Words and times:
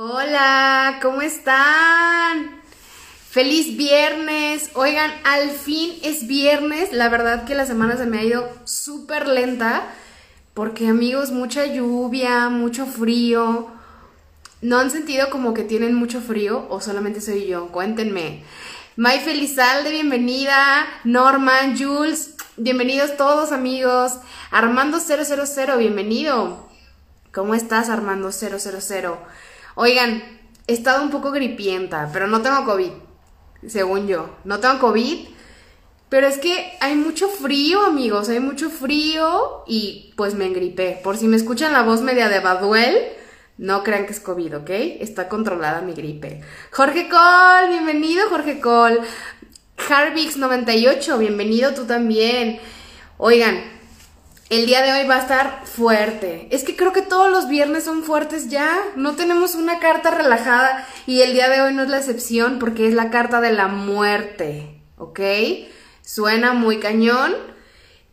Hola, 0.00 1.00
¿cómo 1.02 1.22
están? 1.22 2.60
Feliz 3.30 3.76
viernes. 3.76 4.70
Oigan, 4.74 5.10
al 5.24 5.50
fin 5.50 5.98
es 6.04 6.28
viernes. 6.28 6.92
La 6.92 7.08
verdad 7.08 7.44
que 7.44 7.56
la 7.56 7.66
semana 7.66 7.96
se 7.96 8.06
me 8.06 8.20
ha 8.20 8.22
ido 8.22 8.48
súper 8.62 9.26
lenta 9.26 9.88
porque 10.54 10.86
amigos, 10.86 11.32
mucha 11.32 11.66
lluvia, 11.66 12.48
mucho 12.48 12.86
frío. 12.86 13.72
¿No 14.62 14.78
han 14.78 14.92
sentido 14.92 15.30
como 15.30 15.52
que 15.52 15.64
tienen 15.64 15.94
mucho 15.94 16.20
frío 16.20 16.68
o 16.70 16.80
solamente 16.80 17.20
soy 17.20 17.48
yo? 17.48 17.72
Cuéntenme. 17.72 18.44
May 18.94 19.18
Felizalde, 19.18 19.90
bienvenida. 19.90 20.86
Norman, 21.02 21.76
Jules, 21.76 22.36
bienvenidos 22.56 23.16
todos 23.16 23.50
amigos. 23.50 24.12
Armando 24.52 25.00
000, 25.00 25.76
bienvenido. 25.76 26.68
¿Cómo 27.32 27.56
estás 27.56 27.88
Armando 27.88 28.30
000? 28.30 28.58
Oigan, 29.80 30.24
he 30.66 30.72
estado 30.72 31.04
un 31.04 31.10
poco 31.10 31.30
gripienta, 31.30 32.10
pero 32.12 32.26
no 32.26 32.42
tengo 32.42 32.64
COVID, 32.64 32.90
según 33.68 34.08
yo. 34.08 34.36
No 34.42 34.58
tengo 34.58 34.80
COVID, 34.80 35.28
pero 36.08 36.26
es 36.26 36.38
que 36.38 36.72
hay 36.80 36.96
mucho 36.96 37.28
frío, 37.28 37.82
amigos, 37.82 38.28
hay 38.28 38.40
mucho 38.40 38.70
frío 38.70 39.62
y 39.68 40.12
pues 40.16 40.34
me 40.34 40.46
engripé. 40.46 40.98
Por 41.04 41.16
si 41.16 41.28
me 41.28 41.36
escuchan 41.36 41.72
la 41.72 41.84
voz 41.84 42.02
media 42.02 42.28
de 42.28 42.40
Baduel, 42.40 42.96
no 43.56 43.84
crean 43.84 44.06
que 44.06 44.14
es 44.14 44.18
COVID, 44.18 44.56
¿ok? 44.56 44.70
Está 44.98 45.28
controlada 45.28 45.80
mi 45.80 45.92
gripe. 45.92 46.40
Jorge 46.72 47.08
Cole, 47.08 47.68
bienvenido 47.68 48.28
Jorge 48.30 48.58
Cole. 48.58 48.98
Harvix98, 49.76 51.18
bienvenido 51.20 51.72
tú 51.72 51.84
también. 51.84 52.58
Oigan, 53.16 53.77
el 54.50 54.64
día 54.64 54.82
de 54.82 54.92
hoy 54.92 55.06
va 55.06 55.16
a 55.16 55.20
estar 55.20 55.62
fuerte. 55.64 56.48
Es 56.50 56.64
que 56.64 56.74
creo 56.74 56.92
que 56.92 57.02
todos 57.02 57.30
los 57.30 57.48
viernes 57.48 57.84
son 57.84 58.02
fuertes 58.02 58.48
ya. 58.48 58.78
No 58.96 59.14
tenemos 59.14 59.54
una 59.54 59.78
carta 59.78 60.10
relajada 60.10 60.86
y 61.06 61.20
el 61.20 61.34
día 61.34 61.48
de 61.48 61.60
hoy 61.60 61.74
no 61.74 61.82
es 61.82 61.90
la 61.90 61.98
excepción 61.98 62.58
porque 62.58 62.88
es 62.88 62.94
la 62.94 63.10
carta 63.10 63.40
de 63.40 63.52
la 63.52 63.68
muerte, 63.68 64.80
¿ok? 64.96 65.20
Suena 66.02 66.54
muy 66.54 66.80
cañón, 66.80 67.34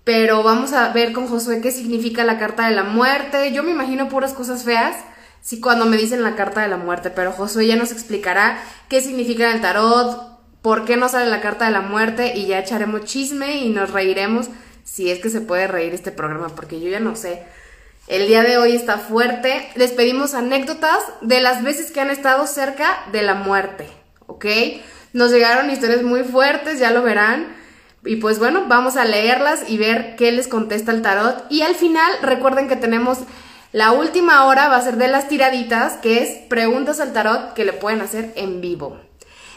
pero 0.03 0.43
vamos 0.43 0.73
a 0.73 0.89
ver 0.91 1.13
con 1.13 1.27
Josué 1.27 1.61
qué 1.61 1.71
significa 1.71 2.25
la 2.25 2.37
carta 2.37 2.67
de 2.67 2.75
la 2.75 2.83
muerte. 2.83 3.53
Yo 3.53 3.63
me 3.63 3.71
imagino 3.71 4.09
puras 4.09 4.33
cosas 4.33 4.65
feas, 4.65 4.97
sí, 5.41 5.61
cuando 5.61 5.85
me 5.85 5.95
dicen 5.95 6.21
la 6.21 6.35
carta 6.35 6.61
de 6.61 6.67
la 6.67 6.77
muerte, 6.77 7.11
pero 7.11 7.31
Josué 7.31 7.67
ya 7.67 7.77
nos 7.77 7.93
explicará 7.93 8.61
qué 8.89 8.99
significa 8.99 9.53
el 9.53 9.61
tarot, 9.61 10.35
por 10.61 10.83
qué 10.83 10.97
no 10.97 11.07
sale 11.07 11.29
la 11.29 11.39
carta 11.39 11.65
de 11.65 11.71
la 11.71 11.81
muerte 11.81 12.35
y 12.35 12.47
ya 12.47 12.59
echaremos 12.59 13.05
chisme 13.05 13.59
y 13.59 13.69
nos 13.69 13.91
reiremos 13.91 14.49
si 14.85 15.11
es 15.11 15.19
que 15.19 15.29
se 15.29 15.41
puede 15.41 15.67
reír 15.67 15.93
este 15.93 16.11
programa, 16.11 16.47
porque 16.55 16.79
yo 16.79 16.87
ya 16.87 17.01
no 17.01 17.17
sé. 17.17 17.43
El 18.07 18.27
día 18.27 18.43
de 18.43 18.57
hoy 18.57 18.75
está 18.75 18.99
fuerte. 18.99 19.67
Les 19.75 19.91
pedimos 19.91 20.35
anécdotas 20.35 20.99
de 21.21 21.41
las 21.41 21.63
veces 21.63 21.91
que 21.91 21.99
han 21.99 22.11
estado 22.11 22.47
cerca 22.47 23.03
de 23.11 23.23
la 23.23 23.33
muerte, 23.33 23.89
¿ok? 24.27 24.45
Nos 25.11 25.31
llegaron 25.31 25.71
historias 25.71 26.03
muy 26.03 26.23
fuertes, 26.23 26.79
ya 26.79 26.91
lo 26.91 27.01
verán. 27.01 27.47
Y 28.05 28.17
pues 28.17 28.37
bueno, 28.37 28.65
vamos 28.67 28.95
a 28.95 29.05
leerlas 29.05 29.67
y 29.67 29.77
ver 29.77 30.15
qué 30.15 30.31
les 30.31 30.47
contesta 30.47 30.91
el 30.91 31.01
tarot. 31.01 31.45
Y 31.49 31.63
al 31.63 31.73
final, 31.73 32.11
recuerden 32.21 32.67
que 32.67 32.75
tenemos 32.75 33.19
la 33.71 33.91
última 33.91 34.45
hora, 34.45 34.69
va 34.69 34.77
a 34.77 34.81
ser 34.81 34.97
de 34.97 35.07
las 35.07 35.27
tiraditas, 35.27 35.93
que 35.93 36.21
es 36.21 36.29
preguntas 36.47 36.99
al 36.99 37.11
tarot 37.11 37.55
que 37.55 37.65
le 37.65 37.73
pueden 37.73 38.01
hacer 38.01 38.31
en 38.35 38.61
vivo. 38.61 38.99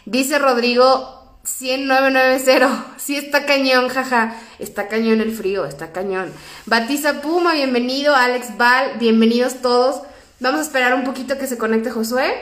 Dice 0.07 0.39
Rodrigo 0.39 1.18
10990, 1.49 2.95
sí 2.99 3.17
está 3.17 3.47
cañón, 3.47 3.89
jaja, 3.89 4.37
está 4.59 4.87
cañón 4.87 5.21
el 5.21 5.33
frío, 5.33 5.65
está 5.65 5.93
cañón. 5.93 6.31
Batiza 6.67 7.23
Puma, 7.23 7.55
bienvenido, 7.55 8.15
Alex 8.15 8.57
Val, 8.59 8.93
bienvenidos 8.99 9.63
todos. 9.63 10.03
Vamos 10.41 10.61
a 10.61 10.63
esperar 10.65 10.95
un 10.95 11.05
poquito 11.05 11.39
que 11.39 11.47
se 11.47 11.57
conecte 11.57 11.91
Josué, 11.91 12.35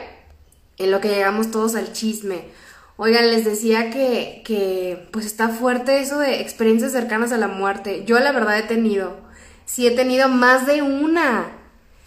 en 0.77 0.91
lo 0.91 0.99
que 0.99 1.07
llegamos 1.07 1.51
todos 1.51 1.75
al 1.75 1.93
chisme. 1.93 2.49
Oigan, 2.97 3.31
les 3.31 3.45
decía 3.45 3.91
que, 3.91 4.41
que 4.45 5.07
pues 5.11 5.25
está 5.25 5.49
fuerte 5.49 6.01
eso 6.01 6.19
de 6.19 6.41
experiencias 6.41 6.91
cercanas 6.91 7.31
a 7.31 7.37
la 7.37 7.47
muerte. 7.47 8.03
Yo 8.05 8.19
la 8.19 8.33
verdad 8.33 8.59
he 8.59 8.63
tenido, 8.63 9.17
sí 9.65 9.87
he 9.87 9.91
tenido 9.91 10.27
más 10.27 10.67
de 10.67 10.81
una. 10.81 11.51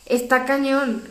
Está 0.04 0.44
cañón. 0.44 1.02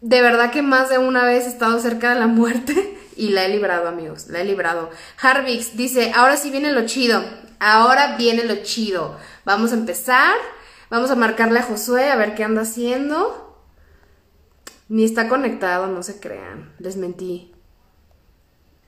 De 0.00 0.22
verdad 0.22 0.50
que 0.50 0.62
más 0.62 0.88
de 0.88 0.98
una 0.98 1.24
vez 1.24 1.44
he 1.44 1.48
estado 1.48 1.78
cerca 1.78 2.14
de 2.14 2.20
la 2.20 2.26
muerte 2.26 2.96
y 3.20 3.28
la 3.28 3.44
he 3.44 3.50
librado, 3.50 3.86
amigos, 3.86 4.28
la 4.28 4.40
he 4.40 4.44
librado. 4.44 4.88
Harvix 5.20 5.76
dice, 5.76 6.10
ahora 6.14 6.38
sí 6.38 6.50
viene 6.50 6.72
lo 6.72 6.86
chido, 6.86 7.22
ahora 7.58 8.16
viene 8.16 8.44
lo 8.44 8.62
chido. 8.62 9.18
Vamos 9.44 9.72
a 9.72 9.74
empezar, 9.74 10.34
vamos 10.88 11.10
a 11.10 11.16
marcarle 11.16 11.58
a 11.58 11.64
Josué 11.64 12.10
a 12.10 12.16
ver 12.16 12.34
qué 12.34 12.44
anda 12.44 12.62
haciendo. 12.62 13.62
Ni 14.88 15.04
está 15.04 15.28
conectado, 15.28 15.86
no 15.86 16.02
se 16.02 16.18
crean, 16.18 16.74
les 16.78 16.96
mentí. 16.96 17.52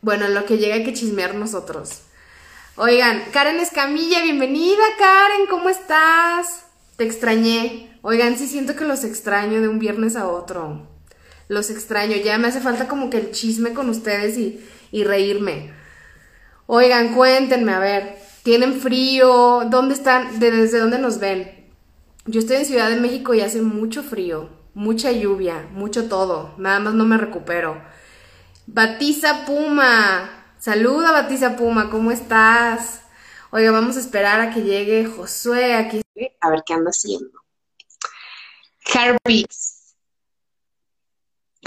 Bueno, 0.00 0.24
en 0.24 0.34
lo 0.34 0.46
que 0.46 0.56
llega 0.56 0.76
hay 0.76 0.84
que 0.84 0.94
chismear 0.94 1.34
nosotros. 1.34 2.00
Oigan, 2.76 3.22
Karen 3.32 3.60
Escamilla, 3.60 4.22
bienvenida 4.22 4.82
Karen, 4.98 5.46
¿cómo 5.50 5.68
estás? 5.68 6.64
Te 6.96 7.04
extrañé. 7.04 7.98
Oigan, 8.00 8.38
sí 8.38 8.48
siento 8.48 8.74
que 8.76 8.86
los 8.86 9.04
extraño 9.04 9.60
de 9.60 9.68
un 9.68 9.78
viernes 9.78 10.16
a 10.16 10.26
otro. 10.26 10.91
Los 11.52 11.68
extraño, 11.68 12.16
ya 12.16 12.38
me 12.38 12.48
hace 12.48 12.62
falta 12.62 12.88
como 12.88 13.10
que 13.10 13.18
el 13.18 13.30
chisme 13.30 13.74
con 13.74 13.90
ustedes 13.90 14.38
y, 14.38 14.64
y 14.90 15.04
reírme. 15.04 15.74
Oigan, 16.64 17.14
cuéntenme, 17.14 17.72
a 17.72 17.78
ver, 17.78 18.16
¿tienen 18.42 18.80
frío? 18.80 19.64
¿Dónde 19.68 19.92
están? 19.92 20.40
¿Desde 20.40 20.78
dónde 20.78 20.98
nos 20.98 21.18
ven? 21.18 21.68
Yo 22.24 22.40
estoy 22.40 22.56
en 22.56 22.64
Ciudad 22.64 22.88
de 22.88 22.96
México 22.96 23.34
y 23.34 23.42
hace 23.42 23.60
mucho 23.60 24.02
frío, 24.02 24.48
mucha 24.72 25.12
lluvia, 25.12 25.68
mucho 25.72 26.08
todo. 26.08 26.54
Nada 26.56 26.80
más 26.80 26.94
no 26.94 27.04
me 27.04 27.18
recupero. 27.18 27.82
Batiza 28.66 29.44
Puma. 29.44 30.30
Saluda, 30.58 31.12
Batiza 31.12 31.54
Puma, 31.56 31.90
¿cómo 31.90 32.12
estás? 32.12 33.02
Oiga, 33.50 33.72
vamos 33.72 33.98
a 33.98 34.00
esperar 34.00 34.40
a 34.40 34.54
que 34.54 34.62
llegue 34.62 35.04
Josué 35.04 35.74
aquí. 35.74 36.00
A 36.40 36.48
ver 36.48 36.62
qué 36.64 36.72
anda 36.72 36.88
haciendo. 36.88 37.42
Herbix. 38.86 39.71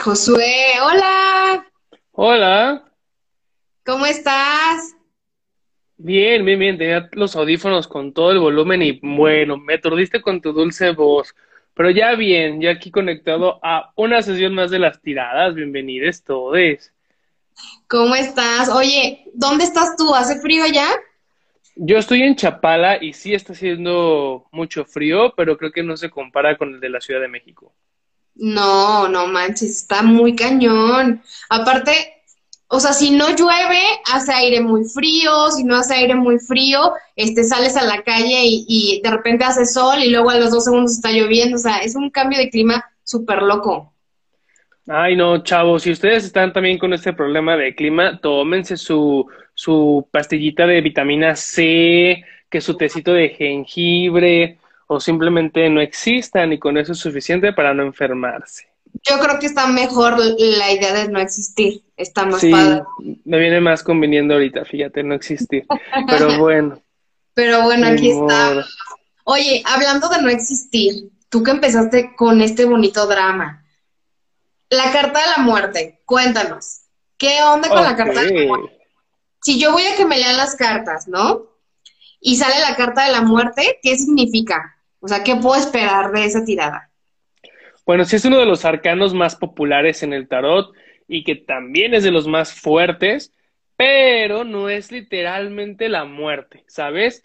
Josué, 0.06 0.80
hola. 0.84 1.66
Hola. 2.12 2.92
¿Cómo 3.84 4.06
estás? 4.06 4.96
Bien, 5.98 6.46
bien, 6.46 6.60
bien. 6.60 6.78
Tenía 6.78 7.10
los 7.14 7.36
audífonos 7.36 7.88
con 7.88 8.14
todo 8.14 8.30
el 8.30 8.38
volumen 8.38 8.84
y 8.84 9.00
bueno, 9.02 9.58
me 9.58 9.74
aturdiste 9.74 10.22
con 10.22 10.42
tu 10.42 10.54
dulce 10.54 10.92
voz. 10.92 11.34
Pero 11.74 11.90
ya 11.90 12.14
bien, 12.14 12.62
ya 12.62 12.70
aquí 12.70 12.92
conectado 12.92 13.60
a 13.64 13.94
una 13.96 14.22
sesión 14.22 14.54
más 14.54 14.70
de 14.70 14.78
las 14.78 15.02
tiradas. 15.02 15.56
Bienvenidos 15.56 16.24
todos. 16.24 16.92
¿Cómo 17.88 18.14
estás? 18.14 18.70
Oye, 18.70 19.24
¿dónde 19.34 19.64
estás 19.64 19.96
tú? 19.98 20.14
¿Hace 20.14 20.40
frío 20.40 20.66
allá? 20.66 20.86
Yo 21.78 21.98
estoy 21.98 22.22
en 22.22 22.36
Chapala 22.36 23.04
y 23.04 23.14
sí 23.14 23.34
está 23.34 23.54
haciendo 23.54 24.46
mucho 24.52 24.86
frío, 24.86 25.34
pero 25.36 25.58
creo 25.58 25.72
que 25.72 25.82
no 25.82 25.98
se 25.98 26.12
compara 26.12 26.60
con 26.60 26.76
el 26.76 26.80
de 26.80 26.90
la 26.90 27.02
Ciudad 27.02 27.22
de 27.22 27.28
México. 27.28 27.74
No, 28.36 29.08
no 29.08 29.28
manches, 29.28 29.78
está 29.78 30.04
muy 30.04 30.36
cañón. 30.36 31.22
Aparte, 31.50 32.16
o 32.68 32.80
sea, 32.80 32.94
si 32.94 33.12
no 33.12 33.30
llueve, 33.30 33.80
hace 34.12 34.34
aire 34.34 34.60
muy 34.60 34.84
frío, 34.86 35.50
si 35.52 35.64
no 35.64 35.76
hace 35.76 35.96
aire 35.96 36.16
muy 36.16 36.40
frío, 36.40 36.94
este, 37.16 37.44
sales 37.44 37.78
a 37.78 37.84
la 37.84 38.04
calle 38.04 38.42
y, 38.44 39.02
de 39.04 39.12
repente 39.12 39.46
hace 39.46 39.66
sol 39.66 40.00
y 40.04 40.10
luego 40.10 40.32
a 40.32 40.40
los 40.40 40.52
dos 40.52 40.66
segundos 40.66 40.94
está 40.94 41.12
lloviendo, 41.12 41.56
o 41.56 41.60
sea, 41.60 41.78
es 41.78 41.96
un 41.96 42.10
cambio 42.10 42.40
de 42.40 42.50
clima 42.50 42.84
súper 43.04 43.44
loco. 43.44 43.94
Ay, 44.88 45.16
no, 45.16 45.44
chavos, 45.44 45.84
si 45.84 45.92
ustedes 45.92 46.26
están 46.26 46.54
también 46.54 46.78
con 46.78 46.94
este 46.94 47.14
problema 47.14 47.56
de 47.56 47.74
clima, 47.74 48.20
tómense 48.20 48.78
su, 48.78 49.26
su 49.54 50.08
pastillita 50.12 50.68
de 50.68 50.82
vitamina 50.82 51.36
C, 51.36 52.24
que 52.50 52.62
su 52.62 52.76
tecito 52.76 53.14
de 53.14 53.30
jengibre, 53.30 54.58
o 54.88 55.00
simplemente 55.00 55.70
no 55.70 55.82
existan 55.82 56.54
y 56.54 56.60
con 56.60 56.78
eso 56.78 56.92
es 56.94 57.00
suficiente 57.00 57.54
para 57.54 57.74
no 57.74 57.84
enfermarse. 57.84 58.68
Yo 59.04 59.20
creo 59.20 59.40
que 59.40 59.48
está 59.48 59.68
mejor 59.68 60.18
la 60.18 60.72
idea 60.72 60.94
de 60.94 61.10
no 61.10 61.20
existir, 61.20 61.84
está 61.98 62.26
más 62.26 62.40
Sí, 62.40 62.50
padre. 62.50 62.84
me 63.26 63.40
viene 63.40 63.60
más 63.60 63.84
conveniendo 63.84 64.36
ahorita, 64.36 64.64
fíjate, 64.64 65.04
no 65.04 65.16
existir. 65.16 65.66
Pero 66.08 66.38
bueno, 66.40 66.82
Pero 67.34 67.64
bueno, 67.64 67.88
aquí 67.88 68.12
está. 68.12 68.66
Oye, 69.26 69.64
hablando 69.66 70.08
de 70.08 70.22
no 70.22 70.30
existir, 70.30 71.10
tú 71.30 71.44
que 71.44 71.52
empezaste 71.52 72.16
con 72.16 72.40
este 72.42 72.64
bonito 72.66 73.06
drama, 73.08 73.66
la 74.70 74.92
carta 74.92 75.20
de 75.20 75.28
la 75.38 75.44
muerte, 75.44 76.02
cuéntanos, 76.06 76.82
¿qué 77.18 77.40
onda 77.44 77.68
con 77.68 77.84
la 77.84 77.96
carta 77.96 78.22
de 78.22 78.32
la 78.34 78.48
muerte? 78.48 78.78
Si 79.42 79.60
yo 79.60 79.72
voy 79.74 79.84
a 79.84 79.96
que 79.96 80.06
me 80.06 80.18
lean 80.18 80.38
las 80.38 80.56
cartas, 80.56 81.08
¿no? 81.08 81.48
Y 82.22 82.38
sale 82.38 82.60
la 82.62 82.76
carta 82.76 83.06
de 83.06 83.12
la 83.12 83.22
muerte, 83.22 83.80
¿qué 83.84 83.96
significa? 83.98 84.75
O 85.06 85.08
sea, 85.08 85.24
¿qué 85.24 85.36
puedo 85.36 85.56
esperar 85.56 86.12
de 86.12 86.26
esa 86.26 86.44
tirada? 86.44 86.90
Bueno, 87.86 88.06
sí 88.06 88.16
es 88.16 88.26
uno 88.26 88.40
de 88.40 88.48
los 88.48 88.66
arcanos 88.66 89.14
más 89.14 89.36
populares 89.36 90.02
en 90.02 90.14
el 90.14 90.28
tarot 90.28 90.74
y 91.08 91.24
que 91.24 91.36
también 91.36 91.94
es 91.94 92.04
de 92.04 92.10
los 92.10 92.28
más 92.28 92.60
fuertes, 92.60 93.32
pero 93.78 94.44
no 94.44 94.68
es 94.68 94.92
literalmente 94.92 95.90
la 95.90 96.06
muerte, 96.06 96.64
¿sabes? 96.66 97.22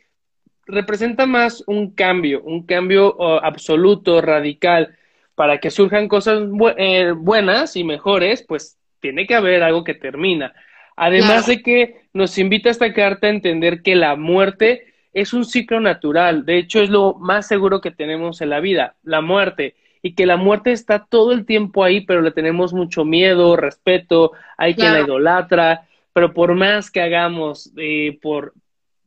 Representa 0.67 1.25
más 1.25 1.65
un 1.67 1.95
cambio, 1.95 2.43
un 2.43 2.67
cambio 2.67 3.17
oh, 3.17 3.41
absoluto, 3.43 4.21
radical. 4.21 4.99
para 5.35 5.59
que 5.59 5.71
surjan 5.71 6.07
cosas 6.07 6.43
eh, 6.77 7.15
buenas 7.17 7.77
y 7.77 7.85
mejores, 7.85 8.45
pues 8.47 8.77
tiene 9.01 9.27
que 9.27 9.35
haber 9.35 9.63
algo 9.63 9.85
que 9.85 9.95
termina. 9.95 10.53
Además 10.97 11.47
de 11.47 11.63
que 11.63 12.03
nos 12.13 12.37
invita 12.37 12.69
esta 12.69 12.93
carta 12.93 13.27
a 13.27 13.31
entender 13.31 13.81
que 13.81 13.95
la 13.95 14.17
muerte 14.17 14.90
es 15.13 15.33
un 15.33 15.45
ciclo 15.45 15.81
natural, 15.81 16.45
de 16.45 16.59
hecho 16.59 16.81
es 16.81 16.91
lo 16.91 17.15
más 17.15 17.47
seguro 17.47 17.81
que 17.81 17.91
tenemos 17.91 18.41
en 18.41 18.51
la 18.51 18.61
vida, 18.61 18.95
la 19.03 19.21
muerte, 19.21 19.75
y 20.03 20.15
que 20.15 20.27
la 20.27 20.37
muerte 20.37 20.73
está 20.73 21.05
todo 21.05 21.33
el 21.33 21.45
tiempo 21.45 21.85
ahí, 21.85 22.01
pero 22.03 22.23
le 22.23 22.31
tenemos 22.31 22.73
mucho 22.73 23.05
miedo, 23.05 23.57
respeto, 23.57 24.33
hay 24.57 24.75
quien 24.75 24.93
la 24.93 25.01
idolatra, 25.01 25.87
pero 26.13 26.33
por 26.33 26.55
más 26.55 26.91
que 26.91 27.03
hagamos 27.03 27.71
eh, 27.77 28.19
por 28.23 28.55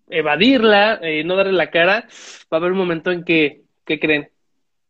evadirla, 0.10 1.00
eh, 1.02 1.24
no 1.24 1.36
darle 1.36 1.54
la 1.54 1.72
cara, 1.72 2.08
va 2.52 2.58
a 2.58 2.60
haber 2.60 2.74
un 2.74 2.78
momento 2.78 3.12
en 3.12 3.24
que, 3.24 3.64
¿qué 3.86 4.00
creen? 4.00 4.30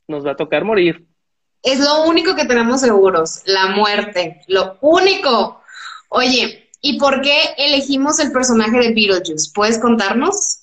Nos 0.07 0.25
va 0.25 0.31
a 0.31 0.35
tocar 0.35 0.65
morir. 0.65 1.05
Es 1.61 1.79
lo 1.79 2.03
único 2.03 2.35
que 2.35 2.45
tenemos 2.45 2.81
seguros, 2.81 3.41
la 3.45 3.67
muerte, 3.67 4.41
lo 4.47 4.77
único. 4.81 5.61
Oye, 6.09 6.69
¿y 6.81 6.99
por 6.99 7.21
qué 7.21 7.37
elegimos 7.57 8.19
el 8.19 8.33
personaje 8.33 8.79
de 8.79 8.93
Beetlejuice? 8.93 9.51
¿Puedes 9.55 9.79
contarnos? 9.79 10.62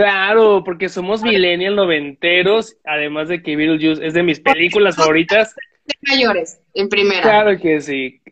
Claro, 0.00 0.64
porque 0.64 0.88
somos 0.88 1.22
millennial 1.22 1.76
noventeros, 1.76 2.74
además 2.86 3.28
de 3.28 3.42
que 3.42 3.54
Beetlejuice 3.54 4.06
es 4.06 4.14
de 4.14 4.22
mis 4.22 4.40
películas 4.40 4.96
favoritas. 4.96 5.54
Mayores, 6.08 6.58
en 6.72 6.88
primera. 6.88 7.20
Claro 7.20 7.58
que 7.58 7.82
sí. 7.82 8.22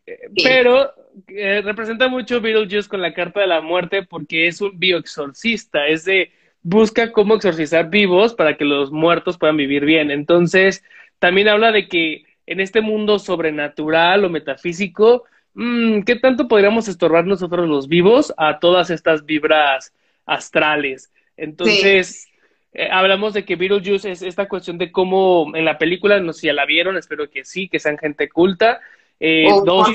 Pero 0.43 0.91
eh, 1.27 1.61
representa 1.63 2.09
mucho 2.09 2.41
Beetlejuice 2.41 2.89
con 2.89 3.03
la 3.03 3.13
carta 3.13 3.41
de 3.41 3.49
la 3.49 3.61
muerte 3.61 4.03
porque 4.03 4.47
es 4.47 4.63
un 4.63 4.79
bioexorcista, 4.79 5.87
es 5.89 6.07
de 6.07 6.33
busca 6.63 7.13
cómo 7.13 7.35
exorcizar 7.35 7.91
vivos 7.91 8.33
para 8.33 8.57
que 8.57 8.65
los 8.65 8.91
muertos 8.91 9.37
puedan 9.37 9.59
vivir 9.59 9.85
bien. 9.85 10.11
Entonces, 10.11 10.83
también 11.19 11.49
habla 11.49 11.71
de 11.71 11.87
que 11.87 12.23
en 12.47 12.61
este 12.61 12.81
mundo 12.81 13.19
sobrenatural 13.19 14.25
o 14.25 14.31
metafísico, 14.31 15.25
mmm, 15.53 16.01
¿qué 16.01 16.17
tanto 16.17 16.49
podríamos 16.49 16.89
estorbar 16.89 17.27
nosotros 17.27 17.69
los 17.69 17.89
vivos 17.89 18.33
a 18.39 18.59
todas 18.59 18.89
estas 18.89 19.27
vibras 19.27 19.93
astrales? 20.25 21.13
Entonces, 21.39 22.29
eh, 22.75 22.89
hablamos 22.91 23.33
de 23.33 23.45
que 23.45 23.57
Beetlejuice 23.57 24.11
es 24.11 24.23
esta 24.23 24.47
cuestión 24.47 24.77
de 24.77 24.93
cómo 24.93 25.51
en 25.55 25.65
la 25.65 25.79
película, 25.79 26.21
no 26.21 26.33
sé 26.33 26.41
si 26.41 26.47
ya 26.49 26.53
la 26.53 26.67
vieron, 26.67 26.99
espero 26.99 27.31
que 27.31 27.45
sí, 27.45 27.69
que 27.69 27.79
sean 27.79 27.97
gente 27.97 28.29
culta. 28.29 28.81
Eh, 29.19 29.49
oh, 29.51 29.65
dos, 29.65 29.89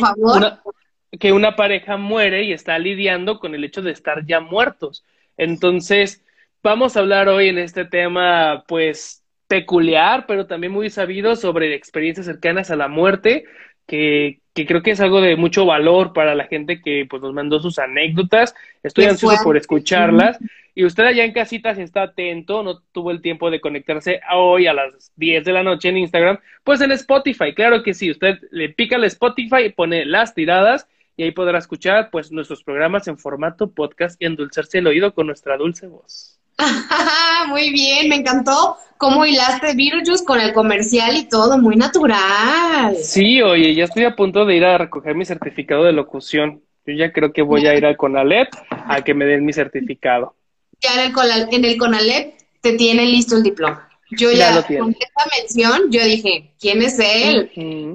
que 1.19 1.31
una 1.31 1.55
pareja 1.55 1.97
muere 1.97 2.43
y 2.43 2.53
está 2.53 2.79
lidiando 2.79 3.39
con 3.39 3.53
el 3.53 3.63
hecho 3.63 3.81
de 3.81 3.91
estar 3.91 4.25
ya 4.25 4.39
muertos. 4.39 5.05
Entonces, 5.37 6.23
vamos 6.63 6.95
a 6.95 7.01
hablar 7.01 7.29
hoy 7.29 7.49
en 7.49 7.59
este 7.59 7.85
tema, 7.85 8.63
pues, 8.67 9.23
peculiar, 9.47 10.25
pero 10.27 10.47
también 10.47 10.73
muy 10.73 10.89
sabido 10.89 11.35
sobre 11.35 11.75
experiencias 11.75 12.25
cercanas 12.25 12.71
a 12.71 12.75
la 12.75 12.87
muerte, 12.87 13.45
que, 13.85 14.39
que 14.53 14.65
creo 14.65 14.81
que 14.81 14.91
es 14.91 15.01
algo 15.01 15.21
de 15.21 15.35
mucho 15.35 15.65
valor 15.65 16.13
para 16.13 16.33
la 16.33 16.45
gente 16.45 16.81
que 16.81 17.05
pues, 17.07 17.21
nos 17.21 17.33
mandó 17.33 17.59
sus 17.59 17.77
anécdotas. 17.77 18.55
Estoy 18.81 19.05
ansioso 19.05 19.43
por 19.43 19.57
escucharlas. 19.57 20.39
Y 20.75 20.85
usted 20.85 21.03
allá 21.03 21.23
en 21.23 21.33
casita, 21.33 21.75
si 21.75 21.81
está 21.81 22.03
atento, 22.03 22.63
no 22.63 22.79
tuvo 22.91 23.11
el 23.11 23.21
tiempo 23.21 23.51
de 23.51 23.61
conectarse 23.61 24.21
hoy 24.33 24.65
a 24.65 24.73
las 24.73 25.11
10 25.17 25.45
de 25.45 25.53
la 25.53 25.63
noche 25.63 25.89
en 25.89 25.97
Instagram, 25.97 26.39
pues 26.63 26.81
en 26.81 26.91
Spotify, 26.91 27.53
claro 27.53 27.83
que 27.83 27.93
sí, 27.93 28.09
usted 28.09 28.39
le 28.51 28.69
pica 28.69 28.95
al 28.95 29.03
Spotify 29.03 29.65
y 29.65 29.69
pone 29.69 30.05
las 30.05 30.33
tiradas 30.33 30.87
y 31.15 31.23
ahí 31.23 31.31
podrá 31.31 31.59
escuchar 31.59 32.09
pues 32.11 32.31
nuestros 32.31 32.63
programas 32.63 33.07
en 33.07 33.19
formato 33.19 33.71
podcast 33.71 34.19
y 34.19 34.25
endulzarse 34.25 34.79
el 34.79 34.87
oído 34.87 35.13
con 35.13 35.27
nuestra 35.27 35.57
dulce 35.57 35.87
voz. 35.87 36.39
muy 37.49 37.71
bien, 37.71 38.09
me 38.09 38.15
encantó 38.15 38.77
cómo 38.97 39.25
hilaste 39.25 39.75
Beetlejuice 39.75 40.25
con 40.25 40.39
el 40.39 40.53
comercial 40.53 41.15
y 41.15 41.27
todo, 41.27 41.57
muy 41.57 41.75
natural. 41.75 42.95
Sí, 42.95 43.41
oye, 43.41 43.75
ya 43.75 43.83
estoy 43.83 44.05
a 44.05 44.15
punto 44.15 44.45
de 44.45 44.55
ir 44.55 44.65
a 44.65 44.77
recoger 44.77 45.15
mi 45.15 45.25
certificado 45.25 45.83
de 45.83 45.93
locución. 45.93 46.61
Yo 46.85 46.93
ya 46.95 47.11
creo 47.11 47.31
que 47.31 47.41
voy 47.41 47.65
a 47.67 47.75
ir 47.75 47.85
al 47.85 47.95
CONALEP 47.95 48.49
a 48.69 49.01
que 49.03 49.13
me 49.13 49.25
den 49.25 49.45
mi 49.45 49.53
certificado. 49.53 50.35
Ya 50.83 51.03
en 51.03 51.13
el, 51.13 51.47
en 51.51 51.65
el 51.65 51.77
CONALEP 51.77 52.35
te 52.61 52.73
tiene 52.73 53.05
listo 53.05 53.37
el 53.37 53.43
diploma. 53.43 53.89
Yo 54.11 54.31
ya, 54.31 54.61
con 54.65 54.91
esta 54.91 55.25
mención, 55.37 55.91
yo 55.91 56.03
dije, 56.03 56.53
¿quién 56.59 56.81
es 56.81 56.99
él? 56.99 57.51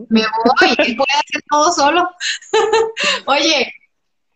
Me 0.08 0.23
voy, 0.23 0.75
él 0.79 0.96
puede 0.96 1.12
hacer 1.12 1.43
todo 1.49 1.73
solo. 1.73 2.11
Oye, 3.26 3.73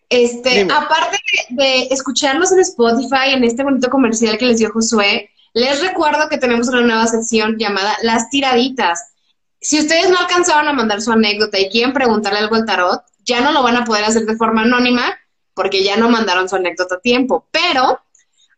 este, 0.09 0.63
aparte 0.71 1.19
de, 1.51 1.89
escucharnos 1.91 2.53
en 2.53 2.61
Spotify, 2.61 3.33
en 3.33 3.45
este 3.45 3.65
bonito 3.65 3.89
comercial 3.89 4.39
que 4.39 4.47
les 4.47 4.59
dio 4.59 4.71
Josué, 4.71 5.31
les 5.55 5.81
recuerdo 5.81 6.29
que 6.29 6.39
tenemos 6.39 6.69
una 6.69 6.83
nueva 6.83 7.07
sección 7.07 7.57
llamada 7.59 7.97
Las 8.03 8.31
Tiraditas. 8.31 9.15
Si 9.61 9.79
ustedes 9.81 10.11
no 10.11 10.19
alcanzaron 10.19 10.69
a 10.69 10.73
mandar 10.73 11.01
su 11.01 11.13
anécdota 11.13 11.59
y 11.59 11.69
quieren 11.69 11.93
preguntarle 11.93 12.41
algo 12.41 12.57
al 12.57 12.67
tarot, 12.67 13.03
ya 13.25 13.41
no 13.41 13.53
lo 13.53 13.63
van 13.63 13.77
a 13.77 13.85
poder 13.85 14.05
hacer 14.05 14.27
de 14.27 14.37
forma 14.37 14.63
anónima 14.63 15.19
porque 15.55 15.85
ya 15.85 15.97
no 15.97 16.09
mandaron 16.09 16.49
su 16.49 16.57
anécdota 16.57 16.97
a 16.97 17.01
tiempo. 17.01 17.47
Pero 17.51 18.01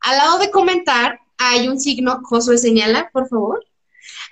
al 0.04 0.18
lado 0.18 0.38
de 0.38 0.50
comentar 0.50 1.20
hay 1.38 1.68
un 1.68 1.80
signo, 1.80 2.20
Josué 2.24 2.58
señala, 2.58 3.10
por 3.12 3.28
favor. 3.28 3.64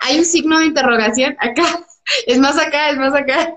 Hay 0.01 0.19
un 0.19 0.25
signo 0.25 0.59
de 0.59 0.67
interrogación 0.67 1.37
acá. 1.39 1.85
Es 2.27 2.37
más 2.39 2.59
acá, 2.59 2.91
es 2.91 2.97
más 2.99 3.15
acá. 3.15 3.57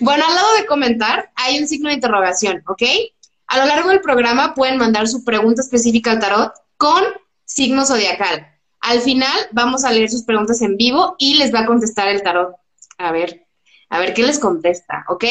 Bueno, 0.00 0.24
al 0.28 0.34
lado 0.34 0.54
de 0.56 0.66
comentar 0.66 1.32
hay 1.34 1.58
un 1.58 1.66
signo 1.66 1.88
de 1.88 1.94
interrogación, 1.94 2.62
¿ok? 2.66 2.82
A 3.46 3.58
lo 3.58 3.64
largo 3.64 3.88
del 3.88 4.02
programa 4.02 4.54
pueden 4.54 4.76
mandar 4.76 5.08
su 5.08 5.24
pregunta 5.24 5.62
específica 5.62 6.12
al 6.12 6.20
tarot 6.20 6.52
con 6.76 7.02
signo 7.46 7.86
zodiacal. 7.86 8.46
Al 8.80 9.00
final 9.00 9.48
vamos 9.52 9.84
a 9.84 9.90
leer 9.90 10.10
sus 10.10 10.24
preguntas 10.24 10.60
en 10.60 10.76
vivo 10.76 11.16
y 11.18 11.34
les 11.38 11.52
va 11.52 11.60
a 11.60 11.66
contestar 11.66 12.08
el 12.08 12.22
tarot. 12.22 12.54
A 12.98 13.10
ver, 13.10 13.46
a 13.88 13.98
ver 13.98 14.12
qué 14.12 14.22
les 14.22 14.38
contesta, 14.38 15.06
¿ok? 15.08 15.24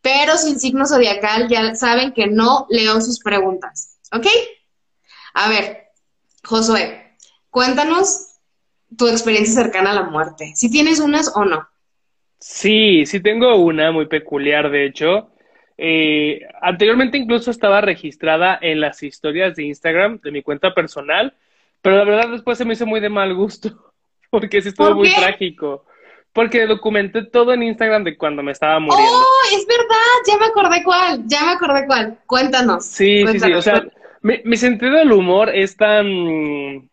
Pero 0.00 0.36
sin 0.38 0.60
signo 0.60 0.86
zodiacal 0.86 1.48
ya 1.48 1.74
saben 1.74 2.12
que 2.12 2.28
no 2.28 2.66
leo 2.70 3.00
sus 3.00 3.20
preguntas, 3.20 3.98
¿ok? 4.12 4.26
A 5.34 5.48
ver, 5.48 5.88
Josué, 6.44 7.16
cuéntanos 7.50 8.38
tu 8.96 9.08
experiencia 9.08 9.62
cercana 9.62 9.92
a 9.92 9.94
la 9.94 10.02
muerte. 10.04 10.52
Si 10.54 10.70
tienes 10.70 11.00
unas 11.00 11.32
o 11.34 11.44
no. 11.44 11.68
Sí, 12.38 13.06
sí 13.06 13.20
tengo 13.20 13.56
una 13.56 13.92
muy 13.92 14.06
peculiar, 14.06 14.70
de 14.70 14.86
hecho. 14.86 15.30
Eh, 15.78 16.40
anteriormente 16.60 17.18
incluso 17.18 17.50
estaba 17.50 17.80
registrada 17.80 18.58
en 18.60 18.80
las 18.80 19.02
historias 19.02 19.56
de 19.56 19.64
Instagram 19.64 20.20
de 20.20 20.30
mi 20.30 20.42
cuenta 20.42 20.74
personal, 20.74 21.34
pero 21.80 21.96
la 21.96 22.04
verdad 22.04 22.30
después 22.30 22.58
se 22.58 22.64
me 22.64 22.74
hizo 22.74 22.86
muy 22.86 23.00
de 23.00 23.08
mal 23.08 23.34
gusto, 23.34 23.92
porque 24.30 24.60
sí 24.60 24.68
estuvo 24.68 24.94
muy 24.94 25.12
trágico. 25.14 25.86
Porque 26.32 26.66
documenté 26.66 27.24
todo 27.24 27.52
en 27.52 27.62
Instagram 27.62 28.04
de 28.04 28.16
cuando 28.16 28.42
me 28.42 28.52
estaba 28.52 28.80
muriendo. 28.80 29.12
¡Oh, 29.12 29.56
es 29.56 29.66
verdad! 29.66 29.96
Ya 30.26 30.38
me 30.38 30.46
acordé 30.46 30.82
cuál, 30.82 31.22
ya 31.26 31.44
me 31.44 31.52
acordé 31.52 31.86
cuál. 31.86 32.18
Cuéntanos. 32.26 32.86
Sí, 32.86 33.26
sí, 33.26 33.38
sí, 33.38 33.52
o 33.52 33.60
sea, 33.60 33.84
mi, 34.22 34.56
sentido 34.56 34.98
del 34.98 35.12
humor 35.12 35.50
es 35.54 35.76
tan, 35.76 36.88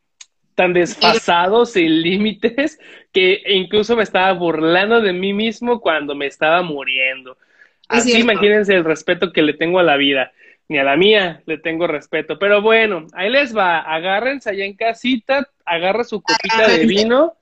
tan 0.55 0.74
desfasado, 0.74 1.65
sin 1.65 2.01
límites, 2.01 2.79
que 3.13 3.41
incluso 3.48 3.95
me 3.95 4.03
estaba 4.03 4.33
burlando 4.33 5.01
de 5.01 5.13
mí 5.13 5.33
mismo 5.33 5.79
cuando 5.79 6.15
me 6.15 6.25
estaba 6.25 6.62
muriendo. 6.62 7.38
Así 7.88 8.19
imagínense 8.19 8.74
el 8.74 8.83
respeto 8.83 9.31
que 9.31 9.41
le 9.41 9.53
tengo 9.53 9.79
a 9.79 9.83
la 9.83 9.98
vida. 9.98 10.31
Ni 10.67 10.77
a 10.77 10.83
la 10.83 10.95
mía 10.95 11.41
le 11.48 11.57
tengo 11.57 11.88
respeto. 11.88 12.38
Pero 12.38 12.62
bueno, 12.62 13.07
ahí 13.13 13.29
les 13.31 13.57
va. 13.57 13.79
Agárrense 13.79 14.51
allá 14.51 14.65
en 14.65 14.75
casita, 14.75 15.50
agarra 15.65 16.03
su 16.03 16.21
copita 16.21 16.67
de 16.67 16.86
vino. 16.86 17.36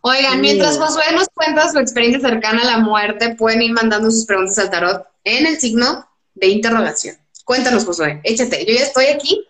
Oigan, 0.00 0.40
mientras 0.40 0.78
Josué 0.78 1.04
nos 1.12 1.28
cuenta 1.28 1.68
su 1.70 1.78
experiencia 1.78 2.26
cercana 2.26 2.62
a 2.62 2.64
la 2.64 2.78
muerte, 2.78 3.34
pueden 3.34 3.60
ir 3.62 3.72
mandando 3.72 4.10
sus 4.10 4.24
preguntas 4.24 4.58
al 4.58 4.70
tarot 4.70 5.06
en 5.24 5.46
el 5.46 5.56
signo 5.56 6.08
de 6.34 6.46
interrogación. 6.48 7.16
Cuéntanos, 7.48 7.86
Josué, 7.86 8.20
échate. 8.24 8.66
Yo 8.66 8.74
ya 8.74 8.82
estoy 8.82 9.06
aquí. 9.06 9.42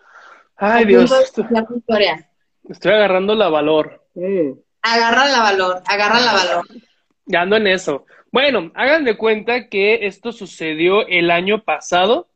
Ay, 0.55 0.85
Dios. 0.85 1.11
Estoy, 2.69 2.93
agarrando 2.93 3.35
la 3.35 3.49
valor. 3.49 4.05
Agarra 4.81 5.27
la 5.27 5.41
valor, 5.41 5.81
agarra 5.85 6.21
la 6.21 6.31
valor. 6.31 6.65
Ya 7.25 7.41
ando 7.41 7.57
en 7.57 7.67
eso. 7.67 8.05
Bueno, 8.31 8.71
hagan 8.75 9.03
de 9.03 9.17
cuenta 9.17 9.67
que 9.67 10.07
esto 10.07 10.31
sucedió 10.31 11.05
el 11.07 11.29
año 11.29 11.65
pasado. 11.65 12.29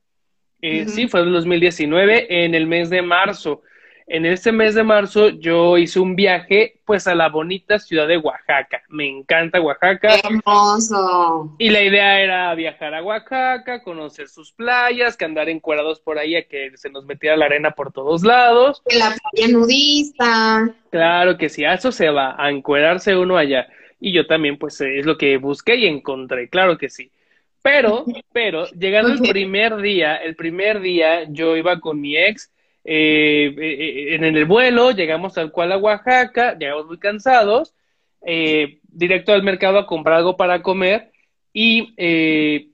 Eh, 0.61 0.85
sí, 0.89 1.07
fue 1.07 1.21
en 1.21 1.31
2019, 1.31 2.43
en 2.43 2.55
el 2.55 2.67
mes 2.67 2.89
de 2.89 3.01
marzo. 3.01 3.61
En 4.07 4.25
este 4.25 4.51
mes 4.51 4.75
de 4.75 4.83
marzo 4.83 5.29
yo 5.29 5.77
hice 5.77 5.99
un 5.99 6.15
viaje 6.15 6.79
pues 6.85 7.07
a 7.07 7.15
la 7.15 7.29
bonita 7.29 7.79
ciudad 7.79 8.07
de 8.07 8.17
Oaxaca. 8.17 8.83
Me 8.89 9.07
encanta 9.07 9.61
Oaxaca. 9.61 10.15
hermoso! 10.15 11.55
Y 11.57 11.69
la 11.69 11.81
idea 11.81 12.19
era 12.19 12.53
viajar 12.55 12.93
a 12.93 13.03
Oaxaca, 13.03 13.81
conocer 13.81 14.27
sus 14.27 14.51
playas, 14.51 15.15
que 15.15 15.25
andar 15.25 15.49
encuerados 15.49 16.01
por 16.01 16.17
ahí 16.17 16.35
a 16.35 16.47
que 16.47 16.71
se 16.75 16.89
nos 16.89 17.05
metiera 17.05 17.37
la 17.37 17.45
arena 17.45 17.71
por 17.71 17.93
todos 17.93 18.23
lados. 18.23 18.81
La 18.85 19.15
playa 19.31 19.47
nudista. 19.51 20.69
Claro 20.89 21.37
que 21.37 21.49
sí, 21.49 21.63
a 21.63 21.73
eso 21.73 21.91
se 21.91 22.09
va, 22.09 22.35
a 22.37 22.49
encuerarse 22.49 23.15
uno 23.15 23.37
allá. 23.37 23.67
Y 23.99 24.11
yo 24.11 24.27
también 24.27 24.57
pues 24.57 24.79
es 24.81 25.05
lo 25.05 25.17
que 25.17 25.37
busqué 25.37 25.75
y 25.75 25.87
encontré, 25.87 26.49
claro 26.49 26.77
que 26.77 26.89
sí. 26.89 27.09
Pero, 27.61 28.03
pero, 28.33 28.67
llegando 28.71 29.13
el 29.13 29.21
primer 29.21 29.77
día, 29.77 30.17
el 30.17 30.35
primer 30.35 30.81
día 30.81 31.23
yo 31.29 31.55
iba 31.55 31.79
con 31.79 32.01
mi 32.01 32.17
ex 32.17 32.52
eh, 32.83 33.53
eh, 33.57 34.15
en 34.15 34.23
el 34.23 34.45
vuelo, 34.45 34.91
llegamos 34.91 35.33
tal 35.33 35.51
cual 35.51 35.71
a 35.71 35.77
Oaxaca, 35.77 36.57
llegamos 36.57 36.87
muy 36.87 36.99
cansados, 36.99 37.73
eh, 38.25 38.79
directo 38.83 39.33
al 39.33 39.43
mercado 39.43 39.77
a 39.77 39.85
comprar 39.85 40.17
algo 40.17 40.37
para 40.37 40.61
comer 40.61 41.11
y 41.51 41.93
eh, 41.97 42.69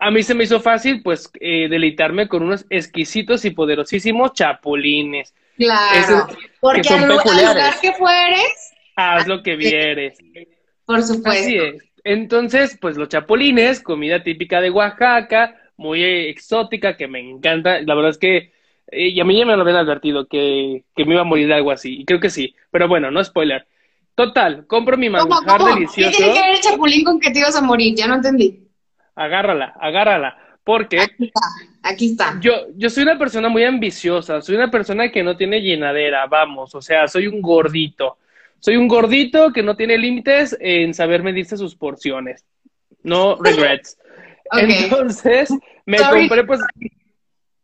a 0.00 0.10
mí 0.10 0.22
se 0.22 0.34
me 0.34 0.44
hizo 0.44 0.60
fácil 0.60 1.02
pues 1.02 1.30
eh, 1.40 1.68
deleitarme 1.68 2.28
con 2.28 2.42
unos 2.42 2.66
exquisitos 2.70 3.44
y 3.44 3.50
poderosísimos 3.50 4.32
chapulines. 4.32 5.34
Claro, 5.56 6.26
porque 6.60 6.88
al, 6.88 7.08
lugar 7.08 7.74
que 7.80 7.92
fueres, 7.92 8.72
haz 8.96 9.26
lo 9.26 9.42
que 9.42 9.56
vieres. 9.56 10.18
Por 10.84 11.02
supuesto. 11.02 11.30
Así 11.30 11.56
es. 11.56 11.82
Entonces, 12.02 12.76
pues 12.80 12.96
los 12.96 13.08
chapulines, 13.08 13.80
comida 13.80 14.22
típica 14.22 14.60
de 14.60 14.70
Oaxaca, 14.70 15.56
muy 15.76 16.02
exótica, 16.02 16.96
que 16.96 17.08
me 17.08 17.20
encanta. 17.20 17.80
La 17.80 17.94
verdad 17.94 18.10
es 18.10 18.18
que, 18.18 18.52
y 18.90 19.18
a 19.20 19.24
mí 19.24 19.36
ya 19.36 19.46
me 19.46 19.56
lo 19.56 19.62
habían 19.62 19.78
advertido, 19.78 20.26
que, 20.26 20.84
que 20.94 21.04
me 21.04 21.14
iba 21.14 21.22
a 21.22 21.24
morir 21.24 21.48
de 21.48 21.54
algo 21.54 21.70
así. 21.70 22.00
Y 22.00 22.04
creo 22.04 22.20
que 22.20 22.30
sí. 22.30 22.54
Pero 22.70 22.88
bueno, 22.88 23.10
no 23.10 23.22
spoiler. 23.22 23.66
Total, 24.14 24.66
compro 24.66 24.96
mi 24.96 25.10
manjar 25.10 25.64
delicioso. 25.64 26.10
¿Qué 26.10 26.16
tiene 26.16 26.34
que 26.34 26.40
ver 26.40 26.50
el 26.54 26.60
chapulín 26.60 27.04
con 27.04 27.18
que 27.18 27.30
te 27.30 27.40
ibas 27.40 27.56
a 27.56 27.62
morir? 27.62 27.94
Ya 27.96 28.06
no 28.06 28.14
entendí. 28.14 28.68
Agárrala, 29.16 29.74
agárrala. 29.80 30.38
Porque 30.62 31.00
aquí 31.00 31.24
está, 31.24 31.40
aquí 31.82 32.10
está. 32.12 32.38
Yo, 32.40 32.52
yo 32.76 32.88
soy 32.88 33.02
una 33.02 33.18
persona 33.18 33.48
muy 33.48 33.64
ambiciosa, 33.64 34.40
soy 34.40 34.54
una 34.54 34.70
persona 34.70 35.10
que 35.10 35.22
no 35.22 35.36
tiene 35.36 35.60
llenadera, 35.60 36.26
vamos, 36.26 36.74
o 36.74 36.80
sea, 36.80 37.06
soy 37.06 37.26
un 37.26 37.42
gordito. 37.42 38.16
Soy 38.60 38.76
un 38.76 38.88
gordito 38.88 39.52
que 39.52 39.62
no 39.62 39.76
tiene 39.76 39.98
límites 39.98 40.56
en 40.58 40.94
saber 40.94 41.22
medirse 41.22 41.58
sus 41.58 41.74
porciones. 41.74 42.46
No 43.02 43.36
regrets. 43.42 43.98
Entonces, 44.52 45.50
me 45.84 45.98
compré 45.98 46.44
pues 46.44 46.60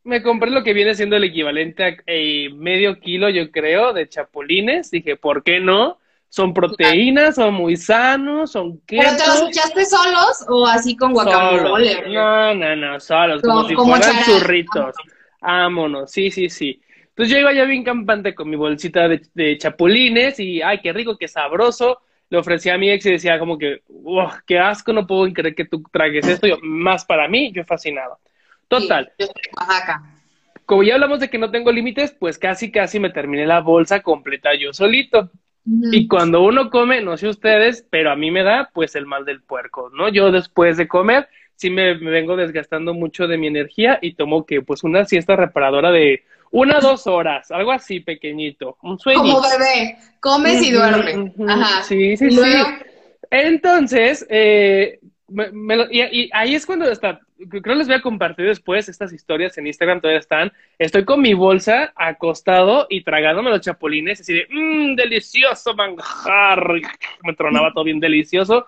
me 0.05 0.23
compré 0.23 0.51
lo 0.51 0.63
que 0.63 0.73
viene 0.73 0.95
siendo 0.95 1.17
el 1.17 1.25
equivalente 1.25 1.85
a 1.85 1.97
eh, 2.07 2.49
medio 2.55 2.99
kilo, 3.01 3.29
yo 3.29 3.51
creo, 3.51 3.93
de 3.93 4.09
chapulines. 4.09 4.91
Dije, 4.91 5.17
¿por 5.17 5.43
qué 5.43 5.61
no? 5.61 5.99
Son 6.29 6.55
proteínas, 6.55 7.35
son 7.35 7.55
muy 7.55 7.77
sanos, 7.77 8.53
son 8.53 8.81
keto. 8.87 9.03
¿Pero 9.03 9.17
te 9.17 9.27
los 9.27 9.51
echaste 9.51 9.85
solos 9.85 10.45
o 10.49 10.67
así 10.67 10.97
con 10.97 11.13
guacamole? 11.13 12.09
No, 12.09 12.55
no, 12.55 12.77
no, 12.77 13.01
solos, 13.01 13.43
como, 13.43 13.67
si 13.67 13.75
fueran 13.75 14.25
churritos. 14.25 14.95
Vámonos, 15.41 16.11
sí, 16.11 16.31
sí, 16.31 16.49
sí. 16.49 16.81
Entonces 17.09 17.35
yo 17.35 17.41
iba 17.41 17.53
ya 17.53 17.65
bien 17.65 17.83
campante 17.83 18.35
con 18.35 18.49
mi 18.49 18.57
bolsita 18.57 19.09
de, 19.09 19.59
chapulines 19.59 20.39
y, 20.39 20.63
ay, 20.63 20.81
qué 20.81 20.93
rico, 20.93 21.19
qué 21.19 21.29
sabroso. 21.29 21.99
Le 22.31 22.39
ofrecía 22.39 22.75
a 22.75 22.79
mi 22.79 22.91
ex 22.91 23.05
y 23.07 23.11
decía 23.11 23.39
como 23.39 23.59
que, 23.59 23.83
qué 24.47 24.59
asco, 24.59 24.93
no 24.93 25.07
puedo 25.07 25.31
creer 25.33 25.55
que 25.55 25.65
tú 25.65 25.83
tragues 25.93 26.27
esto. 26.29 26.47
Yo, 26.47 26.59
más 26.63 27.05
para 27.05 27.27
mí, 27.27 27.51
yo 27.53 27.65
fascinado. 27.65 28.19
Total. 28.71 29.13
yo 29.19 29.27
estoy 29.27 29.43
Oaxaca. 29.59 30.03
Como 30.65 30.85
ya 30.85 30.95
hablamos 30.95 31.19
de 31.19 31.29
que 31.29 31.39
no 31.39 31.51
tengo 31.51 31.73
límites, 31.73 32.13
pues 32.13 32.39
casi, 32.39 32.71
casi 32.71 33.01
me 33.01 33.11
terminé 33.11 33.45
la 33.45 33.61
bolsa 33.61 34.01
completa 34.01 34.51
yo 34.55 34.73
solito. 34.73 35.31
Y 35.67 36.09
cuando 36.09 36.43
uno 36.43 36.71
come, 36.71 37.03
no 37.03 37.17
sé 37.17 37.29
ustedes, 37.29 37.85
pero 37.91 38.11
a 38.11 38.17
mí 38.17 38.31
me 38.31 38.43
da 38.43 38.71
pues 38.73 38.95
el 38.95 39.05
mal 39.05 39.25
del 39.25 39.43
puerco, 39.43 39.91
¿no? 39.93 40.09
Yo 40.09 40.31
después 40.31 40.77
de 40.77 40.89
comer 40.89 41.29
sí 41.57 41.69
me, 41.69 41.95
vengo 41.95 42.37
desgastando 42.37 42.95
mucho 42.95 43.27
de 43.27 43.37
mi 43.37 43.47
energía 43.49 43.99
y 44.01 44.15
tomo 44.15 44.47
que 44.47 44.63
pues 44.63 44.83
una 44.83 45.05
siesta 45.05 45.37
reparadora 45.37 45.91
de 45.91 46.25
una 46.53 46.81
dos 46.81 47.07
horas, 47.07 47.51
algo 47.51 47.71
así 47.71 48.01
pequeñito, 48.01 48.79
un 48.83 48.99
sueño. 48.99 49.21
Como 49.21 49.43
bebé, 49.43 49.97
comes 50.21 50.63
y 50.63 50.73
duermes. 50.73 51.33
Ajá. 51.47 51.83
Sí, 51.83 52.17
sí, 52.17 52.31
sí. 52.31 52.41
Entonces, 53.31 54.27
eh, 54.31 55.01
y, 55.91 56.31
ahí 56.33 56.55
es 56.55 56.67
cuando 56.67 56.91
está, 56.91 57.21
creo 57.49 57.75
les 57.75 57.87
voy 57.87 57.97
a 57.97 58.03
compartir 58.03 58.47
después 58.47 58.89
estas 58.89 59.13
historias 59.13 59.57
en 59.59 59.67
Instagram, 59.67 60.01
todavía 60.01 60.21
están. 60.21 60.53
Estoy 60.79 61.05
con 61.05 61.21
mi 61.21 61.35
bolsa 61.35 61.93
acostado 61.97 62.87
y 62.91 63.03
tragándome 63.03 63.51
los 63.51 63.61
chapulines, 63.61 64.21
así 64.21 64.35
de, 64.35 64.47
mmm, 64.51 64.95
delicioso 64.95 65.75
manjar. 65.75 66.81
Me 67.23 67.35
tronaba 67.35 67.73
todo 67.73 67.85
bien 67.85 68.01
delicioso. 68.01 68.67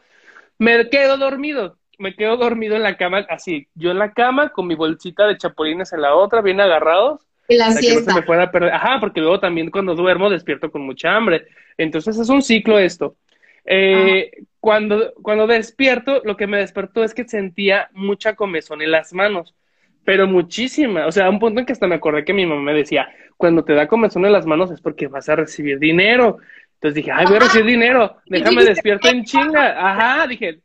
Me 0.59 0.89
quedo 0.89 1.17
dormido, 1.17 1.77
me 1.99 2.15
quedo 2.15 2.37
dormido 2.37 2.77
en 2.77 2.83
la 2.83 2.97
cama, 2.97 3.27
así, 3.29 3.67
yo 3.75 3.91
en 3.91 3.99
la 3.99 4.13
cama 4.13 4.51
con 4.51 4.67
mi 4.67 4.75
bolsita 4.75 5.27
de 5.27 5.37
chapulines 5.37 5.93
en 5.93 6.03
la 6.03 6.15
otra, 6.15 6.41
bien 6.41 6.61
agarrados. 6.61 7.27
Y 7.49 7.57
la 7.57 7.73
siesta. 7.73 8.15
me 8.15 8.23
fuera 8.23 8.45
a 8.45 8.51
perder. 8.51 8.73
Ajá, 8.73 8.99
porque 9.01 9.21
luego 9.21 9.41
también 9.41 9.71
cuando 9.71 9.95
duermo 9.95 10.31
despierto 10.31 10.71
con 10.71 10.83
mucha 10.83 11.15
hambre. 11.15 11.47
Entonces 11.77 12.17
es 12.19 12.29
un 12.29 12.43
ciclo 12.43 12.79
esto. 12.79 13.17
Eh, 13.65 14.31
cuando, 14.63 15.13
cuando 15.15 15.49
despierto, 15.49 16.23
lo 16.25 16.37
que 16.37 16.47
me 16.47 16.59
despertó 16.59 17.03
es 17.03 17.15
que 17.15 17.25
sentía 17.25 17.89
mucha 17.95 18.37
comezón 18.37 18.81
en 18.81 18.93
las 18.93 19.13
manos, 19.13 19.57
pero 20.05 20.29
muchísima. 20.29 21.09
O 21.09 21.11
sea, 21.11 21.27
a 21.27 21.31
un 21.31 21.41
punto 21.41 21.59
en 21.59 21.67
que 21.67 21.73
hasta 21.73 21.89
me 21.89 21.97
acordé 21.97 22.25
que 22.25 22.33
mi 22.33 22.47
mamá 22.47 22.63
me 22.63 22.73
decía, 22.73 23.09
cuando 23.37 23.65
te 23.65 23.75
da 23.75 23.89
comezón 23.89 24.25
en 24.25 24.31
las 24.31 24.47
manos 24.47 24.71
es 24.71 24.81
porque 24.81 25.09
vas 25.09 25.29
a 25.29 25.35
recibir 25.35 25.81
dinero. 25.81 26.39
Entonces 26.75 26.95
dije, 26.95 27.11
ay, 27.13 27.27
voy 27.27 27.39
a 27.39 27.41
recibir 27.41 27.67
dinero, 27.67 28.19
déjame 28.27 28.63
despierto 28.63 29.09
en 29.09 29.25
chinga. 29.25 29.91
Ajá, 29.91 30.29
dije, 30.29 30.61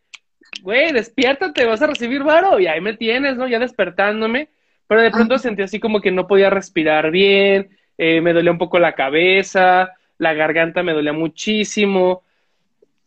güey, 0.62 0.92
despiértate, 0.92 1.66
vas 1.66 1.82
a 1.82 1.88
recibir 1.88 2.22
varo. 2.22 2.60
Y 2.60 2.68
ahí 2.68 2.80
me 2.82 2.96
tienes, 2.96 3.36
¿no? 3.36 3.48
Ya 3.48 3.58
despertándome. 3.58 4.50
Pero 4.86 5.02
de 5.02 5.10
pronto 5.10 5.40
sentí 5.40 5.64
así 5.64 5.80
como 5.80 6.02
que 6.02 6.12
no 6.12 6.28
podía 6.28 6.52
respirar 6.52 7.10
bien, 7.10 7.76
eh, 7.98 8.22
me 8.22 8.34
dolía 8.34 8.52
un 8.52 8.60
poco 8.60 8.78
la 8.78 8.94
cabeza, 8.94 9.94
la 10.20 10.36
garganta 10.36 10.84
me 10.84 10.94
dolía 10.94 11.14
muchísimo 11.14 12.22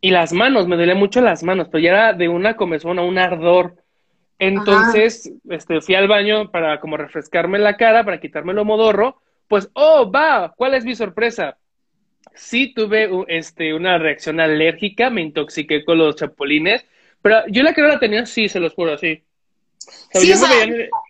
y 0.01 0.11
las 0.11 0.33
manos, 0.33 0.67
me 0.67 0.77
dolía 0.77 0.95
mucho 0.95 1.21
las 1.21 1.43
manos, 1.43 1.69
pero 1.71 1.83
ya 1.83 1.91
era 1.91 2.13
de 2.13 2.29
una 2.29 2.57
comezón 2.57 2.99
a 2.99 3.03
un 3.03 3.19
ardor. 3.19 3.77
Entonces, 4.39 5.31
este, 5.51 5.83
fui 5.83 5.95
al 5.95 6.09
baño 6.09 6.51
para 6.51 6.81
como 6.81 6.97
refrescarme 6.97 7.59
la 7.59 7.77
cara, 7.77 8.05
para 8.05 8.21
quitarme 8.21 8.53
el 8.53 8.65
modorro, 8.65 9.21
pues, 9.49 9.69
oh, 9.75 10.11
va, 10.11 10.55
¿cuál 10.57 10.75
es 10.75 10.85
mi 10.85 10.95
sorpresa? 10.95 11.59
Sí 12.35 12.73
tuve 12.73 13.11
este, 13.29 13.75
una 13.75 13.99
reacción 13.99 14.41
alérgica, 14.41 15.11
me 15.11 15.21
intoxiqué 15.21 15.85
con 15.85 15.99
los 15.99 16.17
chapulines, 16.17 16.87
pero 17.21 17.43
yo 17.49 17.63
la 17.63 17.75
que 17.75 17.83
no 17.83 17.89
la 17.89 17.99
tenía, 17.99 18.25
sí, 18.25 18.49
se 18.49 18.61
los 18.61 18.73
juro, 18.73 18.97
sí. 18.97 19.23
sí, 20.13 20.33
o 20.33 20.37
sea, 20.37 20.49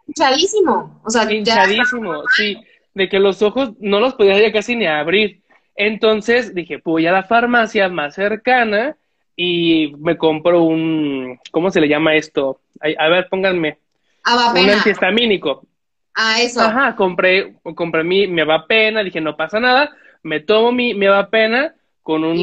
hinchadísimo, 0.09 1.01
o 1.05 1.11
sea, 1.11 1.31
hinchadísimo, 1.31 2.25
sí, 2.35 2.57
de 2.95 3.09
que 3.09 3.21
los 3.21 3.43
ojos 3.43 3.73
no 3.79 4.01
los 4.01 4.15
podía 4.15 4.41
ya 4.41 4.51
casi 4.51 4.75
ni 4.75 4.87
abrir. 4.87 5.43
Entonces 5.77 6.55
dije, 6.55 6.81
voy 6.85 7.07
a 7.07 7.13
la 7.13 7.23
farmacia 7.23 7.89
más 7.89 8.15
cercana 8.15 8.97
y 9.37 9.95
me 9.99 10.17
compro 10.17 10.63
un, 10.63 11.39
¿cómo 11.51 11.71
se 11.71 11.81
le 11.81 11.89
llama 11.89 12.15
esto? 12.15 12.61
A, 12.99 13.09
ver, 13.09 13.29
pónganme. 13.29 13.79
Un 14.27 14.71
antihistamínico. 14.71 15.67
Ah, 16.15 16.41
eso. 16.41 16.61
Ajá, 16.61 16.95
compré, 16.97 17.55
compré 17.75 18.05
mi, 18.05 18.27
mi 18.27 18.43
avapena, 18.43 19.03
dije, 19.03 19.21
no 19.21 19.37
pasa 19.37 19.61
nada, 19.61 19.91
me 20.23 20.41
tomo 20.41 20.73
mi, 20.73 20.93
mi 20.93 21.07
avapena 21.07 21.75
con 22.03 22.25
un, 22.25 22.39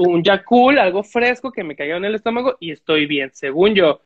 un 0.00 0.22
Yakul, 0.22 0.78
algo 0.78 1.02
fresco 1.02 1.50
que 1.50 1.64
me 1.64 1.74
caiga 1.74 1.96
en 1.96 2.04
el 2.04 2.14
estómago 2.14 2.56
y 2.60 2.72
estoy 2.72 3.06
bien, 3.06 3.30
según 3.32 3.74
yo. 3.74 4.00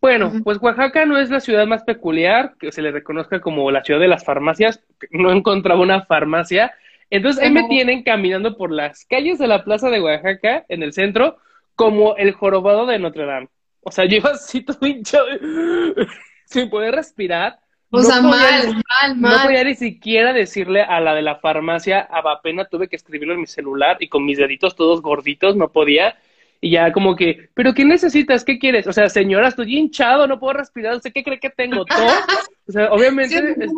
Bueno, 0.00 0.32
pues 0.44 0.58
Oaxaca 0.60 1.04
no 1.06 1.18
es 1.18 1.30
la 1.30 1.40
ciudad 1.40 1.66
más 1.66 1.82
peculiar, 1.82 2.54
que 2.60 2.70
se 2.70 2.82
le 2.82 2.92
reconozca 2.92 3.40
como 3.40 3.70
la 3.72 3.82
ciudad 3.82 3.98
de 3.98 4.06
las 4.06 4.24
farmacias. 4.24 4.80
No 5.10 5.32
encontraba 5.32 5.80
una 5.80 6.02
farmacia 6.02 6.72
entonces 7.10 7.42
ahí 7.42 7.50
me 7.50 7.68
tienen 7.68 8.02
caminando 8.02 8.56
por 8.56 8.70
las 8.70 9.04
calles 9.04 9.38
de 9.38 9.46
la 9.46 9.64
plaza 9.64 9.90
de 9.90 10.00
Oaxaca, 10.00 10.64
en 10.68 10.82
el 10.82 10.92
centro, 10.92 11.38
como 11.74 12.16
el 12.16 12.32
jorobado 12.32 12.86
de 12.86 12.98
Notre 12.98 13.24
Dame. 13.24 13.48
O 13.80 13.90
sea, 13.90 14.04
yo 14.08 14.16
iba 14.16 14.30
así 14.30 14.62
todo 14.62 14.86
hinchado, 14.86 15.26
sin 16.44 16.68
poder 16.68 16.94
respirar. 16.94 17.58
O 17.90 18.02
sea, 18.02 18.20
mal, 18.20 18.66
mal, 18.66 19.16
mal. 19.16 19.36
No 19.36 19.42
podía 19.44 19.64
ni 19.64 19.74
siquiera 19.74 20.34
decirle 20.34 20.82
a 20.82 21.00
la 21.00 21.14
de 21.14 21.22
la 21.22 21.36
farmacia, 21.36 22.00
a 22.00 22.42
pena 22.42 22.66
tuve 22.66 22.88
que 22.88 22.96
escribirlo 22.96 23.32
en 23.32 23.40
mi 23.40 23.46
celular 23.46 23.96
y 24.00 24.08
con 24.08 24.26
mis 24.26 24.36
deditos 24.36 24.76
todos 24.76 25.00
gorditos, 25.00 25.56
no 25.56 25.72
podía. 25.72 26.16
Y 26.60 26.72
ya 26.72 26.92
como 26.92 27.16
que, 27.16 27.48
¿pero 27.54 27.72
qué 27.72 27.84
necesitas? 27.84 28.44
¿Qué 28.44 28.58
quieres? 28.58 28.86
O 28.88 28.92
sea, 28.92 29.08
señora, 29.08 29.48
estoy 29.48 29.78
hinchado, 29.78 30.26
no 30.26 30.38
puedo 30.38 30.54
respirar, 30.54 30.96
¿usted 30.96 31.12
qué 31.14 31.22
cree 31.22 31.40
que 31.40 31.50
tengo? 31.50 31.84
¿Todo? 31.84 31.98
O 32.68 32.70
sea, 32.70 32.92
obviamente... 32.92 33.54
Sí, 33.54 33.68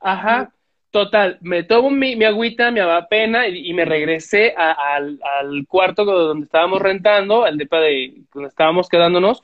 Ajá. 0.00 0.52
Total, 0.94 1.38
me 1.40 1.64
tomo 1.64 1.90
mi, 1.90 2.14
mi 2.14 2.24
agüita, 2.24 2.70
me 2.70 2.78
daba 2.78 3.08
pena 3.08 3.48
y, 3.48 3.72
me 3.72 3.84
regresé 3.84 4.54
al, 4.56 5.18
cuarto 5.66 6.04
donde 6.04 6.44
estábamos 6.44 6.80
rentando, 6.80 7.44
al 7.44 7.58
depa 7.58 7.80
de 7.80 8.22
donde 8.32 8.48
estábamos 8.48 8.88
quedándonos. 8.88 9.42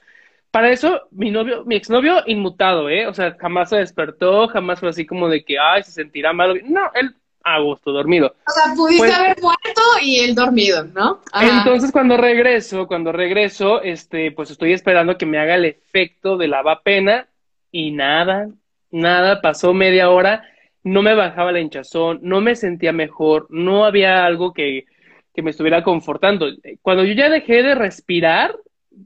Para 0.52 0.71
eso, 0.71 1.09
mi 1.11 1.33
novio, 1.33 1.64
mi 1.64 1.75
exnovio 1.75 2.23
inmutado, 2.26 2.88
¿eh? 2.88 3.09
O 3.09 3.14
sea, 3.14 3.37
jamás 3.37 3.71
se 3.71 3.78
despertó, 3.78 4.47
jamás 4.47 4.78
fue 4.78 4.90
así 4.90 5.04
como 5.04 5.28
de 5.28 5.45
que, 5.45 5.59
ay, 5.59 5.83
se 5.83 5.90
sentirá 5.90 6.33
mal. 6.33 6.62
No, 6.66 6.83
él 6.95 7.16
a 7.42 7.59
gusto, 7.59 7.90
dormido. 7.90 8.37
O 8.47 8.52
sea, 8.52 8.73
pudiste 8.76 9.09
pues 9.09 9.19
haber 9.19 9.42
muerto 9.42 9.83
y 10.02 10.21
él 10.21 10.37
dormido, 10.37 10.85
¿no? 10.85 11.21
Entonces, 11.35 11.90
cuando 11.90 12.16
regreso, 12.16 12.87
cuando 12.87 13.11
regreso, 13.11 13.83
este, 13.83 14.30
pues 14.30 14.52
estoy 14.52 14.73
esperando 14.73 15.19
que 15.19 15.26
me 15.26 15.40
haga 15.40 15.57
el 15.57 15.64
efecto 15.64 16.37
de 16.37 16.47
la 16.47 16.80
pena 16.85 17.26
y 17.73 17.90
nada, 17.90 18.50
nada, 18.92 19.40
pasó 19.40 19.75
media 19.75 20.11
hora 20.11 20.45
no 20.82 21.02
me 21.02 21.14
bajaba 21.14 21.52
la 21.52 21.60
hinchazón, 21.60 22.20
no 22.22 22.40
me 22.40 22.56
sentía 22.56 22.92
mejor, 22.92 23.46
no 23.50 23.84
había 23.84 24.25
algo 24.25 24.52
que, 24.52 24.87
que 25.34 25.42
me 25.42 25.50
estuviera 25.50 25.82
confortando. 25.82 26.49
Cuando 26.82 27.04
yo 27.04 27.12
ya 27.12 27.28
dejé 27.28 27.62
de 27.62 27.75
respirar, 27.75 28.56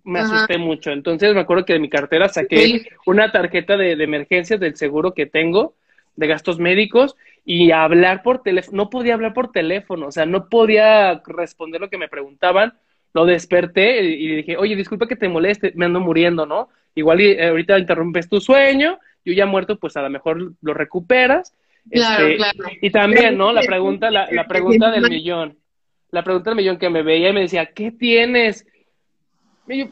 me 0.02 0.20
asusté 0.20 0.58
mucho. 0.58 0.90
Entonces 0.90 1.34
me 1.34 1.40
acuerdo 1.40 1.64
que 1.64 1.74
de 1.74 1.78
mi 1.78 1.88
cartera 1.88 2.28
saqué 2.28 2.86
una 3.06 3.32
tarjeta 3.32 3.76
de, 3.76 3.96
de, 3.96 4.04
emergencias 4.04 4.60
del 4.60 4.76
seguro 4.76 5.14
que 5.14 5.26
tengo 5.26 5.74
de 6.16 6.26
gastos 6.26 6.58
médicos 6.58 7.16
y 7.44 7.72
hablar 7.72 8.22
por 8.22 8.42
teléfono, 8.42 8.76
no 8.76 8.90
podía 8.90 9.14
hablar 9.14 9.34
por 9.34 9.52
teléfono, 9.52 10.06
o 10.06 10.12
sea, 10.12 10.26
no 10.26 10.48
podía 10.48 11.22
responder 11.26 11.80
lo 11.80 11.90
que 11.90 11.98
me 11.98 12.08
preguntaban. 12.08 12.74
Lo 13.12 13.26
desperté 13.26 14.02
y 14.02 14.36
dije, 14.36 14.56
oye, 14.56 14.74
disculpa 14.74 15.06
que 15.06 15.14
te 15.14 15.28
moleste, 15.28 15.72
me 15.76 15.84
ando 15.84 16.00
muriendo, 16.00 16.46
¿no? 16.46 16.68
Igual 16.96 17.20
eh, 17.20 17.46
ahorita 17.46 17.78
interrumpes 17.78 18.28
tu 18.28 18.40
sueño, 18.40 18.98
yo 19.24 19.32
ya 19.32 19.46
muerto, 19.46 19.78
pues 19.78 19.96
a 19.96 20.02
lo 20.02 20.10
mejor 20.10 20.54
lo 20.60 20.74
recuperas. 20.74 21.54
Claro, 21.90 22.26
Este, 22.26 22.36
claro. 22.36 22.58
Y 22.80 22.90
también, 22.90 23.36
¿no? 23.38 23.52
La 23.52 23.62
pregunta, 23.66 24.10
la, 24.10 24.28
la 24.30 24.46
pregunta 24.46 24.90
del 24.90 25.08
millón. 25.08 25.58
La 26.10 26.22
pregunta 26.22 26.50
del 26.50 26.56
millón 26.56 26.78
que 26.78 26.90
me 26.90 27.02
veía 27.02 27.30
y 27.30 27.32
me 27.32 27.40
decía, 27.40 27.66
¿qué 27.66 27.90
tienes? 27.90 28.66
Y 29.68 29.78
yo, 29.80 29.86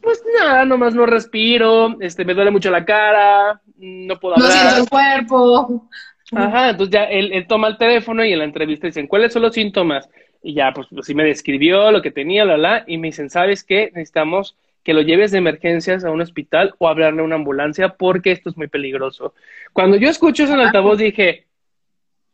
pues 0.00 0.22
nada, 0.38 0.64
nomás 0.64 0.94
no 0.94 1.04
respiro, 1.06 1.96
este, 2.00 2.24
me 2.24 2.34
duele 2.34 2.50
mucho 2.50 2.70
la 2.70 2.84
cara, 2.84 3.60
no 3.76 4.18
puedo 4.18 4.36
No 4.36 4.44
hablar. 4.44 4.60
siento 4.62 4.82
el 4.84 4.88
cuerpo. 4.88 5.88
Ajá, 6.32 6.70
entonces 6.70 6.92
ya 6.92 7.04
él, 7.04 7.32
él 7.32 7.46
toma 7.46 7.68
el 7.68 7.76
teléfono 7.76 8.24
y 8.24 8.32
en 8.32 8.38
la 8.38 8.44
entrevista 8.44 8.86
dicen, 8.86 9.06
¿cuáles 9.06 9.32
son 9.32 9.42
los 9.42 9.54
síntomas? 9.54 10.08
Y 10.42 10.54
ya, 10.54 10.72
pues 10.72 10.88
así 10.98 11.14
me 11.14 11.24
describió 11.24 11.90
lo 11.90 12.02
que 12.02 12.10
tenía, 12.10 12.44
la, 12.44 12.56
la, 12.56 12.84
y 12.86 12.98
me 12.98 13.08
dicen, 13.08 13.30
¿sabes 13.30 13.62
qué? 13.64 13.90
Necesitamos 13.94 14.56
que 14.86 14.94
lo 14.94 15.02
lleves 15.02 15.32
de 15.32 15.38
emergencias 15.38 16.04
a 16.04 16.12
un 16.12 16.20
hospital 16.20 16.76
o 16.78 16.86
hablarle 16.88 17.20
a 17.20 17.24
una 17.24 17.34
ambulancia 17.34 17.88
porque 17.94 18.30
esto 18.30 18.50
es 18.50 18.56
muy 18.56 18.68
peligroso. 18.68 19.34
Cuando 19.72 19.96
yo 19.96 20.08
escucho 20.08 20.44
eso 20.44 20.54
en 20.54 20.60
altavoz 20.60 20.98
dije, 20.98 21.46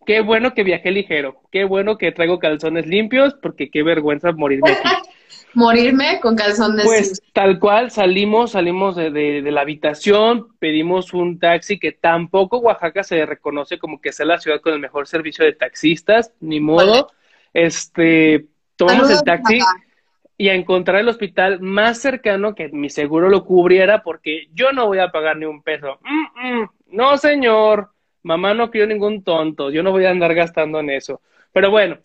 qué 0.04 0.20
bueno 0.20 0.52
que 0.52 0.62
viajé 0.62 0.90
ligero, 0.90 1.40
qué 1.50 1.64
bueno 1.64 1.96
que 1.96 2.12
traigo 2.12 2.38
calzones 2.38 2.86
limpios 2.86 3.32
porque 3.40 3.70
qué 3.70 3.82
vergüenza 3.82 4.32
morirme 4.32 4.70
aquí. 4.72 4.82
Morirme 5.54 6.18
con 6.20 6.36
calzones. 6.36 6.84
Pues 6.84 7.22
tal 7.32 7.58
cual 7.58 7.90
salimos, 7.90 8.52
salimos 8.52 8.96
de, 8.96 9.10
de- 9.10 9.40
de 9.40 9.50
la 9.50 9.62
habitación, 9.62 10.48
pedimos 10.58 11.14
un 11.14 11.38
taxi 11.38 11.78
que 11.78 11.92
tampoco 11.92 12.58
Oaxaca 12.58 13.02
se 13.02 13.24
reconoce 13.24 13.78
como 13.78 13.98
que 14.00 14.12
sea 14.12 14.26
la 14.26 14.38
ciudad 14.38 14.60
con 14.60 14.74
el 14.74 14.78
mejor 14.78 15.06
servicio 15.06 15.42
de 15.44 15.52
taxistas, 15.54 16.32
ni 16.40 16.60
modo. 16.60 17.10
Este, 17.54 18.46
tomamos 18.76 19.08
Saludos, 19.08 19.18
el 19.20 19.24
taxi. 19.24 19.58
Y 20.36 20.48
a 20.48 20.54
encontrar 20.54 21.00
el 21.00 21.08
hospital 21.08 21.60
más 21.60 21.98
cercano 21.98 22.54
que 22.54 22.68
mi 22.68 22.90
seguro 22.90 23.28
lo 23.28 23.44
cubriera 23.44 24.02
porque 24.02 24.48
yo 24.52 24.72
no 24.72 24.86
voy 24.86 24.98
a 24.98 25.10
pagar 25.10 25.36
ni 25.36 25.44
un 25.44 25.62
peso. 25.62 25.98
Mm, 26.02 26.60
mm. 26.60 26.70
No, 26.92 27.16
señor, 27.16 27.90
mamá 28.22 28.54
no 28.54 28.70
crió 28.70 28.86
ningún 28.86 29.22
tonto, 29.22 29.70
yo 29.70 29.82
no 29.82 29.92
voy 29.92 30.04
a 30.04 30.10
andar 30.10 30.34
gastando 30.34 30.80
en 30.80 30.90
eso. 30.90 31.20
Pero 31.52 31.70
bueno, 31.70 31.98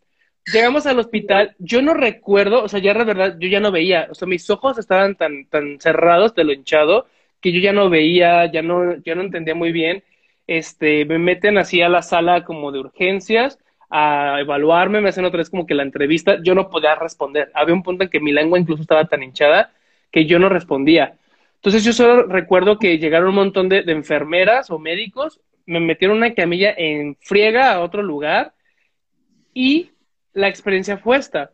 llegamos 0.54 0.86
al 0.86 1.00
hospital, 1.00 1.56
yo 1.60 1.82
no 1.82 1.94
recuerdo, 1.94 2.64
o 2.64 2.68
sea, 2.68 2.80
ya 2.80 2.94
la 2.94 3.04
verdad, 3.04 3.38
yo 3.40 3.48
ya 3.48 3.60
no 3.60 3.72
veía, 3.72 4.08
o 4.10 4.16
sea, 4.16 4.28
mis 4.28 4.50
ojos 4.50 4.78
estaban 4.78 5.16
tan, 5.16 5.46
tan 5.48 5.80
cerrados 5.80 6.36
de 6.36 6.44
lo 6.44 6.54
hinchado 6.54 7.08
que 7.42 7.52
yo 7.52 7.60
ya 7.60 7.74
no 7.74 7.90
veía, 7.90 8.52
ya 8.52 8.62
no, 8.62 8.96
ya 9.04 9.16
no 9.16 9.22
entendía 9.22 9.56
muy 9.56 9.72
bien. 9.72 10.04
Este, 10.48 11.06
me 11.06 11.20
meten 11.20 11.58
así 11.58 11.82
a 11.82 11.90
la 11.90 12.02
sala 12.02 12.46
como 12.46 12.72
de 12.72 12.80
urgencias 12.80 13.60
a 13.90 14.38
evaluarme, 14.40 15.02
me 15.02 15.10
hacen 15.10 15.26
otra 15.26 15.38
vez 15.38 15.50
como 15.50 15.66
que 15.66 15.74
la 15.74 15.84
entrevista, 15.84 16.38
yo 16.44 16.56
no 16.56 16.70
podía 16.70 16.96
responder. 16.96 17.52
Había 17.54 17.74
un 17.74 17.84
punto 17.84 18.04
en 18.04 18.10
que 18.10 18.20
mi 18.20 18.32
lengua 18.32 18.60
incluso 18.60 18.82
estaba 18.82 19.06
tan 19.06 19.24
hinchada 19.24 19.72
que 20.12 20.26
yo 20.26 20.40
no 20.40 20.50
respondía. 20.50 21.18
Entonces 21.56 21.84
yo 21.84 21.94
solo 21.94 22.24
recuerdo 22.24 22.80
que 22.80 22.98
llegaron 22.98 23.30
un 23.30 23.36
montón 23.36 23.70
de, 23.70 23.80
enfermeras 23.88 24.70
o 24.70 24.80
médicos, 24.80 25.40
me 25.66 25.80
metieron 25.80 26.18
una 26.18 26.34
camilla 26.34 26.74
en 26.76 27.18
friega 27.20 27.74
a 27.74 27.80
otro 27.82 28.04
lugar 28.04 28.54
y 29.54 29.92
la 30.34 30.48
experiencia 30.48 30.98
fue 30.98 31.18
esta. 31.18 31.52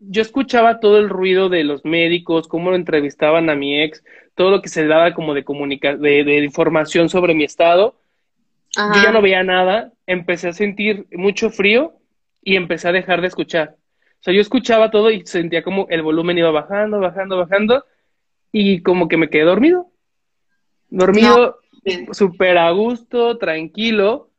Yo 0.00 0.20
escuchaba 0.20 0.80
todo 0.80 0.98
el 0.98 1.08
ruido 1.08 1.48
de 1.48 1.64
los 1.64 1.84
médicos, 1.84 2.48
cómo 2.48 2.70
lo 2.70 2.76
entrevistaban 2.76 3.48
a 3.48 3.54
mi 3.54 3.80
ex, 3.80 4.04
todo 4.34 4.50
lo 4.50 4.60
que 4.60 4.68
se 4.68 4.86
daba 4.86 5.14
como 5.14 5.32
de, 5.32 5.44
comunica 5.44 5.96
de 5.96 6.44
información 6.44 7.08
sobre 7.08 7.34
mi 7.34 7.44
estado. 7.44 7.96
Ajá. 8.76 8.94
Yo 8.94 9.02
ya 9.02 9.12
no 9.12 9.22
veía 9.22 9.42
nada, 9.42 9.92
empecé 10.06 10.48
a 10.48 10.52
sentir 10.52 11.06
mucho 11.12 11.50
frío 11.50 11.94
y 12.42 12.56
empecé 12.56 12.88
a 12.88 12.92
dejar 12.92 13.20
de 13.20 13.28
escuchar. 13.28 13.76
O 14.20 14.22
sea, 14.22 14.34
yo 14.34 14.40
escuchaba 14.40 14.90
todo 14.90 15.10
y 15.10 15.26
sentía 15.26 15.62
como 15.62 15.86
el 15.88 16.02
volumen 16.02 16.38
iba 16.38 16.50
bajando, 16.50 16.98
bajando, 17.00 17.36
bajando 17.36 17.84
y 18.52 18.82
como 18.82 19.08
que 19.08 19.16
me 19.16 19.28
quedé 19.28 19.44
dormido. 19.44 19.88
Dormido, 20.88 21.58
súper 22.12 22.58
a 22.58 22.70
gusto, 22.70 23.38
tranquilo 23.38 24.30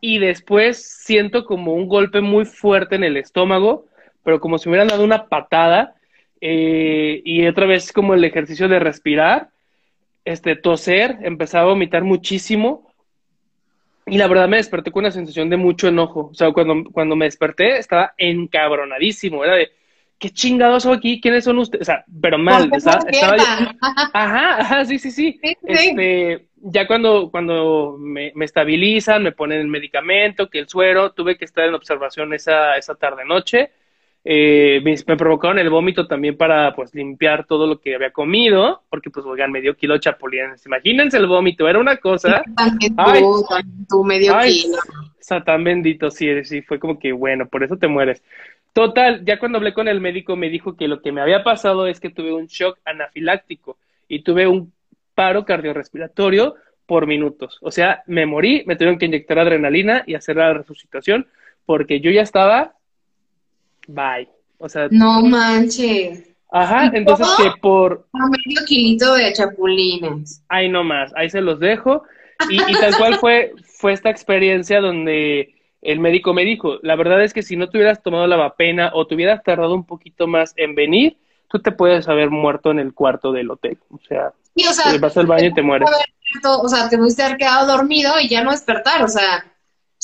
y 0.00 0.18
después 0.18 1.02
siento 1.02 1.44
como 1.44 1.74
un 1.74 1.88
golpe 1.88 2.20
muy 2.20 2.44
fuerte 2.44 2.96
en 2.96 3.04
el 3.04 3.16
estómago, 3.16 3.86
pero 4.22 4.40
como 4.40 4.58
si 4.58 4.68
me 4.68 4.72
hubieran 4.72 4.88
dado 4.88 5.04
una 5.04 5.26
patada 5.26 5.94
eh, 6.40 7.22
y 7.24 7.46
otra 7.46 7.66
vez 7.66 7.92
como 7.92 8.14
el 8.14 8.24
ejercicio 8.24 8.68
de 8.68 8.78
respirar, 8.78 9.50
este, 10.24 10.56
toser, 10.56 11.18
empezaba 11.22 11.64
a 11.64 11.72
vomitar 11.72 12.04
muchísimo 12.04 12.85
y 14.06 14.18
la 14.18 14.28
verdad 14.28 14.48
me 14.48 14.58
desperté 14.58 14.92
con 14.92 15.04
una 15.04 15.10
sensación 15.10 15.50
de 15.50 15.56
mucho 15.56 15.88
enojo. 15.88 16.28
O 16.30 16.34
sea, 16.34 16.52
cuando, 16.52 16.90
cuando 16.92 17.16
me 17.16 17.24
desperté 17.24 17.78
estaba 17.78 18.14
encabronadísimo. 18.16 19.44
Era 19.44 19.56
de, 19.56 19.72
¿qué 20.18 20.30
chingados 20.30 20.86
hago 20.86 20.94
aquí? 20.94 21.20
¿Quiénes 21.20 21.44
son 21.44 21.58
ustedes? 21.58 21.82
O 21.82 21.84
sea, 21.84 22.04
pero 22.20 22.38
mal. 22.38 22.68
¿Por 22.68 22.82
qué 22.82 22.90
Estaba, 23.10 23.36
yo-? 23.36 23.70
Ajá, 24.12 24.60
ajá, 24.60 24.84
sí, 24.84 24.98
sí, 25.00 25.10
sí. 25.10 25.40
Sí, 25.42 25.56
sí. 25.60 25.66
Este, 25.66 26.46
ya 26.58 26.86
cuando, 26.86 27.30
cuando 27.30 27.96
me, 27.98 28.30
me 28.36 28.44
estabilizan, 28.44 29.24
me 29.24 29.32
ponen 29.32 29.60
el 29.60 29.68
medicamento, 29.68 30.48
que 30.48 30.60
el 30.60 30.68
suero, 30.68 31.10
tuve 31.10 31.36
que 31.36 31.44
estar 31.44 31.64
en 31.64 31.74
observación 31.74 32.32
esa, 32.32 32.76
esa 32.76 32.94
tarde-noche. 32.94 33.70
Eh, 34.28 34.80
me, 34.82 34.96
me 35.06 35.16
provocaron 35.16 35.60
el 35.60 35.70
vómito 35.70 36.08
también 36.08 36.36
para, 36.36 36.74
pues, 36.74 36.92
limpiar 36.92 37.46
todo 37.46 37.68
lo 37.68 37.80
que 37.80 37.94
había 37.94 38.10
comido, 38.10 38.82
porque, 38.90 39.08
pues, 39.08 39.24
oigan, 39.24 39.52
me 39.52 39.60
dio 39.60 39.76
kilo 39.76 39.98
chapulines. 39.98 40.66
Imagínense 40.66 41.16
el 41.16 41.28
vómito, 41.28 41.68
era 41.68 41.78
una 41.78 41.98
cosa... 41.98 42.42
También 42.56 42.94
Ay. 42.96 43.20
tú, 43.20 43.44
también 43.48 43.86
tú 43.88 44.02
medio 44.02 44.34
Ay, 44.34 44.62
kilo. 44.62 44.78
Satán 45.20 45.62
bendito, 45.62 46.10
sí, 46.10 46.44
sí, 46.44 46.62
fue 46.62 46.80
como 46.80 46.98
que, 46.98 47.12
bueno, 47.12 47.46
por 47.46 47.62
eso 47.62 47.76
te 47.76 47.86
mueres. 47.86 48.20
Total, 48.72 49.24
ya 49.24 49.38
cuando 49.38 49.58
hablé 49.58 49.72
con 49.72 49.88
el 49.88 50.00
médico 50.00 50.36
me 50.36 50.50
dijo 50.50 50.76
que 50.76 50.86
lo 50.86 51.00
que 51.00 51.10
me 51.10 51.20
había 51.20 51.42
pasado 51.42 51.86
es 51.86 51.98
que 51.98 52.10
tuve 52.10 52.32
un 52.32 52.46
shock 52.46 52.78
anafiláctico 52.84 53.78
y 54.06 54.22
tuve 54.22 54.46
un 54.46 54.72
paro 55.14 55.44
cardiorrespiratorio 55.44 56.56
por 56.84 57.06
minutos. 57.06 57.58
O 57.62 57.70
sea, 57.70 58.02
me 58.06 58.26
morí, 58.26 58.64
me 58.66 58.76
tuvieron 58.76 58.98
que 58.98 59.06
inyectar 59.06 59.38
adrenalina 59.38 60.04
y 60.06 60.14
hacer 60.14 60.36
la 60.36 60.52
resucitación 60.52 61.26
porque 61.64 62.00
yo 62.00 62.10
ya 62.10 62.22
estaba, 62.22 62.74
bye. 63.86 64.28
O 64.58 64.68
sea, 64.68 64.88
No 64.90 65.22
manches. 65.22 66.24
ajá, 66.50 66.90
¿Y 66.92 66.96
entonces 66.96 67.26
que 67.36 67.50
por, 67.60 68.06
Un 68.12 68.30
medio 68.30 68.64
kilito 68.66 69.14
de 69.14 69.32
chapulines. 69.32 70.42
ahí 70.48 70.68
nomás, 70.68 71.12
ahí 71.16 71.28
se 71.30 71.40
los 71.40 71.60
dejo. 71.60 72.02
Y, 72.50 72.56
y 72.56 72.74
tal 72.74 72.94
cual 72.98 73.16
fue, 73.18 73.52
fue 73.64 73.92
esta 73.92 74.10
experiencia 74.10 74.80
donde 74.80 75.54
el 75.82 76.00
médico 76.00 76.32
me 76.34 76.44
dijo, 76.44 76.78
la 76.82 76.96
verdad 76.96 77.22
es 77.22 77.32
que 77.32 77.42
si 77.42 77.56
no 77.56 77.68
te 77.68 77.78
hubieras 77.78 78.02
tomado 78.02 78.26
la 78.26 78.36
vapena 78.36 78.90
o 78.94 79.06
te 79.06 79.14
hubieras 79.14 79.42
tardado 79.42 79.74
un 79.74 79.84
poquito 79.86 80.26
más 80.26 80.52
en 80.56 80.74
venir, 80.74 81.16
tú 81.48 81.60
te 81.60 81.70
puedes 81.72 82.08
haber 82.08 82.30
muerto 82.30 82.70
en 82.70 82.78
el 82.80 82.92
cuarto 82.94 83.32
del 83.32 83.50
hotel. 83.50 83.78
O 83.90 83.98
sea, 84.08 84.32
Sí, 84.56 84.64
o 84.66 84.72
sea, 84.72 84.90
te 84.90 84.98
vas 84.98 85.16
al 85.18 85.26
baño 85.26 85.48
y 85.48 85.54
te 85.54 85.60
mueres. 85.62 85.88
o 86.44 86.68
sea, 86.68 86.88
te 86.88 86.96
pudiste 86.96 87.22
haber 87.22 87.36
quedado 87.36 87.66
dormido 87.76 88.14
y 88.20 88.28
ya 88.28 88.42
no 88.42 88.50
despertar, 88.52 89.02
o 89.02 89.08
sea, 89.08 89.44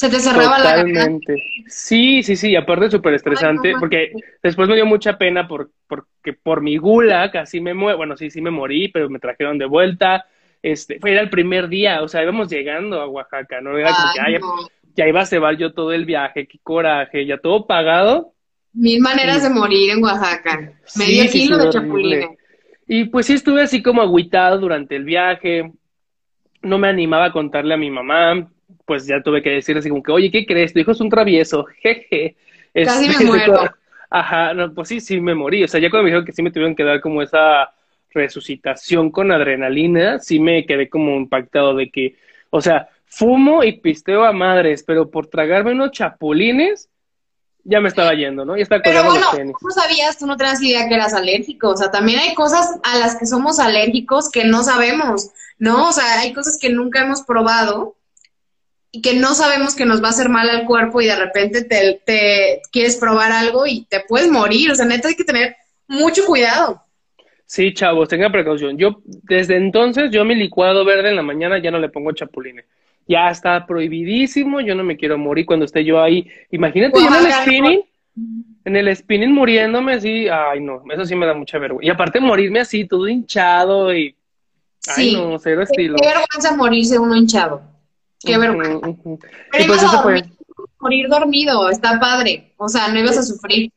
se 0.03 0.11
te 0.11 0.21
cerraba 0.21 0.59
la 0.59 0.77
garganta. 0.77 1.01
Totalmente. 1.01 1.43
Sí, 1.67 2.23
sí, 2.23 2.37
sí, 2.37 2.51
y 2.51 2.57
aparte 2.57 2.91
súper 2.91 3.15
estresante, 3.15 3.69
Ay, 3.69 3.75
no 3.75 3.81
porque 3.81 4.13
después 4.43 4.69
me 4.69 4.75
dio 4.75 4.85
mucha 4.87 5.17
pena 5.17 5.47
por, 5.47 5.71
porque 5.87 6.33
por 6.33 6.61
mi 6.61 6.77
gula 6.77 7.31
casi 7.31 7.61
me 7.61 7.73
muero, 7.75 7.97
bueno, 7.99 8.17
sí, 8.17 8.31
sí 8.31 8.41
me 8.41 8.51
morí, 8.51 8.89
pero 8.89 9.09
me 9.09 9.19
trajeron 9.19 9.59
de 9.59 9.67
vuelta. 9.67 10.27
Este, 10.63 10.99
fue 11.01 11.13
era 11.13 11.21
el 11.21 11.31
primer 11.31 11.69
día, 11.69 12.03
o 12.03 12.09
sea, 12.09 12.23
íbamos 12.23 12.49
llegando 12.51 13.01
a 13.01 13.07
Oaxaca, 13.09 13.61
¿no? 13.61 13.77
Era 13.79 13.91
como 13.91 14.13
que, 14.15 14.21
Ay, 14.21 14.39
no. 14.41 14.69
ya 14.97 15.09
iba 15.09 15.21
a 15.21 15.27
cebar 15.27 15.57
yo 15.57 15.73
todo 15.73 15.93
el 15.93 16.05
viaje, 16.05 16.47
qué 16.47 16.59
coraje, 16.63 17.25
ya 17.27 17.39
todo 17.39 17.67
pagado. 17.67 18.33
Mil 18.73 19.01
maneras 19.01 19.43
Sí. 19.43 19.49
de 19.49 19.55
morir 19.55 19.91
en 19.91 20.03
Oaxaca. 20.03 20.73
Medio 20.97 21.23
sí, 21.25 21.29
sí, 21.29 21.39
kilo 21.41 21.59
de 21.59 21.71
chapulines. 21.71 22.27
Y 22.89 23.05
pues 23.07 23.27
sí 23.27 23.35
estuve 23.35 23.63
así 23.63 23.83
como 23.83 24.03
agüitado 24.03 24.59
durante 24.59 24.97
el 24.97 25.05
viaje, 25.05 25.73
no 26.63 26.79
me 26.79 26.89
animaba 26.89 27.27
a 27.27 27.33
contarle 27.33 27.75
a 27.75 27.77
mi 27.77 27.91
mamá, 27.91 28.49
pues 28.85 29.07
ya 29.07 29.23
tuve 29.23 29.43
que 29.43 29.51
decir 29.51 29.77
así 29.77 29.89
como 29.89 30.03
que, 30.03 30.13
oye, 30.13 30.31
¿qué 30.31 30.45
crees? 30.47 30.73
Tu 30.73 30.81
hijo 30.81 30.93
es 30.93 31.01
un 31.01 31.11
travieso, 31.11 31.65
jeje. 31.83 32.37
Casi 32.85 33.07
me 33.07 33.13
Este, 33.13 33.25
muero. 33.25 33.71
Ajá, 34.11 34.55
no, 34.55 34.73
pues 34.75 34.89
sí, 34.89 35.01
sí 35.01 35.21
me 35.21 35.35
morí. 35.35 35.65
O 35.65 35.69
sea, 35.69 35.81
ya 35.81 35.89
cuando 35.91 36.05
me 36.05 36.11
dijeron 36.11 36.25
que 36.27 36.33
sí 36.33 36.43
me 36.43 36.51
tuvieron 36.51 36.75
que 36.75 36.85
dar 36.85 37.01
como 37.01 37.23
esa 37.23 37.73
resucitación 38.11 39.11
con 39.11 39.33
adrenalina, 39.33 40.19
sí 40.19 40.39
me 40.39 40.67
quedé 40.67 40.89
como 40.91 41.17
impactado 41.17 41.75
de 41.75 41.91
que, 41.91 42.17
o 42.51 42.61
sea, 42.61 42.89
fumo 43.07 43.65
y 43.65 43.81
pisteo 43.81 44.25
a 44.25 44.33
madres, 44.33 44.85
pero 44.87 45.11
por 45.11 45.29
tragarme 45.29 45.73
unos 45.73 45.93
chapulines, 45.93 46.91
ya 47.65 47.81
me 47.81 47.89
estaba 47.89 48.13
yendo, 48.15 48.45
¿no? 48.45 48.57
Ya 48.57 48.65
estaba 48.65 48.83
Pero 48.83 49.05
bueno, 49.05 49.27
los 49.27 49.31
tenis. 49.31 49.57
tú 49.59 49.67
no 49.67 49.71
sabías, 49.73 50.19
tú 50.19 50.27
no 50.27 50.37
tenías 50.37 50.63
idea 50.63 50.89
que 50.89 50.95
eras 50.95 51.15
alérgico. 51.15 51.71
O 51.71 51.77
sea, 51.77 51.91
también 51.91 52.19
hay 52.21 52.35
cosas 52.35 52.79
a 52.83 52.99
las 52.99 53.17
que 53.17 53.27
somos 53.27 53.59
alérgicos 53.61 54.31
que 54.31 54.45
no 54.45 54.63
sabemos, 54.65 55.31
¿no? 55.59 55.89
O 55.89 55.93
sea, 55.93 56.21
hay 56.21 56.33
cosas 56.33 56.59
que 56.61 56.71
nunca 56.71 57.03
hemos 57.03 57.23
probado 57.23 57.97
que 59.01 59.15
no 59.15 59.35
sabemos 59.35 59.75
que 59.75 59.87
nos 59.87 60.03
va 60.03 60.09
a 60.09 60.11
hacer 60.11 60.29
mal 60.29 60.51
al 60.51 60.67
cuerpo 60.67 61.01
y 61.01 61.07
de 61.07 61.17
repente 61.17 61.65
te, 61.65 62.03
te 62.05 62.61
quieres 62.71 62.97
probar 62.97 63.33
algo 63.33 63.67
y 63.67 63.87
te 63.87 64.01
puedes 64.01 64.31
morir. 64.31 64.71
O 64.71 64.75
sea, 64.75 64.85
neta 64.85 65.09
hay 65.09 65.15
que 65.15 65.25
tener 65.25 65.57
mucho 65.87 66.27
cuidado. 66.27 66.83
Sí, 67.47 67.73
chavos, 67.75 68.09
tengan 68.09 68.33
precaución. 68.33 68.79
Yo, 68.79 69.03
desde 69.05 69.57
entonces, 69.57 70.11
yo 70.11 70.25
mi 70.25 70.35
licuado 70.35 70.85
verde 70.85 71.11
en 71.11 71.17
la 71.17 71.23
mañana 71.23 71.59
ya 71.59 71.71
no 71.71 71.79
le 71.79 71.91
pongo 71.91 72.13
chapulines. 72.13 72.65
ya 73.07 73.29
está 73.29 73.67
prohibidísimo, 73.67 74.61
yo 74.61 74.75
no 74.75 74.85
me 74.85 74.97
quiero 74.97 75.19
morir 75.19 75.47
cuando 75.47 75.65
esté 75.65 75.85
yo 75.85 76.01
ahí. 76.01 76.27
Imagínate 76.51 76.99
yo 76.99 77.07
en 77.07 77.27
el 77.27 77.33
spinning, 77.33 77.83
en 78.65 78.77
el 78.77 78.97
spinning 78.97 79.33
muriéndome 79.33 79.95
así, 79.95 80.29
ay 80.29 80.61
no, 80.61 80.83
eso 80.93 81.05
sí 81.05 81.15
me 81.15 81.27
da 81.27 81.35
mucha 81.35 81.59
vergüenza. 81.59 81.87
Y 81.87 81.91
aparte 81.91 82.21
morirme 82.21 82.61
así, 82.61 82.87
todo 82.87 83.09
hinchado 83.09 83.95
y... 83.95 84.15
Ay 84.97 85.15
no, 85.15 85.39
cero 85.39 85.63
estilo. 85.63 85.97
Qué 85.97 86.07
vergüenza 86.07 86.57
morirse 86.57 86.99
uno 86.99 87.15
hinchado. 87.17 87.72
Qué 88.25 88.39
vergüenza. 88.39 88.89
y 88.89 89.65
pues 89.67 89.83
eso 89.83 90.03
fue... 90.03 90.23
Morir 90.79 91.09
dormido, 91.09 91.71
está 91.71 91.99
padre. 92.01 92.53
O 92.57 92.69
sea, 92.69 92.89
no 92.89 92.99
ibas 92.99 93.17
a 93.17 93.23
sufrir. 93.23 93.71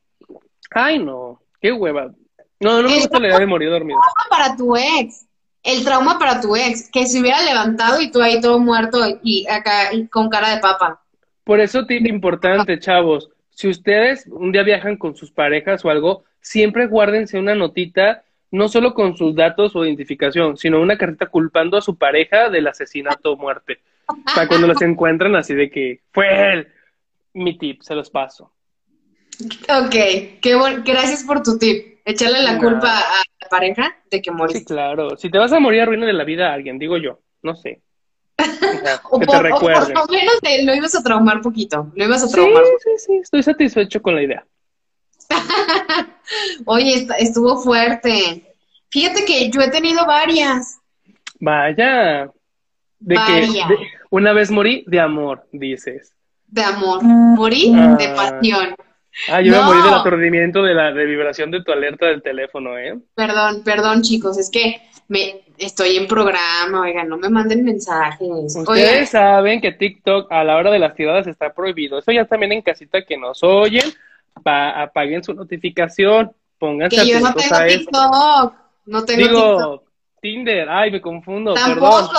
Ay 0.71 0.97
no, 0.97 1.39
qué 1.61 1.71
hueva. 1.71 2.11
No, 2.59 2.81
no 2.81 2.89
me 2.89 2.95
gusta 2.95 3.19
la 3.19 3.27
idea 3.27 3.39
de 3.39 3.45
morir 3.45 3.69
dormido. 3.69 3.99
Para 4.29 4.55
tu 4.55 4.75
ex 4.75 5.25
el 5.65 5.83
trauma 5.83 6.19
para 6.19 6.39
tu 6.39 6.55
ex, 6.55 6.89
que 6.91 7.07
se 7.07 7.19
hubiera 7.19 7.43
levantado 7.43 7.99
y 7.99 8.11
tú 8.11 8.21
ahí 8.21 8.39
todo 8.39 8.59
muerto 8.59 8.99
y 9.23 9.47
acá 9.49 9.89
con 10.11 10.29
cara 10.29 10.55
de 10.55 10.61
papa. 10.61 11.01
Por 11.43 11.59
eso, 11.59 11.85
tip 11.85 12.05
importante, 12.05 12.79
chavos, 12.79 13.29
si 13.49 13.67
ustedes 13.67 14.27
un 14.27 14.51
día 14.51 14.63
viajan 14.63 14.95
con 14.95 15.15
sus 15.15 15.31
parejas 15.31 15.83
o 15.83 15.89
algo, 15.89 16.23
siempre 16.39 16.87
guárdense 16.87 17.39
una 17.39 17.55
notita, 17.55 18.23
no 18.51 18.67
solo 18.67 18.93
con 18.93 19.17
sus 19.17 19.35
datos 19.35 19.75
o 19.75 19.85
identificación, 19.85 20.55
sino 20.55 20.79
una 20.79 20.97
cartita 20.97 21.25
culpando 21.25 21.77
a 21.77 21.81
su 21.81 21.97
pareja 21.97 22.49
del 22.49 22.67
asesinato 22.67 23.33
o 23.33 23.37
muerte. 23.37 23.79
Para 24.35 24.47
cuando 24.47 24.67
los 24.67 24.81
encuentran 24.81 25.35
así 25.35 25.53
de 25.53 25.69
que 25.69 26.01
fue 26.11 26.53
él. 26.53 26.67
Mi 27.33 27.57
tip, 27.57 27.81
se 27.81 27.95
los 27.95 28.09
paso. 28.09 28.53
Ok, 29.63 30.39
qué 30.41 30.55
bueno. 30.57 30.83
Gracias 30.85 31.23
por 31.23 31.43
tu 31.43 31.57
tip. 31.57 31.99
Echarle 32.05 32.41
la 32.43 32.59
culpa 32.59 32.99
a 32.99 33.23
la 33.41 33.49
pareja 33.49 33.97
de 34.11 34.21
que 34.21 34.31
moriste. 34.31 34.59
Sí, 34.59 34.65
claro. 34.65 35.17
Si 35.17 35.29
te 35.29 35.37
vas 35.37 35.51
a 35.51 35.59
morir, 35.59 35.81
arruina 35.81 36.05
de 36.05 36.13
la 36.13 36.23
vida 36.23 36.49
a 36.49 36.53
alguien, 36.53 36.77
digo 36.77 36.97
yo. 36.97 37.19
No 37.41 37.55
sé. 37.55 37.81
O, 39.09 39.19
que 39.19 39.25
te 39.25 39.41
recuerde. 39.41 39.93
por, 39.93 40.11
lo 40.11 40.13
menos 40.13 40.35
lo 40.63 40.75
ibas 40.75 40.95
a 40.95 41.03
traumar 41.03 41.41
poquito. 41.41 41.91
Lo 41.95 42.05
ibas 42.05 42.23
a 42.23 42.29
traumar. 42.29 42.63
Sí, 42.63 42.89
sí, 42.97 43.05
sí. 43.05 43.17
Estoy 43.23 43.43
satisfecho 43.43 44.01
con 44.01 44.15
la 44.15 44.23
idea. 44.23 44.45
Oye, 46.65 47.07
estuvo 47.19 47.57
fuerte. 47.57 48.55
Fíjate 48.89 49.25
que 49.25 49.49
yo 49.49 49.61
he 49.61 49.69
tenido 49.69 50.05
varias. 50.05 50.79
Vaya. 51.39 52.31
De 52.99 53.15
que 53.15 53.47
una 54.09 54.33
vez 54.33 54.51
morí 54.51 54.83
de 54.87 54.99
amor, 54.99 55.47
dices. 55.51 56.15
De 56.47 56.63
amor. 56.63 57.03
Morí 57.03 57.73
de 57.73 58.05
ah. 58.07 58.15
pasión. 58.15 58.75
Ah, 59.29 59.41
yo 59.41 59.53
me 59.53 59.61
morí 59.63 59.81
del 59.81 59.93
aturdimiento 59.93 60.61
de 60.61 60.73
la 60.73 60.91
de 60.91 61.05
vibración 61.05 61.49
de 61.49 61.63
tu 61.63 61.71
alerta 61.71 62.07
del 62.07 62.21
teléfono, 62.21 62.77
¿eh? 62.77 62.99
Perdón, 63.15 63.63
perdón, 63.63 64.01
chicos, 64.01 64.37
es 64.37 64.49
que 64.49 64.81
me 65.07 65.45
estoy 65.57 65.95
en 65.95 66.07
programa, 66.07 66.81
oigan, 66.81 67.07
no 67.07 67.17
me 67.17 67.29
manden 67.29 67.63
mensajes. 67.63 68.55
Ustedes 68.55 69.09
saben 69.09 69.61
que 69.61 69.71
TikTok 69.71 70.31
a 70.31 70.43
la 70.43 70.57
hora 70.57 70.71
de 70.71 70.79
las 70.79 70.95
tiradas 70.95 71.27
está 71.27 71.53
prohibido. 71.53 71.99
Eso 71.99 72.11
ya 72.11 72.25
también 72.25 72.51
en 72.51 72.61
casita 72.61 73.03
que 73.05 73.17
nos 73.17 73.41
oyen, 73.43 73.85
apaguen 74.43 75.23
su 75.23 75.33
notificación, 75.33 76.33
pónganse 76.57 76.97
que 76.97 77.07
yo 77.07 77.19
no 77.19 77.33
tengo 77.33 77.55
TikTok, 77.67 78.53
no 78.85 79.05
tengo 79.05 79.27
Digo, 79.27 79.83
Tinder, 80.25 80.67
ay, 80.69 80.91
me 80.91 81.01
confundo, 81.01 81.53
perdón. 81.53 82.09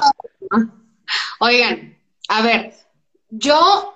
Oigan, 1.41 1.99
a 2.29 2.43
ver, 2.43 2.73
yo 3.31 3.95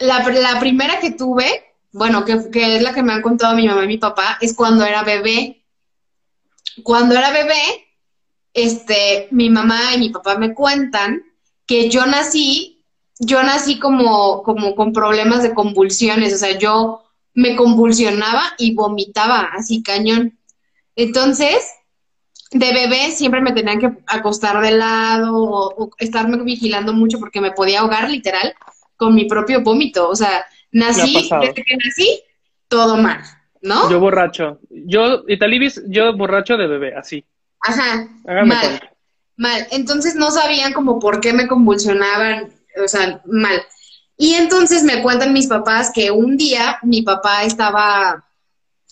la, 0.00 0.26
la 0.30 0.60
primera 0.60 0.98
que 0.98 1.10
tuve 1.10 1.74
bueno, 1.94 2.24
que, 2.24 2.32
es 2.32 2.82
la 2.82 2.92
que 2.92 3.04
me 3.04 3.12
han 3.12 3.22
contado 3.22 3.54
mi 3.54 3.68
mamá 3.68 3.84
y 3.84 3.86
mi 3.86 3.98
papá, 3.98 4.36
es 4.40 4.52
cuando 4.56 4.84
era 4.84 5.04
bebé. 5.04 5.64
Cuando 6.82 7.14
era 7.14 7.30
bebé, 7.30 7.86
este, 8.52 9.28
mi 9.30 9.48
mamá 9.48 9.94
y 9.94 9.98
mi 9.98 10.10
papá 10.10 10.36
me 10.36 10.54
cuentan 10.54 11.22
que 11.66 11.88
yo 11.90 12.04
nací, 12.04 12.84
yo 13.20 13.44
nací 13.44 13.78
como, 13.78 14.42
como 14.42 14.74
con 14.74 14.92
problemas 14.92 15.44
de 15.44 15.54
convulsiones, 15.54 16.34
o 16.34 16.38
sea, 16.38 16.58
yo 16.58 17.04
me 17.32 17.54
convulsionaba 17.54 18.42
y 18.58 18.74
vomitaba 18.74 19.50
así 19.52 19.80
cañón. 19.84 20.36
Entonces, 20.96 21.64
de 22.54 22.72
bebé 22.72 23.10
siempre 23.10 23.42
me 23.42 23.52
tenían 23.52 23.78
que 23.78 23.92
acostar 24.06 24.62
de 24.62 24.70
lado 24.70 25.36
o, 25.36 25.84
o, 25.84 25.90
estarme 25.98 26.42
vigilando 26.42 26.94
mucho 26.94 27.18
porque 27.18 27.40
me 27.40 27.52
podía 27.52 27.80
ahogar 27.80 28.08
literal 28.08 28.54
con 28.96 29.14
mi 29.14 29.26
propio 29.26 29.62
vómito. 29.62 30.08
O 30.08 30.16
sea, 30.16 30.46
Nací, 30.74 31.30
desde 31.40 31.54
que 31.54 31.76
nací, 31.76 32.20
todo 32.66 32.96
mal, 32.96 33.20
¿no? 33.62 33.88
Yo 33.88 34.00
borracho. 34.00 34.58
Yo, 34.68 35.22
Italibis, 35.28 35.80
yo 35.86 36.16
borracho 36.16 36.56
de 36.56 36.66
bebé, 36.66 36.96
así. 36.96 37.24
Ajá. 37.60 38.08
mal. 38.44 38.90
Mal. 39.36 39.68
Entonces 39.70 40.16
no 40.16 40.32
sabían 40.32 40.72
como 40.72 40.98
por 40.98 41.20
qué 41.20 41.32
me 41.32 41.46
convulsionaban, 41.46 42.52
o 42.84 42.88
sea, 42.88 43.22
mal. 43.24 43.62
Y 44.16 44.34
entonces 44.34 44.82
me 44.82 45.00
cuentan 45.00 45.32
mis 45.32 45.46
papás 45.46 45.92
que 45.94 46.10
un 46.10 46.36
día 46.36 46.78
mi 46.82 47.02
papá 47.02 47.44
estaba, 47.44 48.24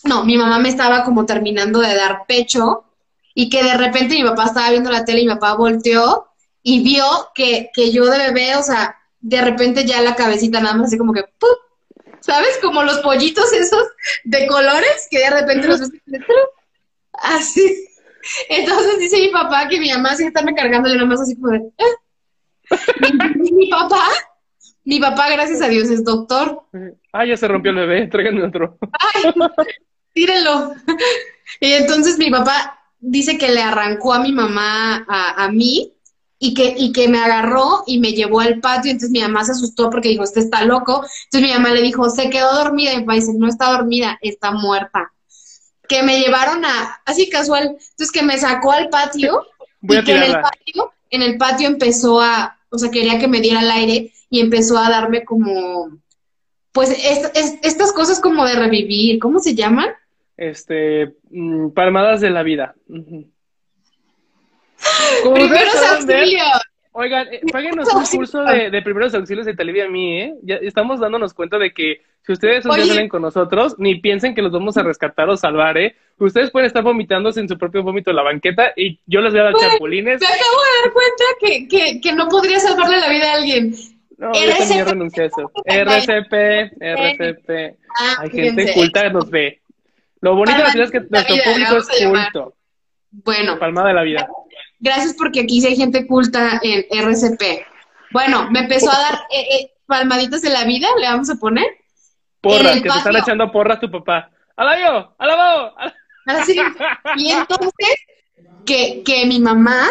no, 0.05 0.23
mi 0.23 0.37
mamá 0.37 0.59
me 0.59 0.69
estaba 0.69 1.03
como 1.03 1.25
terminando 1.25 1.81
de 1.81 1.95
dar 1.95 2.23
pecho 2.25 2.85
y 3.33 3.49
que 3.49 3.63
de 3.63 3.75
repente 3.75 4.15
mi 4.15 4.23
papá 4.23 4.45
estaba 4.45 4.71
viendo 4.71 4.91
la 4.91 5.05
tele 5.05 5.21
y 5.21 5.27
mi 5.27 5.33
papá 5.33 5.55
volteó 5.55 6.27
y 6.61 6.83
vio 6.83 7.05
que, 7.33 7.69
que 7.73 7.91
yo 7.91 8.05
de 8.05 8.17
bebé, 8.17 8.55
o 8.55 8.63
sea, 8.63 8.97
de 9.19 9.41
repente 9.41 9.85
ya 9.85 10.01
la 10.01 10.15
cabecita 10.15 10.59
nada 10.59 10.75
más 10.75 10.87
así 10.87 10.97
como 10.97 11.13
que 11.13 11.23
¡pum! 11.39 11.49
¿sabes? 12.19 12.57
Como 12.61 12.83
los 12.83 12.99
pollitos 12.99 13.51
esos 13.51 13.83
de 14.23 14.47
colores 14.47 15.07
que 15.11 15.19
de 15.19 15.29
repente 15.29 15.67
los 15.67 15.79
ves 15.81 16.01
así. 17.13 17.87
Entonces 18.49 18.99
dice 18.99 19.19
mi 19.19 19.29
papá 19.29 19.67
que 19.67 19.79
mi 19.79 19.91
mamá 19.91 20.15
sí 20.15 20.25
está 20.25 20.43
cargando 20.55 20.89
y 20.89 20.93
nada 20.93 21.05
más 21.05 21.21
así 21.21 21.35
como 21.35 21.49
de, 21.49 21.57
¿eh? 21.57 21.83
mi, 23.51 23.67
papá, 23.67 24.05
mi 24.85 24.99
papá, 24.99 25.29
gracias 25.29 25.61
a 25.61 25.67
Dios, 25.67 25.89
es 25.89 26.05
doctor. 26.05 26.63
Ah, 27.11 27.25
ya 27.25 27.35
se 27.35 27.47
rompió 27.47 27.71
el 27.71 27.77
bebé, 27.77 28.07
tráiganme 28.07 28.43
otro. 28.43 28.77
Ay, 28.93 29.33
tírenlo. 30.13 30.73
Y 31.59 31.73
entonces 31.73 32.17
mi 32.17 32.31
papá 32.31 32.82
dice 33.03 33.37
que 33.37 33.51
le 33.51 33.61
arrancó 33.61 34.13
a 34.13 34.19
mi 34.19 34.31
mamá 34.31 35.05
a, 35.07 35.43
a 35.43 35.51
mí 35.51 35.93
y 36.39 36.53
que, 36.53 36.75
y 36.77 36.91
que 36.91 37.07
me 37.07 37.19
agarró 37.19 37.83
y 37.85 37.99
me 37.99 38.13
llevó 38.13 38.39
al 38.39 38.59
patio, 38.59 38.91
entonces 38.91 39.11
mi 39.11 39.21
mamá 39.21 39.45
se 39.45 39.53
asustó 39.53 39.89
porque 39.89 40.09
dijo, 40.09 40.23
este 40.23 40.39
está 40.39 40.63
loco, 40.65 41.05
entonces 41.25 41.49
mi 41.49 41.53
mamá 41.53 41.69
le 41.73 41.81
dijo, 41.81 42.09
se 42.09 42.29
quedó 42.29 42.53
dormida, 42.55 42.93
y 42.93 42.97
mi 42.97 43.03
papá 43.03 43.13
dice, 43.15 43.33
no 43.33 43.47
está 43.47 43.71
dormida, 43.71 44.17
está 44.21 44.51
muerta. 44.51 45.13
Que 45.87 46.03
me 46.03 46.19
llevaron 46.19 46.65
a, 46.65 47.01
así 47.05 47.29
casual, 47.29 47.77
entonces 47.79 48.11
que 48.11 48.23
me 48.23 48.37
sacó 48.37 48.71
al 48.71 48.89
patio, 48.89 49.45
y 49.81 50.03
que 50.03 50.15
en 50.15 50.23
el 50.23 50.33
patio, 50.33 50.93
en 51.09 51.21
el 51.21 51.37
patio 51.37 51.67
empezó 51.67 52.19
a, 52.21 52.57
o 52.69 52.77
sea, 52.77 52.91
quería 52.91 53.19
que 53.19 53.27
me 53.27 53.39
diera 53.39 53.61
el 53.61 53.71
aire 53.71 54.13
y 54.29 54.41
empezó 54.41 54.77
a 54.77 54.89
darme 54.89 55.23
como, 55.23 55.97
pues 56.73 56.89
estas 57.61 57.93
cosas 57.93 58.19
como 58.19 58.45
de 58.45 58.55
revivir, 58.55 59.19
¿cómo 59.19 59.39
se 59.39 59.55
llaman? 59.55 59.87
Este, 60.37 61.13
mm, 61.29 61.69
palmadas 61.69 62.21
de 62.21 62.29
la 62.29 62.43
vida. 62.43 62.75
Primeros 65.23 65.75
auxilios. 65.91 66.61
Oigan, 66.95 67.27
eh, 67.33 67.41
páguenos 67.51 67.91
un 67.91 68.05
curso 68.05 68.43
de, 68.43 68.69
de, 68.69 68.81
primeros 68.83 69.15
auxilios 69.15 69.47
de 69.47 69.55
Talibia 69.55 69.85
a 69.85 69.89
mí, 69.89 70.21
¿eh? 70.21 70.35
Ya 70.43 70.55
estamos 70.57 70.99
dándonos 70.99 71.33
cuenta 71.33 71.57
de 71.57 71.73
que 71.73 72.01
si 72.21 72.33
ustedes 72.33 72.65
un 72.65 72.75
día 72.75 72.85
salen 72.85 73.09
con 73.09 73.23
nosotros, 73.23 73.75
ni 73.79 73.95
piensen 73.95 74.35
que 74.35 74.43
los 74.43 74.51
vamos 74.51 74.77
a 74.77 74.83
rescatar 74.83 75.27
o 75.27 75.35
salvar, 75.35 75.77
¿eh? 75.77 75.95
Ustedes 76.19 76.51
pueden 76.51 76.67
estar 76.67 76.83
vomitándose 76.83 77.39
en 77.39 77.49
su 77.49 77.57
propio 77.57 77.81
vómito 77.81 78.11
en 78.11 78.17
la 78.17 78.21
banqueta 78.21 78.73
y 78.75 78.99
yo 79.07 79.21
les 79.21 79.33
voy 79.33 79.41
a 79.41 79.45
dar 79.45 79.55
chapulines. 79.55 80.21
Me 80.21 80.27
acabo 80.27 80.61
de 80.61 80.83
dar 80.83 80.93
cuenta 80.93 81.23
que, 81.39 81.67
que, 81.67 81.99
que 81.99 82.13
no 82.13 82.27
podría 82.27 82.59
salvarle 82.59 82.99
la 82.99 83.09
vida 83.09 83.31
a 83.31 83.35
alguien. 83.37 83.73
No, 84.17 84.31
yo 84.33 84.57
también 84.57 84.85
renuncié 84.85 85.23
a 85.23 85.25
eso. 85.25 85.51
RCP, 85.65 86.33
RCP. 86.79 87.77
Ah, 87.99 88.15
Hay 88.19 88.29
gente 88.29 88.73
culta 88.73 89.01
que 89.01 89.09
nos 89.09 89.29
ve. 89.31 89.62
Lo 90.23 90.37
bonito 90.37 90.57
de 90.57 90.63
la 90.63 90.71
vida 90.71 90.83
es 90.85 90.91
que 90.91 91.01
nuestro 91.01 91.35
público 91.43 91.75
es 91.75 92.07
culto. 92.07 92.55
Bueno. 93.11 93.59
Palma 93.59 93.85
de 93.85 93.93
la 93.93 94.03
vida. 94.03 94.25
Gracias 94.79 95.15
porque 95.17 95.41
aquí 95.41 95.59
sí 95.59 95.67
hay 95.67 95.75
gente 95.75 96.07
culta 96.07 96.61
en 96.63 96.85
RCP. 96.89 97.67
Bueno, 98.11 98.49
me 98.49 98.59
empezó 98.59 98.89
a 98.89 98.97
dar 98.97 99.13
eh, 99.29 99.47
eh, 99.51 99.71
palmaditas 99.85 100.41
de 100.41 100.49
la 100.49 100.63
vida, 100.63 100.87
le 100.97 101.07
vamos 101.07 101.29
a 101.29 101.35
poner. 101.35 101.65
Porras, 102.39 102.75
que 102.75 102.89
te 102.89 102.97
están 102.97 103.17
echando 103.17 103.51
porras 103.51 103.81
tu 103.81 103.91
papá. 103.91 104.31
¡Alabio! 104.55 105.13
¡Alabao! 105.17 105.73
Así. 106.25 106.57
Y 107.17 107.31
entonces, 107.31 107.73
que, 108.65 109.03
que 109.03 109.25
mi 109.25 109.41
mamá, 109.41 109.87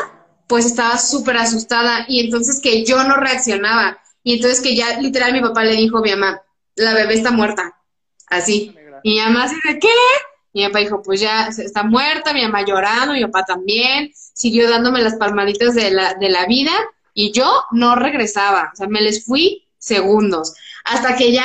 pues 0.46 0.64
estaba 0.64 0.96
súper 0.96 1.36
asustada 1.36 2.06
y 2.08 2.24
entonces 2.24 2.58
que 2.62 2.86
yo 2.86 3.04
no 3.04 3.16
reaccionaba. 3.16 3.98
Y 4.22 4.36
entonces 4.36 4.62
que 4.62 4.74
ya 4.74 4.98
literal 4.98 5.34
mi 5.34 5.42
papá 5.42 5.62
le 5.64 5.72
dijo 5.72 5.98
a 5.98 6.02
mi 6.02 6.10
mamá, 6.10 6.40
la 6.74 6.94
bebé 6.94 7.12
está 7.12 7.32
muerta. 7.32 7.74
Así. 8.28 8.74
Y 9.02 9.14
mi 9.14 9.20
mamá 9.20 9.44
así 9.44 9.56
de, 9.66 9.78
¿qué? 9.78 9.88
Mi 10.54 10.66
papá 10.66 10.80
dijo, 10.80 11.02
pues 11.02 11.20
ya 11.20 11.46
está 11.46 11.82
muerta, 11.82 12.32
mi 12.32 12.42
mamá 12.42 12.64
llorando, 12.64 13.14
mi 13.14 13.24
papá 13.24 13.44
también, 13.44 14.12
siguió 14.14 14.68
dándome 14.68 15.00
las 15.00 15.16
palmaditas 15.16 15.74
de 15.74 15.90
la, 15.90 16.14
de 16.14 16.28
la 16.28 16.46
vida 16.46 16.72
y 17.14 17.32
yo 17.32 17.64
no 17.72 17.94
regresaba, 17.94 18.70
o 18.72 18.76
sea, 18.76 18.86
me 18.86 19.00
les 19.00 19.24
fui 19.24 19.68
segundos, 19.78 20.54
hasta 20.84 21.16
que 21.16 21.32
ya 21.32 21.44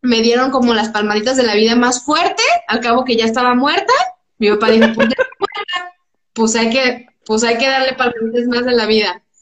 me 0.00 0.20
dieron 0.20 0.50
como 0.50 0.74
las 0.74 0.90
palmaditas 0.90 1.36
de 1.36 1.42
la 1.42 1.54
vida 1.54 1.74
más 1.74 2.04
fuerte, 2.04 2.42
al 2.68 2.80
cabo 2.80 3.04
que 3.04 3.16
ya 3.16 3.24
estaba 3.24 3.54
muerta, 3.54 3.92
mi 4.38 4.50
papá 4.50 4.70
dijo, 4.70 4.86
pues, 4.94 5.08
ya 5.08 5.26
muerta, 5.38 5.96
pues 6.32 6.54
hay 6.56 6.70
que, 6.70 7.06
pues 7.24 7.44
hay 7.44 7.58
que 7.58 7.68
darle 7.68 7.94
palmaditas 7.94 8.46
más 8.46 8.64
de 8.64 8.72
la 8.72 8.86
vida. 8.86 9.22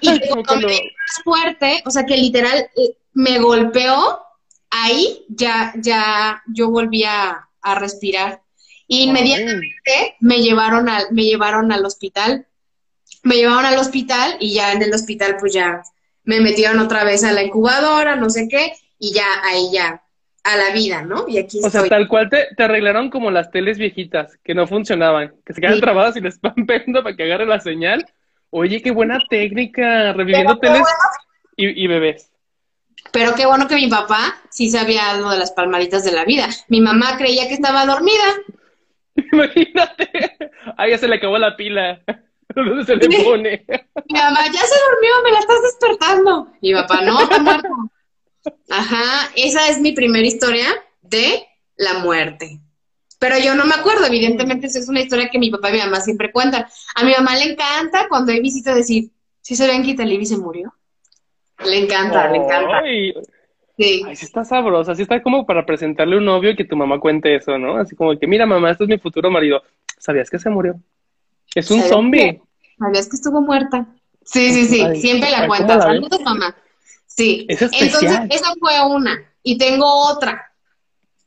Y 0.00 0.20
cuando 0.28 0.68
me 0.68 0.74
más 0.74 1.22
fuerte, 1.22 1.82
o 1.84 1.90
sea, 1.90 2.06
que 2.06 2.16
literal 2.16 2.70
eh, 2.76 2.96
me 3.12 3.38
golpeó, 3.38 4.22
ahí 4.72 5.24
ya, 5.28 5.72
ya 5.76 6.42
yo 6.52 6.70
volví 6.70 7.04
a, 7.04 7.48
respirar. 7.76 8.42
inmediatamente 8.88 10.16
me 10.18 10.42
llevaron, 10.42 10.88
al, 10.88 11.12
me 11.12 11.22
llevaron 11.22 11.70
al 11.70 11.84
hospital. 11.84 12.46
Me 13.22 13.36
llevaron 13.36 13.66
al 13.66 13.78
hospital 13.78 14.36
y 14.40 14.54
ya 14.54 14.72
en 14.72 14.82
el 14.82 14.92
hospital 14.92 15.36
pues 15.38 15.52
ya 15.52 15.82
me 16.24 16.40
metieron 16.40 16.80
otra 16.80 17.04
vez 17.04 17.22
a 17.22 17.32
la 17.32 17.44
incubadora, 17.44 18.16
no 18.16 18.30
sé 18.30 18.48
qué, 18.48 18.72
y 18.98 19.12
ya 19.12 19.26
ahí 19.44 19.70
ya 19.72 20.02
a 20.44 20.56
la 20.56 20.72
vida, 20.72 21.02
¿no? 21.02 21.26
Y 21.28 21.38
aquí 21.38 21.60
O 21.62 21.70
sea, 21.70 21.84
tal 21.88 22.08
cual 22.08 22.28
te, 22.28 22.48
arreglaron 22.62 23.10
como 23.10 23.30
las 23.30 23.50
teles 23.50 23.78
viejitas, 23.78 24.38
que 24.42 24.54
no 24.54 24.66
funcionaban, 24.66 25.34
que 25.46 25.52
se 25.52 25.60
quedan 25.60 25.80
trabadas 25.80 26.16
y 26.16 26.20
les 26.20 26.40
van 26.40 26.54
pegando 26.66 27.02
para 27.02 27.14
que 27.14 27.22
agarre 27.24 27.46
la 27.46 27.60
señal. 27.60 28.04
Oye, 28.50 28.82
qué 28.82 28.90
buena 28.90 29.20
técnica, 29.30 30.12
reviviendo 30.12 30.58
teles 30.58 30.82
y, 31.56 31.86
bebés. 31.86 32.31
Pero 33.12 33.34
qué 33.34 33.46
bueno 33.46 33.68
que 33.68 33.74
mi 33.74 33.88
papá 33.88 34.36
sí 34.50 34.70
sabía 34.70 35.10
algo 35.10 35.30
de 35.30 35.38
las 35.38 35.52
palmaditas 35.52 36.04
de 36.04 36.12
la 36.12 36.24
vida. 36.24 36.48
Mi 36.68 36.80
mamá 36.80 37.16
creía 37.18 37.46
que 37.46 37.54
estaba 37.54 37.84
dormida. 37.84 38.24
Imagínate. 39.32 40.36
Ahí 40.78 40.90
ya 40.90 40.98
se 40.98 41.08
le 41.08 41.16
acabó 41.16 41.36
la 41.38 41.56
pila. 41.56 42.00
¿Dónde 42.54 42.84
se 42.84 42.96
le 42.96 43.24
pone? 43.24 43.64
Mi 44.08 44.18
mamá, 44.18 44.46
ya 44.46 44.60
se 44.60 44.76
durmió, 44.90 45.12
me 45.24 45.32
la 45.32 45.38
estás 45.38 45.62
despertando. 45.62 46.48
Mi 46.60 46.72
papá, 46.74 47.02
no, 47.02 47.20
está 47.20 47.38
muerto. 47.38 47.68
Ajá, 48.70 49.30
esa 49.36 49.68
es 49.68 49.80
mi 49.80 49.92
primera 49.92 50.26
historia 50.26 50.66
de 51.02 51.46
la 51.76 51.94
muerte. 52.00 52.60
Pero 53.18 53.38
yo 53.38 53.54
no 53.54 53.66
me 53.66 53.74
acuerdo, 53.74 54.06
evidentemente 54.06 54.66
esa 54.66 54.80
es 54.80 54.88
una 54.88 55.00
historia 55.00 55.28
que 55.30 55.38
mi 55.38 55.50
papá 55.50 55.70
y 55.70 55.74
mi 55.74 55.78
mamá 55.78 56.00
siempre 56.00 56.32
cuentan. 56.32 56.66
A 56.94 57.04
mi 57.04 57.12
mamá 57.12 57.36
le 57.36 57.52
encanta 57.52 58.08
cuando 58.08 58.32
hay 58.32 58.40
visita 58.40 58.74
decir, 58.74 59.10
¿sí 59.40 59.54
sabían 59.54 59.84
que 59.84 59.94
Libby 60.04 60.26
se 60.26 60.38
murió? 60.38 60.74
Le 61.64 61.78
encanta, 61.78 62.30
le 62.30 62.38
encanta. 62.38 62.82
Sí. 63.76 64.02
Ay, 64.06 64.16
sí 64.16 64.26
está 64.26 64.44
sabrosa, 64.44 64.94
sí 64.94 65.02
está 65.02 65.22
como 65.22 65.46
para 65.46 65.64
presentarle 65.64 66.18
un 66.18 66.24
novio 66.24 66.50
y 66.50 66.56
que 66.56 66.64
tu 66.64 66.76
mamá 66.76 67.00
cuente 67.00 67.34
eso, 67.34 67.58
¿no? 67.58 67.78
Así 67.78 67.96
como 67.96 68.16
que, 68.18 68.26
mira 68.26 68.46
mamá, 68.46 68.70
este 68.70 68.84
es 68.84 68.90
mi 68.90 68.98
futuro 68.98 69.30
marido. 69.30 69.62
¿Sabías 69.98 70.28
que 70.28 70.38
se 70.38 70.50
murió? 70.50 70.74
Es 71.54 71.70
un 71.70 71.82
zombie. 71.82 72.40
¿Sabías 72.78 73.08
que 73.08 73.16
estuvo 73.16 73.40
muerta? 73.40 73.86
Sí, 74.24 74.52
sí, 74.52 74.66
sí, 74.66 75.00
siempre 75.00 75.30
la 75.30 75.46
cuenta. 75.46 75.80
Saludos, 75.80 76.20
mamá. 76.22 76.54
Sí. 77.06 77.46
Entonces, 77.48 77.92
esa 78.30 78.54
fue 78.58 78.72
una. 78.86 79.22
Y 79.42 79.58
tengo 79.58 79.86
otra. 79.86 80.52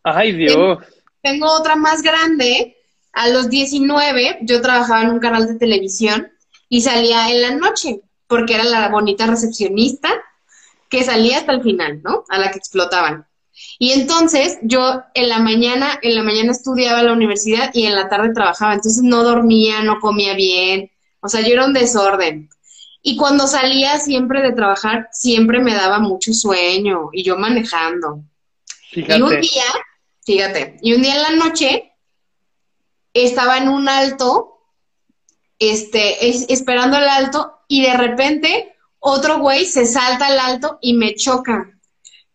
Ay, 0.03 0.33
Dios. 0.33 0.79
Tengo, 1.21 1.47
otra 1.51 1.75
más 1.75 2.01
grande. 2.01 2.77
A 3.13 3.29
los 3.29 3.49
19, 3.49 4.39
yo 4.41 4.61
trabajaba 4.61 5.03
en 5.03 5.09
un 5.09 5.19
canal 5.19 5.47
de 5.47 5.55
televisión 5.55 6.31
y 6.67 6.81
salía 6.81 7.31
en 7.31 7.41
la 7.41 7.55
noche, 7.55 8.01
porque 8.27 8.55
era 8.55 8.63
la 8.63 8.89
bonita 8.89 9.27
recepcionista 9.27 10.09
que 10.89 11.03
salía 11.03 11.37
hasta 11.37 11.51
el 11.51 11.61
final, 11.61 12.01
¿no? 12.03 12.23
A 12.29 12.39
la 12.39 12.51
que 12.51 12.57
explotaban. 12.57 13.27
Y 13.79 13.91
entonces 13.91 14.57
yo 14.61 15.03
en 15.13 15.29
la 15.29 15.39
mañana, 15.39 15.99
en 16.01 16.15
la 16.15 16.23
mañana 16.23 16.51
estudiaba 16.51 16.99
en 16.99 17.07
la 17.07 17.13
universidad 17.13 17.71
y 17.73 17.85
en 17.85 17.95
la 17.95 18.09
tarde 18.09 18.33
trabajaba, 18.33 18.73
entonces 18.73 19.03
no 19.03 19.23
dormía, 19.23 19.81
no 19.81 19.99
comía 19.99 20.33
bien, 20.33 20.91
o 21.21 21.29
sea, 21.29 21.41
yo 21.41 21.53
era 21.53 21.65
un 21.65 21.73
desorden. 21.73 22.49
Y 23.01 23.17
cuando 23.17 23.47
salía 23.47 23.99
siempre 23.99 24.41
de 24.41 24.51
trabajar, 24.51 25.09
siempre 25.11 25.59
me 25.59 25.75
daba 25.75 25.99
mucho 25.99 26.33
sueño 26.33 27.09
y 27.13 27.23
yo 27.23 27.37
manejando. 27.37 28.23
Y 28.91 29.21
un 29.21 29.41
día, 29.41 29.63
fíjate, 30.25 30.77
y 30.81 30.93
un 30.93 31.01
día 31.01 31.15
en 31.15 31.21
la 31.21 31.45
noche 31.45 31.93
estaba 33.13 33.57
en 33.57 33.69
un 33.69 33.87
alto, 33.87 34.59
este, 35.59 36.27
esperando 36.51 36.97
el 36.97 37.07
alto 37.07 37.54
y 37.67 37.83
de 37.83 37.95
repente 37.95 38.75
otro 38.99 39.39
güey 39.39 39.65
se 39.65 39.85
salta 39.85 40.27
al 40.27 40.39
alto 40.39 40.79
y 40.81 40.93
me 40.93 41.15
choca. 41.15 41.69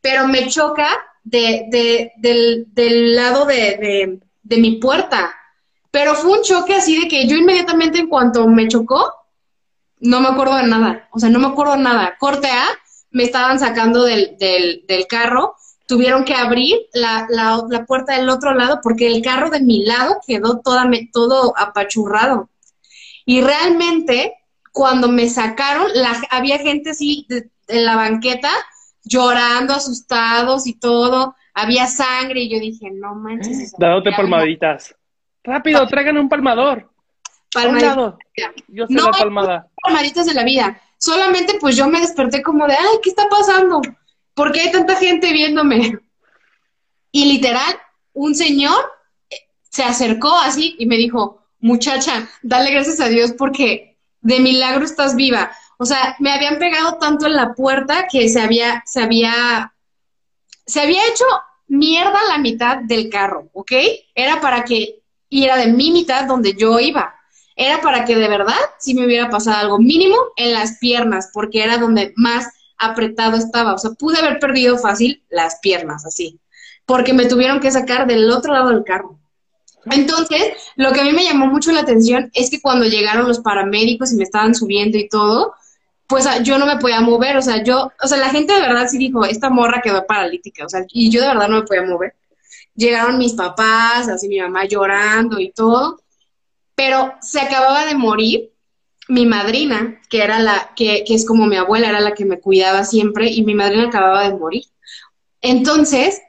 Pero 0.01 0.27
me 0.29 0.49
choca 0.49 0.89
de, 1.25 1.67
de, 1.71 2.13
del, 2.17 2.67
del, 2.69 3.15
lado 3.15 3.45
de, 3.45 3.55
de, 3.55 4.21
de 4.43 4.57
mi 4.59 4.77
puerta. 4.77 5.35
Pero 5.91 6.15
fue 6.15 6.39
un 6.39 6.43
choque 6.43 6.75
así 6.75 7.01
de 7.01 7.09
que 7.09 7.27
yo 7.27 7.37
inmediatamente 7.37 7.99
en 7.99 8.09
cuanto 8.09 8.47
me 8.47 8.69
chocó, 8.69 9.13
no 10.01 10.21
me 10.21 10.29
acuerdo 10.29 10.57
de 10.57 10.67
nada, 10.67 11.09
o 11.13 11.19
sea, 11.19 11.29
no 11.29 11.39
me 11.39 11.49
acuerdo 11.49 11.73
de 11.73 11.83
nada. 11.83 12.17
Corte 12.19 12.49
A, 12.49 12.67
me 13.11 13.25
estaban 13.25 13.59
sacando 13.59 14.05
del, 14.05 14.37
del, 14.39 14.85
del 14.87 15.07
carro, 15.07 15.57
tuvieron 15.87 16.25
que 16.25 16.35
abrir 16.35 16.77
la, 16.93 17.27
la, 17.29 17.65
la, 17.69 17.85
puerta 17.85 18.17
del 18.17 18.29
otro 18.29 18.55
lado 18.55 18.79
porque 18.81 19.09
el 19.09 19.23
carro 19.23 19.51
de 19.51 19.61
mi 19.61 19.85
lado 19.85 20.21
quedó 20.25 20.61
toda, 20.61 20.89
todo 21.13 21.53
apachurrado. 21.57 22.49
Y 23.27 23.41
realmente, 23.41 24.35
cuando 24.73 25.09
me 25.09 25.29
sacaron, 25.29 25.87
la, 25.95 26.17
había 26.31 26.59
gente 26.59 26.91
así 26.91 27.27
en 27.69 27.85
la 27.85 27.97
banqueta 27.97 28.51
llorando, 29.05 29.75
asustados 29.75 30.67
y 30.67 30.75
todo. 30.75 31.35
Había 31.55 31.87
sangre 31.87 32.43
y 32.43 32.51
yo 32.51 32.61
dije, 32.61 32.91
no 32.91 33.15
manches. 33.15 33.75
Dándote 33.79 34.13
palmaditas. 34.13 34.95
Rápido, 35.43 35.87
traigan 35.87 36.19
un 36.19 36.29
palmador. 36.29 36.91
Palmaditas. 37.53 38.15
Yo 38.69 38.87
sé 38.87 38.95
la 38.95 39.11
palmada. 39.11 39.69
Palmaditas 39.83 40.27
de 40.27 40.35
la 40.35 40.45
vida. 40.45 40.81
Solamente 40.99 41.55
pues 41.61 41.77
yo 41.77 41.89
me 41.89 42.01
desperté 42.01 42.43
como 42.43 42.67
de, 42.67 42.75
ay, 42.75 42.99
¿qué 43.03 43.11
está 43.11 43.27
pasando? 43.29 43.81
¿Por 44.35 44.53
qué 44.53 44.61
hay 44.61 44.71
tanta 44.71 44.97
gente 44.97 45.33
viéndome? 45.33 45.99
Y 47.13 47.25
literal, 47.33 47.75
un 48.13 48.35
señor 48.35 48.79
eh, 49.29 49.37
se 49.69 49.83
acercó 49.83 50.33
así 50.37 50.77
y 50.79 50.87
me 50.87 50.97
dijo, 50.97 51.43
muchacha, 51.59 52.29
dale 52.43 52.71
gracias 52.71 53.01
a 53.01 53.09
Dios 53.09 53.33
porque 53.37 53.90
de 54.21 54.41
milagro 54.41 54.85
estás 54.85 55.15
viva. 55.17 55.51
O 55.79 55.87
sea, 55.87 56.17
me 56.19 56.33
habían 56.33 56.59
pegado 56.59 56.99
tanto 56.99 57.27
en 57.27 57.35
la 57.35 57.55
puerta 57.55 58.07
que 58.11 58.29
se 58.29 58.41
había, 58.41 58.83
se 58.87 59.03
había, 59.03 59.73
se 60.67 60.81
había 60.81 61.07
hecho 61.09 61.25
mierda 61.69 62.19
la 62.29 62.39
mitad 62.39 62.79
del 62.79 63.09
carro, 63.09 63.49
¿ok? 63.53 63.73
Era 64.15 64.41
para 64.41 64.65
que, 64.65 65.03
y 65.29 65.45
era 65.45 65.57
de 65.57 65.69
mi 65.69 65.91
mitad 65.91 66.27
donde 66.27 66.55
yo 66.55 66.79
iba 66.81 67.15
era 67.61 67.83
para 67.83 68.07
que 68.07 68.17
de 68.17 68.27
verdad 68.27 68.57
sí 68.79 68.95
me 68.95 69.05
hubiera 69.05 69.29
pasado 69.29 69.59
algo 69.59 69.79
mínimo 69.79 70.17
en 70.37 70.55
las 70.55 70.79
piernas, 70.79 71.29
porque 71.31 71.63
era 71.63 71.77
donde 71.77 72.15
más 72.17 72.49
apretado 72.79 73.37
estaba. 73.37 73.75
O 73.75 73.79
sea, 73.79 73.91
pude 73.91 74.19
haber 74.19 74.39
perdido 74.39 74.79
fácil 74.79 75.23
las 75.29 75.59
piernas, 75.61 76.07
así, 76.07 76.41
porque 76.87 77.13
me 77.13 77.27
tuvieron 77.27 77.61
que 77.61 77.71
sacar 77.71 78.07
del 78.07 78.31
otro 78.31 78.55
lado 78.55 78.71
del 78.71 78.83
carro. 78.83 79.21
Entonces, 79.87 80.53
lo 80.77 80.93
que 80.93 81.01
a 81.01 81.05
mí 81.05 81.13
me 81.13 81.25
llamó 81.25 81.47
mucho 81.47 81.73
la 81.73 81.81
atención 81.81 82.31
es 82.35 82.51
que 82.51 82.61
cuando 82.61 82.87
llegaron 82.87 83.27
los 83.27 83.41
paramédicos 83.41 84.13
y 84.13 84.17
me 84.17 84.25
estaban 84.25 84.55
subiendo 84.55 84.99
y 84.99 85.09
todo, 85.09 85.55
pues 86.07 86.27
ah, 86.27 86.43
yo 86.43 86.59
no 86.59 86.67
me 86.67 86.79
podía 86.79 87.01
mover, 87.01 87.37
o 87.37 87.43
sea, 87.43 87.63
yo, 87.63 87.93
o 88.03 88.07
sea, 88.09 88.19
la 88.19 88.31
gente 88.31 88.53
de 88.53 88.61
verdad 88.61 88.89
sí 88.89 88.99
dijo, 88.99 89.25
esta 89.25 89.49
morra 89.49 89.81
quedó 89.81 90.07
paralítica, 90.07 90.67
o 90.67 90.69
sea, 90.69 90.85
y 90.89 91.09
yo 91.09 91.21
de 91.21 91.29
verdad 91.29 91.49
no 91.49 91.61
me 91.61 91.67
podía 91.67 91.83
mover. 91.83 92.15
Llegaron 92.75 93.17
mis 93.17 93.35
papás, 93.35 94.09
así 94.09 94.29
mi 94.29 94.41
mamá 94.41 94.65
llorando 94.65 95.39
y 95.39 95.53
todo, 95.53 96.01
pero 96.75 97.15
se 97.21 97.41
acababa 97.41 97.87
de 97.87 97.95
morir 97.95 98.51
mi 99.07 99.27
madrina, 99.27 100.01
que 100.09 100.23
era 100.23 100.41
la, 100.41 100.73
que, 100.75 101.05
es 101.07 101.27
como 101.27 101.47
mi 101.47 101.57
abuela, 101.57 101.89
era 101.89 102.01
la 102.01 102.15
que 102.15 102.25
me 102.25 102.41
cuidaba 102.41 102.85
siempre, 102.85 103.29
y 103.29 103.45
mi 103.45 103.55
madrina 103.55 103.89
acababa 103.89 104.29
de 104.29 104.37
morir. 104.37 104.65
Entonces, 105.43 106.21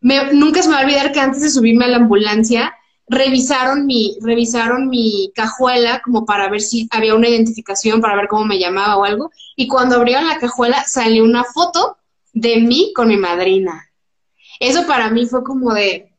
nunca 0.00 0.62
se 0.62 0.68
me 0.68 0.74
va 0.74 0.80
a 0.80 0.84
olvidar 0.84 1.12
que 1.12 1.20
antes 1.20 1.42
de 1.42 1.50
subirme 1.50 1.86
a 1.86 1.88
la 1.88 1.96
ambulancia, 1.96 2.74
revisaron 3.08 3.86
mi, 3.86 4.16
revisaron 4.20 4.88
mi 4.88 5.32
cajuela 5.34 6.00
como 6.02 6.24
para 6.24 6.48
ver 6.48 6.60
si 6.60 6.88
había 6.90 7.14
una 7.14 7.28
identificación, 7.28 8.00
para 8.00 8.16
ver 8.16 8.28
cómo 8.28 8.44
me 8.44 8.58
llamaba 8.58 8.96
o 8.96 9.04
algo, 9.04 9.30
y 9.56 9.66
cuando 9.66 9.96
abrieron 9.96 10.26
la 10.26 10.38
cajuela 10.38 10.84
salió 10.84 11.24
una 11.24 11.44
foto 11.44 11.96
de 12.32 12.58
mí 12.58 12.92
con 12.94 13.08
mi 13.08 13.16
madrina. 13.16 13.90
Eso 14.60 14.86
para 14.86 15.10
mí 15.10 15.26
fue 15.26 15.42
como 15.44 15.72
de, 15.72 16.12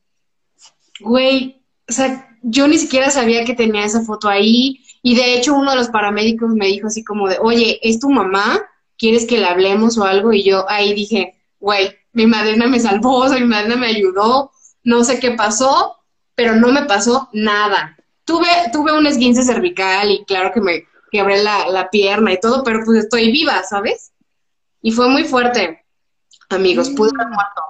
güey, 1.00 1.62
o 1.88 1.92
sea, 1.92 2.38
yo 2.42 2.68
ni 2.68 2.78
siquiera 2.78 3.10
sabía 3.12 3.44
que 3.44 3.54
tenía 3.54 3.86
esa 3.86 4.02
foto 4.02 4.30
ahí 4.30 4.82
y 5.02 5.16
de 5.16 5.36
hecho 5.36 5.54
uno 5.54 5.72
de 5.72 5.78
los 5.78 5.90
paramédicos 5.90 6.50
me 6.50 6.68
dijo 6.68 6.88
así 6.88 7.04
como 7.04 7.28
de, 7.28 7.38
oye, 7.40 7.80
¿es 7.82 8.00
tu 8.00 8.10
mamá? 8.10 8.60
¿Quieres 8.98 9.26
que 9.26 9.38
le 9.38 9.46
hablemos 9.46 9.98
o 9.98 10.04
algo? 10.04 10.34
Y 10.34 10.44
yo 10.44 10.70
ahí 10.70 10.94
dije, 10.94 11.36
güey, 11.60 11.96
mi 12.14 12.26
madrina 12.26 12.68
me 12.68 12.80
salvó, 12.80 13.18
o 13.18 13.30
sea, 13.30 13.40
mi 13.40 13.46
madrina 13.46 13.76
me 13.76 13.88
ayudó, 13.88 14.52
no 14.84 15.04
sé 15.04 15.20
qué 15.20 15.32
pasó, 15.32 15.99
pero 16.40 16.56
no 16.56 16.72
me 16.72 16.84
pasó 16.84 17.28
nada. 17.34 17.98
Tuve, 18.24 18.48
tuve 18.72 18.98
un 18.98 19.06
esguince 19.06 19.44
cervical 19.44 20.10
y 20.10 20.24
claro 20.24 20.54
que 20.54 20.62
me 20.62 20.86
quebré 21.12 21.44
la, 21.44 21.68
la 21.68 21.90
pierna 21.90 22.32
y 22.32 22.40
todo, 22.40 22.64
pero 22.64 22.80
pues 22.86 23.00
estoy 23.00 23.30
viva, 23.30 23.62
¿sabes? 23.64 24.14
Y 24.82 24.92
fue 24.92 25.10
muy 25.10 25.26
fuerte, 25.26 25.84
amigos, 26.50 26.92
pude 26.92 27.10
haber 27.14 27.28
muerto. 27.28 27.62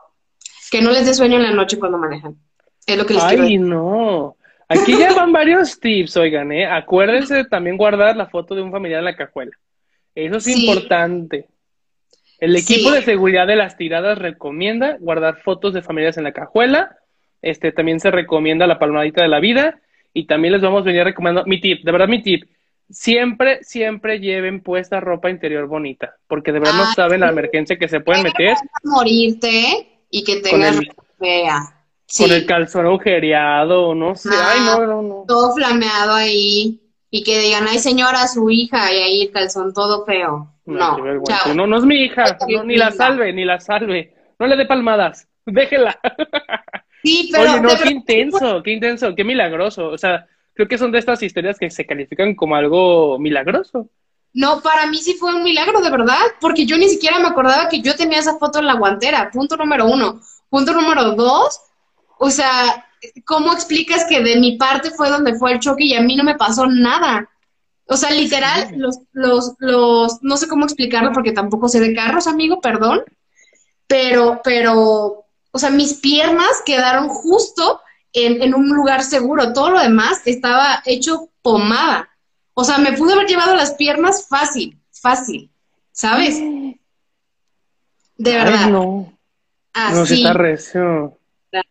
Que 0.70 0.84
no 0.84 0.92
les 0.92 1.08
dé 1.08 1.16
sueño 1.16 1.38
en 1.38 1.44
la 1.46 1.52
noche 1.52 1.80
cuando 1.80 1.98
manejan. 1.98 2.36
Es 2.86 2.96
lo 2.96 3.08
que 3.08 3.16
les 3.16 3.24
Ay, 3.24 3.58
no. 3.58 4.38
Aquí 4.68 5.00
ya 5.00 5.16
van 5.16 5.34
varios 5.34 5.80
tips, 5.80 6.16
oigan, 6.18 6.52
¿eh? 6.52 6.68
Acuérdense 6.68 7.34
de 7.34 7.46
también 7.46 7.76
guardar 7.76 8.16
la 8.16 8.28
foto 8.28 8.54
de 8.54 8.62
un 8.62 8.72
familiar 8.72 9.00
en 9.00 9.06
la 9.06 9.16
cajuela. 9.16 9.58
Eso 10.14 10.38
es 10.38 10.48
importante. 10.48 11.48
El 12.38 12.56
equipo 12.56 12.92
de 12.92 13.02
seguridad 13.02 13.48
de 13.48 13.56
las 13.56 13.78
tiradas 13.78 14.20
recomienda 14.20 14.96
guardar 15.00 15.42
fotos 15.42 15.74
de 15.74 15.82
familiares 15.82 16.18
en 16.18 16.26
la 16.26 16.34
cajuela. 16.34 16.99
Este 17.42 17.72
también 17.72 18.00
se 18.00 18.12
recomienda 18.12 18.68
la 18.68 18.80
palmadita 18.80 19.22
de 19.24 19.30
la 19.30 19.40
vida. 19.40 19.80
Y 20.14 20.26
también 20.26 20.54
les 20.54 20.62
vamos 20.62 20.82
a 20.82 20.86
venir 20.86 21.04
recomendando 21.04 21.48
mi 21.48 21.62
tip, 21.62 21.84
de 21.84 21.92
verdad 21.92 22.08
mi 22.08 22.22
tip. 22.24 22.50
siempre, 22.90 23.64
siempre 23.64 24.20
lleven 24.20 24.62
puesta 24.64 25.00
ropa 25.00 25.30
interior 25.30 25.68
bonita, 25.68 26.16
porque 26.28 26.52
de 26.52 26.60
verdad 26.60 26.74
no 26.78 26.94
saben 26.94 27.20
la 27.20 27.30
emergencia 27.30 27.78
que 27.78 27.88
se 27.88 28.00
pueden 28.00 28.24
meter. 28.24 28.56
morirte 28.84 29.88
y 30.10 30.24
que 30.24 30.42
tengas 30.42 30.78
el- 30.78 30.92
fea. 31.20 31.60
Con 32.18 32.32
el 32.32 32.46
calzón 32.48 32.88
agujereado, 32.88 33.94
no 33.94 34.16
sé. 34.16 34.30
Ah, 34.34 34.54
Ay, 34.54 34.62
no, 34.66 34.88
no, 34.88 35.02
no. 35.04 35.26
Todo 35.28 35.54
flameado 35.54 36.16
ahí. 36.16 36.82
Y 37.12 37.24
que 37.24 37.40
digan, 37.40 37.66
ay 37.70 37.78
señora, 37.78 38.28
su 38.28 38.50
hija, 38.50 38.92
y 38.92 38.98
ahí 38.98 39.22
el 39.24 39.32
calzón 39.32 39.74
todo 39.74 40.06
feo. 40.06 40.56
No, 40.66 40.98
chao. 41.24 41.54
No, 41.54 41.68
no 41.68 41.78
es 41.78 41.84
mi 41.84 41.98
hija. 42.06 42.38
No, 42.48 42.64
ni 42.64 42.78
la 42.78 42.90
salve, 42.90 43.32
ni 43.34 43.46
la 43.46 43.60
salve. 43.60 44.16
No 44.40 44.48
le 44.48 44.56
dé 44.56 44.66
palmadas. 44.66 45.28
Déjela. 45.46 46.00
Sí, 47.04 47.30
pero 47.32 47.52
Oye, 47.52 47.62
no, 47.62 47.70
qué 47.82 47.90
intenso, 47.90 48.64
qué 48.64 48.72
intenso, 48.72 49.16
qué 49.16 49.24
milagroso. 49.24 49.88
O 49.88 49.98
sea, 49.98 50.28
creo 50.54 50.68
que 50.68 50.78
son 50.78 50.92
de 50.92 51.00
estas 51.00 51.22
historias 51.24 51.58
que 51.58 51.70
se 51.70 51.86
califican 51.86 52.36
como 52.36 52.56
algo 52.56 53.18
milagroso. 53.20 53.90
No, 54.34 54.62
para 54.62 54.86
mí 54.88 54.98
sí 54.98 55.16
fue 55.16 55.34
un 55.34 55.44
milagro, 55.44 55.82
de 55.82 55.90
verdad, 55.90 56.22
porque 56.40 56.66
yo 56.66 56.78
ni 56.78 56.88
siquiera 56.88 57.20
me 57.20 57.28
acordaba 57.28 57.68
que 57.68 57.82
yo 57.82 57.96
tenía 57.96 58.20
esa 58.20 58.38
foto 58.38 58.60
en 58.60 58.68
la 58.68 58.76
guantera. 58.76 59.32
Punto 59.32 59.58
número 59.58 59.86
uno. 59.86 60.22
Punto 60.50 60.74
número 60.74 61.12
dos, 61.16 61.62
o 62.18 62.30
sea, 62.30 62.86
¿cómo 63.26 63.54
explicas 63.54 64.06
que 64.06 64.22
de 64.22 64.38
mi 64.38 64.58
parte 64.58 64.92
fue 64.92 65.10
donde 65.10 65.36
fue 65.36 65.54
el 65.54 65.60
choque 65.60 65.86
y 65.86 65.94
a 65.94 66.02
mí 66.02 66.16
no 66.16 66.24
me 66.24 66.36
pasó 66.36 66.68
nada? 66.68 67.30
O 67.86 67.96
sea, 67.96 68.12
literal, 68.12 68.74
los, 68.78 69.00
los, 69.14 69.54
los, 69.60 70.22
no 70.22 70.38
sé 70.38 70.48
cómo 70.48 70.66
explicarlo 70.66 71.12
porque 71.12 71.32
tampoco 71.32 71.70
sé 71.70 71.80
de 71.80 71.94
carros, 71.96 72.28
amigo, 72.28 72.62
perdón, 72.62 73.04
pero, 73.88 74.42
pero, 74.44 75.26
o 75.52 75.60
sea, 75.60 75.70
mis 75.70 75.96
piernas 75.96 76.62
quedaron 76.66 77.08
justo 77.10 77.82
en, 78.14 78.42
en 78.42 78.54
un 78.54 78.70
lugar 78.70 79.04
seguro. 79.04 79.54
Todo 79.54 79.72
lo 79.72 79.80
demás 79.80 80.22
estaba 80.26 80.82
hecho 80.86 81.30
pomada. 81.42 82.10
O 82.54 82.64
sea, 82.64 82.78
me 82.78 82.94
pude 82.94 83.14
haber 83.14 83.28
llevado 83.28 83.56
las 83.56 83.74
piernas 83.76 84.28
fácil, 84.28 84.78
fácil, 84.92 85.50
¿sabes? 85.92 86.40
De 88.18 88.32
Ay, 88.32 88.38
verdad. 88.38 88.68
no. 88.70 89.14
No, 89.74 90.06
sí 90.06 90.14
Así, 90.14 90.22
está 90.22 90.34
recio. 90.34 91.18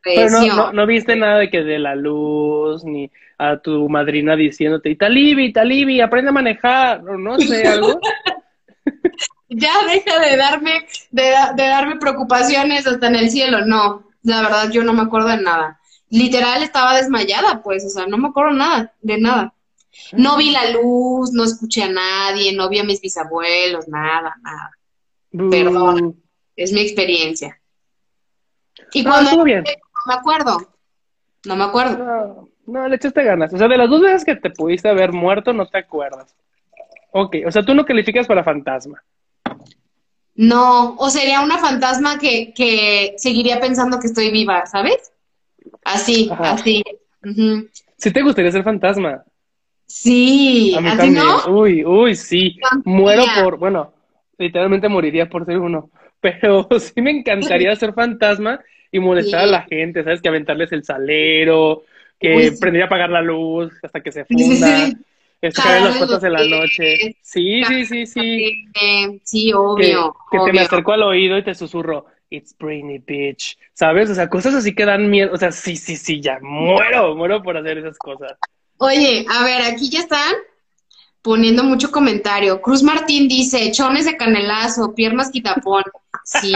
Pero 0.02 0.30
no, 0.30 0.46
no, 0.46 0.72
no 0.72 0.86
viste 0.86 1.14
nada 1.14 1.38
de 1.38 1.50
que 1.50 1.62
de 1.62 1.78
la 1.78 1.94
luz, 1.94 2.84
ni 2.84 3.10
a 3.38 3.58
tu 3.58 3.88
madrina 3.88 4.34
diciéndote, 4.34 4.90
Italibi, 4.90 5.46
Italibi, 5.46 6.00
aprende 6.00 6.30
a 6.30 6.32
manejar, 6.32 7.06
o 7.08 7.16
no 7.16 7.38
sé, 7.38 7.66
algo. 7.68 8.00
Ya 9.50 9.72
deja 9.86 10.20
de 10.20 10.36
darme, 10.36 10.86
de, 11.10 11.34
de 11.56 11.62
darme 11.62 11.96
preocupaciones 11.96 12.86
hasta 12.86 13.06
en 13.06 13.16
el 13.16 13.30
cielo. 13.30 13.64
No, 13.64 14.06
la 14.22 14.42
verdad 14.42 14.70
yo 14.70 14.84
no 14.84 14.92
me 14.92 15.00
acuerdo 15.02 15.28
de 15.28 15.40
nada. 15.40 15.80
Literal 16.10 16.62
estaba 16.62 16.94
desmayada, 16.94 17.62
pues, 17.62 17.82
o 17.86 17.88
sea, 17.88 18.06
no 18.06 18.18
me 18.18 18.28
acuerdo 18.28 18.52
nada, 18.52 18.92
de 19.00 19.18
nada. 19.18 19.54
No 20.12 20.36
vi 20.36 20.50
la 20.50 20.70
luz, 20.70 21.32
no 21.32 21.44
escuché 21.44 21.84
a 21.84 21.88
nadie, 21.88 22.54
no 22.54 22.68
vi 22.68 22.78
a 22.78 22.84
mis 22.84 23.00
bisabuelos, 23.00 23.88
nada, 23.88 24.36
nada. 24.42 24.70
Perdón. 25.50 26.12
Bu. 26.12 26.22
Es 26.56 26.72
mi 26.72 26.80
experiencia. 26.80 27.58
Y 28.92 29.02
No, 29.02 29.10
cuando 29.10 29.44
bien. 29.44 29.64
no 29.64 30.12
me 30.12 30.14
acuerdo, 30.14 30.74
no 31.44 31.56
me 31.56 31.64
acuerdo. 31.64 31.98
No, 31.98 32.48
no, 32.66 32.88
le 32.88 32.96
echaste 32.96 33.22
ganas. 33.24 33.52
O 33.52 33.58
sea, 33.58 33.68
de 33.68 33.76
las 33.78 33.88
dos 33.88 34.00
veces 34.02 34.24
que 34.24 34.36
te 34.36 34.50
pudiste 34.50 34.88
haber 34.88 35.12
muerto, 35.12 35.52
no 35.52 35.66
te 35.66 35.78
acuerdas. 35.78 36.34
Ok, 37.20 37.36
o 37.46 37.50
sea, 37.50 37.64
tú 37.64 37.74
no 37.74 37.84
calificas 37.84 38.28
para 38.28 38.44
fantasma. 38.44 39.02
No, 40.36 40.94
o 40.96 41.10
sería 41.10 41.40
una 41.40 41.58
fantasma 41.58 42.16
que, 42.18 42.52
que 42.54 43.14
seguiría 43.16 43.58
pensando 43.58 43.98
que 43.98 44.06
estoy 44.06 44.30
viva, 44.30 44.64
¿sabes? 44.66 45.12
Así, 45.84 46.28
Ajá. 46.30 46.52
así. 46.52 46.84
Ujú. 47.24 47.68
Sí 47.96 48.12
te 48.12 48.22
gustaría 48.22 48.52
ser 48.52 48.62
fantasma. 48.62 49.24
Sí, 49.86 50.74
A 50.76 50.80
mí 50.80 50.88
así 50.88 50.96
también. 50.98 51.24
no. 51.26 51.58
Uy, 51.58 51.84
uy, 51.84 52.14
sí. 52.14 52.56
Fantasía. 52.60 52.92
Muero 52.94 53.24
por, 53.42 53.58
bueno, 53.58 53.92
literalmente 54.38 54.88
moriría 54.88 55.28
por 55.28 55.44
ser 55.44 55.58
uno. 55.58 55.90
Pero 56.20 56.68
sí 56.78 57.02
me 57.02 57.10
encantaría 57.10 57.74
ser 57.74 57.92
fantasma 57.94 58.60
y 58.92 59.00
molestar 59.00 59.40
a 59.40 59.46
la 59.46 59.62
gente, 59.62 60.04
¿sabes? 60.04 60.22
Que 60.22 60.28
aventarles 60.28 60.70
el 60.70 60.84
salero, 60.84 61.82
que 62.20 62.36
Uy, 62.36 62.48
sí. 62.50 62.60
prendería 62.60 62.84
a 62.84 62.86
apagar 62.86 63.10
la 63.10 63.22
luz 63.22 63.72
hasta 63.82 64.00
que 64.00 64.12
se 64.12 64.24
funda, 64.26 64.86
sí. 64.86 64.96
En 65.40 65.84
las 65.84 65.96
puertas 65.96 66.22
de 66.22 66.30
la 66.30 66.44
noche. 66.44 67.16
Sí, 67.22 67.62
sí, 67.64 67.86
sí, 67.86 68.06
sí. 68.06 68.70
Sí, 69.24 69.50
Que, 69.50 69.54
obvio, 69.54 70.16
que 70.30 70.38
te 70.44 70.52
me 70.52 70.60
acerco 70.60 70.92
al 70.92 71.02
oído 71.02 71.38
y 71.38 71.44
te 71.44 71.54
susurro, 71.54 72.06
It's 72.30 72.54
brainy, 72.58 72.98
bitch. 72.98 73.56
¿Sabes? 73.72 74.10
O 74.10 74.14
sea, 74.14 74.28
cosas 74.28 74.54
así 74.54 74.74
que 74.74 74.84
dan 74.84 75.08
miedo. 75.08 75.32
O 75.32 75.36
sea, 75.36 75.50
sí, 75.50 75.76
sí, 75.76 75.96
sí, 75.96 76.20
ya 76.20 76.38
muero, 76.42 77.14
muero 77.14 77.42
por 77.42 77.56
hacer 77.56 77.78
esas 77.78 77.96
cosas. 77.96 78.32
Oye, 78.78 79.24
a 79.28 79.44
ver, 79.44 79.62
aquí 79.62 79.88
ya 79.88 80.00
están 80.00 80.34
poniendo 81.22 81.64
mucho 81.64 81.90
comentario. 81.90 82.60
Cruz 82.60 82.82
Martín 82.82 83.28
dice, 83.28 83.70
chones 83.72 84.04
de 84.04 84.16
canelazo, 84.16 84.94
piernas 84.94 85.30
quitapón. 85.30 85.84
Sí. 86.24 86.52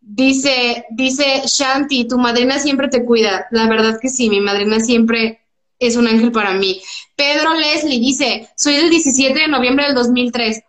Dice, 0.00 0.86
dice 0.90 1.42
Shanti, 1.46 2.08
tu 2.08 2.18
madrina 2.18 2.58
siempre 2.58 2.88
te 2.88 3.04
cuida. 3.04 3.46
La 3.50 3.68
verdad 3.68 3.98
que 4.00 4.08
sí, 4.08 4.30
mi 4.30 4.40
madrina 4.40 4.80
siempre 4.80 5.39
es 5.80 5.96
un 5.96 6.06
ángel 6.06 6.30
para 6.30 6.52
mí. 6.52 6.80
Pedro 7.16 7.54
Leslie 7.54 7.98
dice, 7.98 8.48
soy 8.56 8.76
del 8.76 8.90
17 8.90 9.36
de 9.36 9.48
noviembre 9.48 9.86
del 9.86 9.94
2003. 9.94 10.62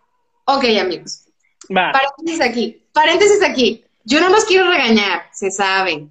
Ok, 0.46 0.64
amigos. 0.80 1.20
Va. 1.74 1.92
Paréntesis 1.92 2.40
aquí, 2.40 2.82
paréntesis 2.92 3.42
aquí. 3.42 3.84
Yo 4.04 4.20
no 4.20 4.30
los 4.30 4.44
quiero 4.46 4.68
regañar, 4.68 5.28
se 5.32 5.50
saben. 5.50 6.10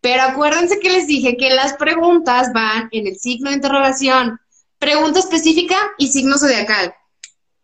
Pero 0.00 0.22
acuérdense 0.22 0.78
que 0.78 0.90
les 0.90 1.06
dije 1.06 1.36
que 1.36 1.50
las 1.50 1.72
preguntas 1.74 2.52
van 2.52 2.88
en 2.92 3.06
el 3.06 3.16
signo 3.16 3.50
de 3.50 3.56
interrogación. 3.56 4.38
Pregunta 4.78 5.18
específica 5.18 5.76
y 5.98 6.08
signo 6.08 6.36
zodiacal. 6.36 6.94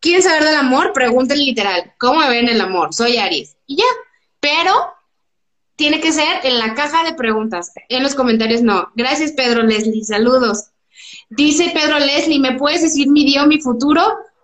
¿Quieren 0.00 0.22
saber 0.22 0.44
del 0.44 0.56
amor? 0.56 0.94
Pregunten 0.94 1.38
literal. 1.38 1.92
¿Cómo 1.98 2.20
me 2.20 2.30
ven 2.30 2.48
el 2.48 2.60
amor? 2.60 2.94
Soy 2.94 3.18
Aries. 3.18 3.56
Y 3.66 3.76
ya. 3.76 3.84
Pero 4.40 4.72
tiene 5.76 6.00
que 6.00 6.12
ser 6.12 6.40
en 6.44 6.58
la 6.58 6.74
caja 6.74 7.04
de 7.04 7.12
preguntas. 7.12 7.72
En 7.90 8.02
los 8.02 8.14
comentarios 8.14 8.62
no. 8.62 8.90
Gracias, 8.94 9.32
Pedro 9.32 9.62
Leslie. 9.62 10.04
Saludos. 10.04 10.69
Dice 11.30 11.70
Pedro 11.72 11.98
Leslie, 11.98 12.38
¿me 12.40 12.54
puedes 12.58 12.82
decir 12.82 13.08
mi 13.08 13.24
día 13.24 13.44
o 13.44 13.46
mi 13.46 13.60
futuro? 13.60 14.02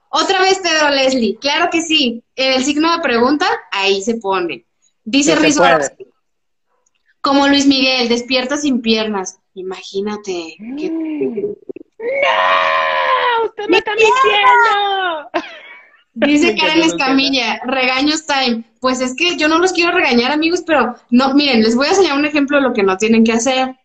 Otra 0.09 0.41
vez, 0.41 0.61
Pedro 0.61 0.91
Leslie. 0.91 1.37
Claro 1.41 1.69
que 1.71 1.83
sí. 1.83 2.23
En 2.37 2.53
el 2.55 2.65
signo 2.65 2.93
de 2.97 3.03
pregunta, 3.03 3.47
ahí 3.73 4.01
se 4.03 4.15
pone. 4.17 4.65
Dice. 5.05 5.33
Orozco, 5.33 5.63
Como 7.21 7.49
Luis 7.49 7.67
Miguel, 7.67 8.09
despierta 8.09 8.57
sin 8.57 8.81
piernas. 8.83 9.39
Imagínate. 9.55 10.55
qué- 10.79 10.91
¡No! 11.99 13.47
¡Usted 13.47 13.69
me 13.69 13.79
está 13.79 13.91
mintiendo! 13.93 15.31
Dice 16.15 16.55
Karen 16.61 16.83
Escamilla, 16.83 17.61
regaños 17.65 18.27
time. 18.27 18.65
Pues 18.81 19.01
es 19.01 19.15
que 19.17 19.37
yo 19.37 19.49
no 19.49 19.59
los 19.59 19.73
quiero 19.73 19.91
regañar, 19.93 20.31
amigos, 20.31 20.63
pero 20.67 20.95
no, 21.11 21.35
miren, 21.35 21.63
les 21.63 21.75
voy 21.75 21.87
a 21.87 21.91
enseñar 21.91 22.17
un 22.17 22.25
ejemplo 22.27 22.59
de 22.59 22.63
lo 22.63 22.73
que 22.73 22.83
no 22.85 22.97
tienen 22.97 23.25
que 23.25 23.33
hacer. 23.33 23.77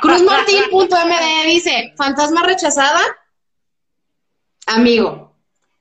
Cruzmartín.md 0.00 1.46
dice, 1.46 1.92
fantasma 1.96 2.42
rechazada. 2.44 3.00
Amigo, 4.66 5.34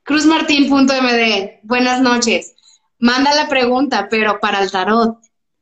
Cruzmartín.md, 0.04 1.60
buenas 1.64 2.02
noches. 2.02 2.56
Manda 3.00 3.34
la 3.36 3.48
pregunta, 3.48 4.08
pero 4.10 4.40
para 4.40 4.62
el 4.62 4.72
tarot. 4.72 5.18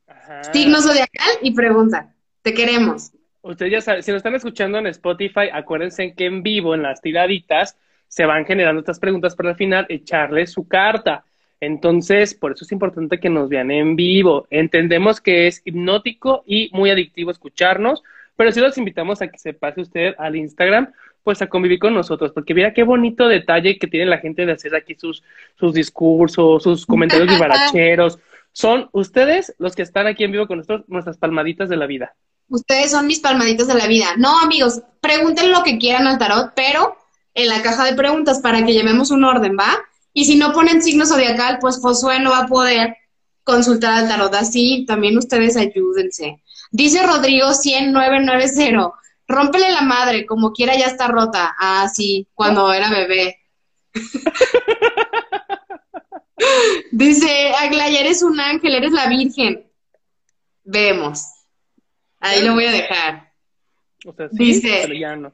Ajá. 0.06 0.44
Signo 0.52 0.80
zodiacal 0.80 1.30
y 1.42 1.52
pregunta. 1.52 2.14
Te 2.42 2.54
queremos. 2.54 3.12
Ustedes 3.42 3.72
ya 3.72 3.80
saben, 3.80 4.02
si 4.02 4.10
nos 4.10 4.18
están 4.18 4.34
escuchando 4.34 4.78
en 4.78 4.86
Spotify, 4.86 5.48
acuérdense 5.52 6.14
que 6.14 6.26
en 6.26 6.42
vivo, 6.42 6.74
en 6.74 6.82
las 6.82 7.00
tiraditas, 7.00 7.76
se 8.08 8.24
van 8.24 8.46
generando 8.46 8.80
estas 8.80 8.98
preguntas 8.98 9.34
para 9.34 9.50
al 9.50 9.56
final 9.56 9.86
echarle 9.88 10.46
su 10.46 10.68
carta. 10.68 11.24
Entonces, 11.60 12.34
por 12.34 12.52
eso 12.52 12.64
es 12.64 12.72
importante 12.72 13.18
que 13.18 13.30
nos 13.30 13.48
vean 13.48 13.70
en 13.70 13.96
vivo. 13.96 14.46
Entendemos 14.50 15.20
que 15.20 15.46
es 15.46 15.62
hipnótico 15.64 16.44
y 16.46 16.70
muy 16.72 16.90
adictivo 16.90 17.30
escucharnos, 17.30 18.02
pero 18.36 18.52
sí 18.52 18.60
los 18.60 18.76
invitamos 18.78 19.22
a 19.22 19.28
que 19.28 19.38
se 19.38 19.52
pase 19.52 19.80
usted 19.80 20.14
al 20.18 20.36
Instagram, 20.36 20.92
pues 21.22 21.40
a 21.40 21.46
convivir 21.46 21.78
con 21.78 21.94
nosotros, 21.94 22.32
porque 22.32 22.54
mira 22.54 22.74
qué 22.74 22.82
bonito 22.82 23.28
detalle 23.28 23.78
que 23.78 23.86
tiene 23.86 24.06
la 24.06 24.18
gente 24.18 24.44
de 24.44 24.52
hacer 24.52 24.74
aquí 24.74 24.94
sus, 24.94 25.22
sus 25.58 25.72
discursos, 25.72 26.62
sus 26.62 26.86
comentarios 26.86 27.28
vivaracheros. 27.28 28.18
Son 28.52 28.88
ustedes 28.92 29.54
los 29.58 29.74
que 29.74 29.82
están 29.82 30.06
aquí 30.06 30.24
en 30.24 30.32
vivo 30.32 30.46
con 30.46 30.58
nosotros, 30.58 30.84
nuestras 30.86 31.18
palmaditas 31.18 31.68
de 31.68 31.76
la 31.76 31.86
vida. 31.86 32.14
Ustedes 32.48 32.90
son 32.90 33.06
mis 33.06 33.20
palmaditas 33.20 33.66
de 33.66 33.74
la 33.74 33.86
vida. 33.86 34.06
No, 34.18 34.38
amigos, 34.38 34.82
pregunten 35.00 35.50
lo 35.50 35.62
que 35.62 35.78
quieran 35.78 36.06
al 36.06 36.18
tarot, 36.18 36.52
pero 36.54 36.96
en 37.32 37.48
la 37.48 37.62
caja 37.62 37.84
de 37.84 37.94
preguntas 37.94 38.40
para 38.40 38.64
que 38.64 38.72
llevemos 38.72 39.10
un 39.10 39.24
orden, 39.24 39.56
¿va? 39.58 39.76
Y 40.12 40.26
si 40.26 40.36
no 40.36 40.52
ponen 40.52 40.82
signo 40.82 41.06
zodiacal, 41.06 41.58
pues 41.60 41.78
Josué 41.80 42.20
no 42.20 42.30
va 42.30 42.40
a 42.40 42.46
poder 42.46 42.96
consultar 43.42 43.94
al 43.94 44.08
tarot. 44.08 44.32
Así 44.34 44.84
también 44.86 45.18
ustedes 45.18 45.56
ayúdense. 45.56 46.43
Dice 46.76 47.06
Rodrigo 47.06 47.54
10990, 47.54 48.90
rómpele 49.28 49.70
la 49.70 49.82
madre, 49.82 50.26
como 50.26 50.52
quiera 50.52 50.76
ya 50.76 50.86
está 50.86 51.06
rota. 51.06 51.54
Ah, 51.56 51.88
sí, 51.88 52.26
cuando 52.34 52.72
era 52.72 52.90
bebé. 52.90 53.38
Dice, 56.90 57.52
Aglaia, 57.60 58.00
eres 58.00 58.24
un 58.24 58.40
ángel, 58.40 58.74
eres 58.74 58.90
la 58.90 59.06
virgen. 59.06 59.70
Vemos. 60.64 61.22
Ahí 62.18 62.42
lo 62.42 62.54
voy 62.54 62.64
a 62.64 62.72
dejar. 62.72 63.32
O 64.04 64.12
sea, 64.12 64.28
sí, 64.30 64.36
Dice- 64.36 64.88
no. 65.16 65.32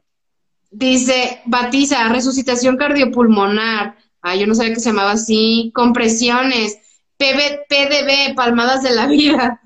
Dice, 0.70 1.40
batiza, 1.46 2.06
resucitación 2.10 2.76
cardiopulmonar. 2.76 3.96
Ah, 4.20 4.36
yo 4.36 4.46
no 4.46 4.54
sabía 4.54 4.74
que 4.74 4.80
se 4.80 4.90
llamaba 4.90 5.12
así. 5.12 5.72
Compresiones. 5.74 6.76
PB, 7.16 7.64
PDB, 7.66 8.34
palmadas 8.36 8.82
de 8.82 8.90
la 8.90 9.06
vida. 9.06 9.62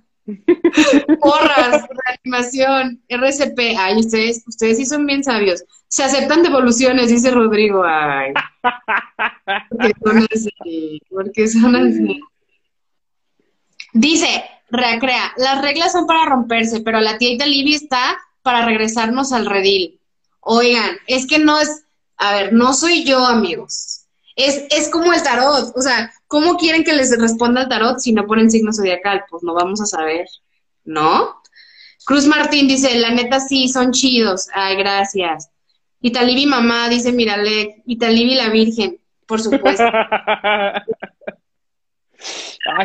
Porras, 1.20 1.84
reanimación, 2.06 3.02
RCP. 3.08 3.76
Ay, 3.78 3.98
ustedes, 3.98 4.42
ustedes 4.46 4.78
sí 4.78 4.86
son 4.86 5.06
bien 5.06 5.22
sabios. 5.22 5.64
Se 5.88 6.02
aceptan 6.02 6.42
devoluciones, 6.42 7.08
dice 7.08 7.30
Rodrigo. 7.30 7.84
Ay. 7.84 8.32
Porque 9.70 9.92
son 10.02 10.28
así. 10.32 11.02
Porque 11.10 11.48
son 11.48 11.76
así. 11.76 12.20
Dice, 13.92 14.44
recrea, 14.70 15.32
las 15.36 15.62
reglas 15.62 15.92
son 15.92 16.06
para 16.06 16.24
romperse, 16.24 16.80
pero 16.80 17.00
la 17.00 17.18
tía 17.18 17.46
Libby 17.46 17.74
está 17.74 18.18
para 18.42 18.64
regresarnos 18.64 19.32
al 19.32 19.46
redil. 19.46 20.00
Oigan, 20.40 20.96
es 21.06 21.26
que 21.26 21.38
no 21.38 21.60
es, 21.60 21.84
a 22.16 22.34
ver, 22.34 22.52
no 22.52 22.74
soy 22.74 23.04
yo, 23.04 23.24
amigos. 23.24 24.03
Es, 24.36 24.66
es 24.70 24.88
como 24.90 25.12
el 25.12 25.22
tarot, 25.22 25.72
o 25.76 25.80
sea, 25.80 26.10
¿cómo 26.26 26.56
quieren 26.56 26.82
que 26.82 26.92
les 26.92 27.16
responda 27.20 27.62
el 27.62 27.68
tarot 27.68 27.98
si 28.00 28.12
no 28.12 28.26
ponen 28.26 28.50
signo 28.50 28.72
zodiacal? 28.72 29.24
Pues 29.30 29.42
no 29.44 29.54
vamos 29.54 29.80
a 29.80 29.86
saber, 29.86 30.26
¿no? 30.84 31.40
Cruz 32.04 32.26
Martín 32.26 32.68
dice, 32.68 32.98
la 32.98 33.10
neta 33.10 33.40
sí, 33.40 33.68
son 33.68 33.92
chidos. 33.92 34.48
Ay, 34.52 34.76
gracias. 34.76 35.50
Italibi 36.00 36.44
mamá, 36.46 36.88
dice 36.90 37.12
Mirale, 37.12 37.82
Italibi 37.86 38.34
la 38.34 38.50
Virgen, 38.50 38.98
por 39.26 39.40
supuesto. 39.40 39.84
ah, 39.90 40.84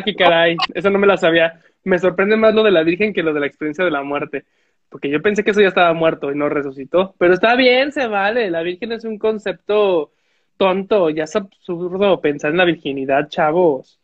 qué 0.02 0.14
caray, 0.14 0.56
eso 0.72 0.88
no 0.88 0.98
me 0.98 1.06
la 1.06 1.18
sabía. 1.18 1.60
Me 1.84 1.98
sorprende 1.98 2.36
más 2.36 2.54
lo 2.54 2.62
de 2.62 2.70
la 2.70 2.82
Virgen 2.82 3.12
que 3.12 3.22
lo 3.22 3.34
de 3.34 3.40
la 3.40 3.46
experiencia 3.46 3.84
de 3.84 3.90
la 3.90 4.02
muerte, 4.02 4.46
porque 4.88 5.10
yo 5.10 5.20
pensé 5.20 5.44
que 5.44 5.50
eso 5.50 5.60
ya 5.60 5.68
estaba 5.68 5.92
muerto 5.92 6.32
y 6.32 6.34
no 6.34 6.48
resucitó. 6.48 7.14
Pero 7.18 7.34
está 7.34 7.56
bien, 7.56 7.92
se 7.92 8.06
vale. 8.06 8.50
La 8.50 8.62
Virgen 8.62 8.92
es 8.92 9.04
un 9.04 9.18
concepto 9.18 10.12
tonto, 10.60 11.08
ya 11.08 11.24
es 11.24 11.34
absurdo 11.34 12.20
pensar 12.20 12.50
en 12.50 12.58
la 12.58 12.66
virginidad, 12.66 13.30
chavos. 13.30 13.98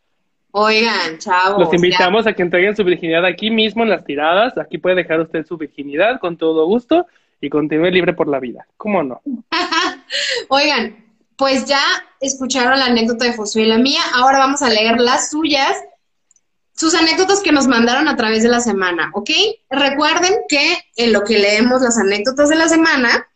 Oigan, 0.53 1.19
chavos. 1.19 1.61
Los 1.61 1.75
invitamos 1.75 2.27
a 2.27 2.33
que 2.33 2.41
entreguen 2.41 2.75
su 2.75 2.83
virginidad 2.83 3.27
aquí 3.27 3.51
mismo 3.51 3.83
en 3.83 3.91
las 3.91 4.07
tiradas. 4.07 4.57
Aquí 4.57 4.79
puede 4.79 4.97
dejar 4.97 5.21
usted 5.21 5.45
su 5.45 5.59
virginidad 5.59 6.19
con 6.19 6.39
todo 6.39 6.65
gusto 6.65 7.07
y 7.43 7.51
continúe 7.51 7.91
libre 7.91 8.15
por 8.15 8.27
la 8.27 8.41
vida. 8.41 8.67
¿Cómo 8.79 9.03
no? 9.03 9.21
Oigan, 10.49 11.05
pues 11.37 11.67
ya 11.67 11.83
escucharon 12.21 12.79
la 12.79 12.87
anécdota 12.87 13.27
de 13.27 13.35
Josué 13.35 13.65
y 13.65 13.67
la 13.67 13.77
mía, 13.77 14.01
ahora 14.15 14.39
vamos 14.39 14.63
a 14.63 14.71
leer 14.71 14.99
las 14.99 15.29
suyas, 15.29 15.77
sus 16.75 16.95
anécdotas 16.95 17.43
que 17.43 17.53
nos 17.53 17.67
mandaron 17.67 18.09
a 18.09 18.17
través 18.17 18.43
de 18.43 18.49
la 18.49 18.61
semana, 18.61 19.11
¿ok? 19.13 19.29
Recuerden 19.69 20.33
que 20.49 20.79
en 20.97 21.13
lo 21.13 21.23
que 21.23 21.39
leemos 21.39 21.83
las 21.83 21.99
anécdotas 21.99 22.49
de 22.49 22.57
la 22.57 22.69
semana, 22.71 23.29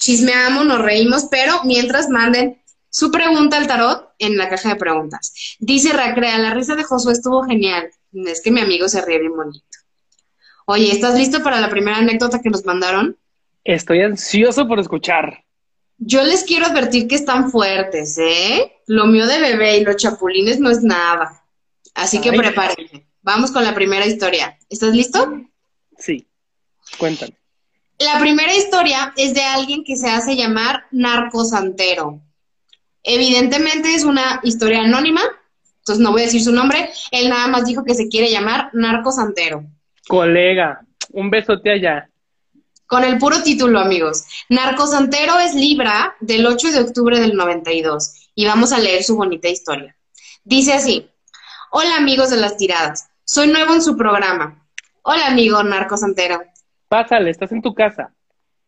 chismeamos, 0.00 0.66
nos 0.66 0.80
reímos, 0.80 1.26
pero 1.30 1.62
mientras 1.64 2.08
manden 2.08 2.60
su 2.88 3.12
pregunta 3.12 3.56
al 3.56 3.68
tarot 3.68 4.10
en 4.18 4.36
la 4.36 4.48
caja 4.48 4.70
de 4.70 4.76
preguntas. 4.76 5.56
Dice 5.60 5.92
Racrea, 5.92 6.38
la 6.38 6.52
risa 6.52 6.74
de 6.74 6.82
Josué 6.82 7.12
estuvo 7.12 7.44
genial. 7.44 7.88
Es 8.12 8.40
que 8.40 8.50
mi 8.50 8.60
amigo 8.60 8.88
se 8.88 9.04
ríe 9.04 9.20
bien 9.20 9.36
bonito. 9.36 9.64
Oye, 10.66 10.90
¿estás 10.90 11.16
listo 11.16 11.42
para 11.42 11.60
la 11.60 11.70
primera 11.70 11.98
anécdota 11.98 12.40
que 12.40 12.50
nos 12.50 12.64
mandaron? 12.64 13.16
Estoy 13.62 14.02
ansioso 14.02 14.66
por 14.66 14.80
escuchar. 14.80 15.44
Yo 15.98 16.24
les 16.24 16.44
quiero 16.44 16.66
advertir 16.66 17.06
que 17.06 17.14
están 17.14 17.50
fuertes, 17.50 18.16
¿eh? 18.18 18.72
Lo 18.86 19.06
mío 19.06 19.26
de 19.26 19.38
bebé 19.38 19.76
y 19.76 19.84
los 19.84 19.96
chapulines 19.96 20.58
no 20.58 20.70
es 20.70 20.82
nada. 20.82 21.44
Así 21.94 22.20
que 22.20 22.32
prepárense. 22.32 23.06
Vamos 23.22 23.50
con 23.50 23.62
la 23.64 23.74
primera 23.74 24.06
historia. 24.06 24.58
¿Estás 24.70 24.94
listo? 24.94 25.30
Sí. 25.98 26.26
Cuéntame. 26.98 27.39
La 28.00 28.18
primera 28.18 28.56
historia 28.56 29.12
es 29.14 29.34
de 29.34 29.42
alguien 29.42 29.84
que 29.84 29.94
se 29.94 30.08
hace 30.08 30.34
llamar 30.34 30.86
narcosantero. 30.90 32.22
Evidentemente 33.02 33.94
es 33.94 34.04
una 34.04 34.40
historia 34.42 34.84
anónima, 34.84 35.20
entonces 35.80 36.02
no 36.02 36.10
voy 36.10 36.22
a 36.22 36.24
decir 36.24 36.42
su 36.42 36.50
nombre. 36.50 36.88
Él 37.10 37.28
nada 37.28 37.46
más 37.48 37.66
dijo 37.66 37.84
que 37.84 37.92
se 37.92 38.08
quiere 38.08 38.30
llamar 38.30 38.70
narcosantero. 38.72 39.64
Colega, 40.08 40.80
un 41.10 41.28
besote 41.28 41.72
allá. 41.72 42.08
Con 42.86 43.04
el 43.04 43.18
puro 43.18 43.42
título, 43.42 43.78
amigos. 43.78 44.24
Narcosantero 44.48 45.38
es 45.38 45.54
Libra 45.54 46.16
del 46.20 46.46
8 46.46 46.72
de 46.72 46.80
octubre 46.80 47.20
del 47.20 47.36
92 47.36 48.30
y 48.34 48.46
vamos 48.46 48.72
a 48.72 48.78
leer 48.78 49.04
su 49.04 49.14
bonita 49.14 49.48
historia. 49.50 49.94
Dice 50.42 50.72
así, 50.72 51.06
hola 51.70 51.98
amigos 51.98 52.30
de 52.30 52.38
las 52.38 52.56
tiradas, 52.56 53.10
soy 53.24 53.48
nuevo 53.48 53.74
en 53.74 53.82
su 53.82 53.94
programa. 53.94 54.66
Hola 55.02 55.26
amigo 55.26 55.62
Narcosantero. 55.62 56.49
Pásale, 56.90 57.30
estás 57.30 57.52
en 57.52 57.62
tu 57.62 57.72
casa. 57.72 58.12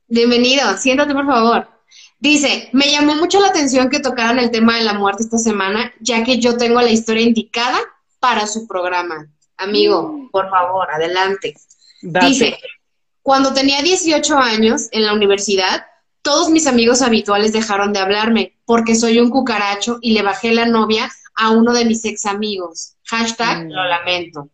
Bienvenido, 0.07 0.77
siéntate 0.77 1.13
por 1.13 1.27
favor. 1.27 1.67
Dice, 2.21 2.69
me 2.73 2.89
llamó 2.89 3.17
mucho 3.17 3.41
la 3.41 3.49
atención 3.49 3.91
que 3.91 3.99
tocaran 3.99 4.39
el 4.39 4.53
tema 4.53 4.77
de 4.79 4.85
la 4.85 4.93
muerte 4.93 5.25
esta 5.25 5.39
semana, 5.39 5.93
ya 5.99 6.23
que 6.23 6.39
yo 6.39 6.57
tengo 6.57 6.81
la 6.81 6.93
historia 6.93 7.25
indicada 7.25 7.81
para 8.21 8.47
su 8.47 8.69
programa. 8.69 9.27
Amigo, 9.57 10.05
mm. 10.05 10.31
por 10.31 10.49
favor, 10.51 10.89
adelante. 10.93 11.57
Dice, 12.01 12.57
cuando 13.23 13.53
tenía 13.55 13.83
18 13.83 14.39
años 14.39 14.87
en 14.93 15.05
la 15.05 15.15
universidad, 15.15 15.85
todos 16.23 16.49
mis 16.49 16.69
amigos 16.69 17.03
habituales 17.03 17.53
dejaron 17.53 17.93
de 17.93 17.99
hablarme 17.99 18.57
porque 18.65 18.95
soy 18.95 19.19
un 19.19 19.31
cucaracho 19.31 19.99
y 20.01 20.13
le 20.13 20.23
bajé 20.23 20.55
la 20.55 20.67
novia 20.67 21.11
a 21.35 21.51
uno 21.51 21.73
de 21.73 21.87
mis 21.87 22.05
ex 22.05 22.27
amigos. 22.27 22.95
Hashtag 23.03 23.67
mm. 23.67 23.71
lo 23.73 23.85
lamento. 23.85 24.49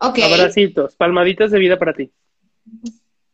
Ok. 0.00 0.18
Abracitos, 0.18 0.96
palmaditas 0.96 1.52
de 1.52 1.60
vida 1.60 1.78
para 1.78 1.92
ti. 1.92 2.10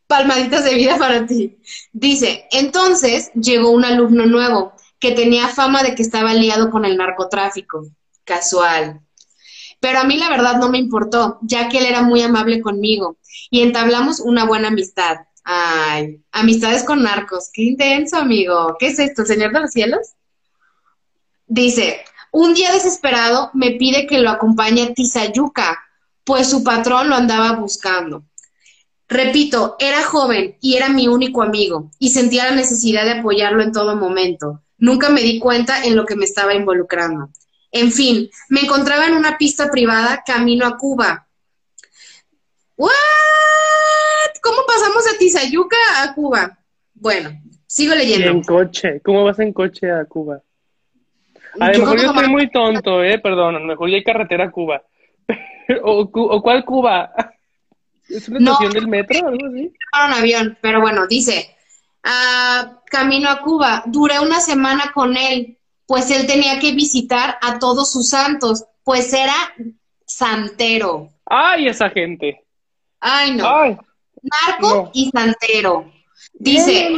Palmaditas 0.06 0.64
de 0.64 0.74
vida 0.74 0.96
para 0.96 1.26
ti. 1.26 1.58
Dice, 1.92 2.46
entonces 2.50 3.30
llegó 3.34 3.70
un 3.70 3.84
alumno 3.84 4.26
nuevo 4.26 4.72
que 4.98 5.12
tenía 5.12 5.48
fama 5.48 5.82
de 5.82 5.94
que 5.94 6.02
estaba 6.02 6.34
liado 6.34 6.70
con 6.70 6.84
el 6.84 6.96
narcotráfico. 6.96 7.86
Casual. 8.24 9.00
Pero 9.80 10.00
a 10.00 10.04
mí 10.04 10.16
la 10.16 10.28
verdad 10.28 10.56
no 10.56 10.70
me 10.70 10.78
importó, 10.78 11.38
ya 11.42 11.68
que 11.68 11.78
él 11.78 11.86
era 11.86 12.02
muy 12.02 12.22
amable 12.22 12.60
conmigo 12.60 13.18
y 13.50 13.62
entablamos 13.62 14.20
una 14.20 14.44
buena 14.44 14.68
amistad. 14.68 15.18
Ay, 15.44 16.20
amistades 16.32 16.84
con 16.84 17.02
narcos, 17.02 17.50
qué 17.52 17.62
intenso, 17.62 18.16
amigo. 18.16 18.76
¿Qué 18.78 18.88
es 18.88 18.98
esto, 18.98 19.24
Señor 19.24 19.52
de 19.52 19.60
los 19.60 19.70
Cielos? 19.70 20.14
Dice, 21.46 22.04
un 22.32 22.54
día 22.54 22.72
desesperado 22.72 23.50
me 23.54 23.72
pide 23.72 24.06
que 24.06 24.18
lo 24.18 24.30
acompañe 24.30 24.82
a 24.82 24.94
Tizayuca, 24.94 25.78
pues 26.24 26.50
su 26.50 26.62
patrón 26.62 27.08
lo 27.08 27.14
andaba 27.14 27.52
buscando. 27.52 28.24
Repito, 29.08 29.76
era 29.78 30.02
joven 30.04 30.56
y 30.60 30.76
era 30.76 30.90
mi 30.90 31.08
único 31.08 31.42
amigo, 31.42 31.90
y 31.98 32.10
sentía 32.10 32.44
la 32.44 32.54
necesidad 32.54 33.04
de 33.04 33.20
apoyarlo 33.20 33.62
en 33.62 33.72
todo 33.72 33.96
momento. 33.96 34.62
Nunca 34.76 35.08
me 35.08 35.22
di 35.22 35.38
cuenta 35.38 35.82
en 35.82 35.96
lo 35.96 36.04
que 36.04 36.14
me 36.14 36.24
estaba 36.24 36.54
involucrando. 36.54 37.30
En 37.72 37.90
fin, 37.90 38.30
me 38.48 38.60
encontraba 38.60 39.06
en 39.06 39.14
una 39.14 39.38
pista 39.38 39.70
privada 39.70 40.22
camino 40.24 40.66
a 40.66 40.76
Cuba. 40.76 41.26
¿What? 42.76 42.90
¿Cómo 44.42 44.58
pasamos 44.66 45.04
de 45.04 45.18
Tizayuca 45.18 45.76
a 46.02 46.14
Cuba? 46.14 46.58
Bueno, 46.94 47.30
sigo 47.66 47.94
leyendo. 47.94 48.28
En 48.28 48.42
coche. 48.42 49.00
¿Cómo 49.04 49.24
vas 49.24 49.38
en 49.40 49.52
coche 49.52 49.90
a 49.90 50.04
Cuba? 50.04 50.42
A 51.60 51.72
lo 51.72 51.78
mejor 51.80 52.00
yo 52.00 52.06
estoy 52.10 52.28
muy 52.28 52.50
tonto, 52.50 53.02
eh, 53.02 53.18
perdón. 53.18 53.56
A 53.56 53.58
lo 53.58 53.66
mejor 53.66 53.90
ya 53.90 53.96
hay 53.96 54.04
carretera 54.04 54.44
a 54.44 54.50
Cuba. 54.50 54.82
¿O, 55.82 56.10
cuál 56.42 56.64
Cuba? 56.64 57.10
¿Es 58.08 58.28
una 58.28 58.38
estación 58.38 58.72
del 58.72 58.88
metro 58.88 59.20
o 59.20 59.28
algo 59.28 59.46
así? 59.46 59.72
No, 59.94 60.06
un 60.06 60.12
avión, 60.12 60.58
pero 60.60 60.80
bueno, 60.80 61.06
dice, 61.06 61.56
ah, 62.04 62.80
camino 62.86 63.28
a 63.28 63.40
Cuba, 63.40 63.82
duré 63.86 64.18
una 64.20 64.40
semana 64.40 64.92
con 64.94 65.16
él, 65.16 65.58
pues 65.86 66.10
él 66.10 66.26
tenía 66.26 66.58
que 66.58 66.72
visitar 66.72 67.38
a 67.42 67.58
todos 67.58 67.92
sus 67.92 68.08
santos, 68.08 68.64
pues 68.84 69.12
era 69.12 69.34
santero. 70.06 71.10
¡Ay, 71.26 71.68
esa 71.68 71.90
gente! 71.90 72.44
¡Ay, 73.00 73.32
no! 73.34 73.78
Narco 74.22 74.90
y 74.94 75.10
santero. 75.10 75.92
Dice, 76.34 76.90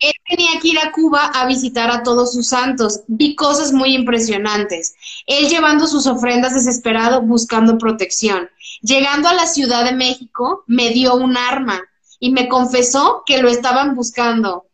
él 0.00 0.12
tenía 0.28 0.60
que 0.60 0.68
ir 0.68 0.78
a 0.78 0.92
Cuba 0.92 1.26
a 1.26 1.46
visitar 1.46 1.90
a 1.90 2.02
todos 2.02 2.32
sus 2.32 2.48
santos. 2.48 3.00
Vi 3.06 3.34
cosas 3.34 3.72
muy 3.72 3.94
impresionantes. 3.94 4.94
Él 5.26 5.48
llevando 5.48 5.86
sus 5.86 6.06
ofrendas 6.06 6.54
desesperado 6.54 7.22
buscando 7.22 7.78
protección. 7.78 8.50
Llegando 8.80 9.28
a 9.28 9.34
la 9.34 9.46
Ciudad 9.46 9.84
de 9.84 9.92
México, 9.92 10.64
me 10.66 10.90
dio 10.90 11.14
un 11.14 11.36
arma 11.36 11.82
y 12.20 12.30
me 12.30 12.48
confesó 12.48 13.22
que 13.26 13.42
lo 13.42 13.48
estaban 13.48 13.94
buscando. 13.94 14.66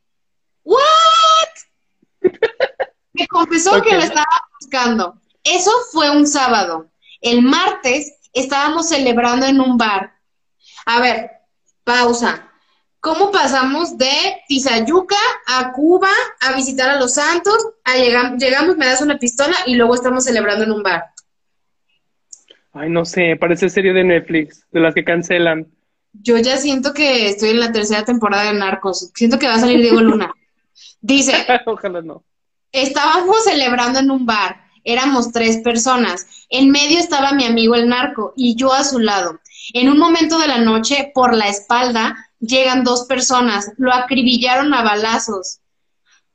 ¿What? 0.64 0.80
Me 3.12 3.28
confesó 3.28 3.80
que 3.80 3.94
lo 3.94 4.00
estaba 4.00 4.26
buscando. 4.60 5.20
Eso 5.44 5.70
fue 5.92 6.10
un 6.10 6.26
sábado. 6.26 6.90
El 7.20 7.42
martes 7.42 8.12
estábamos 8.32 8.88
celebrando 8.88 9.46
en 9.46 9.60
un 9.60 9.78
bar. 9.78 10.18
A 10.84 11.00
ver, 11.00 11.30
pausa. 11.84 12.50
¿Cómo 13.04 13.30
pasamos 13.30 13.98
de 13.98 14.08
Tizayuca 14.48 15.18
a 15.46 15.72
Cuba 15.72 16.08
a 16.40 16.56
visitar 16.56 16.88
a 16.88 16.98
los 16.98 17.12
santos? 17.12 17.54
A 17.84 17.98
llegamos, 17.98 18.78
me 18.78 18.86
das 18.86 19.02
una 19.02 19.18
pistola 19.18 19.54
y 19.66 19.74
luego 19.74 19.94
estamos 19.94 20.24
celebrando 20.24 20.64
en 20.64 20.72
un 20.72 20.82
bar. 20.82 21.04
Ay, 22.72 22.88
no 22.88 23.04
sé, 23.04 23.36
parece 23.38 23.68
serie 23.68 23.92
de 23.92 24.04
Netflix, 24.04 24.64
de 24.70 24.80
las 24.80 24.94
que 24.94 25.04
cancelan. 25.04 25.66
Yo 26.14 26.38
ya 26.38 26.56
siento 26.56 26.94
que 26.94 27.28
estoy 27.28 27.50
en 27.50 27.60
la 27.60 27.72
tercera 27.72 28.06
temporada 28.06 28.44
de 28.50 28.58
Narcos. 28.58 29.10
Siento 29.14 29.38
que 29.38 29.48
va 29.48 29.56
a 29.56 29.60
salir 29.60 29.82
Diego 29.82 30.00
Luna. 30.00 30.32
Dice, 31.02 31.46
Ojalá 31.66 32.00
no. 32.00 32.24
estábamos 32.72 33.44
celebrando 33.44 33.98
en 33.98 34.10
un 34.10 34.24
bar. 34.24 34.64
Éramos 34.82 35.30
tres 35.30 35.58
personas. 35.58 36.46
En 36.48 36.70
medio 36.70 36.98
estaba 37.00 37.32
mi 37.32 37.44
amigo 37.44 37.74
el 37.74 37.86
narco 37.86 38.32
y 38.34 38.56
yo 38.56 38.72
a 38.72 38.82
su 38.82 38.98
lado. 38.98 39.40
En 39.74 39.90
un 39.90 39.98
momento 39.98 40.38
de 40.38 40.48
la 40.48 40.58
noche, 40.58 41.10
por 41.14 41.34
la 41.34 41.48
espalda, 41.48 42.16
llegan 42.46 42.84
dos 42.84 43.06
personas. 43.06 43.72
Lo 43.76 43.92
acribillaron 43.92 44.72
a 44.74 44.82
balazos. 44.82 45.60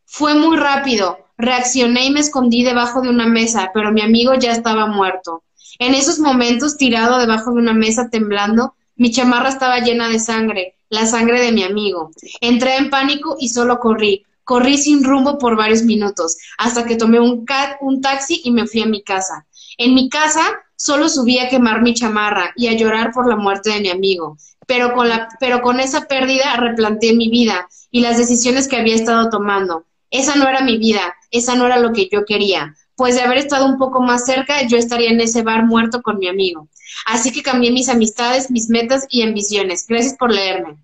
Fue 0.06 0.36
muy 0.36 0.58
rápido. 0.58 1.20
Reaccioné 1.38 2.06
y 2.06 2.12
me 2.12 2.20
escondí 2.20 2.64
debajo 2.64 3.02
de 3.02 3.10
una 3.10 3.28
mesa, 3.28 3.72
pero 3.74 3.92
mi 3.92 4.02
amigo 4.02 4.34
ya 4.34 4.52
estaba 4.52 4.88
muerto. 4.88 5.44
En 5.80 5.94
esos 5.94 6.20
momentos, 6.20 6.78
tirado 6.78 7.20
debajo 7.20 7.52
de 7.52 7.60
una 7.60 7.74
mesa 7.74 8.10
temblando, 8.10 8.74
mi 8.96 9.12
chamarra 9.12 9.48
estaba 9.48 9.80
llena 9.80 10.10
de 10.10 10.20
sangre, 10.20 10.76
la 10.90 11.06
sangre 11.06 11.40
de 11.40 11.54
mi 11.54 11.64
amigo. 11.64 12.12
Entré 12.42 12.76
en 12.76 12.90
pánico 12.90 13.38
y 13.40 13.50
solo 13.50 13.80
corrí. 13.80 14.26
Corrí 14.44 14.78
sin 14.78 15.04
rumbo 15.04 15.38
por 15.38 15.56
varios 15.56 15.84
minutos, 15.84 16.38
hasta 16.58 16.84
que 16.84 16.96
tomé 16.96 17.20
un, 17.20 17.46
un 17.82 18.02
taxi 18.02 18.42
y 18.44 18.52
me 18.52 18.66
fui 18.66 18.82
a 18.82 18.88
mi 18.88 19.04
casa. 19.04 19.46
En 19.78 19.94
mi 19.94 20.10
casa 20.10 20.42
solo 20.80 21.10
subí 21.10 21.40
a 21.40 21.50
quemar 21.50 21.82
mi 21.82 21.94
chamarra 21.94 22.54
y 22.56 22.68
a 22.68 22.74
llorar 22.74 23.12
por 23.12 23.28
la 23.28 23.36
muerte 23.36 23.70
de 23.70 23.82
mi 23.82 23.90
amigo. 23.90 24.38
Pero 24.66 24.94
con, 24.94 25.10
la, 25.10 25.28
pero 25.40 25.62
con 25.62 25.82
esa 25.82 26.08
pérdida 26.08 26.56
replanteé 26.56 27.14
mi 27.14 27.30
vida 27.30 27.68
y 27.92 28.00
las 28.00 28.18
decisiones 28.18 28.70
que 28.70 28.78
había 28.78 28.96
estado 28.96 29.30
tomando. 29.30 29.84
Esa 30.10 30.36
no 30.36 30.48
era 30.48 30.62
mi 30.62 30.78
vida, 30.78 31.16
esa 31.32 31.56
no 31.56 31.66
era 31.66 31.80
lo 31.80 31.92
que 31.92 32.08
yo 32.10 32.24
quería. 32.24 32.76
Pues 32.96 33.16
de 33.16 33.22
haber 33.22 33.40
estado 33.40 33.66
un 33.66 33.78
poco 33.78 34.02
más 34.02 34.26
cerca, 34.26 34.66
yo 34.68 34.78
estaría 34.78 35.10
en 35.10 35.20
ese 35.20 35.42
bar 35.44 35.66
muerto 35.66 36.02
con 36.02 36.18
mi 36.18 36.30
amigo. 36.30 36.70
Así 37.06 37.34
que 37.34 37.44
cambié 37.44 37.72
mis 37.72 37.90
amistades, 37.90 38.50
mis 38.50 38.70
metas 38.70 39.06
y 39.10 39.22
ambiciones. 39.22 39.86
Gracias 39.86 40.16
por 40.16 40.34
leerme. 40.34 40.78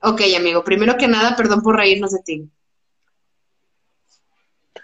Ok, 0.00 0.22
amigo, 0.36 0.64
primero 0.64 0.96
que 0.96 1.06
nada, 1.06 1.36
perdón 1.36 1.62
por 1.62 1.76
reírnos 1.76 2.10
de 2.10 2.18
ti. 2.24 2.48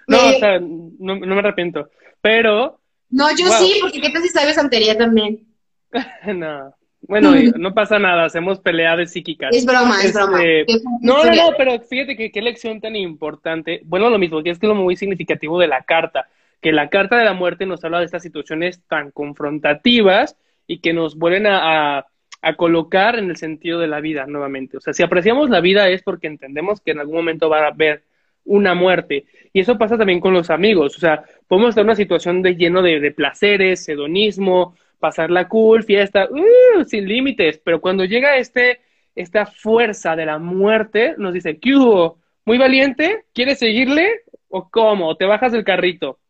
No, 0.06 0.18
Me- 0.22 0.36
o 0.36 0.38
sea, 0.38 0.58
no, 0.60 1.16
no 1.16 1.34
me 1.34 1.38
arrepiento. 1.40 1.90
Pero, 2.20 2.79
no, 3.10 3.28
yo 3.36 3.46
wow. 3.46 3.56
sí, 3.58 3.78
porque 3.80 4.00
qué 4.00 4.10
tal 4.10 4.22
si 4.22 4.28
sabes 4.28 4.54
santería 4.54 4.96
también. 4.96 5.46
no. 6.34 6.74
Bueno, 7.02 7.32
no 7.56 7.74
pasa 7.74 7.98
nada, 7.98 8.26
hacemos 8.26 8.60
peleadas 8.60 9.10
psíquicas. 9.10 9.56
Es 9.56 9.64
broma, 9.64 9.98
es 10.00 10.06
Este, 10.06 10.18
broma. 10.18 10.38
Qué 10.38 10.66
No, 11.00 11.24
no, 11.24 11.34
no, 11.34 11.56
pero 11.56 11.80
fíjate 11.80 12.16
que 12.16 12.30
qué 12.30 12.42
lección 12.42 12.80
tan 12.80 12.94
importante. 12.94 13.80
Bueno, 13.84 14.10
lo 14.10 14.18
mismo, 14.18 14.42
que 14.42 14.50
es 14.50 14.58
que 14.58 14.66
lo 14.66 14.74
muy 14.74 14.96
significativo 14.96 15.58
de 15.58 15.66
la 15.66 15.82
carta, 15.82 16.28
que 16.60 16.72
la 16.72 16.88
carta 16.88 17.16
de 17.16 17.24
la 17.24 17.32
muerte 17.32 17.66
nos 17.66 17.82
habla 17.84 18.00
de 18.00 18.04
estas 18.04 18.22
situaciones 18.22 18.82
tan 18.86 19.10
confrontativas 19.10 20.36
y 20.66 20.80
que 20.80 20.92
nos 20.92 21.16
vuelven 21.16 21.46
a, 21.46 21.98
a, 21.98 22.06
a 22.42 22.56
colocar 22.56 23.18
en 23.18 23.30
el 23.30 23.36
sentido 23.36 23.80
de 23.80 23.88
la 23.88 24.00
vida 24.00 24.26
nuevamente. 24.26 24.76
O 24.76 24.80
sea, 24.80 24.92
si 24.92 25.02
apreciamos 25.02 25.48
la 25.50 25.60
vida 25.60 25.88
es 25.88 26.02
porque 26.02 26.26
entendemos 26.26 26.80
que 26.80 26.90
en 26.92 27.00
algún 27.00 27.16
momento 27.16 27.48
va 27.48 27.64
a 27.64 27.68
haber 27.68 28.04
una 28.44 28.74
muerte. 28.74 29.24
Y 29.52 29.60
eso 29.60 29.78
pasa 29.78 29.96
también 29.96 30.20
con 30.20 30.34
los 30.34 30.50
amigos. 30.50 30.96
O 30.96 31.00
sea, 31.00 31.24
podemos 31.50 31.70
estar 31.70 31.82
en 31.82 31.88
una 31.88 31.96
situación 31.96 32.42
de 32.42 32.54
lleno 32.54 32.80
de, 32.80 33.00
de 33.00 33.10
placeres, 33.10 33.88
hedonismo, 33.88 34.76
pasarla 35.00 35.48
cool, 35.48 35.82
fiesta, 35.82 36.28
uh, 36.30 36.84
sin 36.84 37.08
límites. 37.08 37.60
Pero 37.64 37.80
cuando 37.80 38.04
llega 38.04 38.36
este, 38.36 38.78
esta 39.16 39.46
fuerza 39.46 40.14
de 40.14 40.26
la 40.26 40.38
muerte, 40.38 41.16
nos 41.18 41.34
dice, 41.34 41.58
¿qué 41.58 41.74
hubo? 41.74 42.20
¿Muy 42.44 42.56
valiente? 42.56 43.24
¿Quieres 43.34 43.58
seguirle? 43.58 44.20
¿O 44.46 44.70
cómo? 44.70 45.08
¿O 45.08 45.16
te 45.16 45.24
bajas 45.24 45.50
del 45.50 45.64
carrito? 45.64 46.20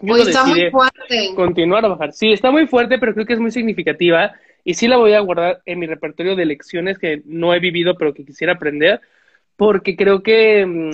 Hoy 0.00 0.20
está 0.20 0.44
muy 0.44 0.70
fuerte. 0.70 1.34
continuar 1.34 1.86
a 1.86 1.88
bajar. 1.88 2.12
Sí, 2.12 2.30
está 2.30 2.50
muy 2.50 2.66
fuerte, 2.66 2.98
pero 2.98 3.14
creo 3.14 3.24
que 3.24 3.32
es 3.32 3.40
muy 3.40 3.52
significativa 3.52 4.34
y 4.64 4.74
sí 4.74 4.86
la 4.86 4.98
voy 4.98 5.14
a 5.14 5.20
guardar 5.20 5.62
en 5.64 5.78
mi 5.78 5.86
repertorio 5.86 6.36
de 6.36 6.44
lecciones 6.44 6.98
que 6.98 7.22
no 7.24 7.54
he 7.54 7.58
vivido, 7.58 7.96
pero 7.96 8.12
que 8.12 8.26
quisiera 8.26 8.52
aprender, 8.52 9.00
porque 9.56 9.96
creo 9.96 10.22
que 10.22 10.66
mm, 10.66 10.90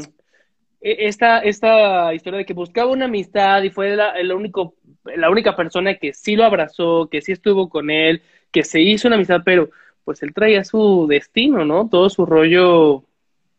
esta, 0.81 1.41
esta 1.41 2.15
historia 2.15 2.39
de 2.39 2.47
que 2.47 2.55
buscaba 2.55 2.91
una 2.93 3.07
amistad 3.07 3.63
y 3.63 3.71
fue 3.71 3.97
la, 3.97 4.11
el 4.13 4.33
único, 4.33 4.75
la 5.05 5.31
única 5.31 5.57
persona 5.57 5.97
que 5.97 6.13
sí 6.13 6.37
lo 6.37 6.45
abrazó, 6.45 7.09
que 7.11 7.21
sí 7.21 7.33
estuvo 7.33 7.69
con 7.69 7.91
él, 7.91 8.23
que 8.53 8.63
se 8.65 8.81
hizo 8.81 9.09
una 9.09 9.17
amistad, 9.17 9.43
pero 9.45 9.71
pues 10.05 10.23
él 10.23 10.33
traía 10.33 10.65
su 10.65 11.07
destino, 11.09 11.65
¿no? 11.65 11.89
Todo 11.89 12.09
su 12.11 12.25
rollo 12.27 13.05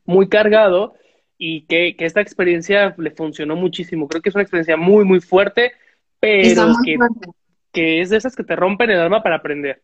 muy 0.06 0.28
cargado 0.30 0.96
y 1.38 1.62
que, 1.68 1.96
que 1.96 2.06
esta 2.06 2.22
experiencia 2.22 2.96
le 2.98 3.12
funcionó 3.12 3.56
muchísimo. 3.56 4.08
Creo 4.08 4.22
que 4.22 4.30
es 4.30 4.36
una 4.36 4.44
experiencia 4.44 4.78
muy, 4.78 5.06
muy 5.06 5.22
fuerte, 5.22 5.74
pero 6.20 6.74
que, 6.84 6.98
fuerte. 6.98 7.28
que 7.72 8.02
es 8.02 8.10
de 8.10 8.18
esas 8.18 8.36
que 8.36 8.44
te 8.44 8.56
rompen 8.56 8.90
el 8.90 9.00
alma 9.00 9.22
para 9.24 9.38
aprender. 9.38 9.82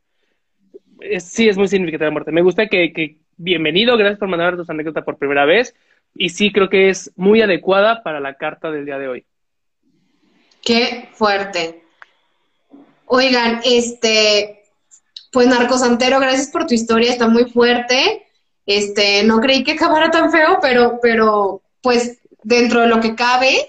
Es- 1.00 1.26
sí, 1.26 1.48
es 1.48 1.58
muy 1.58 1.68
significativa 1.68 2.06
la 2.08 2.12
muerte. 2.12 2.32
Me 2.32 2.42
gusta 2.42 2.68
que, 2.68 2.94
que, 2.94 3.18
bienvenido, 3.38 3.98
gracias 3.98 4.20
por 4.20 4.28
mandar 4.30 4.56
tus 4.56 4.70
anécdotas 4.70 5.04
por 5.04 5.18
primera 5.18 5.46
vez. 5.46 5.76
Y 6.16 6.30
sí, 6.30 6.52
creo 6.52 6.70
que 6.70 6.90
es 6.90 7.12
muy 7.16 7.42
adecuada 7.42 8.02
para 8.02 8.20
la 8.20 8.36
carta 8.36 8.72
del 8.72 8.86
día 8.86 8.98
de 8.98 9.08
hoy. 9.10 9.26
Qué 10.64 11.10
fuerte. 11.14 11.84
Oigan, 13.06 13.62
este, 13.66 14.64
pues 15.32 15.48
Narcosantero, 15.48 16.20
gracias 16.20 16.48
por 16.48 16.66
tu 16.66 16.74
historia, 16.74 17.12
está 17.12 17.28
muy 17.28 17.46
fuerte. 17.52 18.26
Este, 18.66 19.24
no 19.24 19.40
creí 19.42 19.64
que 19.64 19.74
acabara 19.74 20.10
tan 20.10 20.32
feo, 20.32 20.58
pero, 20.62 21.00
pero, 21.02 21.62
pues, 21.82 22.20
dentro 22.42 22.82
de 22.82 22.88
lo 22.88 23.00
que 23.02 23.14
cabe, 23.14 23.68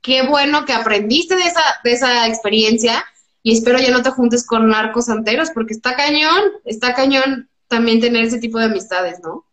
qué 0.00 0.22
bueno 0.26 0.64
que 0.64 0.72
aprendiste 0.72 1.36
de 1.36 1.42
esa, 1.42 1.62
de 1.84 1.92
esa 1.92 2.26
experiencia 2.26 3.04
y 3.42 3.52
espero 3.52 3.78
ya 3.78 3.90
no 3.90 4.02
te 4.02 4.10
juntes 4.10 4.46
con 4.46 4.68
narcosanteros, 4.68 5.50
porque 5.50 5.74
está 5.74 5.94
cañón, 5.94 6.40
está 6.64 6.94
cañón 6.94 7.50
también 7.68 8.00
tener 8.00 8.24
ese 8.24 8.38
tipo 8.38 8.58
de 8.58 8.64
amistades, 8.64 9.20
¿no? 9.22 9.46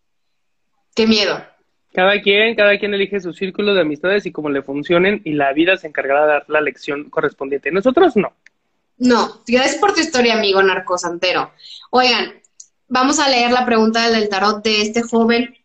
Qué 0.96 1.06
miedo. 1.06 1.46
Cada 1.94 2.22
quien, 2.22 2.56
cada 2.56 2.78
quien 2.80 2.94
elige 2.94 3.20
su 3.20 3.34
círculo 3.34 3.74
de 3.74 3.82
amistades 3.82 4.26
y 4.26 4.32
cómo 4.32 4.50
le 4.50 4.62
funcionen, 4.62 5.22
y 5.26 5.34
la 5.34 5.52
vida 5.54 5.76
se 5.76 5.88
encargará 5.88 6.22
de 6.22 6.28
dar 6.28 6.46
la 6.48 6.62
lección 6.62 7.10
correspondiente. 7.10 7.72
Nosotros 7.72 8.16
no. 8.16 8.34
No, 8.98 9.42
gracias 9.48 9.78
por 9.78 9.94
tu 9.94 10.00
historia, 10.00 10.36
amigo 10.36 10.62
narcosantero. 10.62 11.52
Oigan, 11.90 12.34
vamos 12.88 13.20
a 13.20 13.30
leer 13.30 13.52
la 13.52 13.66
pregunta 13.66 14.10
del 14.10 14.30
tarot 14.30 14.64
de 14.64 14.82
este 14.82 15.02
joven 15.02 15.58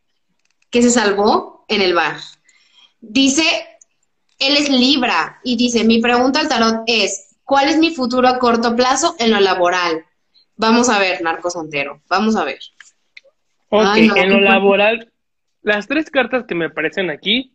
que 0.71 0.83
se 0.83 0.91
salvó 0.91 1.65
en 1.69 1.83
el 1.83 1.95
bar. 1.95 2.17
Dice, 3.01 3.43
él 4.39 4.57
es 4.57 4.69
Libra 4.69 5.41
y 5.45 5.57
dice, 5.57 5.85
mi 5.85 6.01
pregunta 6.01 6.41
al 6.41 6.49
tarot 6.49 6.83
es, 6.87 7.37
¿cuál 7.45 7.69
es 7.69 7.79
mi 7.79 7.95
futuro 7.95 8.27
a 8.27 8.39
corto 8.39 8.75
plazo 8.75 9.15
en 9.19 9.31
lo 9.31 9.41
laboral? 9.41 10.05
Vamos 10.57 10.89
a 10.89 10.99
ver, 10.99 11.21
narcosantero, 11.23 12.01
vamos 12.09 12.37
a 12.37 12.45
ver. 12.45 12.59
Ok, 13.69 13.85
Ay, 13.87 14.09
no, 14.09 14.17
en 14.17 14.31
lo 14.31 14.41
laboral, 14.41 15.13
las 15.67 15.89
tres 15.89 16.11
cartas 16.13 16.45
que 16.45 16.55
me 16.55 16.67
aparecen 16.67 17.11
aquí 17.11 17.53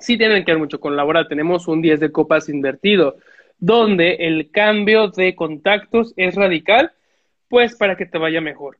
sí 0.00 0.16
tienen 0.16 0.44
que 0.44 0.52
ver 0.52 0.58
mucho 0.58 0.80
con 0.80 0.96
laboral. 0.96 1.28
Tenemos 1.28 1.68
un 1.68 1.82
10 1.82 2.00
de 2.00 2.10
copas 2.10 2.48
invertido, 2.48 3.16
donde 3.58 4.14
el 4.20 4.50
cambio 4.50 5.08
de 5.08 5.34
contactos 5.34 6.14
es 6.16 6.36
radical, 6.36 6.92
pues 7.48 7.76
para 7.76 7.96
que 7.96 8.06
te 8.06 8.16
vaya 8.16 8.40
mejor. 8.40 8.78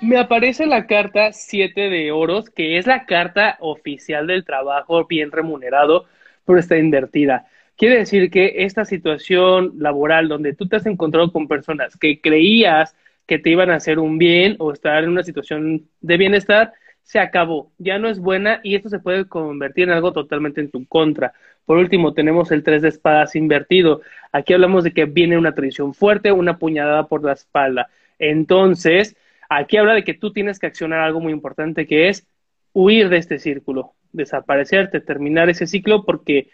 Me 0.00 0.16
aparece 0.16 0.64
la 0.64 0.86
carta 0.86 1.34
7 1.34 1.90
de 1.90 2.12
oros, 2.12 2.48
que 2.48 2.78
es 2.78 2.86
la 2.86 3.04
carta 3.04 3.58
oficial 3.60 4.26
del 4.26 4.46
trabajo 4.46 5.04
bien 5.04 5.30
remunerado, 5.30 6.06
pero 6.46 6.58
está 6.58 6.78
invertida. 6.78 7.46
Quiere 7.76 7.98
decir 7.98 8.30
que 8.30 8.54
esta 8.64 8.86
situación 8.86 9.74
laboral 9.76 10.28
donde 10.28 10.54
tú 10.54 10.66
te 10.66 10.76
has 10.76 10.86
encontrado 10.86 11.30
con 11.30 11.46
personas 11.46 11.94
que 11.98 12.22
creías 12.22 12.96
que 13.26 13.38
te 13.38 13.50
iban 13.50 13.70
a 13.70 13.76
hacer 13.76 13.98
un 13.98 14.16
bien 14.16 14.56
o 14.58 14.72
estar 14.72 15.04
en 15.04 15.10
una 15.10 15.22
situación 15.22 15.88
de 16.00 16.16
bienestar, 16.16 16.72
se 17.04 17.20
acabó, 17.20 17.70
ya 17.78 17.98
no 17.98 18.08
es 18.08 18.18
buena 18.18 18.60
y 18.62 18.74
esto 18.74 18.88
se 18.88 18.98
puede 18.98 19.28
convertir 19.28 19.84
en 19.84 19.94
algo 19.94 20.12
totalmente 20.12 20.60
en 20.60 20.70
tu 20.70 20.86
contra. 20.86 21.34
Por 21.66 21.76
último, 21.76 22.14
tenemos 22.14 22.50
el 22.50 22.62
3 22.62 22.82
de 22.82 22.88
espadas 22.88 23.36
invertido. 23.36 24.00
Aquí 24.32 24.54
hablamos 24.54 24.84
de 24.84 24.92
que 24.92 25.04
viene 25.04 25.38
una 25.38 25.54
traición 25.54 25.94
fuerte, 25.94 26.32
una 26.32 26.58
puñalada 26.58 27.06
por 27.06 27.22
la 27.22 27.32
espalda. 27.32 27.88
Entonces, 28.18 29.16
aquí 29.50 29.76
habla 29.76 29.94
de 29.94 30.02
que 30.02 30.14
tú 30.14 30.32
tienes 30.32 30.58
que 30.58 30.66
accionar 30.66 31.00
algo 31.00 31.20
muy 31.20 31.32
importante 31.32 31.86
que 31.86 32.08
es 32.08 32.26
huir 32.72 33.10
de 33.10 33.18
este 33.18 33.38
círculo, 33.38 33.92
desaparecerte, 34.12 35.00
terminar 35.00 35.50
ese 35.50 35.66
ciclo 35.66 36.04
porque 36.04 36.48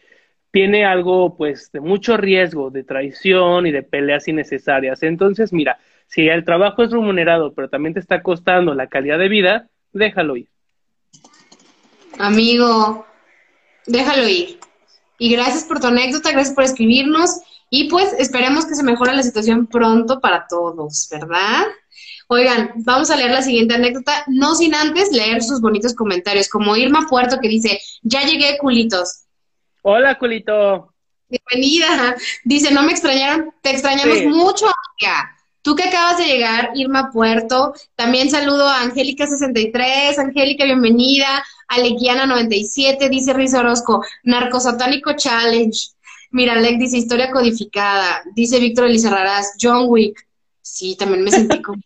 tiene 0.51 0.85
algo 0.85 1.37
pues 1.37 1.71
de 1.73 1.81
mucho 1.81 2.17
riesgo 2.17 2.71
de 2.71 2.83
traición 2.83 3.67
y 3.67 3.71
de 3.73 3.85
peleas 3.85 4.27
innecesarias. 4.27 5.03
Entonces, 5.05 5.53
mira, 5.53 5.79
si 6.07 6.29
el 6.29 6.45
trabajo 6.45 6.83
es 6.83 6.91
remunerado, 6.91 7.55
pero 7.55 7.69
también 7.69 7.95
te 7.95 8.01
está 8.01 8.23
costando 8.23 8.75
la 8.75 8.89
calidad 8.89 9.19
de 9.19 9.29
vida, 9.29 9.71
déjalo 9.93 10.37
ir. 10.37 10.49
Amigo, 12.19 13.07
déjalo 13.87 14.29
ir. 14.29 14.59
Y 15.19 15.31
gracias 15.33 15.65
por 15.65 15.81
tu 15.81 15.87
anécdota, 15.89 16.33
gracias 16.33 16.55
por 16.55 16.65
escribirnos 16.65 17.41
y 17.69 17.89
pues 17.89 18.13
esperemos 18.19 18.67
que 18.67 18.75
se 18.75 18.83
mejore 18.83 19.15
la 19.15 19.23
situación 19.23 19.67
pronto 19.67 20.21
para 20.21 20.47
todos, 20.49 21.09
¿verdad? 21.11 21.65
Oigan, 22.29 22.73
vamos 22.77 23.11
a 23.11 23.17
leer 23.17 23.33
la 23.33 23.43
siguiente 23.43 23.75
anécdota, 23.75 24.25
no 24.29 24.55
sin 24.55 24.75
antes 24.75 25.11
leer 25.13 25.43
sus 25.43 25.61
bonitos 25.61 25.95
comentarios, 25.95 26.49
como 26.49 26.77
Irma 26.77 27.07
Puerto 27.09 27.39
que 27.41 27.49
dice, 27.49 27.81
ya 28.03 28.23
llegué, 28.23 28.57
culitos. 28.59 29.25
Hola, 29.83 30.19
culito. 30.19 30.95
Bienvenida. 31.29 32.17
Dice, 32.45 32.73
no 32.73 32.83
me 32.83 32.93
extrañaron, 32.93 33.53
te 33.63 33.71
extrañamos 33.71 34.19
Sí. 34.19 34.27
mucho, 34.27 34.67
amiga. 34.67 35.37
Tú 35.63 35.77
que 35.77 35.85
acabas 35.85 36.19
de 36.19 36.25
llegar, 36.25 36.71
Irma 36.75 37.11
Puerto, 37.13 37.75
también 37.95 38.31
saludo 38.31 38.67
a 38.67 38.83
Angélica63, 38.83 40.19
Angélica, 40.19 40.65
bienvenida, 40.65 41.45
Alequiana97, 41.69 43.11
dice 43.11 43.35
Riz 43.35 43.53
Orozco, 43.55 44.03
Narcosatánico 44.25 45.13
Challenge, 45.17 45.79
Mira, 46.33 46.53
Alec 46.53 46.79
dice 46.79 46.97
historia 46.97 47.31
codificada, 47.31 48.23
dice 48.35 48.61
Víctor 48.61 48.87
Elizarrarás, 48.87 49.57
John 49.61 49.87
Wick, 49.89 50.27
sí, 50.63 50.97
también 50.97 51.25
me 51.25 51.31
sentí 51.31 51.61
como 51.61 51.83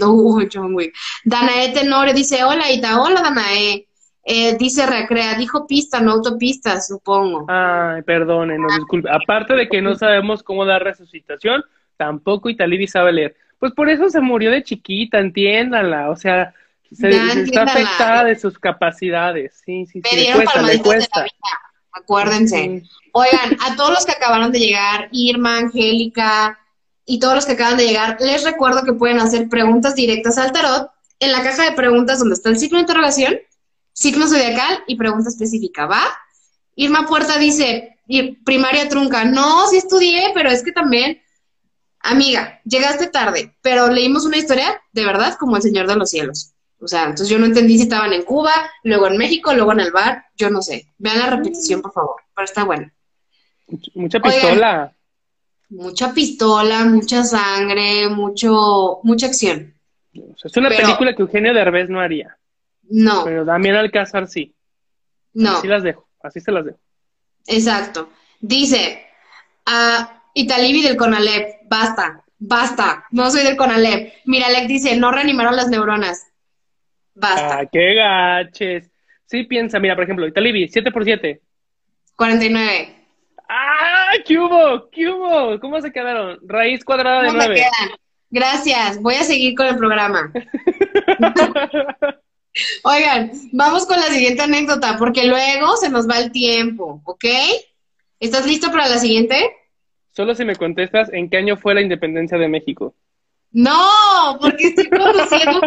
uh, 0.00 0.40
John 0.52 0.74
Wick, 0.74 0.92
Danae 1.24 1.72
Tenore 1.72 2.12
dice, 2.12 2.42
hola 2.42 2.72
Ita, 2.72 3.00
hola 3.00 3.22
Danae, 3.22 3.86
eh, 4.24 4.56
dice 4.58 4.84
Recrea, 4.84 5.34
dijo 5.34 5.66
pista, 5.66 6.00
no 6.00 6.12
autopista, 6.12 6.80
supongo. 6.80 7.44
Ay, 7.48 8.02
perdone, 8.02 8.58
no 8.58 8.66
disculpe. 8.74 9.08
Aparte 9.10 9.54
de 9.54 9.68
que 9.68 9.80
no 9.80 9.94
sabemos 9.94 10.42
cómo 10.42 10.64
dar 10.64 10.82
resucitación, 10.82 11.62
tampoco 11.96 12.48
Italibi 12.48 12.86
sabe 12.86 13.12
leer. 13.12 13.36
Pues 13.58 13.72
por 13.72 13.88
eso 13.88 14.08
se 14.10 14.20
murió 14.20 14.50
de 14.50 14.62
chiquita, 14.62 15.18
entiéndala. 15.18 16.10
O 16.10 16.16
sea, 16.16 16.54
se, 16.92 17.08
está 17.08 17.62
afectada 17.62 18.24
de 18.24 18.38
sus 18.38 18.58
capacidades. 18.58 19.62
Sí, 19.64 19.86
sí, 19.86 20.02
sí. 20.04 20.16
Le 20.16 20.32
cuesta, 20.34 20.62
le 20.62 20.78
cuesta. 20.80 21.26
Acuérdense. 21.92 22.82
Oigan, 23.12 23.56
a 23.64 23.76
todos 23.76 23.90
los 23.90 24.04
que 24.04 24.12
acabaron 24.12 24.50
de 24.50 24.58
llegar, 24.58 25.08
Irma, 25.12 25.58
Angélica 25.58 26.58
y 27.06 27.20
todos 27.20 27.36
los 27.36 27.46
que 27.46 27.52
acaban 27.52 27.76
de 27.76 27.86
llegar, 27.86 28.16
les 28.20 28.44
recuerdo 28.44 28.82
que 28.82 28.92
pueden 28.92 29.20
hacer 29.20 29.48
preguntas 29.48 29.94
directas 29.94 30.36
al 30.38 30.52
tarot 30.52 30.90
en 31.20 31.32
la 31.32 31.42
caja 31.42 31.64
de 31.64 31.72
preguntas 31.72 32.18
donde 32.18 32.34
está 32.34 32.50
el 32.50 32.58
signo 32.58 32.78
de 32.78 32.82
interrogación, 32.82 33.38
signo 33.92 34.26
zodiacal 34.26 34.82
y 34.86 34.96
pregunta 34.96 35.28
específica, 35.28 35.86
¿va? 35.86 36.02
Irma 36.74 37.06
Puerta 37.06 37.38
dice, 37.38 37.98
primaria 38.44 38.88
trunca, 38.88 39.24
no, 39.24 39.66
sí 39.68 39.76
estudié, 39.76 40.32
pero 40.34 40.50
es 40.50 40.62
que 40.64 40.72
también 40.72 41.22
amiga, 42.04 42.60
llegaste 42.64 43.08
tarde, 43.08 43.56
pero 43.60 43.88
leímos 43.88 44.24
una 44.24 44.36
historia 44.36 44.80
de 44.92 45.04
verdad 45.04 45.36
como 45.38 45.56
el 45.56 45.62
Señor 45.62 45.86
de 45.88 45.96
los 45.96 46.10
Cielos. 46.10 46.52
O 46.80 46.86
sea, 46.86 47.04
entonces 47.04 47.28
yo 47.28 47.38
no 47.38 47.46
entendí 47.46 47.76
si 47.76 47.84
estaban 47.84 48.12
en 48.12 48.24
Cuba, 48.24 48.52
luego 48.82 49.06
en 49.06 49.16
México, 49.16 49.54
luego 49.54 49.72
en 49.72 49.80
el 49.80 49.90
bar, 49.90 50.26
yo 50.36 50.50
no 50.50 50.60
sé. 50.60 50.86
Vean 50.98 51.18
la 51.18 51.30
repetición, 51.30 51.80
por 51.80 51.92
favor, 51.92 52.16
pero 52.34 52.44
está 52.44 52.64
bueno. 52.64 52.90
Mucha 53.94 54.20
pistola. 54.20 54.94
mucha 55.70 56.12
pistola, 56.12 56.84
mucha 56.84 57.24
sangre, 57.24 58.08
mucho, 58.10 59.00
mucha 59.02 59.26
acción. 59.26 59.74
es 60.12 60.56
una 60.56 60.68
película 60.68 61.14
que 61.14 61.22
Eugenio 61.22 61.54
Derbez 61.54 61.88
no 61.88 62.00
haría. 62.00 62.36
No. 62.82 63.24
Pero 63.24 63.46
Damián 63.46 63.76
Alcázar 63.76 64.28
sí. 64.28 64.54
No. 65.32 65.56
Así 65.56 65.66
las 65.66 65.82
dejo, 65.82 66.06
así 66.22 66.40
se 66.40 66.52
las 66.52 66.66
dejo. 66.66 66.78
Exacto. 67.46 68.10
Dice, 68.40 69.06
a 69.64 70.22
Italibi 70.34 70.82
del 70.82 70.96
Conalep, 70.96 71.53
basta, 71.68 72.24
basta, 72.38 73.04
no 73.10 73.30
soy 73.30 73.42
del 73.42 73.56
Conalep. 73.56 74.12
Mira, 74.24 74.46
Alec 74.46 74.66
dice, 74.66 74.96
no 74.96 75.10
reanimaron 75.10 75.56
las 75.56 75.68
neuronas. 75.68 76.26
Basta. 77.14 77.58
Ah, 77.58 77.66
qué 77.70 77.94
gaches. 77.94 78.90
Sí, 79.26 79.44
piensa, 79.44 79.78
mira, 79.78 79.94
por 79.94 80.04
ejemplo, 80.04 80.26
Italibi, 80.26 80.68
7 80.68 80.90
por 80.92 81.04
7. 81.04 81.40
49. 82.16 82.94
¡Ah! 83.48 84.12
¿Qué 84.24 84.38
hubo? 84.38 84.88
¿Qué 84.90 85.08
hubo? 85.08 85.58
¿Cómo 85.60 85.80
se 85.80 85.92
quedaron? 85.92 86.38
Raíz 86.46 86.84
cuadrada 86.84 87.22
de 87.22 87.32
9. 87.32 87.54
quedan? 87.54 87.98
Gracias, 88.30 89.00
voy 89.00 89.14
a 89.14 89.22
seguir 89.22 89.54
con 89.54 89.66
el 89.66 89.76
programa. 89.76 90.32
Oigan, 92.84 93.32
vamos 93.52 93.86
con 93.86 93.96
la 93.96 94.06
siguiente 94.06 94.42
anécdota, 94.42 94.96
porque 94.98 95.26
luego 95.26 95.76
se 95.76 95.88
nos 95.88 96.08
va 96.08 96.18
el 96.18 96.32
tiempo, 96.32 97.00
¿ok? 97.04 97.24
¿Estás 98.20 98.46
listo 98.46 98.70
para 98.70 98.88
la 98.88 98.98
siguiente? 98.98 99.52
Solo 100.14 100.34
si 100.34 100.44
me 100.44 100.54
contestas 100.54 101.12
en 101.12 101.28
qué 101.28 101.38
año 101.38 101.56
fue 101.56 101.74
la 101.74 101.82
independencia 101.82 102.38
de 102.38 102.48
México. 102.48 102.94
No, 103.50 104.36
porque 104.40 104.68
estoy 104.68 104.88
conociendo 104.88 105.60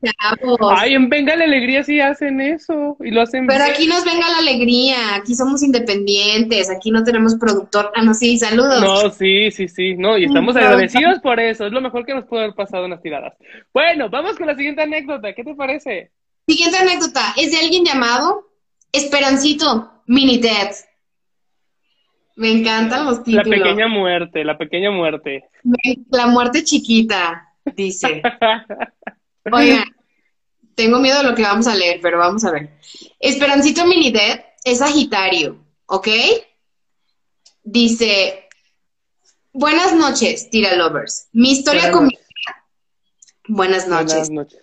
Ay, 0.70 0.94
en 0.94 1.10
Venga 1.10 1.36
la 1.36 1.44
Alegría 1.44 1.82
sí 1.82 2.00
hacen 2.00 2.40
eso 2.40 2.96
y 3.00 3.10
lo 3.10 3.20
hacen 3.20 3.46
Pero 3.46 3.64
aquí 3.64 3.86
nos 3.86 4.04
venga 4.04 4.30
la 4.30 4.38
alegría, 4.38 5.16
aquí 5.16 5.34
somos 5.34 5.62
independientes, 5.62 6.70
aquí 6.70 6.90
no 6.90 7.04
tenemos 7.04 7.34
productor. 7.34 7.92
Ah, 7.94 8.02
no, 8.02 8.14
sí, 8.14 8.38
saludos. 8.38 8.80
No, 8.80 9.10
sí, 9.10 9.50
sí, 9.50 9.68
sí, 9.68 9.94
no, 9.96 10.16
y 10.16 10.24
estamos 10.24 10.56
agradecidos 10.56 11.18
por 11.20 11.38
eso, 11.38 11.66
es 11.66 11.72
lo 11.72 11.82
mejor 11.82 12.06
que 12.06 12.14
nos 12.14 12.24
puede 12.24 12.44
haber 12.44 12.54
pasado 12.54 12.84
en 12.84 12.92
las 12.92 13.02
tiradas. 13.02 13.34
Bueno, 13.74 14.08
vamos 14.08 14.38
con 14.38 14.46
la 14.46 14.56
siguiente 14.56 14.82
anécdota, 14.82 15.34
¿qué 15.34 15.44
te 15.44 15.54
parece? 15.54 16.12
Siguiente 16.46 16.78
anécdota, 16.78 17.34
es 17.36 17.50
de 17.50 17.58
alguien 17.58 17.84
llamado 17.84 18.48
Esperancito 18.92 20.02
Mini 20.06 20.40
Ted. 20.40 20.70
Me 22.38 22.52
encantan 22.52 23.04
los 23.04 23.24
títulos. 23.24 23.48
La 23.48 23.56
pequeña 23.56 23.88
muerte, 23.88 24.44
la 24.44 24.56
pequeña 24.56 24.92
muerte. 24.92 25.50
La 26.08 26.28
muerte 26.28 26.62
chiquita, 26.62 27.52
dice. 27.74 28.22
Oigan, 29.52 29.84
tengo 30.76 31.00
miedo 31.00 31.18
de 31.18 31.30
lo 31.30 31.34
que 31.34 31.42
vamos 31.42 31.66
a 31.66 31.74
leer, 31.74 31.98
pero 32.00 32.18
vamos 32.18 32.44
a 32.44 32.52
ver. 32.52 32.78
Esperancito 33.18 33.84
Minidet 33.86 34.44
es 34.62 34.78
Sagitario, 34.78 35.58
¿ok? 35.86 36.08
Dice, 37.64 38.48
buenas 39.52 39.96
noches, 39.96 40.48
Tira 40.48 40.76
Lovers. 40.76 41.30
Mi 41.32 41.50
historia 41.50 41.90
comienza... 41.90 42.24
Buenas 43.48 43.88
noches. 43.88 44.28
Buenas 44.28 44.30
noches. 44.30 44.60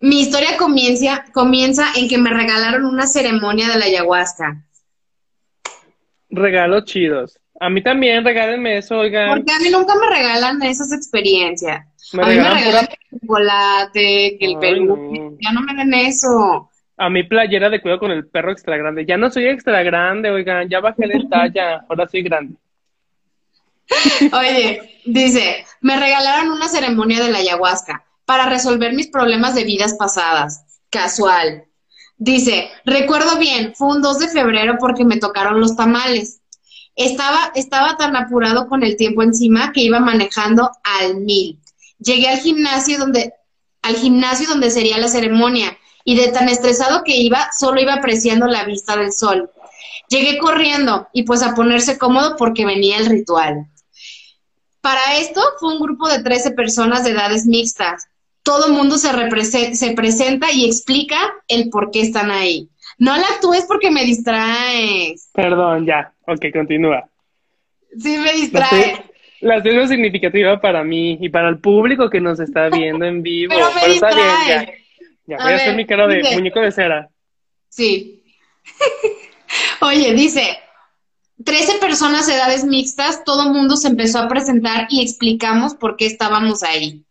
Mi 0.00 0.20
historia 0.20 0.56
comienza, 0.56 1.26
comienza 1.32 1.92
en 1.94 2.08
que 2.08 2.18
me 2.18 2.30
regalaron 2.30 2.86
una 2.86 3.06
ceremonia 3.06 3.68
de 3.68 3.78
la 3.78 3.84
ayahuasca. 3.84 4.66
Regalos 6.32 6.86
chidos. 6.86 7.38
A 7.60 7.70
mí 7.70 7.82
también, 7.82 8.24
regálenme 8.24 8.78
eso, 8.78 8.98
oigan. 8.98 9.28
Porque 9.28 9.52
a 9.52 9.58
mí 9.60 9.70
nunca 9.70 9.94
me 9.94 10.08
regalan 10.08 10.62
esas 10.62 10.92
experiencias. 10.92 11.86
a 12.12 12.26
mí 12.26 12.34
me 12.34 12.50
regalan 12.54 12.88
el 12.90 13.20
chocolate, 13.20 14.36
que 14.40 14.46
el 14.46 14.58
Perú. 14.58 15.38
Ya 15.40 15.52
no 15.52 15.60
me 15.60 15.74
den 15.74 15.94
eso. 15.94 16.70
A 16.96 17.08
mi 17.08 17.22
playera 17.22 17.70
de 17.70 17.80
cuidado 17.80 18.00
con 18.00 18.10
el 18.10 18.26
perro 18.26 18.50
extra 18.50 18.76
grande. 18.76 19.06
Ya 19.06 19.16
no 19.16 19.30
soy 19.30 19.46
extra 19.46 19.82
grande, 19.82 20.30
oigan, 20.30 20.68
ya 20.68 20.80
bajé 20.80 21.06
de 21.06 21.24
talla, 21.30 21.84
ahora 21.88 22.08
soy 22.08 22.22
grande. 22.22 22.56
Oye, 24.32 25.00
dice, 25.04 25.64
me 25.80 25.98
regalaron 26.00 26.50
una 26.50 26.68
ceremonia 26.68 27.22
de 27.22 27.30
la 27.30 27.38
ayahuasca 27.38 28.04
para 28.24 28.48
resolver 28.48 28.92
mis 28.94 29.08
problemas 29.08 29.54
de 29.54 29.64
vidas 29.64 29.94
pasadas. 29.98 30.80
Casual. 30.90 31.64
Dice, 32.24 32.70
recuerdo 32.84 33.36
bien, 33.36 33.74
fue 33.74 33.96
un 33.96 34.00
2 34.00 34.20
de 34.20 34.28
febrero 34.28 34.76
porque 34.78 35.04
me 35.04 35.16
tocaron 35.16 35.60
los 35.60 35.74
tamales. 35.74 36.40
Estaba, 36.94 37.50
estaba 37.56 37.96
tan 37.96 38.14
apurado 38.14 38.68
con 38.68 38.84
el 38.84 38.96
tiempo 38.96 39.24
encima 39.24 39.72
que 39.72 39.80
iba 39.80 39.98
manejando 39.98 40.70
al 40.84 41.16
mil. 41.16 41.58
Llegué 41.98 42.28
al 42.28 42.38
gimnasio 42.38 43.00
donde, 43.00 43.34
al 43.82 43.96
gimnasio 43.96 44.46
donde 44.48 44.70
sería 44.70 44.98
la 44.98 45.08
ceremonia 45.08 45.76
y 46.04 46.14
de 46.14 46.28
tan 46.28 46.48
estresado 46.48 47.02
que 47.02 47.16
iba, 47.16 47.50
solo 47.58 47.80
iba 47.80 47.94
apreciando 47.94 48.46
la 48.46 48.64
vista 48.66 48.96
del 48.96 49.12
sol. 49.12 49.50
Llegué 50.08 50.38
corriendo 50.38 51.08
y 51.12 51.24
pues 51.24 51.42
a 51.42 51.56
ponerse 51.56 51.98
cómodo 51.98 52.36
porque 52.36 52.64
venía 52.64 52.98
el 52.98 53.06
ritual. 53.06 53.66
Para 54.80 55.16
esto 55.16 55.40
fue 55.58 55.74
un 55.74 55.80
grupo 55.80 56.08
de 56.08 56.22
13 56.22 56.52
personas 56.52 57.02
de 57.02 57.10
edades 57.10 57.46
mixtas, 57.46 58.06
todo 58.42 58.66
el 58.66 58.72
mundo 58.72 58.98
se, 58.98 59.74
se 59.74 59.92
presenta 59.92 60.50
y 60.52 60.66
explica 60.66 61.16
el 61.48 61.70
por 61.70 61.90
qué 61.90 62.00
están 62.00 62.30
ahí. 62.30 62.68
No 62.98 63.16
la 63.16 63.26
actúes 63.26 63.64
porque 63.66 63.90
me 63.90 64.04
distraes. 64.04 65.30
Perdón, 65.32 65.86
ya. 65.86 66.12
Ok, 66.26 66.46
continúa. 66.52 67.08
Sí, 67.98 68.16
me 68.18 68.32
distrae. 68.32 69.04
La 69.40 69.56
es 69.56 69.88
significativa 69.88 70.60
para 70.60 70.84
mí 70.84 71.18
y 71.20 71.28
para 71.28 71.48
el 71.48 71.58
público 71.58 72.08
que 72.08 72.20
nos 72.20 72.38
está 72.38 72.68
viendo 72.68 73.04
en 73.04 73.22
vivo. 73.24 73.52
Pero 73.54 73.72
me 73.74 73.88
distrae. 73.88 74.84
ya. 75.26 75.36
voy 75.36 75.52
a, 75.52 75.56
hacer 75.56 75.74
mi 75.74 75.86
cara 75.86 76.06
de 76.06 76.22
muñeco 76.34 76.60
de 76.60 76.70
cera. 76.70 77.10
Sí. 77.68 78.22
Oye, 79.80 80.14
dice, 80.14 80.58
13 81.44 81.78
personas 81.78 82.28
edades 82.28 82.64
mixtas, 82.64 83.24
todo 83.24 83.48
mundo 83.52 83.76
se 83.76 83.88
empezó 83.88 84.20
a 84.20 84.28
presentar 84.28 84.86
y 84.88 85.02
explicamos 85.02 85.74
por 85.74 85.96
qué 85.96 86.06
estábamos 86.06 86.62
ahí. 86.62 87.04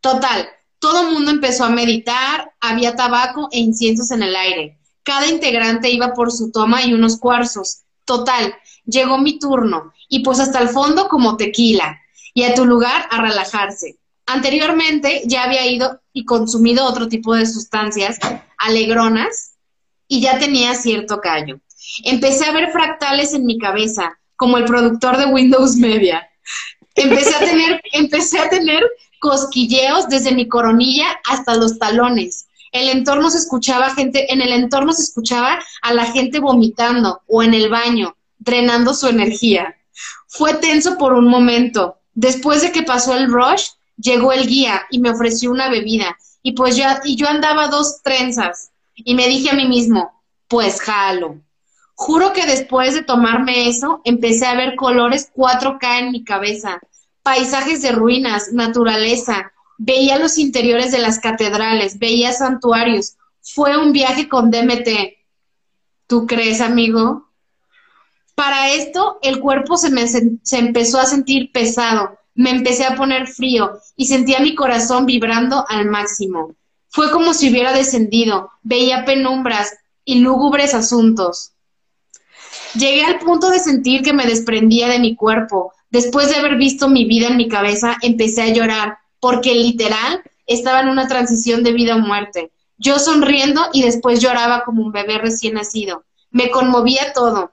Total, 0.00 0.48
todo 0.78 1.02
el 1.02 1.14
mundo 1.14 1.30
empezó 1.30 1.64
a 1.64 1.70
meditar, 1.70 2.52
había 2.60 2.94
tabaco 2.94 3.48
e 3.52 3.58
inciensos 3.58 4.10
en 4.10 4.22
el 4.22 4.36
aire. 4.36 4.78
Cada 5.02 5.26
integrante 5.26 5.90
iba 5.90 6.12
por 6.12 6.30
su 6.30 6.52
toma 6.52 6.84
y 6.84 6.94
unos 6.94 7.18
cuarzos. 7.18 7.82
Total, 8.04 8.54
llegó 8.84 9.18
mi 9.18 9.38
turno 9.38 9.92
y 10.08 10.20
pues 10.20 10.40
hasta 10.40 10.60
el 10.60 10.68
fondo 10.68 11.08
como 11.08 11.36
tequila 11.36 11.98
y 12.34 12.44
a 12.44 12.54
tu 12.54 12.64
lugar 12.64 13.08
a 13.10 13.20
relajarse. 13.20 13.98
Anteriormente 14.26 15.22
ya 15.24 15.44
había 15.44 15.66
ido 15.66 16.00
y 16.12 16.24
consumido 16.24 16.84
otro 16.84 17.08
tipo 17.08 17.34
de 17.34 17.46
sustancias 17.46 18.18
alegronas 18.58 19.54
y 20.06 20.20
ya 20.20 20.38
tenía 20.38 20.74
cierto 20.74 21.20
callo. 21.20 21.60
Empecé 22.04 22.44
a 22.44 22.52
ver 22.52 22.70
fractales 22.70 23.34
en 23.34 23.46
mi 23.46 23.58
cabeza, 23.58 24.18
como 24.36 24.58
el 24.58 24.64
productor 24.64 25.16
de 25.16 25.26
Windows 25.26 25.76
Media. 25.76 26.28
Empecé 26.94 27.34
a 27.34 27.38
tener, 27.40 27.80
empecé 27.92 28.38
a 28.38 28.48
tener 28.48 28.82
cosquilleos 29.18 30.08
desde 30.08 30.32
mi 30.32 30.48
coronilla 30.48 31.06
hasta 31.28 31.54
los 31.56 31.78
talones. 31.78 32.46
El 32.72 32.88
entorno 32.90 33.30
se 33.30 33.38
escuchaba 33.38 33.94
gente, 33.94 34.32
en 34.32 34.42
el 34.42 34.52
entorno 34.52 34.92
se 34.92 35.02
escuchaba 35.02 35.58
a 35.82 35.94
la 35.94 36.04
gente 36.04 36.40
vomitando 36.40 37.22
o 37.26 37.42
en 37.42 37.54
el 37.54 37.68
baño, 37.68 38.16
drenando 38.38 38.94
su 38.94 39.08
energía. 39.08 39.76
Fue 40.26 40.54
tenso 40.54 40.98
por 40.98 41.14
un 41.14 41.28
momento. 41.28 41.98
Después 42.14 42.62
de 42.62 42.72
que 42.72 42.82
pasó 42.82 43.14
el 43.14 43.32
rush, 43.32 43.68
llegó 43.96 44.32
el 44.32 44.46
guía 44.46 44.82
y 44.90 44.98
me 44.98 45.10
ofreció 45.10 45.50
una 45.50 45.68
bebida. 45.68 46.16
Y 46.42 46.52
pues 46.52 46.76
ya, 46.76 47.00
y 47.04 47.16
yo 47.16 47.28
andaba 47.28 47.68
dos 47.68 48.02
trenzas. 48.02 48.70
Y 48.94 49.14
me 49.14 49.28
dije 49.28 49.50
a 49.50 49.54
mí 49.54 49.66
mismo, 49.66 50.22
pues 50.48 50.80
jalo. 50.80 51.40
Juro 51.94 52.32
que 52.32 52.46
después 52.46 52.94
de 52.94 53.02
tomarme 53.02 53.68
eso, 53.68 54.00
empecé 54.04 54.46
a 54.46 54.54
ver 54.54 54.76
colores 54.76 55.32
4K 55.34 55.98
en 55.98 56.12
mi 56.12 56.22
cabeza, 56.22 56.80
paisajes 57.28 57.82
de 57.82 57.92
ruinas, 57.92 58.54
naturaleza, 58.54 59.52
veía 59.76 60.18
los 60.18 60.38
interiores 60.38 60.92
de 60.92 60.98
las 60.98 61.18
catedrales, 61.18 61.98
veía 61.98 62.32
santuarios. 62.32 63.16
Fue 63.42 63.76
un 63.76 63.92
viaje 63.92 64.30
con 64.30 64.50
DMT. 64.50 64.88
¿Tú 66.06 66.26
crees, 66.26 66.62
amigo? 66.62 67.28
Para 68.34 68.70
esto, 68.72 69.18
el 69.20 69.40
cuerpo 69.40 69.76
se 69.76 69.90
me 69.90 70.08
se 70.08 70.58
empezó 70.58 71.00
a 71.00 71.04
sentir 71.04 71.52
pesado, 71.52 72.18
me 72.34 72.48
empecé 72.48 72.86
a 72.86 72.96
poner 72.96 73.26
frío 73.26 73.78
y 73.94 74.06
sentía 74.06 74.40
mi 74.40 74.54
corazón 74.54 75.04
vibrando 75.04 75.66
al 75.68 75.84
máximo. 75.84 76.54
Fue 76.88 77.10
como 77.10 77.34
si 77.34 77.50
hubiera 77.50 77.74
descendido, 77.74 78.52
veía 78.62 79.04
penumbras 79.04 79.76
y 80.02 80.20
lúgubres 80.20 80.72
asuntos. 80.72 81.52
Llegué 82.74 83.04
al 83.04 83.18
punto 83.18 83.50
de 83.50 83.58
sentir 83.58 84.00
que 84.00 84.14
me 84.14 84.24
desprendía 84.24 84.88
de 84.88 84.98
mi 84.98 85.14
cuerpo. 85.14 85.74
Después 85.90 86.28
de 86.28 86.36
haber 86.36 86.56
visto 86.56 86.88
mi 86.88 87.04
vida 87.04 87.28
en 87.28 87.36
mi 87.36 87.48
cabeza, 87.48 87.96
empecé 88.02 88.42
a 88.42 88.52
llorar, 88.52 88.98
porque 89.20 89.54
literal 89.54 90.22
estaba 90.46 90.80
en 90.80 90.88
una 90.88 91.08
transición 91.08 91.62
de 91.62 91.72
vida 91.72 91.96
o 91.96 92.00
muerte. 92.00 92.50
Yo 92.76 92.98
sonriendo 92.98 93.66
y 93.72 93.82
después 93.82 94.20
lloraba 94.20 94.64
como 94.64 94.82
un 94.82 94.92
bebé 94.92 95.18
recién 95.18 95.54
nacido. 95.54 96.04
Me 96.30 96.50
conmovía 96.50 97.12
todo. 97.12 97.52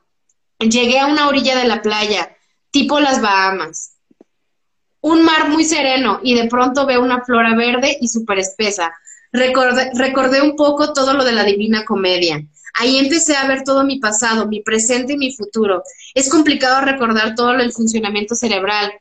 Llegué 0.60 1.00
a 1.00 1.08
una 1.08 1.28
orilla 1.28 1.58
de 1.58 1.68
la 1.68 1.82
playa, 1.82 2.36
tipo 2.72 3.00
las 3.00 3.22
Bahamas. 3.22 3.94
Un 5.02 5.24
mar 5.24 5.50
muy 5.50 5.64
sereno 5.64 6.20
y 6.24 6.36
de 6.36 6.48
pronto 6.48 6.86
veo 6.86 7.02
una 7.02 7.24
flora 7.24 7.56
verde 7.56 7.98
y 8.02 8.08
súper 8.08 8.40
espesa. 8.40 8.94
Recordé, 9.32 9.92
recordé 9.96 10.42
un 10.42 10.56
poco 10.56 10.94
todo 10.94 11.14
lo 11.14 11.24
de 11.24 11.34
la 11.34 11.44
Divina 11.44 11.86
Comedia. 11.86 12.46
Ahí 12.78 12.98
empecé 12.98 13.36
a 13.36 13.48
ver 13.48 13.64
todo 13.64 13.84
mi 13.84 14.00
pasado, 14.00 14.48
mi 14.48 14.62
presente 14.62 15.14
y 15.14 15.18
mi 15.18 15.34
futuro. 15.34 15.82
Es 16.14 16.30
complicado 16.30 16.82
recordar 16.82 17.34
todo 17.34 17.52
el 17.52 17.72
funcionamiento 17.72 18.36
cerebral. 18.36 18.92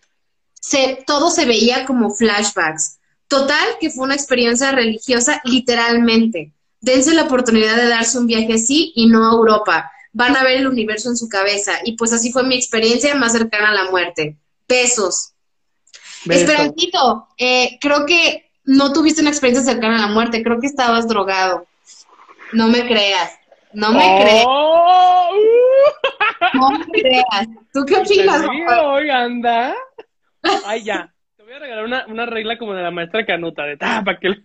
Se, 0.60 1.02
todo 1.06 1.30
se 1.30 1.44
veía 1.44 1.84
como 1.84 2.14
flashbacks. 2.14 2.98
Total, 3.26 3.66
que 3.80 3.90
fue 3.90 4.04
una 4.04 4.14
experiencia 4.14 4.70
religiosa 4.70 5.40
literalmente. 5.44 6.52
Dense 6.80 7.14
la 7.14 7.24
oportunidad 7.24 7.76
de 7.76 7.88
darse 7.88 8.18
un 8.18 8.28
viaje 8.28 8.54
así 8.54 8.92
y 8.94 9.06
no 9.06 9.28
a 9.28 9.34
Europa. 9.34 9.90
Van 10.12 10.36
a 10.36 10.44
ver 10.44 10.58
el 10.58 10.68
universo 10.68 11.08
en 11.08 11.16
su 11.16 11.28
cabeza. 11.28 11.72
Y 11.84 11.96
pues 11.96 12.12
así 12.12 12.30
fue 12.30 12.44
mi 12.44 12.54
experiencia 12.54 13.14
más 13.16 13.32
cercana 13.32 13.70
a 13.70 13.74
la 13.74 13.90
muerte. 13.90 14.36
Besos. 14.68 15.32
Esperantito, 16.28 17.28
eh, 17.36 17.76
creo 17.80 18.06
que 18.06 18.50
no 18.64 18.92
tuviste 18.92 19.20
una 19.20 19.30
experiencia 19.30 19.72
cercana 19.72 19.96
a 19.96 20.06
la 20.06 20.14
muerte, 20.14 20.42
creo 20.42 20.60
que 20.60 20.66
estabas 20.66 21.08
drogado. 21.08 21.66
No 22.52 22.68
me 22.68 22.86
creas, 22.86 23.32
no 23.74 23.92
me 23.92 24.04
oh. 24.06 24.20
creas. 24.20 24.46
No 26.54 26.70
me 26.70 26.86
creas. 26.86 27.48
¿Tú 27.72 27.84
qué 27.86 27.96
opinas? 27.96 28.42
Hoy 28.84 29.10
anda. 29.10 29.74
Ay, 30.66 30.84
ya. 30.84 31.12
Te 31.36 31.42
voy 31.42 31.52
a 31.52 31.58
regalar 31.58 31.84
una, 31.84 32.06
una 32.06 32.26
regla 32.26 32.58
como 32.58 32.74
de 32.74 32.82
la 32.82 32.90
maestra 32.90 33.26
Canuta, 33.26 33.64
de 33.64 33.76
tapa 33.76 34.18
que... 34.18 34.28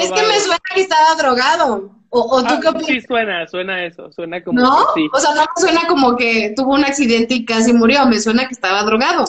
es 0.00 0.12
que 0.12 0.22
me 0.26 0.40
suena 0.40 0.58
que 0.74 0.80
estaba 0.80 1.14
drogado. 1.18 1.96
¿O, 2.08 2.20
o 2.20 2.42
tú 2.42 2.54
ah, 2.54 2.58
qué 2.60 2.68
opinas? 2.68 2.86
Sí, 2.86 3.00
suena, 3.02 3.46
suena 3.46 3.84
eso. 3.84 4.10
Suena 4.12 4.42
como. 4.42 4.60
¿No? 4.60 4.86
O 5.12 5.18
sea, 5.18 5.34
no 5.34 5.42
me 5.42 5.60
suena 5.60 5.80
como 5.88 6.16
que 6.16 6.54
tuvo 6.56 6.74
un 6.74 6.84
accidente 6.84 7.34
y 7.34 7.44
casi 7.44 7.72
murió. 7.72 8.06
Me 8.06 8.18
suena 8.18 8.46
que 8.46 8.54
estaba 8.54 8.82
drogado. 8.84 9.24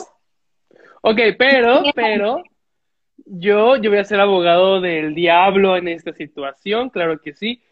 Ok, 1.02 1.18
pero, 1.38 1.82
pero, 1.94 2.42
yo, 3.26 3.76
yo 3.76 3.90
voy 3.90 3.98
a 3.98 4.04
ser 4.04 4.20
abogado 4.20 4.80
del 4.80 5.14
diablo 5.14 5.76
en 5.76 5.88
esta 5.88 6.12
situación, 6.12 6.90
claro 6.90 7.20
que 7.20 7.34
sí. 7.34 7.62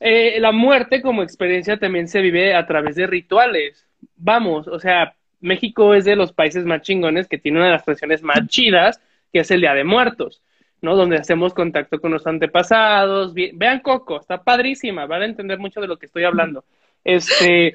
Eh, 0.00 0.38
la 0.40 0.52
muerte 0.52 1.02
como 1.02 1.22
experiencia 1.22 1.78
también 1.78 2.08
se 2.08 2.20
vive 2.20 2.54
a 2.54 2.66
través 2.66 2.96
de 2.96 3.06
rituales. 3.06 3.86
Vamos, 4.16 4.68
o 4.68 4.78
sea, 4.78 5.14
México 5.40 5.94
es 5.94 6.04
de 6.04 6.16
los 6.16 6.32
países 6.32 6.64
más 6.64 6.82
chingones 6.82 7.28
que 7.28 7.38
tiene 7.38 7.58
una 7.58 7.66
de 7.66 7.72
las 7.72 7.84
tradiciones 7.84 8.22
más 8.22 8.46
chidas, 8.48 9.00
que 9.32 9.40
es 9.40 9.50
el 9.50 9.60
Día 9.60 9.74
de 9.74 9.84
Muertos, 9.84 10.42
¿no? 10.80 10.96
Donde 10.96 11.16
hacemos 11.16 11.54
contacto 11.54 12.00
con 12.00 12.12
los 12.12 12.26
antepasados. 12.26 13.34
Vean 13.34 13.80
Coco, 13.80 14.20
está 14.20 14.42
padrísima, 14.42 15.06
van 15.06 15.22
a 15.22 15.26
entender 15.26 15.58
mucho 15.58 15.80
de 15.80 15.88
lo 15.88 15.96
que 15.96 16.06
estoy 16.06 16.24
hablando. 16.24 16.64
Este, 17.04 17.74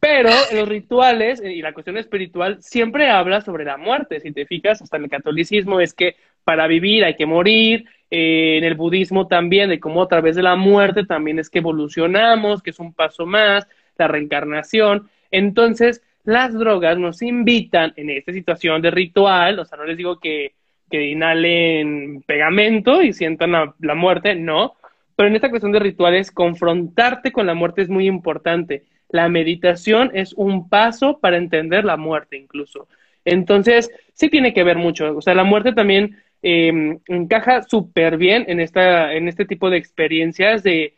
pero 0.00 0.30
los 0.52 0.68
rituales 0.68 1.42
y 1.42 1.62
la 1.62 1.72
cuestión 1.72 1.98
espiritual 1.98 2.62
siempre 2.62 3.08
habla 3.10 3.40
sobre 3.40 3.64
la 3.64 3.76
muerte. 3.76 4.20
Si 4.20 4.32
te 4.32 4.46
fijas, 4.46 4.82
hasta 4.82 4.96
en 4.96 5.04
el 5.04 5.10
catolicismo 5.10 5.80
es 5.80 5.94
que 5.94 6.16
para 6.42 6.66
vivir 6.66 7.04
hay 7.04 7.16
que 7.16 7.26
morir. 7.26 7.86
En 8.10 8.62
el 8.64 8.74
budismo 8.74 9.26
también, 9.26 9.68
de 9.68 9.80
cómo 9.80 10.02
a 10.02 10.08
través 10.08 10.36
de 10.36 10.42
la 10.42 10.56
muerte 10.56 11.04
también 11.04 11.38
es 11.38 11.50
que 11.50 11.58
evolucionamos, 11.58 12.62
que 12.62 12.70
es 12.70 12.78
un 12.78 12.92
paso 12.92 13.26
más, 13.26 13.66
la 13.98 14.08
reencarnación. 14.08 15.08
Entonces, 15.30 16.02
las 16.24 16.54
drogas 16.54 16.98
nos 16.98 17.22
invitan 17.22 17.92
en 17.96 18.10
esta 18.10 18.32
situación 18.32 18.82
de 18.82 18.90
ritual, 18.90 19.58
o 19.58 19.64
sea, 19.64 19.78
no 19.78 19.84
les 19.84 19.96
digo 19.96 20.18
que, 20.20 20.54
que 20.90 21.06
inhalen 21.06 22.22
pegamento 22.26 23.02
y 23.02 23.12
sientan 23.12 23.52
la 23.52 23.94
muerte, 23.94 24.34
no, 24.34 24.76
pero 25.16 25.28
en 25.28 25.34
esta 25.34 25.48
cuestión 25.48 25.72
de 25.72 25.78
rituales, 25.80 26.30
confrontarte 26.30 27.32
con 27.32 27.46
la 27.46 27.54
muerte 27.54 27.82
es 27.82 27.88
muy 27.88 28.06
importante. 28.06 28.84
La 29.08 29.28
meditación 29.28 30.10
es 30.14 30.34
un 30.34 30.68
paso 30.68 31.18
para 31.18 31.38
entender 31.38 31.84
la 31.84 31.96
muerte 31.96 32.36
incluso. 32.36 32.86
Entonces, 33.24 33.90
sí 34.12 34.28
tiene 34.28 34.52
que 34.52 34.62
ver 34.62 34.76
mucho. 34.76 35.16
O 35.16 35.22
sea, 35.22 35.34
la 35.34 35.42
muerte 35.42 35.72
también 35.72 36.16
em, 36.48 37.00
encaja 37.08 37.62
súper 37.64 38.18
bien 38.18 38.44
en, 38.46 38.60
esta, 38.60 39.12
en 39.14 39.26
este 39.26 39.46
tipo 39.46 39.68
de 39.68 39.78
experiencias 39.78 40.62
de 40.62 40.94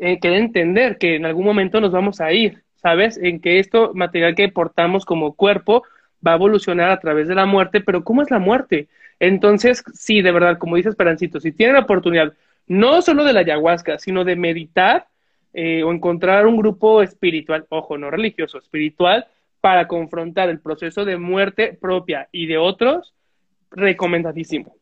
eh, 0.00 0.18
entender 0.22 0.96
que 0.96 1.16
en 1.16 1.26
algún 1.26 1.44
momento 1.44 1.80
nos 1.80 1.90
vamos 1.90 2.20
a 2.20 2.32
ir, 2.32 2.62
¿sabes? 2.76 3.18
En 3.20 3.40
que 3.40 3.58
esto 3.58 3.90
material 3.94 4.36
que 4.36 4.48
portamos 4.48 5.04
como 5.04 5.34
cuerpo 5.34 5.82
va 6.24 6.32
a 6.32 6.36
evolucionar 6.36 6.92
a 6.92 7.00
través 7.00 7.26
de 7.26 7.34
la 7.34 7.46
muerte, 7.46 7.80
pero 7.80 8.04
¿cómo 8.04 8.22
es 8.22 8.30
la 8.30 8.38
muerte? 8.38 8.86
Entonces, 9.18 9.82
sí, 9.92 10.22
de 10.22 10.30
verdad, 10.30 10.56
como 10.56 10.76
dice 10.76 10.90
Esperancito, 10.90 11.40
si 11.40 11.50
tienen 11.50 11.74
la 11.74 11.82
oportunidad 11.82 12.32
no 12.68 13.02
solo 13.02 13.24
de 13.24 13.32
la 13.32 13.40
ayahuasca, 13.40 13.98
sino 13.98 14.22
de 14.22 14.36
meditar 14.36 15.08
eh, 15.52 15.82
o 15.82 15.90
encontrar 15.90 16.46
un 16.46 16.56
grupo 16.56 17.02
espiritual, 17.02 17.66
ojo, 17.70 17.98
no 17.98 18.08
religioso, 18.08 18.58
espiritual, 18.58 19.26
para 19.60 19.88
confrontar 19.88 20.48
el 20.48 20.60
proceso 20.60 21.04
de 21.04 21.16
muerte 21.16 21.76
propia 21.80 22.28
y 22.30 22.46
de 22.46 22.58
otros, 22.58 23.14
recomendadísimo. 23.72 24.76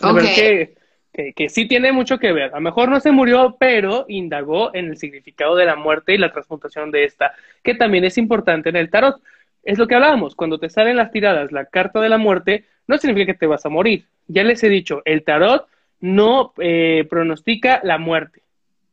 Que, 0.00 0.74
que, 1.12 1.32
que, 1.32 1.48
sí 1.48 1.66
tiene 1.66 1.92
mucho 1.92 2.18
que 2.18 2.32
ver. 2.32 2.50
A 2.52 2.56
lo 2.56 2.60
mejor 2.60 2.88
no 2.88 3.00
se 3.00 3.10
murió, 3.10 3.56
pero 3.58 4.06
indagó 4.08 4.74
en 4.74 4.88
el 4.88 4.96
significado 4.96 5.56
de 5.56 5.66
la 5.66 5.76
muerte 5.76 6.14
y 6.14 6.18
la 6.18 6.32
transmutación 6.32 6.90
de 6.90 7.04
esta, 7.04 7.32
que 7.62 7.74
también 7.74 8.04
es 8.04 8.16
importante 8.18 8.70
en 8.70 8.76
el 8.76 8.90
tarot. 8.90 9.20
Es 9.62 9.78
lo 9.78 9.86
que 9.86 9.94
hablábamos, 9.94 10.34
cuando 10.34 10.58
te 10.58 10.70
salen 10.70 10.96
las 10.96 11.12
tiradas, 11.12 11.52
la 11.52 11.66
carta 11.66 12.00
de 12.00 12.08
la 12.08 12.18
muerte, 12.18 12.64
no 12.86 12.96
significa 12.96 13.32
que 13.32 13.38
te 13.38 13.46
vas 13.46 13.66
a 13.66 13.68
morir. 13.68 14.06
Ya 14.26 14.42
les 14.42 14.62
he 14.64 14.68
dicho, 14.68 15.02
el 15.04 15.22
tarot 15.22 15.66
no 16.00 16.54
eh, 16.58 17.06
pronostica 17.10 17.80
la 17.84 17.98
muerte. 17.98 18.42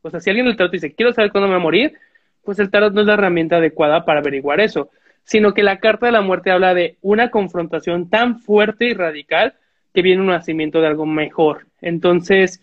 O 0.02 0.10
sea, 0.10 0.20
si 0.20 0.30
alguien 0.30 0.46
del 0.46 0.58
tarot 0.58 0.72
dice, 0.72 0.94
quiero 0.94 1.14
saber 1.14 1.32
cuándo 1.32 1.48
me 1.48 1.54
voy 1.54 1.62
a 1.62 1.64
morir, 1.64 1.94
pues 2.44 2.60
el 2.60 2.70
tarot 2.70 2.94
no 2.94 3.02
es 3.02 3.08
la 3.08 3.14
herramienta 3.14 3.58
adecuada 3.58 4.06
para 4.06 4.20
averiguar 4.20 4.60
eso, 4.60 4.90
sino 5.24 5.54
que 5.54 5.64
la 5.64 5.80
carta 5.80 6.06
de 6.06 6.14
la 6.14 6.22
muerte 6.22 6.52
habla 6.52 6.74
de 6.74 6.98
una 7.02 7.30
confrontación 7.30 8.10
tan 8.10 8.40
fuerte 8.40 8.86
y 8.86 8.94
radical 8.94 9.56
que 9.98 10.04
viene 10.04 10.22
un 10.22 10.28
nacimiento 10.28 10.80
de 10.80 10.86
algo 10.86 11.08
mejor. 11.08 11.66
Entonces, 11.82 12.62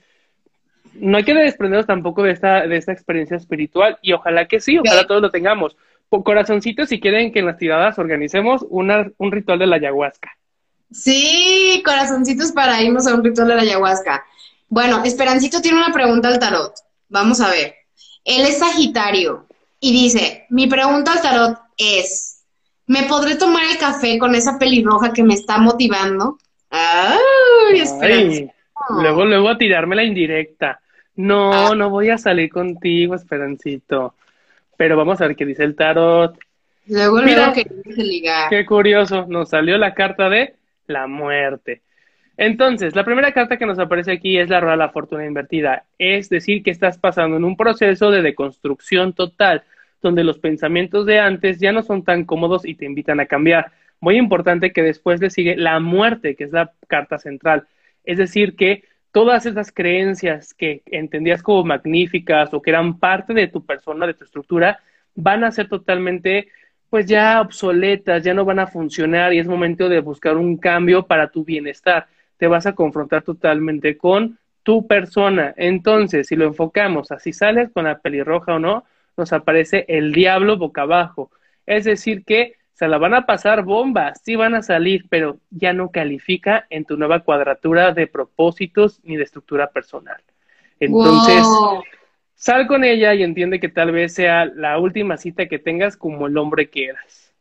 no 0.92 1.16
hay 1.16 1.24
que 1.24 1.34
desprendernos 1.34 1.84
tampoco 1.84 2.22
de 2.22 2.30
esta, 2.30 2.64
de 2.64 2.76
esta 2.76 2.92
experiencia 2.92 3.36
espiritual 3.36 3.98
y 4.02 4.12
ojalá 4.12 4.46
que 4.46 4.60
sí, 4.60 4.78
ojalá 4.78 5.04
todos 5.04 5.20
lo 5.20 5.32
tengamos. 5.32 5.76
Corazoncitos, 6.08 6.90
si 6.90 7.00
quieren 7.00 7.32
que 7.32 7.40
en 7.40 7.46
las 7.46 7.58
tiradas 7.58 7.98
organicemos 7.98 8.64
una, 8.70 9.10
un 9.18 9.32
ritual 9.32 9.58
de 9.58 9.66
la 9.66 9.74
ayahuasca. 9.74 10.30
Sí, 10.92 11.82
corazoncitos 11.84 12.52
para 12.52 12.80
irnos 12.80 13.08
a 13.08 13.16
un 13.16 13.24
ritual 13.24 13.48
de 13.48 13.56
la 13.56 13.62
ayahuasca. 13.62 14.24
Bueno, 14.68 15.02
Esperancito 15.02 15.60
tiene 15.60 15.78
una 15.78 15.92
pregunta 15.92 16.28
al 16.28 16.38
tarot. 16.38 16.72
Vamos 17.08 17.40
a 17.40 17.50
ver. 17.50 17.74
Él 18.24 18.46
es 18.46 18.58
Sagitario 18.58 19.48
y 19.80 19.92
dice, 19.92 20.46
mi 20.50 20.68
pregunta 20.68 21.14
al 21.14 21.20
tarot 21.20 21.58
es, 21.78 22.44
¿me 22.86 23.02
podré 23.08 23.34
tomar 23.34 23.64
el 23.68 23.76
café 23.76 24.20
con 24.20 24.36
esa 24.36 24.56
pelirroja 24.56 25.12
que 25.12 25.24
me 25.24 25.34
está 25.34 25.58
motivando? 25.58 26.38
Ay, 26.76 28.50
luego, 29.00 29.24
luego 29.24 29.48
a 29.48 29.58
tirarme 29.58 29.94
la 29.96 30.04
indirecta. 30.04 30.80
No, 31.16 31.52
ah. 31.52 31.74
no 31.76 31.90
voy 31.90 32.10
a 32.10 32.18
salir 32.18 32.50
contigo, 32.50 33.14
Esperancito. 33.14 34.14
Pero 34.76 34.96
vamos 34.96 35.20
a 35.20 35.28
ver 35.28 35.36
qué 35.36 35.46
dice 35.46 35.62
el 35.62 35.76
tarot. 35.76 36.36
Luego, 36.86 37.22
Mira, 37.22 37.52
que 37.52 37.64
dice 37.84 38.02
ligar. 38.02 38.50
Qué 38.50 38.66
curioso, 38.66 39.26
nos 39.28 39.50
salió 39.50 39.78
la 39.78 39.94
carta 39.94 40.28
de 40.28 40.56
la 40.86 41.06
muerte. 41.06 41.82
Entonces, 42.36 42.96
la 42.96 43.04
primera 43.04 43.32
carta 43.32 43.56
que 43.56 43.66
nos 43.66 43.78
aparece 43.78 44.10
aquí 44.10 44.36
es 44.36 44.48
la 44.48 44.58
rueda 44.58 44.72
de 44.72 44.78
la 44.78 44.88
fortuna 44.88 45.24
invertida, 45.24 45.84
es 45.98 46.28
decir, 46.28 46.64
que 46.64 46.72
estás 46.72 46.98
pasando 46.98 47.36
en 47.36 47.44
un 47.44 47.56
proceso 47.56 48.10
de 48.10 48.22
deconstrucción 48.22 49.12
total, 49.12 49.62
donde 50.02 50.24
los 50.24 50.40
pensamientos 50.40 51.06
de 51.06 51.20
antes 51.20 51.60
ya 51.60 51.70
no 51.70 51.82
son 51.82 52.02
tan 52.02 52.24
cómodos 52.24 52.66
y 52.66 52.74
te 52.74 52.84
invitan 52.84 53.20
a 53.20 53.26
cambiar. 53.26 53.70
Muy 54.04 54.18
importante 54.18 54.72
que 54.72 54.82
después 54.82 55.18
le 55.20 55.30
sigue 55.30 55.56
la 55.56 55.80
muerte, 55.80 56.36
que 56.36 56.44
es 56.44 56.52
la 56.52 56.72
carta 56.88 57.18
central. 57.18 57.66
Es 58.04 58.18
decir, 58.18 58.54
que 58.54 58.84
todas 59.12 59.46
esas 59.46 59.72
creencias 59.72 60.52
que 60.52 60.82
entendías 60.86 61.42
como 61.42 61.64
magníficas 61.64 62.52
o 62.52 62.60
que 62.60 62.70
eran 62.70 62.98
parte 62.98 63.32
de 63.32 63.48
tu 63.48 63.64
persona, 63.64 64.06
de 64.06 64.12
tu 64.12 64.24
estructura, 64.24 64.78
van 65.14 65.42
a 65.42 65.50
ser 65.50 65.68
totalmente 65.68 66.48
pues 66.90 67.06
ya 67.06 67.40
obsoletas, 67.40 68.22
ya 68.22 68.34
no 68.34 68.44
van 68.44 68.58
a 68.58 68.66
funcionar 68.66 69.32
y 69.32 69.38
es 69.38 69.48
momento 69.48 69.88
de 69.88 70.00
buscar 70.00 70.36
un 70.36 70.58
cambio 70.58 71.06
para 71.06 71.30
tu 71.30 71.42
bienestar. 71.42 72.06
Te 72.36 72.46
vas 72.46 72.66
a 72.66 72.74
confrontar 72.74 73.22
totalmente 73.22 73.96
con 73.96 74.38
tu 74.62 74.86
persona. 74.86 75.54
Entonces, 75.56 76.26
si 76.26 76.36
lo 76.36 76.44
enfocamos 76.44 77.10
así 77.10 77.32
sales 77.32 77.70
con 77.72 77.84
la 77.84 78.00
pelirroja 78.00 78.56
o 78.56 78.58
no, 78.58 78.84
nos 79.16 79.32
aparece 79.32 79.86
el 79.88 80.12
diablo 80.12 80.58
boca 80.58 80.82
abajo. 80.82 81.30
Es 81.64 81.84
decir, 81.84 82.22
que 82.24 82.54
se 82.74 82.88
la 82.88 82.98
van 82.98 83.14
a 83.14 83.24
pasar 83.24 83.62
bombas, 83.62 84.20
sí 84.24 84.34
van 84.34 84.54
a 84.54 84.62
salir, 84.62 85.06
pero 85.08 85.38
ya 85.50 85.72
no 85.72 85.90
califica 85.90 86.66
en 86.70 86.84
tu 86.84 86.96
nueva 86.96 87.20
cuadratura 87.20 87.92
de 87.92 88.08
propósitos 88.08 89.00
ni 89.04 89.16
de 89.16 89.22
estructura 89.22 89.70
personal. 89.70 90.20
Entonces, 90.80 91.46
sal 92.34 92.66
con 92.66 92.82
ella 92.82 93.14
y 93.14 93.22
entiende 93.22 93.60
que 93.60 93.68
tal 93.68 93.92
vez 93.92 94.14
sea 94.14 94.44
la 94.44 94.78
última 94.78 95.16
cita 95.16 95.46
que 95.46 95.60
tengas 95.60 95.96
como 95.96 96.26
el 96.26 96.36
hombre 96.36 96.68
que 96.68 96.86
eras. 96.86 97.32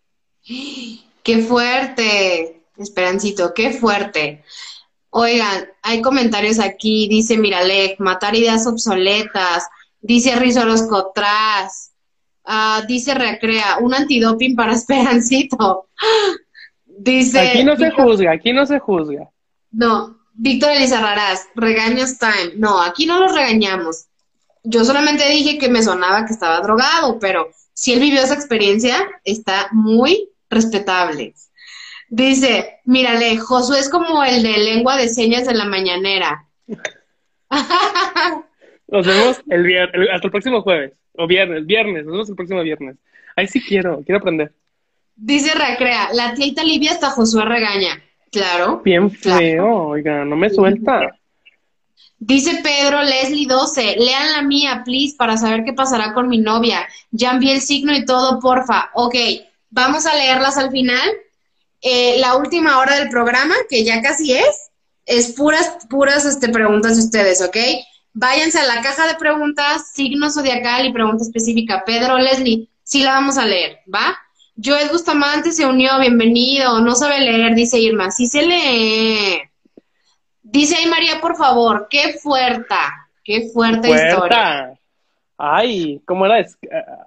¡Qué 1.23 1.39
fuerte! 1.39 2.61
Esperancito, 2.77 3.53
qué 3.53 3.71
fuerte. 3.71 4.43
Oigan, 5.09 5.69
hay 5.81 6.01
comentarios 6.01 6.59
aquí, 6.59 7.07
dice 7.07 7.37
Miralek, 7.37 7.99
matar 7.99 8.35
ideas 8.35 8.67
obsoletas, 8.67 9.67
dice 10.01 10.35
Rizoros 10.35 10.83
Cotras, 10.83 11.92
Ah, 12.45 12.83
dice 12.87 13.13
Recrea, 13.13 13.77
un 13.79 13.93
antidoping 13.93 14.55
para 14.55 14.73
Esperancito. 14.73 15.87
Dice. 16.85 17.39
Aquí 17.39 17.63
no 17.63 17.75
se 17.75 17.91
juzga, 17.91 18.31
aquí 18.31 18.53
no 18.53 18.65
se 18.65 18.79
juzga. 18.79 19.29
No, 19.71 20.17
Víctor 20.33 20.71
Elizarrarás, 20.71 21.47
regaños 21.55 22.17
time. 22.17 22.53
No, 22.57 22.81
aquí 22.81 23.05
no 23.05 23.19
los 23.19 23.33
regañamos. 23.33 24.05
Yo 24.63 24.85
solamente 24.85 25.27
dije 25.29 25.57
que 25.57 25.69
me 25.69 25.83
sonaba 25.83 26.25
que 26.25 26.33
estaba 26.33 26.61
drogado, 26.61 27.19
pero 27.19 27.49
si 27.73 27.93
él 27.93 27.99
vivió 27.99 28.21
esa 28.21 28.35
experiencia, 28.35 28.95
está 29.23 29.67
muy 29.71 30.29
respetable. 30.49 31.33
Dice, 32.09 32.79
mírale, 32.85 33.37
Josué 33.37 33.79
es 33.79 33.89
como 33.89 34.23
el 34.23 34.43
de 34.43 34.57
lengua 34.59 34.95
de 34.97 35.09
señas 35.09 35.47
de 35.47 35.55
la 35.55 35.65
mañanera. 35.65 36.47
Nos 38.87 39.07
vemos 39.07 39.41
el 39.49 39.63
viernes, 39.63 40.09
hasta 40.13 40.27
el 40.27 40.31
próximo 40.31 40.61
jueves. 40.61 40.93
O 41.15 41.27
viernes, 41.27 41.65
viernes, 41.65 42.05
nos 42.05 42.13
vemos 42.13 42.29
el 42.29 42.35
próximo 42.35 42.61
viernes. 42.61 42.97
Ahí 43.35 43.47
sí 43.47 43.61
quiero, 43.61 44.01
quiero 44.03 44.19
aprender. 44.19 44.51
Dice 45.15 45.53
Recrea, 45.53 46.09
la 46.13 46.33
tía 46.33 46.63
Livia 46.63 46.91
hasta 46.91 47.11
Josué 47.11 47.45
regaña. 47.45 48.01
Claro. 48.31 48.81
Bien 48.83 49.11
feo, 49.11 49.89
oiga, 49.89 50.25
no 50.25 50.35
me 50.35 50.49
suelta. 50.49 51.15
Dice 52.17 52.61
Pedro 52.63 53.03
Leslie 53.03 53.47
12, 53.47 53.97
lean 53.97 54.31
la 54.31 54.41
mía, 54.41 54.81
please, 54.85 55.15
para 55.17 55.37
saber 55.37 55.63
qué 55.65 55.73
pasará 55.73 56.13
con 56.13 56.29
mi 56.29 56.39
novia. 56.39 56.87
Ya 57.11 57.31
envié 57.31 57.53
el 57.53 57.61
signo 57.61 57.93
y 57.95 58.05
todo, 58.05 58.39
porfa. 58.39 58.89
Ok, 58.93 59.15
vamos 59.69 60.05
a 60.05 60.15
leerlas 60.15 60.57
al 60.57 60.71
final. 60.71 61.09
Eh, 61.81 62.15
la 62.19 62.37
última 62.37 62.79
hora 62.79 62.95
del 62.95 63.09
programa, 63.09 63.53
que 63.69 63.83
ya 63.83 64.01
casi 64.01 64.33
es, 64.33 64.71
es 65.05 65.33
puras, 65.33 65.85
puras 65.89 66.25
este, 66.25 66.47
preguntas 66.49 66.95
de 66.95 67.03
ustedes, 67.03 67.41
¿ok? 67.41 67.57
Váyanse 68.13 68.59
a 68.59 68.65
la 68.65 68.81
caja 68.81 69.07
de 69.07 69.15
preguntas, 69.15 69.91
signo 69.91 70.29
zodiacal 70.29 70.85
y 70.85 70.93
pregunta 70.93 71.23
específica. 71.23 71.83
Pedro, 71.85 72.17
Leslie, 72.17 72.67
sí 72.83 73.03
la 73.03 73.13
vamos 73.13 73.37
a 73.37 73.45
leer, 73.45 73.79
¿va? 73.93 74.17
Joel 74.63 74.89
Bustamante 74.89 75.51
se 75.51 75.65
unió, 75.65 75.99
bienvenido. 75.99 76.79
No 76.79 76.95
sabe 76.95 77.19
leer, 77.19 77.55
dice 77.55 77.79
Irma. 77.79 78.11
Sí 78.11 78.27
se 78.27 78.43
lee. 78.43 79.41
Dice 80.43 80.75
ahí 80.75 80.85
María, 80.85 81.19
por 81.19 81.35
favor, 81.35 81.87
qué 81.89 82.13
fuerte, 82.13 82.75
qué 83.23 83.49
fuerte 83.51 83.89
historia. 83.89 84.79
Ay, 85.37 85.99
¿cómo 86.05 86.25
era? 86.27 86.39
Eh, 86.39 86.47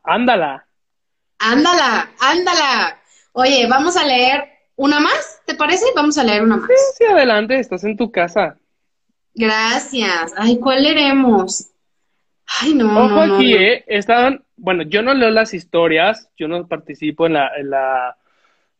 ándala. 0.02 0.66
Ándala, 1.38 2.10
ándala. 2.18 2.98
Oye, 3.32 3.66
vamos 3.68 3.96
a 3.96 4.04
leer 4.04 4.48
una 4.74 4.98
más, 4.98 5.40
¿te 5.46 5.54
parece? 5.54 5.84
Vamos 5.94 6.18
a 6.18 6.24
leer 6.24 6.42
una 6.42 6.56
más. 6.56 6.66
Sí, 6.66 6.94
sí, 6.98 7.04
adelante, 7.04 7.60
estás 7.60 7.84
en 7.84 7.96
tu 7.96 8.10
casa. 8.10 8.56
Gracias. 9.36 10.32
Ay, 10.36 10.58
¿cuál 10.58 10.82
leeremos? 10.82 11.70
Ay, 12.60 12.74
no. 12.74 13.04
Ojo 13.04 13.20
aquí, 13.20 13.54
¿eh? 13.54 13.84
Estaban, 13.86 14.42
bueno, 14.56 14.82
yo 14.82 15.02
no 15.02 15.12
leo 15.12 15.30
las 15.30 15.52
historias, 15.52 16.30
yo 16.38 16.48
no 16.48 16.66
participo 16.66 17.26
en 17.26 17.34
la, 17.34 17.50
en 17.56 17.70
la, 17.70 18.16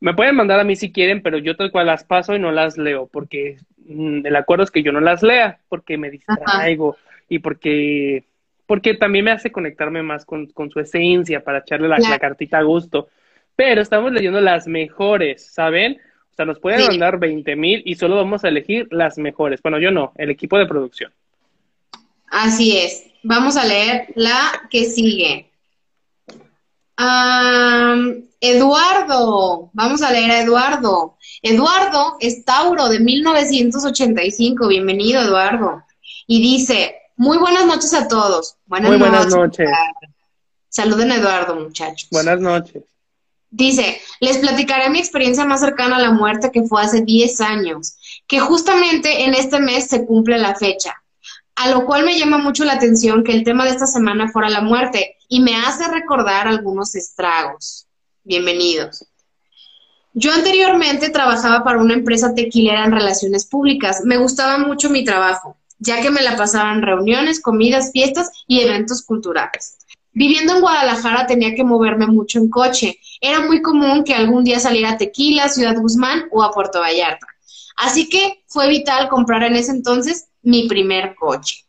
me 0.01 0.15
pueden 0.15 0.35
mandar 0.35 0.59
a 0.59 0.65
mí 0.65 0.75
si 0.75 0.93
quieren, 0.93 1.23
pero 1.23 1.37
yo 1.39 1.57
tal 1.57 1.71
cual 1.71 1.87
las 1.87 2.05
paso 2.05 2.35
y 2.35 2.39
no 2.39 2.53
las 2.53 2.79
leo, 2.79 3.07
porque 3.07 3.59
mm, 3.87 4.27
el 4.27 4.37
acuerdo 4.37 4.65
es 4.65 4.71
que 4.71 4.83
yo 4.83 4.93
no 4.93 5.01
las 5.01 5.23
lea, 5.23 5.59
porque 5.69 5.99
me 5.99 6.11
distraigo 6.11 6.97
y 7.29 7.41
porque, 7.41 8.25
porque 8.67 8.95
también 8.95 9.27
me 9.27 9.33
hace 9.33 9.53
conectarme 9.53 10.03
más 10.03 10.25
con, 10.25 10.47
con 10.47 10.71
su 10.71 10.81
esencia 10.81 11.45
para 11.45 11.59
echarle 11.59 11.89
la, 11.89 11.99
la 11.99 12.19
cartita 12.19 12.59
a 12.59 12.63
gusto. 12.63 13.09
Pero 13.57 13.83
estamos 13.83 14.13
leyendo 14.13 14.41
las 14.41 14.67
mejores, 14.67 15.53
¿saben? 15.53 15.99
O 16.37 16.43
sea, 16.45 16.45
nos 16.45 16.59
pueden 16.59 16.87
mandar 16.87 17.19
20 17.19 17.57
mil 17.57 17.81
y 17.87 17.95
solo 17.95 18.17
vamos 18.17 18.45
a 18.45 18.49
elegir 18.49 18.89
las 18.91 19.17
mejores. 19.17 19.63
Bueno, 19.63 19.79
yo 19.79 19.91
no, 19.91 20.13
el 20.17 20.29
equipo 20.29 20.59
de 20.59 20.67
producción. 20.67 21.11
Así 22.27 22.77
es. 22.77 23.07
Vamos 23.23 23.57
a 23.57 23.65
leer 23.65 24.09
la 24.17 24.69
que 24.69 24.85
sigue. 24.85 25.51
Eduardo, 28.39 29.71
vamos 29.73 30.03
a 30.03 30.13
leer 30.13 30.31
a 30.31 30.43
Eduardo. 30.43 31.17
Eduardo 31.41 32.19
es 32.21 32.45
Tauro 32.45 32.91
de 32.91 33.01
1985. 33.01 34.69
Bienvenido, 34.69 35.23
Eduardo. 35.23 35.85
Y 36.27 36.43
dice, 36.43 36.97
muy 37.17 37.39
buenas 37.39 37.65
noches 37.65 37.95
a 37.95 38.09
todos. 38.09 38.59
Buenas 38.67 38.91
muy 38.91 38.99
buenas 38.99 39.35
noches. 39.35 39.71
Saluden 40.69 41.13
a 41.13 41.17
Eduardo, 41.17 41.57
muchachos. 41.57 42.11
Buenas 42.11 42.41
noches. 42.41 42.83
Dice, 43.51 44.01
les 44.21 44.39
platicaré 44.39 44.91
mi 44.91 44.99
experiencia 44.99 45.45
más 45.45 45.61
cercana 45.61 45.97
a 45.97 46.01
la 46.01 46.11
muerte 46.11 46.51
que 46.51 46.65
fue 46.65 46.83
hace 46.83 47.03
10 47.03 47.41
años, 47.41 47.97
que 48.27 48.41
justamente 48.41 49.25
en 49.25 49.35
este 49.35 49.61
mes 49.61 49.87
se 49.89 50.05
cumple 50.05 50.39
la 50.39 50.55
fecha, 50.55 50.95
a 51.55 51.71
lo 51.71 51.87
cual 51.87 52.05
me 52.05 52.19
llama 52.19 52.39
mucho 52.39 52.65
la 52.65 52.75
atención 52.75 53.25
que 53.25 53.33
el 53.33 53.45
tema 53.45 53.65
de 53.65 53.71
esta 53.71 53.87
semana 53.87 54.29
fuera 54.29 54.51
la 54.51 54.61
muerte 54.61 55.17
y 55.29 55.41
me 55.41 55.57
hace 55.57 55.89
recordar 55.89 56.49
algunos 56.49 56.95
estragos. 56.95 57.87
Bienvenidos. 58.25 59.07
Yo 60.13 60.33
anteriormente 60.33 61.11
trabajaba 61.11 61.63
para 61.63 61.79
una 61.79 61.95
empresa 61.95 62.35
tequilera 62.35 62.85
en 62.85 62.93
relaciones 62.93 63.45
públicas. 63.45 64.01
Me 64.03 64.17
gustaba 64.17 64.59
mucho 64.59 64.89
mi 64.89 65.05
trabajo, 65.05 65.59
ya 65.79 66.01
que 66.01 66.11
me 66.11 66.23
la 66.23 66.37
pasaba 66.37 66.73
en 66.73 66.83
reuniones, 66.83 67.41
comidas, 67.41 67.93
fiestas 67.93 68.31
y 68.47 68.61
eventos 68.61 69.03
culturales. 69.05 69.76
Viviendo 70.17 70.55
en 70.55 70.63
Guadalajara 70.63 71.27
tenía 71.27 71.55
que 71.55 71.63
moverme 71.63 72.07
mucho 72.07 72.39
en 72.39 72.49
coche. 72.49 72.99
Era 73.21 73.41
muy 73.41 73.61
común 73.61 74.03
que 74.03 74.15
algún 74.15 74.45
día 74.45 74.59
saliera 74.59 74.93
a 74.93 74.97
Tequila, 74.97 75.51
Ciudad 75.51 75.77
Guzmán 75.77 76.25
o 76.33 76.43
a 76.43 76.53
Puerto 76.53 76.81
Vallarta. 76.81 77.27
Así 77.77 78.09
que 78.09 78.43
fue 78.47 78.67
vital 78.67 79.11
comprar 79.11 79.43
en 79.43 79.57
ese 79.57 79.73
entonces 79.73 80.29
mi 80.41 80.67
primer 80.69 81.15
coche. 81.17 81.67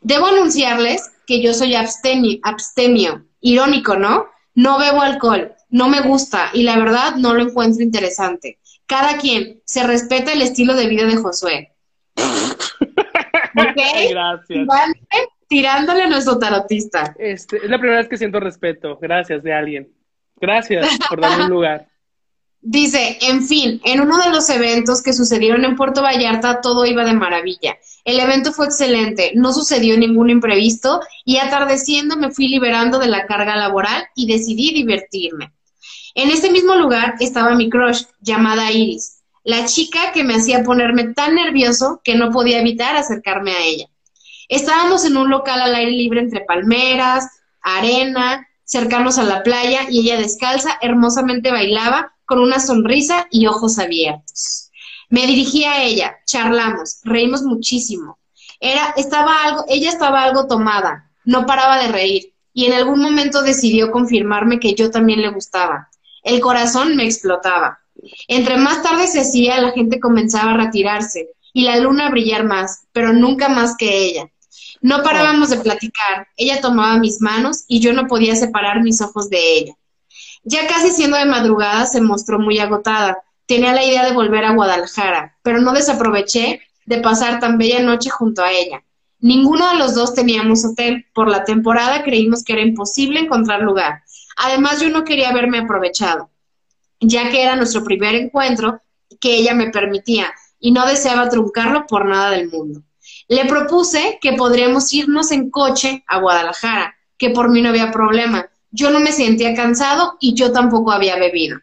Debo 0.00 0.26
anunciarles 0.26 1.10
que 1.26 1.42
yo 1.42 1.52
soy 1.54 1.74
abstemio, 1.74 2.38
abstemio. 2.44 3.26
Irónico, 3.40 3.96
¿no? 3.96 4.26
No 4.54 4.78
bebo 4.78 5.02
alcohol, 5.02 5.52
no 5.68 5.88
me 5.88 6.02
gusta 6.02 6.50
y 6.52 6.62
la 6.62 6.78
verdad 6.78 7.16
no 7.16 7.34
lo 7.34 7.42
encuentro 7.42 7.82
interesante. 7.82 8.60
Cada 8.86 9.18
quien 9.18 9.60
se 9.64 9.82
respeta 9.82 10.32
el 10.32 10.42
estilo 10.42 10.76
de 10.76 10.86
vida 10.86 11.06
de 11.06 11.16
Josué. 11.16 11.72
¿Ok? 12.16 13.82
Gracias 14.08 14.68
tirándole 15.48 16.02
a 16.02 16.08
nuestro 16.08 16.38
tarotista. 16.38 17.14
Este, 17.18 17.56
es 17.58 17.70
la 17.70 17.78
primera 17.78 18.00
vez 18.00 18.08
que 18.08 18.18
siento 18.18 18.40
respeto, 18.40 18.98
gracias 19.00 19.42
de 19.42 19.52
alguien. 19.52 19.88
Gracias 20.36 20.86
por 21.08 21.20
darme 21.20 21.44
un 21.44 21.50
lugar. 21.50 21.88
Dice, 22.68 23.18
en 23.20 23.46
fin, 23.46 23.80
en 23.84 24.00
uno 24.00 24.18
de 24.18 24.30
los 24.30 24.50
eventos 24.50 25.00
que 25.00 25.12
sucedieron 25.12 25.64
en 25.64 25.76
Puerto 25.76 26.02
Vallarta 26.02 26.60
todo 26.60 26.84
iba 26.84 27.04
de 27.04 27.12
maravilla. 27.12 27.76
El 28.04 28.18
evento 28.18 28.52
fue 28.52 28.66
excelente, 28.66 29.30
no 29.36 29.52
sucedió 29.52 29.96
ningún 29.96 30.30
imprevisto 30.30 31.00
y 31.24 31.36
atardeciendo 31.36 32.16
me 32.16 32.32
fui 32.32 32.48
liberando 32.48 32.98
de 32.98 33.06
la 33.06 33.26
carga 33.26 33.54
laboral 33.54 34.06
y 34.16 34.26
decidí 34.26 34.72
divertirme. 34.74 35.52
En 36.16 36.30
este 36.30 36.50
mismo 36.50 36.74
lugar 36.74 37.14
estaba 37.20 37.54
mi 37.54 37.70
crush, 37.70 38.02
llamada 38.20 38.72
Iris, 38.72 39.22
la 39.44 39.64
chica 39.66 40.10
que 40.12 40.24
me 40.24 40.34
hacía 40.34 40.64
ponerme 40.64 41.14
tan 41.14 41.36
nervioso 41.36 42.00
que 42.02 42.16
no 42.16 42.30
podía 42.30 42.58
evitar 42.58 42.96
acercarme 42.96 43.52
a 43.52 43.62
ella. 43.62 43.86
Estábamos 44.48 45.04
en 45.04 45.16
un 45.16 45.30
local 45.30 45.60
al 45.60 45.74
aire 45.74 45.92
libre 45.92 46.20
entre 46.20 46.42
palmeras, 46.42 47.28
arena, 47.60 48.46
cercanos 48.64 49.18
a 49.18 49.24
la 49.24 49.42
playa 49.42 49.86
y 49.88 50.00
ella 50.00 50.18
descalza 50.18 50.78
hermosamente 50.80 51.50
bailaba 51.50 52.12
con 52.24 52.40
una 52.40 52.60
sonrisa 52.60 53.26
y 53.30 53.46
ojos 53.46 53.78
abiertos. 53.78 54.70
Me 55.08 55.26
dirigí 55.26 55.64
a 55.64 55.82
ella, 55.82 56.16
charlamos, 56.26 57.00
reímos 57.04 57.42
muchísimo. 57.42 58.18
Era, 58.58 58.94
estaba 58.96 59.44
algo, 59.44 59.64
ella 59.68 59.90
estaba 59.90 60.24
algo 60.24 60.46
tomada, 60.46 61.10
no 61.24 61.46
paraba 61.46 61.80
de 61.82 61.88
reír 61.88 62.32
y 62.52 62.66
en 62.66 62.72
algún 62.72 63.00
momento 63.00 63.42
decidió 63.42 63.90
confirmarme 63.92 64.58
que 64.58 64.74
yo 64.74 64.90
también 64.90 65.22
le 65.22 65.28
gustaba. 65.28 65.88
El 66.22 66.40
corazón 66.40 66.96
me 66.96 67.04
explotaba. 67.04 67.78
Entre 68.28 68.56
más 68.56 68.82
tarde 68.82 69.06
se 69.06 69.20
hacía, 69.20 69.60
la 69.60 69.72
gente 69.72 70.00
comenzaba 70.00 70.52
a 70.52 70.56
retirarse 70.56 71.30
y 71.52 71.62
la 71.62 71.76
luna 71.78 72.06
a 72.06 72.10
brillar 72.10 72.44
más, 72.44 72.86
pero 72.92 73.12
nunca 73.12 73.48
más 73.48 73.76
que 73.76 74.06
ella. 74.06 74.30
No 74.80 75.02
parábamos 75.02 75.50
de 75.50 75.58
platicar, 75.58 76.28
ella 76.36 76.60
tomaba 76.60 76.98
mis 76.98 77.20
manos 77.20 77.64
y 77.66 77.80
yo 77.80 77.92
no 77.92 78.06
podía 78.06 78.36
separar 78.36 78.82
mis 78.82 79.00
ojos 79.00 79.30
de 79.30 79.58
ella. 79.58 79.74
Ya 80.44 80.66
casi 80.66 80.90
siendo 80.90 81.16
de 81.16 81.24
madrugada 81.24 81.86
se 81.86 82.00
mostró 82.00 82.38
muy 82.38 82.58
agotada. 82.58 83.18
Tenía 83.46 83.72
la 83.72 83.84
idea 83.84 84.04
de 84.04 84.12
volver 84.12 84.44
a 84.44 84.54
Guadalajara, 84.54 85.36
pero 85.42 85.60
no 85.60 85.72
desaproveché 85.72 86.60
de 86.84 86.98
pasar 86.98 87.40
tan 87.40 87.58
bella 87.58 87.82
noche 87.82 88.10
junto 88.10 88.42
a 88.42 88.52
ella. 88.52 88.82
Ninguno 89.18 89.68
de 89.70 89.76
los 89.76 89.94
dos 89.94 90.14
teníamos 90.14 90.64
hotel. 90.64 91.06
Por 91.14 91.28
la 91.28 91.44
temporada 91.44 92.04
creímos 92.04 92.44
que 92.44 92.52
era 92.52 92.62
imposible 92.62 93.20
encontrar 93.20 93.62
lugar. 93.62 94.02
Además, 94.36 94.80
yo 94.80 94.90
no 94.90 95.04
quería 95.04 95.32
verme 95.32 95.58
aprovechado, 95.58 96.30
ya 97.00 97.30
que 97.30 97.42
era 97.42 97.56
nuestro 97.56 97.82
primer 97.82 98.14
encuentro 98.14 98.80
que 99.18 99.36
ella 99.36 99.54
me 99.54 99.70
permitía 99.70 100.32
y 100.60 100.72
no 100.72 100.86
deseaba 100.86 101.28
truncarlo 101.28 101.86
por 101.86 102.06
nada 102.06 102.30
del 102.30 102.50
mundo. 102.50 102.82
Le 103.28 103.44
propuse 103.46 104.18
que 104.20 104.34
podríamos 104.34 104.92
irnos 104.92 105.32
en 105.32 105.50
coche 105.50 106.04
a 106.06 106.20
Guadalajara, 106.20 106.96
que 107.18 107.30
por 107.30 107.48
mí 107.48 107.62
no 107.62 107.70
había 107.70 107.90
problema. 107.90 108.48
Yo 108.70 108.90
no 108.90 109.00
me 109.00 109.12
sentía 109.12 109.54
cansado 109.54 110.16
y 110.20 110.34
yo 110.34 110.52
tampoco 110.52 110.92
había 110.92 111.16
bebido. 111.16 111.58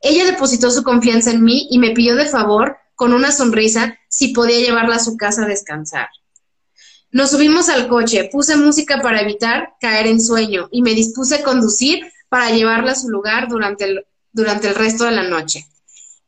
Ella 0.00 0.24
depositó 0.24 0.70
su 0.70 0.82
confianza 0.82 1.30
en 1.30 1.42
mí 1.42 1.68
y 1.70 1.78
me 1.78 1.90
pidió 1.90 2.16
de 2.16 2.26
favor, 2.26 2.76
con 2.94 3.12
una 3.14 3.32
sonrisa, 3.32 3.98
si 4.08 4.28
podía 4.28 4.58
llevarla 4.58 4.96
a 4.96 5.00
su 5.00 5.16
casa 5.16 5.44
a 5.44 5.48
descansar. 5.48 6.08
Nos 7.12 7.30
subimos 7.30 7.68
al 7.68 7.88
coche, 7.88 8.28
puse 8.30 8.56
música 8.56 9.00
para 9.00 9.22
evitar 9.22 9.74
caer 9.80 10.06
en 10.06 10.22
sueño 10.22 10.68
y 10.70 10.82
me 10.82 10.94
dispuse 10.94 11.36
a 11.36 11.42
conducir 11.42 12.12
para 12.28 12.50
llevarla 12.50 12.92
a 12.92 12.96
su 12.96 13.08
lugar 13.08 13.48
durante 13.48 13.84
el, 13.84 14.06
durante 14.32 14.68
el 14.68 14.74
resto 14.74 15.04
de 15.04 15.12
la 15.12 15.24
noche. 15.24 15.66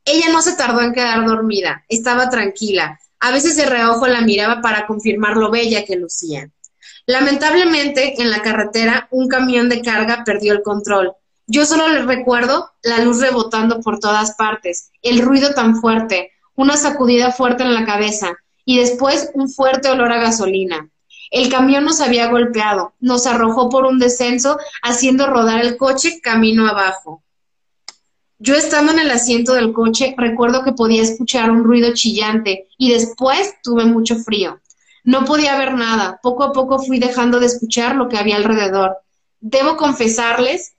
Ella 0.04 0.30
no 0.32 0.42
se 0.42 0.54
tardó 0.56 0.80
en 0.80 0.92
quedar 0.92 1.24
dormida, 1.24 1.84
estaba 1.88 2.28
tranquila. 2.30 2.98
A 3.22 3.30
veces 3.30 3.56
de 3.56 3.66
reojo 3.66 4.08
la 4.08 4.20
miraba 4.20 4.60
para 4.60 4.84
confirmar 4.84 5.36
lo 5.36 5.48
bella 5.48 5.84
que 5.84 5.94
lucía. 5.94 6.50
Lamentablemente, 7.06 8.20
en 8.20 8.30
la 8.30 8.42
carretera, 8.42 9.06
un 9.12 9.28
camión 9.28 9.68
de 9.68 9.80
carga 9.80 10.24
perdió 10.24 10.52
el 10.52 10.62
control. 10.62 11.12
Yo 11.46 11.64
solo 11.64 11.86
le 11.86 12.02
recuerdo 12.02 12.72
la 12.82 12.98
luz 12.98 13.20
rebotando 13.20 13.80
por 13.80 14.00
todas 14.00 14.34
partes, 14.34 14.90
el 15.02 15.20
ruido 15.20 15.54
tan 15.54 15.76
fuerte, 15.76 16.32
una 16.56 16.76
sacudida 16.76 17.30
fuerte 17.30 17.62
en 17.62 17.74
la 17.74 17.86
cabeza 17.86 18.34
y 18.64 18.80
después 18.80 19.30
un 19.34 19.48
fuerte 19.48 19.88
olor 19.88 20.10
a 20.10 20.20
gasolina. 20.20 20.90
El 21.30 21.48
camión 21.48 21.84
nos 21.84 22.00
había 22.00 22.26
golpeado, 22.26 22.94
nos 22.98 23.28
arrojó 23.28 23.68
por 23.68 23.86
un 23.86 24.00
descenso, 24.00 24.58
haciendo 24.82 25.28
rodar 25.28 25.60
el 25.60 25.76
coche 25.76 26.20
camino 26.20 26.66
abajo. 26.66 27.22
Yo 28.44 28.56
estando 28.56 28.90
en 28.90 28.98
el 28.98 29.10
asiento 29.12 29.54
del 29.54 29.72
coche, 29.72 30.16
recuerdo 30.18 30.64
que 30.64 30.72
podía 30.72 31.00
escuchar 31.00 31.52
un 31.52 31.62
ruido 31.62 31.94
chillante 31.94 32.66
y 32.76 32.90
después 32.90 33.54
tuve 33.62 33.84
mucho 33.84 34.16
frío. 34.16 34.58
No 35.04 35.24
podía 35.24 35.56
ver 35.56 35.74
nada. 35.74 36.18
Poco 36.24 36.42
a 36.42 36.52
poco 36.52 36.80
fui 36.80 36.98
dejando 36.98 37.38
de 37.38 37.46
escuchar 37.46 37.94
lo 37.94 38.08
que 38.08 38.18
había 38.18 38.34
alrededor. 38.34 38.96
Debo 39.38 39.76
confesarles 39.76 40.72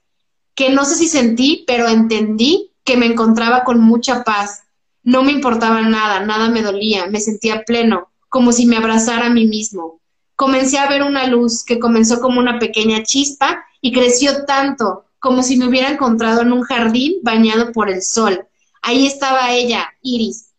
que 0.54 0.68
no 0.68 0.84
sé 0.84 0.96
si 0.96 1.08
sentí, 1.08 1.64
pero 1.66 1.88
entendí 1.88 2.70
que 2.84 2.98
me 2.98 3.06
encontraba 3.06 3.64
con 3.64 3.80
mucha 3.80 4.24
paz. 4.24 4.64
No 5.02 5.22
me 5.22 5.32
importaba 5.32 5.80
nada, 5.80 6.20
nada 6.20 6.50
me 6.50 6.60
dolía, 6.60 7.06
me 7.06 7.20
sentía 7.20 7.62
pleno, 7.64 8.10
como 8.28 8.52
si 8.52 8.66
me 8.66 8.76
abrazara 8.76 9.28
a 9.28 9.30
mí 9.30 9.46
mismo. 9.46 10.02
Comencé 10.36 10.76
a 10.76 10.88
ver 10.90 11.02
una 11.02 11.26
luz 11.28 11.64
que 11.64 11.78
comenzó 11.78 12.20
como 12.20 12.40
una 12.40 12.58
pequeña 12.58 13.04
chispa 13.04 13.64
y 13.80 13.90
creció 13.90 14.44
tanto 14.44 15.06
como 15.24 15.42
si 15.42 15.56
me 15.56 15.66
hubiera 15.66 15.88
encontrado 15.88 16.42
en 16.42 16.52
un 16.52 16.60
jardín 16.60 17.14
bañado 17.22 17.72
por 17.72 17.88
el 17.88 18.02
sol. 18.02 18.46
Ahí 18.82 19.06
estaba 19.06 19.52
ella, 19.52 19.94
Iris, 20.02 20.50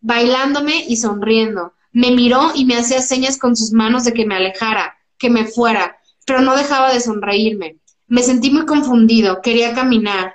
bailándome 0.00 0.82
y 0.88 0.96
sonriendo. 0.96 1.74
Me 1.92 2.10
miró 2.10 2.52
y 2.54 2.64
me 2.64 2.78
hacía 2.78 3.02
señas 3.02 3.36
con 3.36 3.54
sus 3.54 3.72
manos 3.72 4.04
de 4.04 4.14
que 4.14 4.24
me 4.24 4.34
alejara, 4.34 4.96
que 5.18 5.28
me 5.28 5.44
fuera, 5.44 5.98
pero 6.24 6.40
no 6.40 6.56
dejaba 6.56 6.90
de 6.90 7.00
sonreírme. 7.00 7.76
Me 8.06 8.22
sentí 8.22 8.50
muy 8.50 8.64
confundido, 8.64 9.42
quería 9.42 9.74
caminar. 9.74 10.32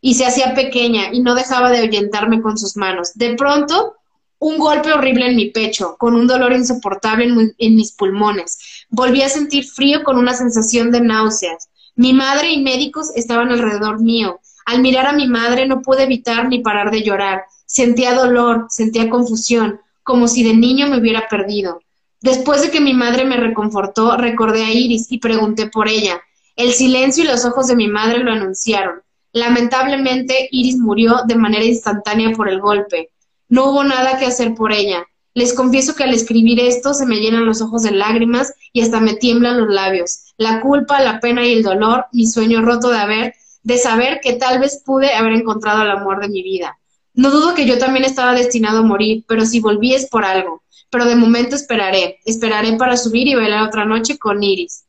Y 0.00 0.14
se 0.14 0.24
hacía 0.24 0.54
pequeña 0.54 1.12
y 1.12 1.22
no 1.22 1.34
dejaba 1.34 1.72
de 1.72 1.78
ahuyentarme 1.80 2.40
con 2.40 2.56
sus 2.56 2.76
manos. 2.76 3.14
De 3.14 3.34
pronto, 3.34 3.96
un 4.38 4.58
golpe 4.58 4.92
horrible 4.92 5.26
en 5.26 5.34
mi 5.34 5.50
pecho, 5.50 5.96
con 5.98 6.14
un 6.14 6.28
dolor 6.28 6.52
insoportable 6.52 7.24
en, 7.24 7.52
en 7.58 7.74
mis 7.74 7.90
pulmones. 7.90 8.86
Volví 8.90 9.22
a 9.22 9.28
sentir 9.28 9.64
frío 9.64 10.04
con 10.04 10.18
una 10.18 10.34
sensación 10.34 10.92
de 10.92 11.00
náuseas. 11.00 11.69
Mi 11.96 12.12
madre 12.12 12.52
y 12.52 12.62
médicos 12.62 13.10
estaban 13.14 13.50
alrededor 13.50 14.00
mío. 14.00 14.40
Al 14.66 14.80
mirar 14.80 15.06
a 15.06 15.12
mi 15.12 15.26
madre 15.26 15.66
no 15.66 15.82
pude 15.82 16.04
evitar 16.04 16.48
ni 16.48 16.60
parar 16.60 16.90
de 16.90 17.02
llorar. 17.02 17.44
Sentía 17.66 18.14
dolor, 18.14 18.66
sentía 18.68 19.10
confusión, 19.10 19.80
como 20.02 20.28
si 20.28 20.42
de 20.42 20.54
niño 20.54 20.88
me 20.88 20.98
hubiera 20.98 21.28
perdido. 21.28 21.80
Después 22.20 22.62
de 22.62 22.70
que 22.70 22.80
mi 22.80 22.92
madre 22.92 23.24
me 23.24 23.36
reconfortó, 23.36 24.16
recordé 24.16 24.64
a 24.64 24.72
Iris 24.72 25.10
y 25.10 25.18
pregunté 25.18 25.68
por 25.68 25.88
ella. 25.88 26.20
El 26.56 26.72
silencio 26.72 27.24
y 27.24 27.26
los 27.26 27.44
ojos 27.44 27.68
de 27.68 27.76
mi 27.76 27.88
madre 27.88 28.18
lo 28.18 28.32
anunciaron. 28.32 29.02
Lamentablemente, 29.32 30.48
Iris 30.50 30.76
murió 30.76 31.20
de 31.26 31.36
manera 31.36 31.64
instantánea 31.64 32.32
por 32.32 32.48
el 32.48 32.60
golpe. 32.60 33.10
No 33.48 33.70
hubo 33.70 33.84
nada 33.84 34.18
que 34.18 34.26
hacer 34.26 34.54
por 34.54 34.72
ella. 34.72 35.06
Les 35.34 35.54
confieso 35.54 35.94
que 35.94 36.04
al 36.04 36.12
escribir 36.12 36.58
esto 36.58 36.92
se 36.92 37.06
me 37.06 37.16
llenan 37.16 37.46
los 37.46 37.62
ojos 37.62 37.82
de 37.82 37.92
lágrimas 37.92 38.52
y 38.72 38.80
hasta 38.80 39.00
me 39.00 39.14
tiemblan 39.14 39.60
los 39.60 39.68
labios. 39.68 40.32
La 40.36 40.60
culpa, 40.60 41.00
la 41.00 41.20
pena 41.20 41.46
y 41.46 41.52
el 41.52 41.62
dolor, 41.62 42.06
mi 42.12 42.26
sueño 42.26 42.62
roto 42.62 42.90
de 42.90 42.98
haber, 42.98 43.34
de 43.62 43.78
saber 43.78 44.20
que 44.20 44.32
tal 44.34 44.58
vez 44.58 44.82
pude 44.84 45.14
haber 45.14 45.32
encontrado 45.34 45.82
el 45.82 45.90
amor 45.90 46.20
de 46.20 46.28
mi 46.28 46.42
vida. 46.42 46.78
No 47.14 47.30
dudo 47.30 47.54
que 47.54 47.66
yo 47.66 47.78
también 47.78 48.04
estaba 48.04 48.34
destinado 48.34 48.78
a 48.78 48.82
morir, 48.82 49.24
pero 49.28 49.44
si 49.44 49.60
volví 49.60 49.94
es 49.94 50.08
por 50.08 50.24
algo. 50.24 50.62
Pero 50.90 51.04
de 51.04 51.14
momento 51.14 51.54
esperaré, 51.54 52.18
esperaré 52.24 52.76
para 52.76 52.96
subir 52.96 53.28
y 53.28 53.34
bailar 53.34 53.68
otra 53.68 53.84
noche 53.84 54.18
con 54.18 54.42
Iris. 54.42 54.84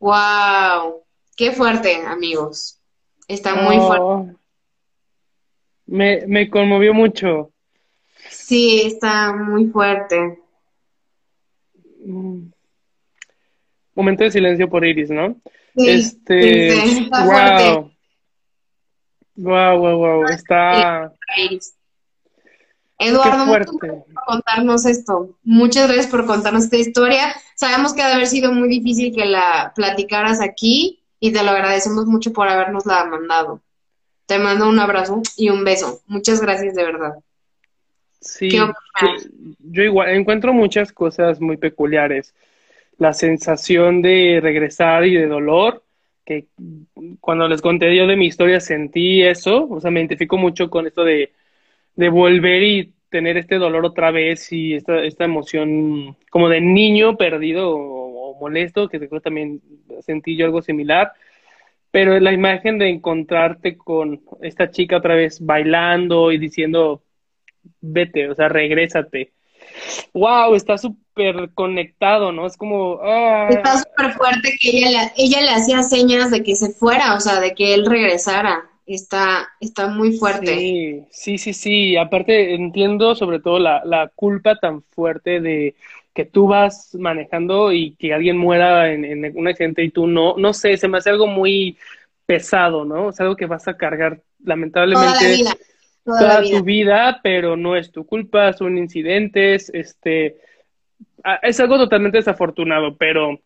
¡Wow! 0.00 1.04
Qué 1.36 1.52
fuerte, 1.52 2.04
amigos. 2.06 2.80
Está 3.28 3.54
muy 3.54 3.76
fuerte. 3.76 4.36
Me, 5.86 6.26
me 6.26 6.50
conmovió 6.50 6.92
mucho. 6.94 7.52
Sí, 8.48 8.80
está 8.86 9.34
muy 9.34 9.66
fuerte. 9.66 10.38
Mm. 12.02 12.48
Momento 13.94 14.24
de 14.24 14.30
silencio 14.30 14.70
por 14.70 14.86
Iris, 14.86 15.10
¿no? 15.10 15.36
Sí, 15.76 15.90
este, 15.90 16.70
sí, 16.70 16.98
está 17.04 17.24
wow. 17.24 17.30
fuerte. 17.30 17.96
Wow, 19.36 19.78
wow, 19.78 19.98
wow, 19.98 20.24
está 20.28 21.12
Iris. 21.36 21.74
Eduardo, 22.98 23.44
muchas 23.44 23.76
gracias 23.76 24.04
por 24.14 24.24
contarnos 24.24 24.86
esto. 24.86 25.38
Muchas 25.44 25.86
gracias 25.86 26.06
por 26.06 26.24
contarnos 26.24 26.64
esta 26.64 26.78
historia. 26.78 27.34
Sabemos 27.54 27.92
que 27.92 28.00
ha 28.00 28.08
de 28.08 28.14
haber 28.14 28.28
sido 28.28 28.50
muy 28.50 28.70
difícil 28.70 29.14
que 29.14 29.26
la 29.26 29.74
platicaras 29.76 30.40
aquí 30.40 31.04
y 31.20 31.32
te 31.32 31.42
lo 31.42 31.50
agradecemos 31.50 32.06
mucho 32.06 32.32
por 32.32 32.48
habernosla 32.48 33.04
mandado. 33.04 33.60
Te 34.24 34.38
mando 34.38 34.66
un 34.70 34.78
abrazo 34.78 35.20
y 35.36 35.50
un 35.50 35.64
beso. 35.64 36.00
Muchas 36.06 36.40
gracias 36.40 36.74
de 36.74 36.84
verdad. 36.84 37.18
Sí, 38.20 38.74
yo, 39.00 39.08
yo 39.58 39.82
igual 39.82 40.10
encuentro 40.10 40.52
muchas 40.52 40.92
cosas 40.92 41.40
muy 41.40 41.56
peculiares. 41.56 42.34
La 42.98 43.12
sensación 43.12 44.02
de 44.02 44.40
regresar 44.42 45.06
y 45.06 45.14
de 45.16 45.26
dolor, 45.26 45.84
que 46.24 46.46
cuando 47.20 47.48
les 47.48 47.62
conté 47.62 47.96
yo 47.96 48.06
de 48.06 48.16
mi 48.16 48.26
historia 48.26 48.60
sentí 48.60 49.22
eso, 49.22 49.68
o 49.70 49.80
sea, 49.80 49.90
me 49.90 50.00
identifico 50.00 50.36
mucho 50.36 50.68
con 50.70 50.86
esto 50.86 51.04
de, 51.04 51.32
de 51.96 52.08
volver 52.10 52.62
y 52.62 52.94
tener 53.10 53.38
este 53.38 53.56
dolor 53.56 53.86
otra 53.86 54.10
vez 54.10 54.52
y 54.52 54.74
esta, 54.74 55.02
esta 55.04 55.24
emoción 55.24 56.16
como 56.30 56.48
de 56.48 56.60
niño 56.60 57.16
perdido 57.16 57.70
o, 57.70 58.32
o 58.32 58.40
molesto, 58.40 58.88
que 58.88 58.98
creo 59.08 59.20
también 59.20 59.62
sentí 60.02 60.36
yo 60.36 60.46
algo 60.46 60.62
similar. 60.62 61.12
Pero 61.90 62.18
la 62.20 62.32
imagen 62.32 62.78
de 62.78 62.90
encontrarte 62.90 63.76
con 63.78 64.22
esta 64.42 64.70
chica 64.70 64.98
otra 64.98 65.14
vez 65.14 65.40
bailando 65.40 66.32
y 66.32 66.38
diciendo, 66.38 67.02
vete, 67.80 68.28
o 68.30 68.34
sea, 68.34 68.48
regrésate. 68.48 69.32
Wow, 70.12 70.54
está 70.54 70.78
súper 70.78 71.50
conectado, 71.54 72.32
¿no? 72.32 72.46
Es 72.46 72.56
como, 72.56 73.00
ah, 73.02 73.48
Está 73.50 73.78
súper 73.78 74.12
fuerte 74.12 74.56
que 74.60 74.70
ella 74.70 74.90
le, 74.90 75.12
ella 75.16 75.40
le 75.42 75.50
hacía 75.50 75.82
señas 75.82 76.30
de 76.30 76.42
que 76.42 76.56
se 76.56 76.72
fuera, 76.72 77.14
o 77.14 77.20
sea, 77.20 77.40
de 77.40 77.54
que 77.54 77.74
él 77.74 77.86
regresara. 77.86 78.64
Está, 78.86 79.46
está 79.60 79.88
muy 79.88 80.16
fuerte. 80.16 80.56
sí, 80.56 81.04
sí, 81.10 81.36
sí, 81.36 81.52
sí. 81.52 81.96
Aparte, 81.98 82.54
entiendo 82.54 83.14
sobre 83.14 83.38
todo 83.38 83.58
la, 83.58 83.82
la 83.84 84.08
culpa 84.14 84.56
tan 84.58 84.82
fuerte 84.82 85.40
de 85.40 85.74
que 86.14 86.24
tú 86.24 86.46
vas 86.48 86.94
manejando 86.94 87.70
y 87.70 87.94
que 87.96 88.14
alguien 88.14 88.38
muera 88.38 88.90
en, 88.90 89.04
en 89.04 89.38
un 89.38 89.46
accidente 89.46 89.84
y 89.84 89.90
tú 89.90 90.06
no, 90.06 90.36
no 90.38 90.54
sé, 90.54 90.76
se 90.78 90.88
me 90.88 90.98
hace 90.98 91.10
algo 91.10 91.26
muy 91.26 91.76
pesado, 92.24 92.84
¿no? 92.84 93.10
Es 93.10 93.20
algo 93.20 93.36
que 93.36 93.46
vas 93.46 93.68
a 93.68 93.76
cargar, 93.76 94.20
lamentablemente. 94.42 95.44
Toda 96.08 96.20
toda 96.20 96.34
la 96.34 96.40
vida. 96.40 96.58
tu 96.58 96.64
vida, 96.64 97.20
pero 97.22 97.56
no 97.56 97.76
es 97.76 97.92
tu 97.92 98.06
culpa, 98.06 98.52
son 98.52 98.78
incidentes, 98.78 99.70
este, 99.74 100.36
es 101.42 101.60
algo 101.60 101.76
totalmente 101.78 102.18
desafortunado, 102.18 102.96
pero, 102.96 103.40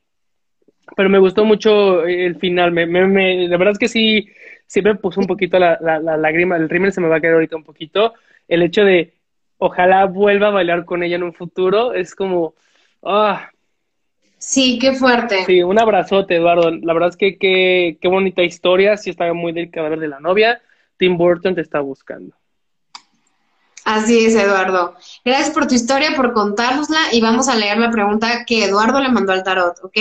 pero 0.97 1.09
me 1.09 1.19
gustó 1.19 1.45
mucho 1.45 2.05
el 2.05 2.37
final, 2.37 2.73
me, 2.73 2.87
me, 2.87 3.07
me- 3.07 3.49
la 3.49 3.57
verdad 3.57 3.73
es 3.73 3.79
que 3.79 3.89
sí, 3.89 4.29
sí 4.67 4.83
me 4.83 4.95
puso 4.95 5.21
un 5.21 5.27
poquito 5.27 5.59
la, 5.59 5.79
la, 5.81 5.99
la 5.99 6.17
lágrima, 6.17 6.57
el 6.57 6.69
rímel 6.69 6.93
se 6.93 7.01
me 7.01 7.09
va 7.09 7.17
a 7.17 7.21
caer 7.21 7.35
ahorita 7.35 7.57
un 7.57 7.65
poquito, 7.65 8.15
el 8.49 8.63
hecho 8.63 8.85
de 8.85 9.15
ojalá 9.59 10.07
vuelva 10.07 10.49
a 10.49 10.51
bailar 10.51 10.85
con 10.85 11.03
ella 11.03 11.17
en 11.17 11.23
un 11.23 11.33
futuro, 11.35 11.95
es 11.95 12.15
como, 12.15 12.55
ah. 13.03 13.49
Sí, 14.39 14.79
qué 14.81 14.93
fuerte. 14.93 15.45
Sí, 15.45 15.63
un 15.63 15.79
abrazote, 15.79 16.35
Eduardo. 16.37 16.73
La 16.73 16.93
verdad 16.95 17.11
es 17.11 17.17
que 17.17 17.39
qué, 17.39 17.97
qué 18.01 18.09
bonita 18.09 18.43
historia, 18.43 18.97
sí 18.97 19.11
estaba 19.11 19.33
muy 19.35 19.53
del 19.53 19.71
cadáver 19.71 20.01
de 20.01 20.09
la 20.09 20.19
novia. 20.19 20.61
Tim 20.97 21.17
Burton 21.17 21.55
te 21.55 21.61
está 21.61 21.79
buscando. 21.81 22.35
Así 23.85 24.27
es, 24.27 24.35
Eduardo. 24.35 24.95
Gracias 25.25 25.51
por 25.51 25.67
tu 25.67 25.75
historia, 25.75 26.15
por 26.15 26.33
contárnosla 26.33 26.99
y 27.13 27.21
vamos 27.21 27.49
a 27.49 27.57
leer 27.57 27.79
la 27.79 27.91
pregunta 27.91 28.45
que 28.47 28.65
Eduardo 28.65 29.01
le 29.01 29.09
mandó 29.09 29.33
al 29.33 29.43
tarot, 29.43 29.77
¿ok? 29.83 29.99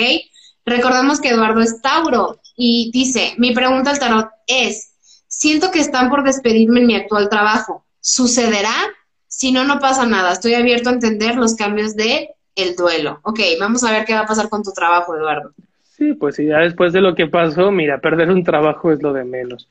Recordemos 0.64 1.20
que 1.20 1.30
Eduardo 1.30 1.60
es 1.60 1.82
Tauro 1.82 2.40
y 2.56 2.90
dice, 2.92 3.34
mi 3.38 3.52
pregunta 3.52 3.90
al 3.90 3.98
tarot 3.98 4.28
es, 4.46 4.92
siento 5.26 5.70
que 5.70 5.80
están 5.80 6.10
por 6.10 6.22
despedirme 6.22 6.80
en 6.80 6.86
mi 6.86 6.94
actual 6.94 7.28
trabajo. 7.28 7.84
¿Sucederá? 8.00 8.74
Si 9.26 9.50
no, 9.50 9.64
no 9.64 9.80
pasa 9.80 10.06
nada. 10.06 10.32
Estoy 10.32 10.54
abierto 10.54 10.90
a 10.90 10.92
entender 10.92 11.36
los 11.36 11.56
cambios 11.56 11.96
de 11.96 12.30
el 12.54 12.76
duelo. 12.76 13.20
Ok, 13.22 13.40
vamos 13.58 13.82
a 13.82 13.90
ver 13.90 14.04
qué 14.04 14.14
va 14.14 14.20
a 14.20 14.26
pasar 14.26 14.48
con 14.48 14.62
tu 14.62 14.72
trabajo, 14.72 15.16
Eduardo. 15.16 15.52
Sí, 15.82 16.14
pues 16.14 16.36
ya 16.36 16.58
después 16.58 16.92
de 16.92 17.00
lo 17.00 17.14
que 17.14 17.26
pasó, 17.26 17.70
mira, 17.70 18.00
perder 18.00 18.30
un 18.30 18.44
trabajo 18.44 18.92
es 18.92 19.02
lo 19.02 19.12
de 19.12 19.24
menos. 19.24 19.68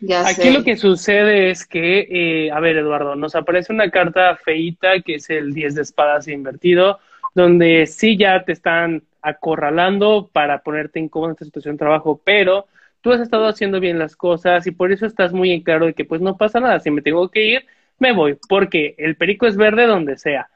Ya 0.00 0.26
Aquí 0.26 0.50
lo 0.50 0.62
que 0.62 0.76
sucede 0.76 1.50
es 1.50 1.66
que, 1.66 2.06
eh, 2.10 2.50
a 2.52 2.60
ver, 2.60 2.76
Eduardo, 2.76 3.16
nos 3.16 3.34
aparece 3.34 3.72
una 3.72 3.90
carta 3.90 4.36
feíta 4.36 5.00
que 5.00 5.16
es 5.16 5.28
el 5.28 5.52
10 5.52 5.74
de 5.74 5.82
espadas 5.82 6.28
invertido, 6.28 7.00
donde 7.34 7.86
sí 7.86 8.16
ya 8.16 8.44
te 8.44 8.52
están 8.52 9.02
acorralando 9.22 10.30
para 10.32 10.62
ponerte 10.62 11.00
incómodo 11.00 11.30
en 11.30 11.34
esta 11.34 11.44
situación 11.44 11.74
de 11.74 11.80
trabajo, 11.80 12.20
pero 12.24 12.66
tú 13.00 13.12
has 13.12 13.20
estado 13.20 13.46
haciendo 13.46 13.80
bien 13.80 13.98
las 13.98 14.16
cosas 14.16 14.66
y 14.66 14.70
por 14.70 14.92
eso 14.92 15.06
estás 15.06 15.32
muy 15.32 15.50
en 15.50 15.62
claro 15.62 15.86
de 15.86 15.94
que 15.94 16.04
pues 16.04 16.20
no 16.20 16.36
pasa 16.36 16.60
nada, 16.60 16.78
si 16.80 16.90
me 16.90 17.02
tengo 17.02 17.28
que 17.30 17.44
ir, 17.44 17.66
me 17.98 18.12
voy, 18.12 18.38
porque 18.48 18.94
el 18.98 19.16
perico 19.16 19.46
es 19.46 19.56
verde 19.56 19.86
donde 19.86 20.16
sea. 20.16 20.48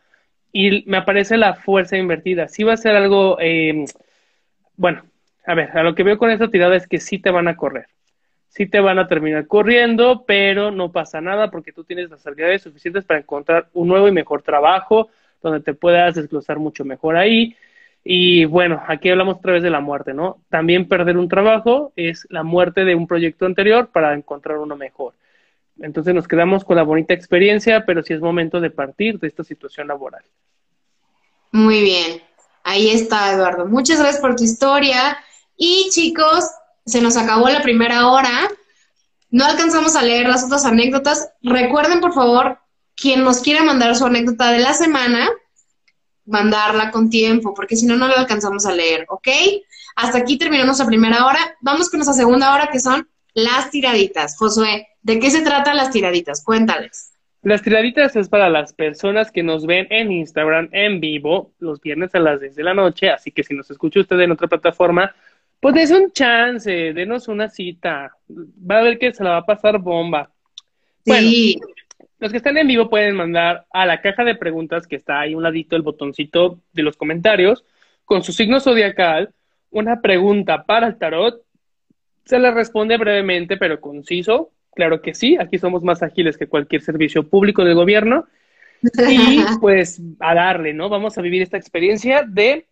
Y 0.53 0.85
me 0.87 0.99
aparece 0.99 1.37
la 1.37 1.55
fuerza 1.55 1.97
invertida. 1.97 2.47
Sí 2.47 2.63
va 2.63 2.75
a 2.75 2.77
ser 2.77 2.95
algo, 2.95 3.39
eh, 3.41 3.87
bueno, 4.77 5.03
a 5.47 5.55
ver, 5.55 5.77
a 5.77 5.83
lo 5.83 5.95
que 5.95 6.03
veo 6.03 6.19
con 6.19 6.31
esta 6.31 6.49
tirada 6.49 6.77
es 6.77 6.87
que 6.87 7.01
sí 7.01 7.19
te 7.19 7.31
van 7.31 7.49
a 7.49 7.57
correr. 7.57 7.87
Sí 8.55 8.67
te 8.67 8.81
van 8.81 8.99
a 8.99 9.09
terminar 9.09 9.47
corriendo, 9.47 10.25
pero 10.27 10.71
no 10.71 10.93
pasa 10.93 11.23
nada 11.23 11.51
porque 11.51 11.73
tú 11.73 11.85
tienes 11.85 12.11
las 12.11 12.27
habilidades 12.27 12.61
suficientes 12.61 13.03
para 13.07 13.21
encontrar 13.21 13.69
un 13.73 13.89
nuevo 13.89 14.09
y 14.09 14.13
mejor 14.13 14.43
trabajo 14.43 15.09
donde 15.41 15.61
te 15.61 15.73
puedas 15.73 16.17
desglosar 16.17 16.59
mucho 16.59 16.85
mejor 16.85 17.17
ahí. 17.17 17.57
Y 18.05 18.45
bueno, 18.45 18.83
aquí 18.87 19.09
hablamos 19.09 19.39
otra 19.39 19.55
vez 19.55 19.63
de 19.63 19.71
la 19.71 19.81
muerte, 19.81 20.13
¿no? 20.13 20.43
También 20.51 20.87
perder 20.87 21.17
un 21.17 21.31
trabajo 21.31 21.95
es 21.97 22.27
la 22.29 22.43
muerte 22.43 22.85
de 22.85 22.95
un 22.95 23.07
proyecto 23.07 23.47
anterior 23.47 23.89
para 23.91 24.13
encontrar 24.13 24.59
uno 24.59 24.77
mejor. 24.77 25.15
Entonces 25.81 26.15
nos 26.15 26.29
quedamos 26.29 26.63
con 26.63 26.77
la 26.77 26.83
bonita 26.83 27.15
experiencia, 27.15 27.87
pero 27.87 28.03
sí 28.03 28.13
es 28.13 28.21
momento 28.21 28.61
de 28.61 28.71
partir 28.71 29.19
de 29.19 29.29
esta 29.29 29.45
situación 29.45 29.89
laboral. 29.89 30.25
Muy 31.53 31.81
bien, 31.81 32.21
ahí 32.65 32.91
está 32.91 33.33
Eduardo. 33.33 33.65
Muchas 33.65 33.99
gracias 33.99 34.21
por 34.21 34.37
tu 34.37 34.45
historia. 34.45 35.17
Y 35.57 35.89
chicos, 35.91 36.51
se 36.85 37.01
nos 37.01 37.17
acabó 37.17 37.49
la 37.49 37.63
primera 37.63 38.09
hora. 38.09 38.49
No 39.31 39.45
alcanzamos 39.45 39.97
a 39.97 40.03
leer 40.03 40.29
las 40.29 40.45
otras 40.45 40.65
anécdotas. 40.65 41.31
Recuerden, 41.43 42.01
por 42.01 42.13
favor, 42.13 42.59
quien 42.97 43.25
nos 43.25 43.41
quiera 43.41 43.65
mandar 43.65 43.97
su 43.97 44.05
anécdota 44.05 44.51
de 44.51 44.59
la 44.59 44.75
semana, 44.75 45.29
mandarla 46.27 46.91
con 46.91 47.11
tiempo, 47.11 47.55
porque 47.55 47.77
si 47.77 47.87
no, 47.87 47.97
no 47.97 48.09
la 48.09 48.15
alcanzamos 48.15 48.67
a 48.67 48.73
leer, 48.73 49.07
¿ok? 49.09 49.29
Hasta 49.97 50.19
aquí 50.19 50.39
terminamos 50.39 50.79
la 50.79 50.87
primera 50.87 51.27
hora. 51.27 51.57
Vamos 51.61 51.91
con 51.91 51.99
nuestra 51.99 52.15
segunda 52.15 52.55
hora, 52.55 52.69
que 52.71 52.81
son 52.81 53.09
las 53.35 53.71
tiraditas. 53.71 54.37
Josué, 54.37 54.89
¿de 55.03 55.19
qué 55.19 55.31
se 55.31 55.43
tratan 55.43 55.77
las 55.77 55.91
tiraditas? 55.91 56.45
Cuéntales. 56.45 57.13
Las 57.43 57.63
tiraditas 57.63 58.15
es 58.15 58.29
para 58.29 58.49
las 58.49 58.73
personas 58.73 59.33
que 59.33 59.43
nos 59.43 59.67
ven 59.67 59.89
en 59.91 60.13
Instagram 60.13 60.69
en 60.71 61.01
vivo 61.01 61.53
los 61.59 61.81
viernes 61.81 62.15
a 62.15 62.21
las 62.21 62.41
10 62.41 62.55
de 62.55 62.63
la 62.63 62.73
noche, 62.73 63.11
así 63.11 63.33
que 63.33 63.43
si 63.43 63.53
nos 63.53 63.69
escucha 63.69 63.99
usted 63.99 64.21
en 64.21 64.31
otra 64.31 64.47
plataforma, 64.47 65.13
pues 65.63 65.77
des 65.77 65.93
un 65.93 66.11
chance, 66.11 66.93
denos 66.93 67.29
una 67.29 67.49
cita. 67.49 68.17
Va 68.29 68.81
a 68.81 68.83
ver 68.83 68.99
que 68.99 69.15
se 69.15 69.23
la 69.23 69.31
va 69.31 69.37
a 69.37 69.47
pasar 69.47 69.79
bomba. 69.79 70.29
Sí. 71.05 71.57
los 72.19 72.33
que 72.33 72.39
están 72.39 72.57
en 72.57 72.67
vivo 72.67 72.91
pueden 72.91 73.15
mandar 73.15 73.65
a 73.71 73.87
la 73.87 74.01
caja 74.01 74.25
de 74.25 74.35
preguntas 74.35 74.89
que 74.89 74.97
está 74.97 75.21
ahí 75.21 75.37
un 75.37 75.43
ladito 75.45 75.77
el 75.77 75.83
botoncito 75.83 76.59
de 76.73 76.83
los 76.83 76.97
comentarios 76.97 77.65
con 78.05 78.25
su 78.25 78.33
signo 78.33 78.59
zodiacal, 78.59 79.33
una 79.71 80.01
pregunta 80.01 80.65
para 80.65 80.89
el 80.89 80.99
tarot 80.99 81.43
se 82.25 82.41
le 82.41 82.51
responde 82.51 82.97
brevemente 82.97 83.57
pero 83.57 83.81
conciso. 83.81 84.51
Claro 84.75 85.01
que 85.01 85.15
sí, 85.15 85.37
aquí 85.39 85.59
somos 85.59 85.85
más 85.85 86.03
ágiles 86.03 86.37
que 86.37 86.49
cualquier 86.49 86.83
servicio 86.83 87.29
público 87.29 87.63
del 87.65 87.77
gobierno. 87.77 88.27
Y 89.09 89.45
pues 89.61 90.03
a 90.19 90.35
darle, 90.35 90.75
¿no? 90.75 90.89
Vamos 90.89 91.17
a 91.19 91.23
vivir 91.23 91.41
esta 91.43 91.57
experiencia 91.57 92.25
de 92.27 92.67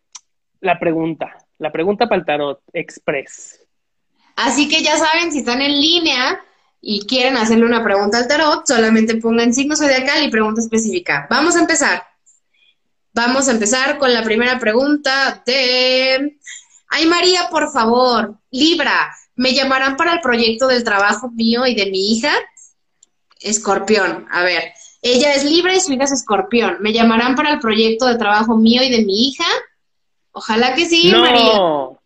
la 0.61 0.80
pregunta, 0.80 1.36
la 1.61 1.71
pregunta 1.71 2.09
para 2.09 2.21
el 2.21 2.27
tarot 2.27 2.61
express. 2.73 3.61
Así 4.35 4.69
que 4.69 4.83
ya 4.83 4.97
saben, 4.97 5.31
si 5.31 5.39
están 5.39 5.63
en 5.63 5.81
línea 5.81 6.41
y 6.81 7.07
quieren 7.07 7.37
hacerle 7.37 7.67
una 7.67 7.85
pregunta 7.85 8.19
al 8.19 8.27
tarot, 8.27 8.67
solamente 8.67 9.17
pongan 9.17 9.55
signo 9.55 9.77
zodiacal 9.77 10.25
y 10.25 10.31
pregunta 10.31 10.61
específica. 10.61 11.27
Vamos 11.31 11.55
a 11.55 11.61
empezar. 11.61 12.03
Vamos 13.13 13.49
a 13.49 13.53
empezar 13.53 13.99
con 13.99 14.13
la 14.13 14.25
primera 14.25 14.59
pregunta 14.59 15.43
de... 15.47 16.39
Ay, 16.89 17.07
María, 17.07 17.49
por 17.51 17.71
favor, 17.71 18.35
Libra, 18.51 19.13
¿Me 19.41 19.55
llamarán 19.55 19.97
para 19.97 20.13
el 20.13 20.21
proyecto 20.21 20.67
del 20.67 20.85
trabajo 20.85 21.31
mío 21.31 21.67
y 21.67 21.75
de 21.75 21.91
mi 21.91 22.13
hija? 22.13 22.31
Escorpión, 23.41 24.27
a 24.31 24.43
ver. 24.43 24.75
Ella 25.01 25.33
es 25.33 25.45
libre 25.45 25.77
y 25.77 25.81
su 25.81 25.95
hija 25.95 26.05
es 26.05 26.13
escorpión. 26.13 26.77
¿Me 26.81 26.93
llamarán 26.93 27.35
para 27.37 27.55
el 27.55 27.59
proyecto 27.59 28.05
de 28.05 28.19
trabajo 28.19 28.59
mío 28.59 28.83
y 28.83 28.91
de 28.91 29.03
mi 29.03 29.29
hija? 29.29 29.47
Ojalá 30.33 30.74
que 30.74 30.87
sí, 30.87 31.11
no. 31.11 31.20
María. 31.20 31.99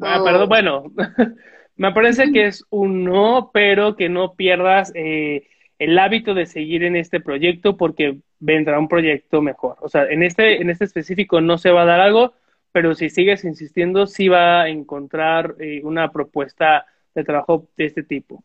Ah, 0.00 0.22
perdón, 0.24 0.48
bueno, 0.48 0.84
me 1.76 1.92
parece 1.92 2.32
que 2.32 2.46
es 2.46 2.64
un 2.70 3.04
no, 3.04 3.50
pero 3.52 3.96
que 3.96 4.08
no 4.08 4.34
pierdas 4.34 4.92
eh, 4.94 5.48
el 5.78 5.98
hábito 5.98 6.34
de 6.34 6.46
seguir 6.46 6.84
en 6.84 6.96
este 6.96 7.20
proyecto 7.20 7.76
porque 7.76 8.18
vendrá 8.38 8.78
un 8.78 8.88
proyecto 8.88 9.42
mejor. 9.42 9.76
O 9.80 9.88
sea, 9.88 10.04
en 10.04 10.22
este, 10.22 10.60
en 10.60 10.70
este 10.70 10.84
específico 10.84 11.40
no 11.40 11.58
se 11.58 11.70
va 11.70 11.82
a 11.82 11.86
dar 11.86 12.00
algo, 12.00 12.34
pero 12.72 12.94
si 12.94 13.10
sigues 13.10 13.44
insistiendo, 13.44 14.06
sí 14.06 14.28
va 14.28 14.62
a 14.62 14.68
encontrar 14.68 15.56
eh, 15.60 15.80
una 15.84 16.10
propuesta 16.10 16.86
de 17.14 17.24
trabajo 17.24 17.68
de 17.76 17.86
este 17.86 18.02
tipo. 18.02 18.42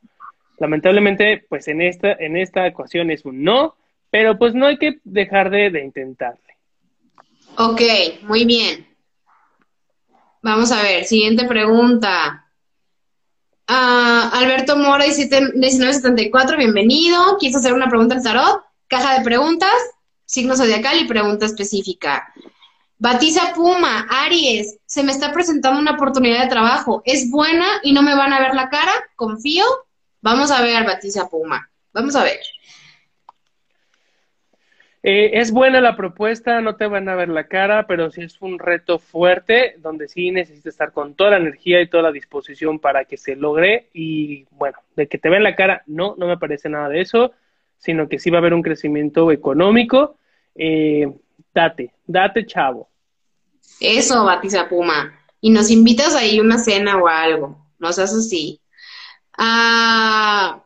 Lamentablemente, 0.60 1.46
pues 1.48 1.68
en 1.68 1.82
esta, 1.82 2.12
en 2.14 2.36
esta 2.36 2.68
ecuación 2.68 3.12
es 3.12 3.26
un 3.26 3.44
no, 3.44 3.76
pero 4.10 4.38
pues 4.38 4.54
no 4.54 4.66
hay 4.66 4.78
que 4.78 5.00
dejar 5.04 5.50
de, 5.50 5.84
intentarle. 5.84 6.42
Ok, 7.58 7.82
muy 8.24 8.46
bien. 8.46 8.88
Vamos 10.48 10.72
a 10.72 10.82
ver, 10.82 11.04
siguiente 11.04 11.44
pregunta. 11.44 12.48
Ah, 13.68 14.32
Alberto 14.34 14.78
Mora, 14.78 15.04
1974, 15.06 16.56
bienvenido. 16.56 17.38
¿Quieres 17.38 17.58
hacer 17.58 17.74
una 17.74 17.90
pregunta 17.90 18.16
al 18.16 18.24
tarot? 18.24 18.64
Caja 18.88 19.18
de 19.18 19.26
preguntas, 19.26 19.74
signo 20.24 20.56
zodiacal 20.56 21.02
y 21.02 21.06
pregunta 21.06 21.46
específica. 21.46 22.34
Batiza 22.98 23.54
Puma, 23.56 24.08
Aries, 24.10 24.78
se 24.86 25.04
me 25.04 25.12
está 25.12 25.34
presentando 25.34 25.82
una 25.82 25.96
oportunidad 25.96 26.44
de 26.44 26.50
trabajo. 26.50 27.02
¿Es 27.04 27.30
buena 27.30 27.68
y 27.84 27.92
no 27.92 28.02
me 28.02 28.16
van 28.16 28.32
a 28.32 28.40
ver 28.40 28.56
la 28.56 28.70
cara? 28.70 28.94
¿Confío? 29.18 29.66
Vamos 30.22 30.50
a 30.50 30.62
ver, 30.62 30.86
Batiza 30.86 31.28
Puma. 31.28 31.70
Vamos 31.92 32.16
a 32.16 32.24
ver. 32.24 32.40
Eh, 35.04 35.40
es 35.40 35.52
buena 35.52 35.80
la 35.80 35.96
propuesta, 35.96 36.60
no 36.60 36.76
te 36.76 36.88
van 36.88 37.08
a 37.08 37.16
ver 37.16 37.30
la 37.30 37.48
cara, 37.48 37.88
pero 37.88 38.10
sí 38.12 38.24
es 38.24 38.42
un 38.42 38.60
reto 38.60 39.00
fuerte 39.00 39.76
donde 39.80 40.08
sí 40.08 40.32
necesitas 40.32 40.74
estar 40.74 40.92
con 40.92 41.14
toda 41.14 41.32
la 41.32 41.38
energía 41.38 41.82
y 41.82 41.88
toda 41.88 42.04
la 42.04 42.12
disposición 42.12 42.80
para 42.80 43.06
que 43.06 43.18
se 43.18 43.36
logre. 43.36 43.90
Y 43.94 44.46
bueno, 44.52 44.78
de 44.96 45.08
que 45.08 45.18
te 45.18 45.30
ven 45.30 45.44
la 45.44 45.56
cara, 45.56 45.84
no, 45.86 46.16
no 46.18 46.28
me 46.28 46.38
parece 46.38 46.68
nada 46.70 46.90
de 46.90 47.02
eso, 47.02 47.32
sino 47.78 48.10
que 48.10 48.20
sí 48.20 48.30
va 48.30 48.38
a 48.38 48.42
haber 48.42 48.54
un 48.54 48.64
crecimiento 48.64 49.32
económico. 49.32 50.18
Eh, 50.56 51.08
date, 51.54 51.94
date 52.06 52.46
chavo. 52.46 52.90
Eso, 53.80 54.26
Batiza 54.26 54.68
Puma. 54.68 55.14
Y 55.40 55.52
nos 55.52 55.70
invitas 55.70 56.16
ahí 56.16 56.40
una 56.40 56.58
cena 56.58 56.98
o 56.98 57.08
algo. 57.08 57.66
No 57.78 57.94
seas 57.94 58.14
así. 58.14 58.60
Ah, 59.38 60.64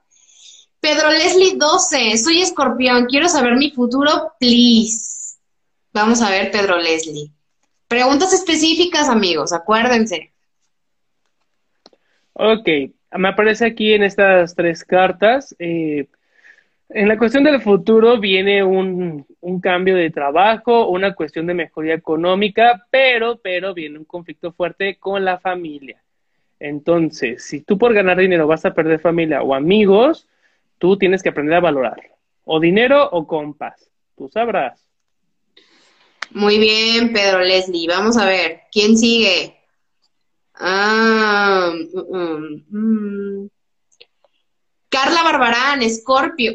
Pedro 0.81 1.11
Leslie 1.11 1.57
12, 1.57 2.17
soy 2.17 2.41
escorpión, 2.41 3.05
quiero 3.05 3.29
saber 3.29 3.55
mi 3.55 3.69
futuro, 3.69 4.33
please. 4.39 5.37
Vamos 5.93 6.23
a 6.23 6.31
ver, 6.31 6.49
Pedro 6.49 6.77
Leslie. 6.77 7.29
Preguntas 7.87 8.33
específicas, 8.33 9.07
amigos, 9.07 9.53
acuérdense. 9.53 10.31
Ok, 12.33 12.67
me 13.11 13.27
aparece 13.27 13.67
aquí 13.67 13.93
en 13.93 14.01
estas 14.01 14.55
tres 14.55 14.83
cartas. 14.83 15.55
Eh, 15.59 16.07
en 16.89 17.07
la 17.07 17.17
cuestión 17.17 17.43
del 17.43 17.61
futuro 17.61 18.19
viene 18.19 18.63
un, 18.63 19.25
cambio 19.61 19.95
de 19.95 20.09
trabajo, 20.09 20.87
una 20.89 21.13
cuestión 21.13 21.45
de 21.45 21.53
mejoría 21.53 21.93
económica, 21.93 22.87
pero, 22.89 23.37
pero 23.37 23.75
viene 23.75 23.99
un 23.99 24.05
conflicto 24.05 24.51
fuerte 24.51 24.97
con 24.97 25.23
la 25.23 25.37
familia. 25.37 26.01
Entonces, 26.59 27.43
si 27.43 27.61
tú 27.61 27.77
por 27.77 27.93
ganar 27.93 28.17
dinero 28.17 28.47
vas 28.47 28.65
a 28.65 28.73
perder 28.73 28.99
familia 28.99 29.43
o 29.43 29.53
amigos, 29.53 30.27
tú 30.81 30.97
tienes 30.97 31.21
que 31.21 31.29
aprender 31.29 31.53
a 31.53 31.61
valorar. 31.61 32.01
O 32.43 32.59
dinero 32.59 33.07
o 33.11 33.27
compas. 33.27 33.87
Tú 34.17 34.27
sabrás. 34.33 34.83
Muy 36.31 36.57
bien, 36.57 37.13
Pedro 37.13 37.39
Leslie. 37.39 37.87
Vamos 37.87 38.17
a 38.17 38.25
ver, 38.25 38.63
¿quién 38.71 38.97
sigue? 38.97 39.61
Ah, 40.55 41.71
mm, 41.71 42.17
mm, 42.17 42.65
mm. 42.69 43.49
Carla 44.89 45.23
Barbarán, 45.23 45.83
Escorpio. 45.83 46.53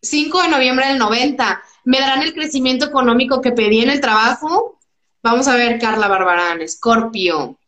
5 0.00 0.42
de 0.42 0.48
noviembre 0.48 0.86
del 0.86 0.98
90. 0.98 1.60
¿Me 1.84 1.98
darán 1.98 2.22
el 2.22 2.34
crecimiento 2.34 2.86
económico 2.86 3.40
que 3.40 3.52
pedí 3.52 3.80
en 3.80 3.90
el 3.90 4.00
trabajo? 4.00 4.78
Vamos 5.22 5.48
a 5.48 5.56
ver, 5.56 5.80
Carla 5.80 6.06
Barbarán, 6.06 6.62
Escorpio. 6.62 7.58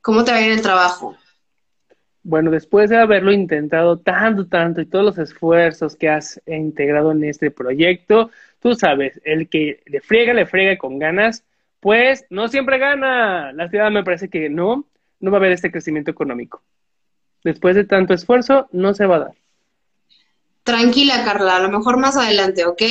¿Cómo 0.00 0.22
te 0.22 0.30
va 0.30 0.40
ir 0.40 0.52
el 0.52 0.62
trabajo? 0.62 1.16
Bueno, 2.28 2.50
después 2.50 2.90
de 2.90 2.98
haberlo 2.98 3.32
intentado 3.32 4.00
tanto, 4.00 4.46
tanto 4.46 4.82
y 4.82 4.86
todos 4.86 5.02
los 5.02 5.16
esfuerzos 5.16 5.96
que 5.96 6.10
has 6.10 6.38
integrado 6.46 7.12
en 7.12 7.24
este 7.24 7.50
proyecto, 7.50 8.30
tú 8.60 8.74
sabes, 8.74 9.18
el 9.24 9.48
que 9.48 9.80
le 9.86 10.02
friega, 10.02 10.34
le 10.34 10.44
friega 10.44 10.76
con 10.76 10.98
ganas, 10.98 11.42
pues 11.80 12.26
no 12.28 12.48
siempre 12.48 12.76
gana. 12.76 13.50
La 13.54 13.70
ciudad 13.70 13.90
me 13.90 14.04
parece 14.04 14.28
que 14.28 14.50
no, 14.50 14.84
no 15.20 15.30
va 15.30 15.38
a 15.38 15.40
haber 15.40 15.52
este 15.52 15.72
crecimiento 15.72 16.10
económico. 16.10 16.60
Después 17.44 17.74
de 17.74 17.84
tanto 17.84 18.12
esfuerzo, 18.12 18.68
no 18.72 18.92
se 18.92 19.06
va 19.06 19.16
a 19.16 19.20
dar. 19.20 19.34
Tranquila, 20.64 21.24
Carla, 21.24 21.56
a 21.56 21.60
lo 21.60 21.70
mejor 21.70 21.96
más 21.96 22.18
adelante, 22.18 22.66
¿ok? 22.66 22.82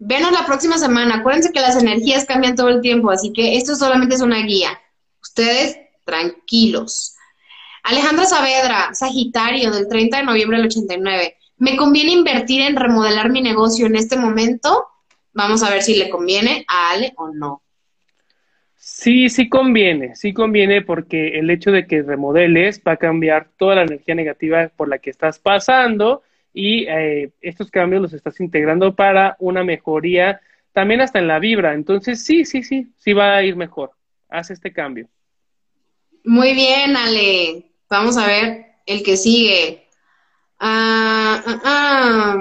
Venos 0.00 0.32
la 0.32 0.44
próxima 0.44 0.76
semana. 0.76 1.20
Acuérdense 1.20 1.50
que 1.50 1.62
las 1.62 1.80
energías 1.80 2.26
cambian 2.26 2.56
todo 2.56 2.68
el 2.68 2.82
tiempo, 2.82 3.10
así 3.10 3.32
que 3.32 3.56
esto 3.56 3.74
solamente 3.74 4.16
es 4.16 4.20
una 4.20 4.42
guía. 4.42 4.78
Ustedes, 5.22 5.78
tranquilos. 6.04 7.14
Alejandra 7.88 8.26
Saavedra, 8.26 8.92
Sagitario, 8.92 9.70
del 9.70 9.88
30 9.88 10.18
de 10.18 10.22
noviembre 10.24 10.58
del 10.58 10.66
89. 10.66 11.36
¿Me 11.56 11.74
conviene 11.74 12.12
invertir 12.12 12.60
en 12.60 12.76
remodelar 12.76 13.30
mi 13.30 13.40
negocio 13.40 13.86
en 13.86 13.96
este 13.96 14.18
momento? 14.18 14.86
Vamos 15.32 15.62
a 15.62 15.70
ver 15.70 15.80
si 15.82 15.96
le 15.96 16.10
conviene 16.10 16.66
a 16.68 16.90
Ale 16.90 17.14
o 17.16 17.28
no. 17.28 17.62
Sí, 18.76 19.30
sí 19.30 19.48
conviene, 19.48 20.14
sí 20.16 20.34
conviene 20.34 20.82
porque 20.82 21.38
el 21.38 21.48
hecho 21.48 21.70
de 21.70 21.86
que 21.86 22.02
remodeles 22.02 22.82
va 22.86 22.92
a 22.92 22.96
cambiar 22.98 23.48
toda 23.56 23.76
la 23.76 23.82
energía 23.84 24.14
negativa 24.14 24.68
por 24.76 24.88
la 24.88 24.98
que 24.98 25.08
estás 25.08 25.38
pasando 25.38 26.22
y 26.52 26.84
eh, 26.88 27.30
estos 27.40 27.70
cambios 27.70 28.02
los 28.02 28.12
estás 28.12 28.38
integrando 28.40 28.94
para 28.94 29.34
una 29.38 29.64
mejoría 29.64 30.42
también 30.72 31.00
hasta 31.00 31.20
en 31.20 31.26
la 31.26 31.38
vibra. 31.38 31.72
Entonces, 31.72 32.22
sí, 32.22 32.44
sí, 32.44 32.62
sí, 32.62 32.88
sí 32.98 33.14
va 33.14 33.36
a 33.36 33.42
ir 33.42 33.56
mejor. 33.56 33.92
Haz 34.28 34.50
este 34.50 34.74
cambio. 34.74 35.08
Muy 36.24 36.52
bien, 36.52 36.94
Ale. 36.94 37.67
Vamos 37.90 38.16
a 38.16 38.26
ver 38.26 38.66
el 38.86 39.02
que 39.02 39.16
sigue. 39.16 39.88
Ah, 40.58 41.42
ah, 41.46 41.60
ah. 41.64 42.36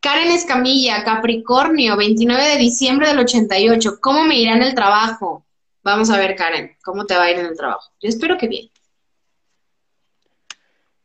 Karen 0.00 0.30
Escamilla, 0.30 1.02
Capricornio, 1.02 1.96
29 1.96 2.42
de 2.42 2.56
diciembre 2.58 3.08
del 3.08 3.18
88. 3.18 3.98
¿Cómo 4.00 4.24
me 4.24 4.38
irá 4.38 4.54
en 4.54 4.62
el 4.62 4.74
trabajo? 4.74 5.44
Vamos 5.82 6.10
a 6.10 6.18
ver, 6.18 6.36
Karen, 6.36 6.76
¿cómo 6.84 7.04
te 7.04 7.16
va 7.16 7.24
a 7.24 7.30
ir 7.30 7.38
en 7.38 7.46
el 7.46 7.56
trabajo? 7.56 7.90
Yo 8.00 8.08
espero 8.08 8.38
que 8.38 8.46
bien. 8.46 8.68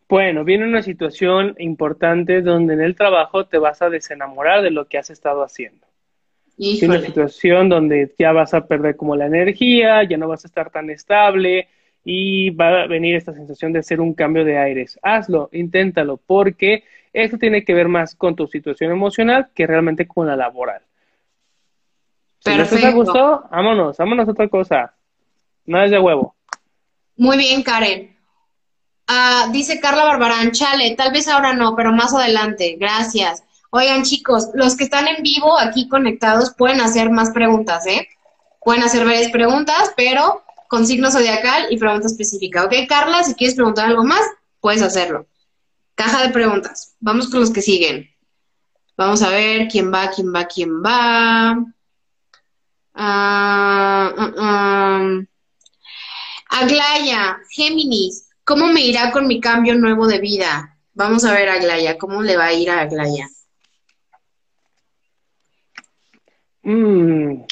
Bueno, 0.07 0.43
viene 0.43 0.65
una 0.65 0.83
situación 0.83 1.55
importante 1.57 2.41
donde 2.43 2.75
en 2.75 2.81
el 2.81 2.95
trabajo 2.95 3.47
te 3.47 3.57
vas 3.57 3.81
a 3.81 3.89
desenamorar 3.89 4.61
de 4.61 4.69
lo 4.69 4.87
que 4.87 4.99
has 4.99 5.09
estado 5.09 5.41
haciendo. 5.43 5.87
Es 6.59 6.83
una 6.83 7.01
situación 7.01 7.67
donde 7.67 8.13
ya 8.19 8.31
vas 8.31 8.53
a 8.53 8.67
perder 8.67 8.95
como 8.95 9.15
la 9.15 9.25
energía, 9.25 10.03
ya 10.03 10.17
no 10.17 10.27
vas 10.27 10.45
a 10.45 10.47
estar 10.47 10.69
tan 10.69 10.91
estable 10.91 11.67
y 12.03 12.49
va 12.49 12.83
a 12.83 12.87
venir 12.87 13.15
esta 13.15 13.33
sensación 13.33 13.71
de 13.71 13.83
ser 13.83 14.01
un 14.01 14.13
cambio 14.13 14.43
de 14.43 14.57
aires. 14.57 14.99
Hazlo, 15.01 15.49
inténtalo, 15.53 16.17
porque 16.17 16.83
esto 17.13 17.37
tiene 17.37 17.63
que 17.63 17.73
ver 17.73 17.87
más 17.87 18.15
con 18.15 18.35
tu 18.35 18.47
situación 18.47 18.91
emocional 18.91 19.49
que 19.53 19.67
realmente 19.67 20.07
con 20.07 20.27
la 20.27 20.35
laboral. 20.35 20.81
Perfecto. 22.43 22.87
te 22.87 22.93
gustó, 22.93 23.47
vámonos, 23.49 23.97
vámonos 23.97 24.27
a 24.27 24.31
otra 24.31 24.49
cosa. 24.49 24.93
Nada 25.65 25.85
es 25.85 25.91
de 25.91 25.99
huevo. 25.99 26.35
Muy 27.15 27.37
bien, 27.37 27.63
Karen. 27.63 28.17
Ah, 29.07 29.49
dice 29.51 29.79
Carla 29.79 30.03
Barbarán, 30.03 30.51
chale, 30.51 30.95
tal 30.95 31.11
vez 31.11 31.27
ahora 31.27 31.53
no, 31.53 31.75
pero 31.75 31.93
más 31.93 32.13
adelante. 32.13 32.75
Gracias. 32.79 33.43
Oigan, 33.69 34.03
chicos, 34.03 34.49
los 34.53 34.75
que 34.75 34.83
están 34.83 35.07
en 35.07 35.23
vivo 35.23 35.57
aquí 35.57 35.87
conectados 35.87 36.53
pueden 36.53 36.81
hacer 36.81 37.09
más 37.09 37.31
preguntas, 37.31 37.85
¿eh? 37.87 38.07
Pueden 38.61 38.83
hacer 38.83 39.05
varias 39.05 39.31
preguntas, 39.31 39.93
pero 39.95 40.43
con 40.73 40.87
signo 40.87 41.11
zodiacal 41.11 41.67
y 41.69 41.77
pregunta 41.77 42.07
específica. 42.07 42.65
¿Ok, 42.65 42.73
Carla? 42.89 43.23
Si 43.23 43.35
quieres 43.35 43.55
preguntar 43.55 43.89
algo 43.89 44.03
más, 44.03 44.23
puedes 44.59 44.81
hacerlo. 44.81 45.27
Caja 45.93 46.23
de 46.25 46.33
preguntas. 46.33 46.95
Vamos 46.99 47.29
con 47.29 47.41
los 47.41 47.51
que 47.51 47.61
siguen. 47.61 48.09
Vamos 48.97 49.21
a 49.21 49.29
ver 49.29 49.67
quién 49.67 49.93
va, 49.93 50.09
quién 50.09 50.33
va, 50.33 50.45
quién 50.45 50.81
va. 50.81 51.63
Ah, 52.95 54.13
ah, 54.17 54.33
ah. 54.39 55.19
Aglaya, 56.49 57.37
Géminis, 57.51 58.29
¿cómo 58.43 58.65
me 58.65 58.81
irá 58.81 59.11
con 59.11 59.27
mi 59.27 59.39
cambio 59.39 59.75
nuevo 59.75 60.07
de 60.07 60.17
vida? 60.17 60.79
Vamos 60.95 61.23
a 61.23 61.33
ver, 61.33 61.49
Aglaya, 61.49 61.99
¿cómo 61.99 62.23
le 62.23 62.35
va 62.35 62.45
a 62.45 62.53
ir 62.53 62.71
a 62.71 62.81
Aglaya? 62.81 63.27
Mm, 66.63 67.43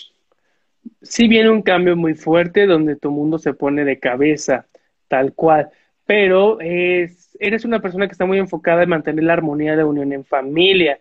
sí 1.01 1.27
viene 1.27 1.49
un 1.49 1.61
cambio 1.61 1.95
muy 1.95 2.13
fuerte 2.15 2.65
donde 2.65 2.95
tu 2.95 3.11
mundo 3.11 3.37
se 3.39 3.53
pone 3.53 3.83
de 3.85 3.99
cabeza, 3.99 4.67
tal 5.07 5.33
cual, 5.33 5.69
pero 6.05 6.59
es, 6.61 7.35
eres 7.39 7.65
una 7.65 7.79
persona 7.81 8.07
que 8.07 8.13
está 8.13 8.25
muy 8.25 8.37
enfocada 8.39 8.83
en 8.83 8.89
mantener 8.89 9.23
la 9.23 9.33
armonía 9.33 9.75
de 9.75 9.83
unión 9.83 10.13
en 10.13 10.25
familia, 10.25 10.99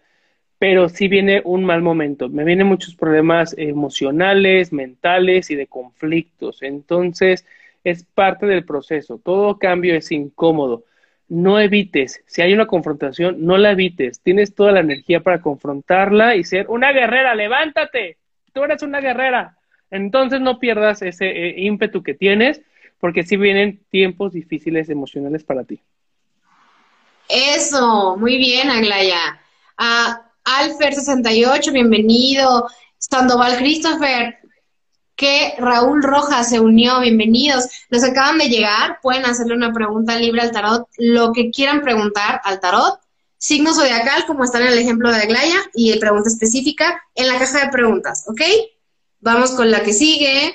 pero 0.59 0.89
sí 0.89 1.09
viene 1.09 1.43
un 1.45 1.65
mal 1.65 1.83
momento, 1.83 2.29
me 2.29 2.45
vienen 2.45 2.67
muchos 2.67 2.95
problemas 2.95 3.55
emocionales, 3.59 4.73
mentales 4.73 5.51
y 5.51 5.57
de 5.57 5.67
conflictos, 5.67 6.63
entonces 6.63 7.47
es 7.85 8.05
parte 8.05 8.47
del 8.47 8.65
proceso, 8.65 9.19
todo 9.19 9.59
cambio 9.59 9.95
es 9.95 10.13
incómodo. 10.13 10.85
No 11.29 11.61
evites, 11.61 12.23
si 12.27 12.43
hay 12.43 12.53
una 12.53 12.67
confrontación, 12.67 13.45
no 13.47 13.57
la 13.57 13.71
evites. 13.71 14.21
Tienes 14.21 14.55
toda 14.55 14.73
la 14.73 14.81
energía 14.81 15.21
para 15.21 15.41
confrontarla 15.41 16.35
y 16.35 16.43
ser 16.43 16.67
una 16.69 16.93
guerrera. 16.93 17.37
Levántate, 17.37 18.19
tú 18.53 18.65
eres 18.65 18.83
una 18.83 19.01
guerrera. 19.01 19.57
Entonces 19.91 20.41
no 20.41 20.59
pierdas 20.59 21.03
ese 21.03 21.27
eh, 21.27 21.55
ímpetu 21.59 22.03
que 22.03 22.15
tienes, 22.15 22.61
porque 23.01 23.25
sí 23.25 23.37
vienen 23.37 23.81
tiempos 23.91 24.33
difíciles 24.33 24.89
emocionales 24.89 25.43
para 25.45 25.65
ti. 25.65 25.81
Eso, 27.29 28.17
muy 28.17 28.37
bien, 28.37 28.71
Aglaya. 28.71 29.41
Uh, 29.79 30.31
Alfer68, 30.45 31.73
bienvenido. 31.73 32.69
Sandoval 32.99 33.57
Christopher, 33.57 34.37
que 35.17 35.55
Raúl 35.59 36.03
Rojas 36.03 36.51
se 36.51 36.61
unió, 36.61 37.01
bienvenidos. 37.01 37.69
Los 37.89 38.05
acaban 38.05 38.39
de 38.39 38.49
llegar, 38.49 38.99
pueden 39.03 39.25
hacerle 39.25 39.55
una 39.55 39.73
pregunta 39.73 40.17
libre 40.17 40.43
al 40.43 40.51
tarot, 40.51 40.89
lo 40.99 41.33
que 41.33 41.51
quieran 41.51 41.83
preguntar 41.83 42.41
al 42.45 42.61
tarot. 42.61 43.01
Signo 43.39 43.73
zodiacal, 43.73 44.27
como 44.27 44.45
está 44.45 44.61
en 44.61 44.67
el 44.67 44.79
ejemplo 44.79 45.11
de 45.11 45.23
Aglaya, 45.23 45.57
y 45.75 45.99
pregunta 45.99 46.29
específica 46.29 47.03
en 47.15 47.29
la 47.29 47.39
caja 47.39 47.67
de 47.67 47.71
preguntas, 47.71 48.25
¿ok? 48.29 48.41
Vamos 49.21 49.53
con 49.53 49.71
la 49.71 49.83
que 49.83 49.93
sigue. 49.93 50.55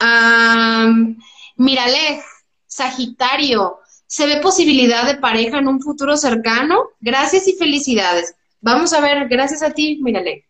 Um, 0.00 1.16
Miralej, 1.56 2.20
Sagitario, 2.66 3.78
¿se 4.06 4.26
ve 4.26 4.40
posibilidad 4.40 5.06
de 5.06 5.18
pareja 5.18 5.58
en 5.58 5.68
un 5.68 5.80
futuro 5.80 6.16
cercano? 6.16 6.88
Gracias 7.00 7.46
y 7.46 7.52
felicidades. 7.52 8.34
Vamos 8.60 8.92
a 8.92 9.00
ver, 9.00 9.28
gracias 9.28 9.62
a 9.62 9.72
ti, 9.72 10.00
Miralej, 10.02 10.44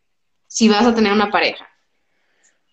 si 0.46 0.68
vas 0.68 0.86
a 0.86 0.94
tener 0.94 1.12
una 1.12 1.30
pareja. 1.30 1.68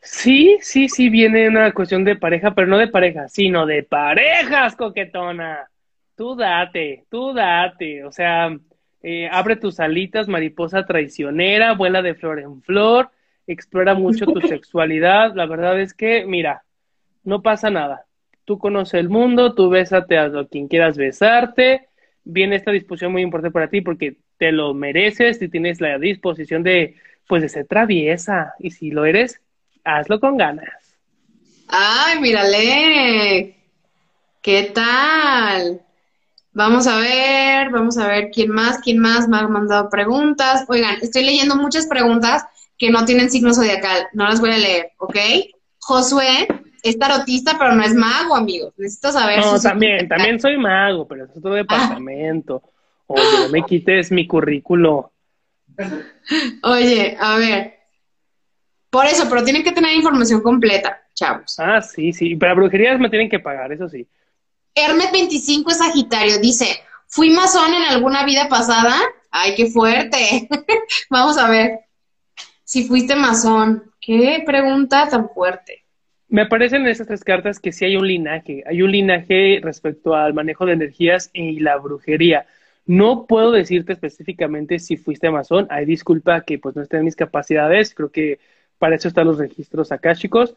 Sí, 0.01 0.57
sí, 0.61 0.87
sí, 0.87 1.09
viene 1.09 1.47
una 1.49 1.73
cuestión 1.73 2.03
de 2.03 2.15
pareja, 2.15 2.55
pero 2.55 2.67
no 2.67 2.77
de 2.77 2.87
pareja, 2.87 3.27
sino 3.27 3.65
de 3.65 3.83
parejas, 3.83 4.75
coquetona. 4.75 5.69
Tú 6.15 6.35
date, 6.35 7.05
tú 7.09 7.33
date. 7.33 8.03
O 8.05 8.11
sea, 8.11 8.49
eh, 9.03 9.29
abre 9.31 9.57
tus 9.57 9.79
alitas, 9.79 10.27
mariposa 10.27 10.85
traicionera, 10.85 11.73
vuela 11.73 12.01
de 12.01 12.15
flor 12.15 12.39
en 12.39 12.61
flor 12.61 13.11
explora 13.51 13.93
mucho 13.93 14.25
tu 14.25 14.41
sexualidad. 14.47 15.35
La 15.35 15.45
verdad 15.45 15.79
es 15.79 15.93
que, 15.93 16.25
mira, 16.25 16.63
no 17.23 17.41
pasa 17.41 17.69
nada. 17.69 18.05
Tú 18.45 18.57
conoces 18.57 18.95
el 18.95 19.09
mundo, 19.09 19.53
tú 19.53 19.69
bésate 19.69 20.17
a 20.17 20.29
quien 20.49 20.67
quieras 20.67 20.97
besarte. 20.97 21.87
Viene 22.23 22.55
esta 22.55 22.71
disposición 22.71 23.11
muy 23.11 23.21
importante 23.21 23.53
para 23.53 23.69
ti 23.69 23.81
porque 23.81 24.17
te 24.37 24.51
lo 24.51 24.73
mereces 24.73 25.41
y 25.41 25.49
tienes 25.49 25.81
la 25.81 25.97
disposición 25.97 26.63
de, 26.63 26.95
pues, 27.27 27.41
de 27.41 27.49
ser 27.49 27.67
traviesa. 27.67 28.53
Y 28.59 28.71
si 28.71 28.91
lo 28.91 29.05
eres, 29.05 29.39
hazlo 29.83 30.19
con 30.19 30.37
ganas. 30.37 30.97
Ay, 31.67 32.19
mírale. 32.19 33.55
¿Qué 34.41 34.71
tal? 34.73 35.81
Vamos 36.53 36.85
a 36.85 36.97
ver, 36.97 37.69
vamos 37.69 37.97
a 37.97 38.07
ver 38.07 38.29
quién 38.29 38.49
más, 38.49 38.79
quién 38.79 38.99
más 38.99 39.29
me 39.29 39.37
ha 39.37 39.47
mandado 39.47 39.89
preguntas. 39.89 40.65
Oigan, 40.67 40.97
estoy 41.01 41.23
leyendo 41.23 41.55
muchas 41.55 41.87
preguntas 41.87 42.43
que 42.81 42.89
no 42.89 43.05
tienen 43.05 43.29
signo 43.29 43.53
zodiacal. 43.53 44.07
No 44.13 44.23
las 44.25 44.41
voy 44.41 44.49
a 44.49 44.57
leer, 44.57 44.93
¿ok? 44.97 45.15
Josué 45.77 46.47
es 46.81 46.97
tarotista, 46.97 47.55
pero 47.59 47.75
no 47.75 47.83
es 47.83 47.93
mago, 47.93 48.35
amigos. 48.35 48.73
Necesito 48.75 49.11
saber. 49.11 49.39
No, 49.39 49.59
también, 49.59 50.07
también 50.07 50.39
soy 50.39 50.57
mago, 50.57 51.07
pero 51.07 51.25
es 51.25 51.37
otro 51.37 51.53
departamento. 51.53 52.63
Oye, 53.05 53.23
no 53.43 53.49
me 53.49 53.61
quites 53.65 54.11
mi 54.11 54.25
currículo. 54.25 55.13
Oye, 56.63 57.15
a 57.19 57.37
ver. 57.37 57.75
Por 58.89 59.05
eso, 59.05 59.29
pero 59.29 59.43
tienen 59.43 59.63
que 59.63 59.73
tener 59.73 59.95
información 59.95 60.41
completa, 60.41 61.03
chavos. 61.13 61.59
Ah, 61.59 61.83
sí, 61.83 62.11
sí. 62.11 62.35
Pero 62.35 62.55
brujerías 62.55 62.99
me 62.99 63.11
tienen 63.11 63.29
que 63.29 63.39
pagar, 63.39 63.71
eso 63.71 63.87
sí. 63.89 64.07
Hermes 64.73 65.11
25 65.11 65.69
es 65.69 65.77
Sagitario. 65.77 66.39
Dice, 66.39 66.81
¿fui 67.05 67.29
masón 67.29 67.75
en 67.75 67.83
alguna 67.83 68.25
vida 68.25 68.49
pasada? 68.49 68.99
Ay, 69.29 69.53
qué 69.53 69.67
fuerte. 69.67 70.49
Vamos 71.11 71.37
a 71.37 71.47
ver. 71.47 71.90
Si 72.71 72.85
fuiste 72.85 73.17
masón. 73.17 73.91
Qué 73.99 74.43
pregunta 74.45 75.05
tan 75.09 75.27
fuerte. 75.27 75.83
Me 76.29 76.43
aparecen 76.43 76.83
en 76.83 76.87
esas 76.87 77.05
tres 77.05 77.21
cartas 77.21 77.59
que 77.59 77.73
sí 77.73 77.83
hay 77.83 77.97
un 77.97 78.07
linaje. 78.07 78.63
Hay 78.65 78.81
un 78.81 78.93
linaje 78.93 79.59
respecto 79.61 80.15
al 80.15 80.33
manejo 80.33 80.65
de 80.65 80.71
energías 80.71 81.29
y 81.33 81.59
la 81.59 81.75
brujería. 81.75 82.45
No 82.85 83.25
puedo 83.25 83.51
decirte 83.51 83.91
específicamente 83.91 84.79
si 84.79 84.95
fuiste 84.95 85.29
masón. 85.29 85.67
Hay 85.69 85.83
disculpa 85.83 86.45
que 86.45 86.59
pues 86.59 86.73
no 86.77 86.81
estén 86.81 86.99
en 86.99 87.05
mis 87.07 87.17
capacidades. 87.17 87.93
Creo 87.93 88.09
que 88.09 88.39
para 88.79 88.95
eso 88.95 89.09
están 89.09 89.27
los 89.27 89.37
registros 89.37 89.91
akáshicos. 89.91 90.55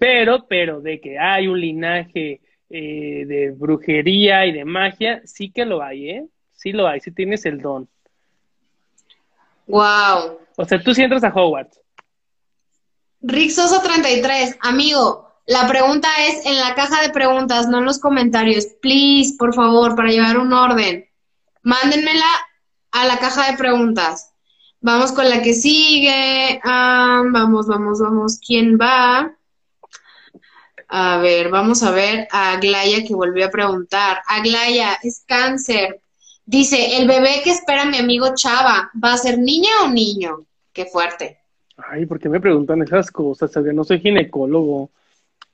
Pero, 0.00 0.46
pero 0.48 0.80
de 0.80 1.00
que 1.00 1.16
hay 1.20 1.46
un 1.46 1.60
linaje 1.60 2.40
eh, 2.70 3.24
de 3.24 3.52
brujería 3.52 4.46
y 4.46 4.52
de 4.52 4.64
magia, 4.64 5.22
sí 5.24 5.52
que 5.52 5.64
lo 5.64 5.80
hay, 5.80 6.10
¿eh? 6.10 6.26
Sí 6.50 6.72
lo 6.72 6.88
hay, 6.88 6.98
sí 6.98 7.12
tienes 7.12 7.46
el 7.46 7.60
don. 7.60 7.86
Wow. 9.68 10.40
O 10.62 10.64
sea, 10.64 10.80
tú 10.80 10.94
sí 10.94 11.02
entras 11.02 11.24
a 11.24 11.34
Hogwarts. 11.34 11.80
Rick 13.20 13.50
Sosa 13.50 13.82
33, 13.82 14.58
amigo, 14.60 15.28
la 15.46 15.66
pregunta 15.66 16.08
es 16.28 16.46
en 16.46 16.56
la 16.60 16.76
caja 16.76 17.02
de 17.02 17.10
preguntas, 17.10 17.66
no 17.66 17.78
en 17.78 17.84
los 17.84 17.98
comentarios. 17.98 18.66
Please, 18.80 19.34
por 19.36 19.54
favor, 19.54 19.96
para 19.96 20.10
llevar 20.10 20.38
un 20.38 20.52
orden. 20.52 21.04
Mándenmela 21.62 22.26
a 22.92 23.06
la 23.06 23.18
caja 23.18 23.50
de 23.50 23.56
preguntas. 23.56 24.34
Vamos 24.80 25.10
con 25.10 25.28
la 25.28 25.42
que 25.42 25.52
sigue. 25.52 26.60
Ah, 26.62 27.22
vamos, 27.28 27.66
vamos, 27.66 28.00
vamos. 28.00 28.38
¿Quién 28.38 28.78
va? 28.80 29.32
A 30.88 31.16
ver, 31.16 31.48
vamos 31.48 31.82
a 31.82 31.90
ver 31.90 32.28
a 32.30 32.52
Aglaya 32.52 33.04
que 33.04 33.14
volvió 33.14 33.46
a 33.46 33.50
preguntar. 33.50 34.22
Aglaya, 34.26 34.96
es 35.02 35.24
cáncer. 35.26 36.02
Dice, 36.44 36.98
el 36.98 37.08
bebé 37.08 37.40
que 37.42 37.50
espera 37.50 37.84
mi 37.84 37.98
amigo 37.98 38.32
Chava, 38.36 38.92
¿va 39.02 39.14
a 39.14 39.18
ser 39.18 39.38
niña 39.38 39.70
o 39.84 39.88
niño? 39.88 40.46
Qué 40.72 40.86
fuerte. 40.86 41.38
Ay, 41.76 42.06
¿por 42.06 42.18
qué 42.18 42.28
me 42.28 42.40
preguntan 42.40 42.82
esas 42.82 43.10
cosas? 43.10 43.52
Sabía, 43.52 43.72
no 43.72 43.84
soy 43.84 44.00
ginecólogo. 44.00 44.90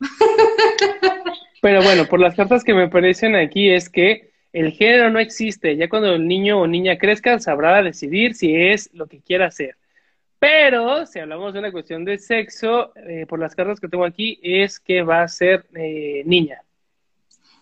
Pero 1.61 1.82
bueno, 1.82 2.07
por 2.07 2.20
las 2.20 2.35
cartas 2.35 2.62
que 2.62 2.74
me 2.74 2.85
aparecen 2.85 3.35
aquí 3.35 3.70
es 3.70 3.89
que 3.89 4.31
el 4.53 4.73
género 4.73 5.11
no 5.11 5.19
existe. 5.19 5.77
Ya 5.77 5.89
cuando 5.89 6.15
el 6.15 6.27
niño 6.27 6.61
o 6.61 6.66
niña 6.66 6.99
crezca, 6.99 7.39
sabrá 7.39 7.82
decidir 7.82 8.35
si 8.35 8.55
es 8.55 8.90
lo 8.93 9.07
que 9.07 9.20
quiera 9.20 9.47
hacer. 9.47 9.77
Pero 10.39 11.05
si 11.07 11.19
hablamos 11.19 11.53
de 11.53 11.59
una 11.59 11.73
cuestión 11.73 12.05
de 12.05 12.19
sexo, 12.19 12.93
eh, 12.95 13.27
por 13.27 13.40
las 13.40 13.57
cartas 13.57 13.81
que 13.81 13.89
tengo 13.89 14.05
aquí, 14.05 14.39
es 14.43 14.78
que 14.78 15.03
va 15.03 15.23
a 15.23 15.28
ser 15.28 15.66
eh, 15.74 16.23
niña. 16.24 16.62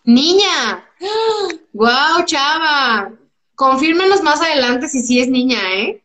Niña. 0.03 0.85
Wow, 1.73 2.25
chava. 2.25 3.11
Confírmenos 3.53 4.23
más 4.23 4.41
adelante 4.41 4.87
si 4.87 5.01
sí 5.03 5.19
es 5.19 5.29
niña, 5.29 5.59
¿eh? 5.75 6.01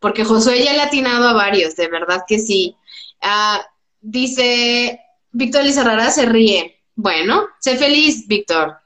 Porque 0.00 0.24
Josué 0.24 0.62
ya 0.64 0.72
le 0.72 0.80
ha 0.80 0.86
atinado 0.86 1.28
a 1.28 1.32
varios, 1.32 1.76
de 1.76 1.88
verdad 1.88 2.22
que 2.26 2.38
sí. 2.38 2.76
Ah, 3.20 3.60
dice 4.00 5.00
Víctor 5.32 5.64
Lizarrara 5.64 6.10
se 6.10 6.26
ríe. 6.26 6.80
Bueno, 6.94 7.48
sé 7.60 7.76
feliz, 7.76 8.26
Víctor. 8.26 8.78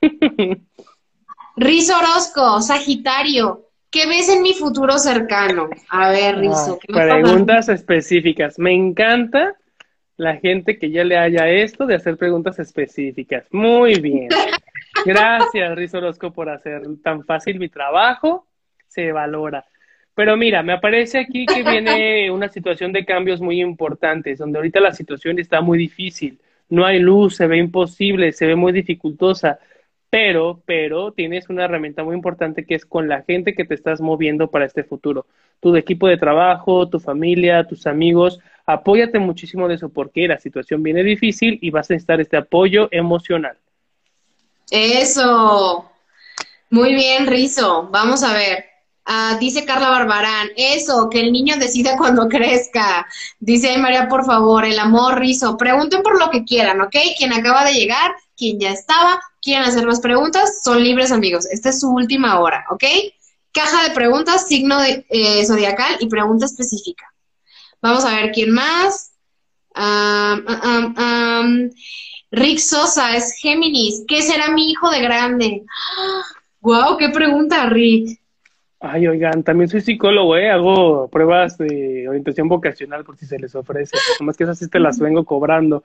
Rizo 1.56 1.98
Orozco, 1.98 2.60
Sagitario. 2.60 3.64
¿Qué 3.90 4.06
ves 4.06 4.28
en 4.28 4.42
mi 4.42 4.54
futuro 4.54 4.98
cercano? 4.98 5.70
A 5.88 6.10
ver, 6.10 6.38
Rizo. 6.38 6.78
¿qué 6.78 6.92
preguntas 6.92 7.68
específicas. 7.68 8.58
Me 8.58 8.72
encanta 8.72 9.56
la 10.16 10.36
gente 10.36 10.78
que 10.78 10.90
ya 10.90 11.04
le 11.04 11.16
haya 11.16 11.48
esto 11.48 11.86
de 11.86 11.94
hacer 11.94 12.16
preguntas 12.16 12.58
específicas. 12.58 13.46
Muy 13.50 14.00
bien. 14.00 14.28
Gracias, 15.06 15.76
Rizo 15.76 15.98
Orozco, 15.98 16.32
por 16.32 16.50
hacer 16.50 16.82
tan 17.02 17.24
fácil 17.24 17.58
mi 17.58 17.68
trabajo. 17.68 18.46
Se 18.88 19.12
valora. 19.12 19.64
Pero 20.18 20.36
mira, 20.36 20.64
me 20.64 20.72
aparece 20.72 21.20
aquí 21.20 21.46
que 21.46 21.62
viene 21.70 22.28
una 22.32 22.48
situación 22.48 22.92
de 22.92 23.04
cambios 23.04 23.40
muy 23.40 23.60
importantes, 23.60 24.38
donde 24.38 24.58
ahorita 24.58 24.80
la 24.80 24.92
situación 24.92 25.38
está 25.38 25.60
muy 25.60 25.78
difícil. 25.78 26.40
No 26.68 26.84
hay 26.84 26.98
luz, 26.98 27.36
se 27.36 27.46
ve 27.46 27.58
imposible, 27.58 28.32
se 28.32 28.46
ve 28.46 28.56
muy 28.56 28.72
dificultosa. 28.72 29.60
Pero, 30.10 30.60
pero 30.66 31.12
tienes 31.12 31.48
una 31.48 31.66
herramienta 31.66 32.02
muy 32.02 32.16
importante 32.16 32.66
que 32.66 32.74
es 32.74 32.84
con 32.84 33.06
la 33.06 33.22
gente 33.22 33.54
que 33.54 33.64
te 33.64 33.74
estás 33.74 34.00
moviendo 34.00 34.50
para 34.50 34.64
este 34.64 34.82
futuro. 34.82 35.26
Tu 35.60 35.76
equipo 35.76 36.08
de 36.08 36.16
trabajo, 36.16 36.88
tu 36.88 36.98
familia, 36.98 37.62
tus 37.62 37.86
amigos, 37.86 38.40
apóyate 38.66 39.20
muchísimo 39.20 39.68
de 39.68 39.76
eso 39.76 39.88
porque 39.88 40.26
la 40.26 40.40
situación 40.40 40.82
viene 40.82 41.04
difícil 41.04 41.60
y 41.62 41.70
vas 41.70 41.92
a 41.92 41.94
necesitar 41.94 42.20
este 42.20 42.36
apoyo 42.36 42.88
emocional. 42.90 43.56
Eso. 44.68 45.88
Muy 46.70 46.94
bien, 46.94 47.28
Rizo. 47.28 47.88
Vamos 47.92 48.24
a 48.24 48.32
ver. 48.32 48.77
Ah, 49.10 49.38
dice 49.40 49.64
Carla 49.64 49.88
Barbarán, 49.88 50.50
eso, 50.54 51.08
que 51.08 51.20
el 51.20 51.32
niño 51.32 51.56
decida 51.56 51.96
cuando 51.96 52.28
crezca. 52.28 53.06
Dice 53.40 53.78
María, 53.78 54.06
por 54.06 54.26
favor, 54.26 54.66
el 54.66 54.78
amor, 54.78 55.18
Rizo. 55.18 55.56
Pregunten 55.56 56.02
por 56.02 56.20
lo 56.20 56.28
que 56.30 56.44
quieran, 56.44 56.82
¿ok? 56.82 56.94
Quien 57.16 57.32
acaba 57.32 57.64
de 57.64 57.72
llegar, 57.72 58.14
quien 58.36 58.60
ya 58.60 58.70
estaba, 58.70 59.18
quieren 59.40 59.64
hacer 59.64 59.86
más 59.86 60.00
preguntas, 60.00 60.60
son 60.62 60.84
libres, 60.84 61.10
amigos. 61.10 61.46
Esta 61.46 61.70
es 61.70 61.80
su 61.80 61.88
última 61.88 62.38
hora, 62.38 62.66
¿ok? 62.68 62.84
Caja 63.50 63.84
de 63.84 63.94
preguntas, 63.94 64.46
signo 64.46 64.78
de, 64.78 65.06
eh, 65.08 65.46
zodiacal 65.46 65.96
y 66.00 66.08
pregunta 66.08 66.44
específica. 66.44 67.06
Vamos 67.80 68.04
a 68.04 68.14
ver 68.14 68.30
quién 68.30 68.50
más. 68.50 69.12
Rick 72.30 72.58
Sosa 72.58 73.16
es 73.16 73.32
Géminis. 73.40 74.04
¿Qué 74.06 74.20
será 74.20 74.50
mi 74.50 74.70
hijo 74.70 74.90
de 74.90 75.00
grande? 75.00 75.62
¡Wow! 76.60 76.98
¡Qué 76.98 77.08
pregunta, 77.08 77.64
Rick! 77.70 78.20
Ay, 78.80 79.08
oigan, 79.08 79.42
también 79.42 79.68
soy 79.68 79.80
psicólogo, 79.80 80.36
¿eh? 80.36 80.50
Hago 80.50 81.08
pruebas 81.08 81.58
de 81.58 82.08
orientación 82.08 82.48
vocacional 82.48 83.04
por 83.04 83.16
si 83.16 83.26
se 83.26 83.38
les 83.38 83.54
ofrece. 83.56 83.96
Nomás 84.20 84.36
que 84.36 84.44
esas 84.44 84.58
sí 84.58 84.68
te 84.68 84.78
las 84.78 85.00
vengo 85.00 85.24
cobrando. 85.24 85.82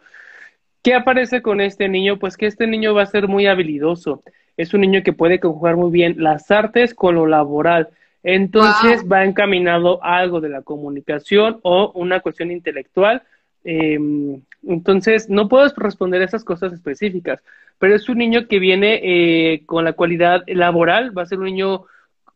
¿Qué 0.84 0.94
aparece 0.94 1.42
con 1.42 1.60
este 1.60 1.90
niño? 1.90 2.20
Pues 2.20 2.38
que 2.38 2.46
este 2.46 2.68
niño 2.68 2.94
va 2.94 3.04
a 3.04 3.08
ser 3.08 3.28
muy 3.28 3.48
habilidoso. 3.48 4.22
Es 4.58 4.76
un 4.76 4.82
niño 4.82 5.02
que 5.02 5.14
puede 5.14 5.40
conjugar 5.40 5.76
muy 5.76 5.90
bien 5.90 6.16
las 6.18 6.52
artes 6.52 6.94
con 6.94 7.16
lo 7.16 7.26
laboral. 7.26 7.90
Entonces 8.22 9.04
va 9.12 9.26
encaminado 9.26 10.04
a 10.04 10.18
algo 10.18 10.40
de 10.40 10.50
la 10.50 10.62
comunicación 10.62 11.60
o 11.64 11.92
una 11.96 12.20
cuestión 12.20 12.52
intelectual. 12.52 13.24
Eh, 13.64 13.98
entonces, 14.68 15.30
no 15.30 15.50
puedo 15.50 15.68
responder 15.76 16.22
a 16.22 16.26
esas 16.26 16.44
cosas 16.44 16.74
específicas, 16.74 17.42
pero 17.80 17.96
es 17.96 18.08
un 18.08 18.18
niño 18.18 18.48
que 18.48 18.60
viene 18.60 19.00
eh, 19.04 19.64
con 19.66 19.84
la 19.84 19.94
cualidad 19.94 20.44
laboral, 20.48 21.18
va 21.18 21.24
a 21.24 21.26
ser 21.26 21.40
un 21.40 21.46
niño 21.46 21.86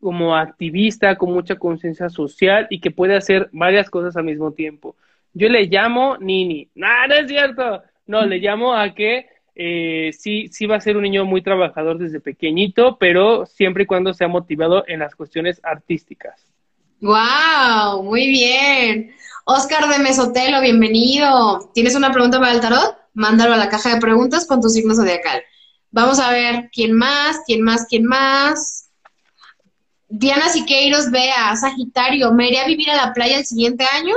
como 0.02 0.36
activista, 0.36 1.16
con 1.18 1.34
mucha 1.34 1.56
conciencia 1.56 2.10
social 2.10 2.68
y 2.70 2.80
que 2.80 2.92
puede 2.92 3.16
hacer 3.16 3.50
varias 3.52 3.90
cosas 3.90 4.16
al 4.16 4.24
mismo 4.24 4.52
tiempo. 4.52 4.96
Yo 5.34 5.50
le 5.50 5.66
llamo 5.66 6.18
Nini. 6.18 6.70
No, 6.76 6.88
no 7.08 7.16
es 7.16 7.28
cierto. 7.28 7.84
No, 8.06 8.26
le 8.26 8.38
llamo 8.38 8.74
a 8.74 8.94
que 8.94 9.28
eh, 9.56 10.12
sí, 10.18 10.48
sí 10.50 10.66
va 10.66 10.76
a 10.76 10.82
ser 10.82 10.98
un 10.98 11.04
niño 11.04 11.26
muy 11.26 11.42
trabajador 11.42 11.98
desde 11.98 12.20
pequeñito, 12.20 12.98
pero 13.00 13.46
siempre 13.46 13.84
y 13.84 13.86
cuando 13.88 14.14
sea 14.14 14.28
motivado 14.28 14.84
en 14.88 15.00
las 15.00 15.16
cuestiones 15.16 15.60
artísticas. 15.64 16.46
¡Wow! 17.02 18.04
Muy 18.04 18.28
bien. 18.28 19.12
Oscar 19.46 19.88
de 19.90 20.00
Mesotelo, 20.00 20.62
bienvenido. 20.62 21.72
¿Tienes 21.74 21.96
una 21.96 22.12
pregunta 22.12 22.40
para 22.40 22.52
el 22.52 22.62
tarot? 22.62 22.98
Mándalo 23.14 23.54
a 23.54 23.58
la 23.58 23.70
caja 23.70 23.96
de 23.96 24.02
preguntas 24.02 24.46
con 24.46 24.62
tu 24.62 24.70
signo 24.70 24.94
zodiacal. 24.94 25.42
Vamos 25.92 26.20
a 26.20 26.32
ver 26.32 26.70
quién 26.72 26.94
más, 26.94 27.42
quién 27.46 27.62
más, 27.62 27.86
quién 27.90 28.06
más. 28.06 28.87
Diana 30.10 30.50
Siqueiros, 30.50 31.12
vea, 31.12 31.56
Sagitario, 31.56 32.32
¿me 32.32 32.48
iré 32.48 32.60
a 32.60 32.68
vivir 32.68 32.90
a 32.90 32.96
la 33.08 33.14
playa 33.14 33.38
el 33.38 33.46
siguiente 33.46 33.84
año? 33.84 34.16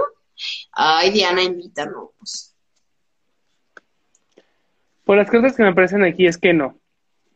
Ay, 0.72 1.10
Diana, 1.10 1.42
invítanos. 1.42 2.54
Por 5.04 5.16
las 5.16 5.30
cosas 5.30 5.56
que 5.56 5.62
me 5.64 5.70
aparecen 5.70 6.04
aquí 6.04 6.26
es 6.26 6.38
que 6.38 6.52
no. 6.52 6.78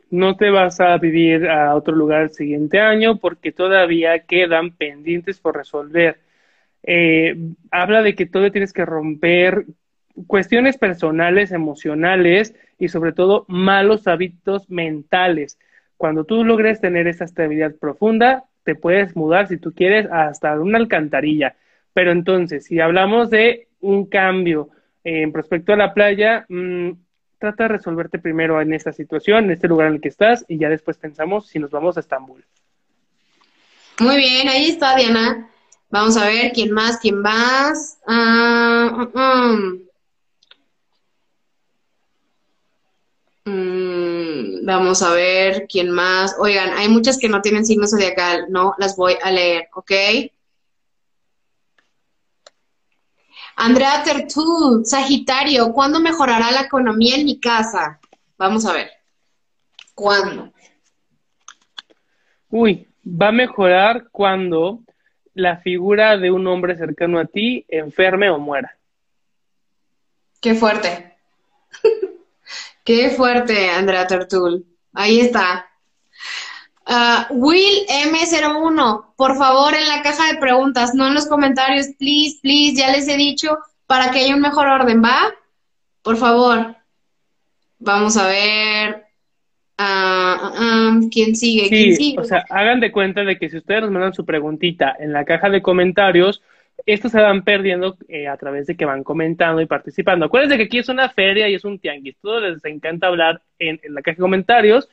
No 0.09 0.37
te 0.37 0.49
vas 0.49 0.79
a 0.79 0.97
vivir 0.97 1.49
a 1.49 1.75
otro 1.75 1.93
lugar 1.93 2.21
el 2.21 2.31
siguiente 2.31 2.79
año 2.79 3.17
porque 3.17 3.51
todavía 3.51 4.19
quedan 4.19 4.71
pendientes 4.71 5.39
por 5.39 5.57
resolver. 5.57 6.21
Eh, 6.83 7.35
habla 7.71 8.01
de 8.01 8.15
que 8.15 8.25
todavía 8.25 8.51
tienes 8.51 8.71
que 8.71 8.85
romper 8.85 9.65
cuestiones 10.27 10.77
personales, 10.77 11.51
emocionales 11.51 12.55
y 12.79 12.87
sobre 12.87 13.11
todo 13.11 13.45
malos 13.49 14.07
hábitos 14.07 14.69
mentales. 14.69 15.57
Cuando 16.05 16.23
tú 16.23 16.45
logres 16.45 16.79
tener 16.79 17.07
esa 17.07 17.25
estabilidad 17.25 17.73
profunda, 17.77 18.43
te 18.63 18.75
puedes 18.75 19.15
mudar 19.15 19.47
si 19.47 19.57
tú 19.57 19.73
quieres 19.73 20.07
hasta 20.11 20.53
una 20.59 20.77
alcantarilla. 20.77 21.55
Pero 21.93 22.11
entonces, 22.11 22.65
si 22.65 22.79
hablamos 22.79 23.31
de 23.31 23.69
un 23.79 24.05
cambio 24.05 24.69
en 25.03 25.31
prospecto 25.31 25.73
a 25.73 25.77
la 25.77 25.95
playa, 25.95 26.45
mm, 26.47 26.91
trata 27.39 27.63
de 27.63 27.69
resolverte 27.69 28.19
primero 28.19 28.61
en 28.61 28.75
esta 28.75 28.93
situación, 28.93 29.45
en 29.45 29.51
este 29.53 29.67
lugar 29.67 29.87
en 29.87 29.95
el 29.95 29.99
que 29.99 30.09
estás, 30.09 30.45
y 30.47 30.59
ya 30.59 30.69
después 30.69 30.99
pensamos 30.99 31.47
si 31.47 31.57
nos 31.57 31.71
vamos 31.71 31.97
a 31.97 32.01
Estambul. 32.01 32.45
Muy 33.99 34.17
bien, 34.17 34.47
ahí 34.47 34.67
está 34.67 34.95
Diana. 34.95 35.49
Vamos 35.89 36.17
a 36.17 36.27
ver 36.27 36.51
quién 36.53 36.69
más, 36.71 36.99
quién 36.99 37.19
más. 37.19 37.97
Mm, 43.47 43.84
vamos 44.63 45.01
a 45.01 45.11
ver 45.11 45.67
quién 45.67 45.89
más. 45.89 46.35
Oigan, 46.39 46.71
hay 46.77 46.89
muchas 46.89 47.17
que 47.17 47.29
no 47.29 47.41
tienen 47.41 47.65
signo 47.65 47.87
zodiacal, 47.87 48.47
no 48.49 48.75
las 48.77 48.95
voy 48.95 49.15
a 49.21 49.31
leer, 49.31 49.69
¿ok? 49.73 49.91
Andrea 53.57 54.03
Tertul, 54.03 54.85
Sagitario, 54.85 55.71
¿cuándo 55.71 55.99
mejorará 55.99 56.51
la 56.51 56.61
economía 56.61 57.15
en 57.15 57.25
mi 57.25 57.39
casa? 57.39 57.99
Vamos 58.37 58.65
a 58.65 58.73
ver. 58.73 58.91
¿Cuándo? 59.93 60.51
Uy, 62.49 62.87
va 63.05 63.29
a 63.29 63.31
mejorar 63.31 64.09
cuando 64.11 64.81
la 65.33 65.57
figura 65.57 66.17
de 66.17 66.31
un 66.31 66.47
hombre 66.47 66.75
cercano 66.75 67.19
a 67.19 67.25
ti 67.25 67.65
enferme 67.69 68.29
o 68.29 68.39
muera. 68.39 68.77
Qué 70.41 70.53
fuerte. 70.53 71.13
Qué 72.85 73.09
fuerte, 73.09 73.71
Andrea 73.71 74.05
Tertul. 74.05 74.63
Ahí 74.93 75.19
está. 75.19 75.67
Ah, 76.85 77.27
Will 77.31 77.83
M01, 77.87 79.15
por 79.17 79.35
favor, 79.37 79.73
en 79.73 79.87
la 79.87 80.03
caja 80.03 80.31
de 80.31 80.37
preguntas, 80.37 80.93
no 80.93 81.07
en 81.07 81.15
los 81.15 81.25
comentarios, 81.27 81.87
please, 81.97 82.37
please, 82.43 82.75
ya 82.75 82.91
les 82.91 83.07
he 83.07 83.17
dicho, 83.17 83.57
para 83.87 84.11
que 84.11 84.19
haya 84.19 84.35
un 84.35 84.41
mejor 84.41 84.67
orden, 84.67 85.03
¿va? 85.03 85.33
Por 86.03 86.17
favor. 86.17 86.75
Vamos 87.79 88.17
a 88.17 88.27
ver. 88.27 89.05
Ah, 89.79 90.99
¿Quién 91.11 91.35
sigue? 91.35 91.67
¿Quién 91.69 91.95
sigue? 91.95 92.19
O 92.19 92.23
sea, 92.23 92.45
hagan 92.51 92.79
de 92.79 92.91
cuenta 92.91 93.23
de 93.23 93.39
que 93.39 93.49
si 93.49 93.57
ustedes 93.57 93.81
nos 93.81 93.91
mandan 93.91 94.13
su 94.13 94.25
preguntita 94.25 94.95
en 94.99 95.11
la 95.11 95.25
caja 95.25 95.49
de 95.49 95.63
comentarios, 95.63 96.43
estos 96.85 97.11
se 97.11 97.21
van 97.21 97.43
perdiendo 97.43 97.97
eh, 98.07 98.27
a 98.27 98.37
través 98.37 98.67
de 98.67 98.75
que 98.75 98.85
van 98.85 99.03
comentando 99.03 99.61
y 99.61 99.65
participando. 99.65 100.25
Acuérdense 100.25 100.57
que 100.57 100.63
aquí 100.63 100.77
es 100.79 100.89
una 100.89 101.09
feria 101.09 101.49
y 101.49 101.55
es 101.55 101.65
un 101.65 101.79
tianguis. 101.79 102.17
Todos 102.21 102.43
les 102.43 102.65
encanta 102.65 103.07
hablar 103.07 103.41
en, 103.59 103.79
la 103.89 104.01
caja 104.01 104.15
de 104.15 104.21
comentarios, 104.21 104.89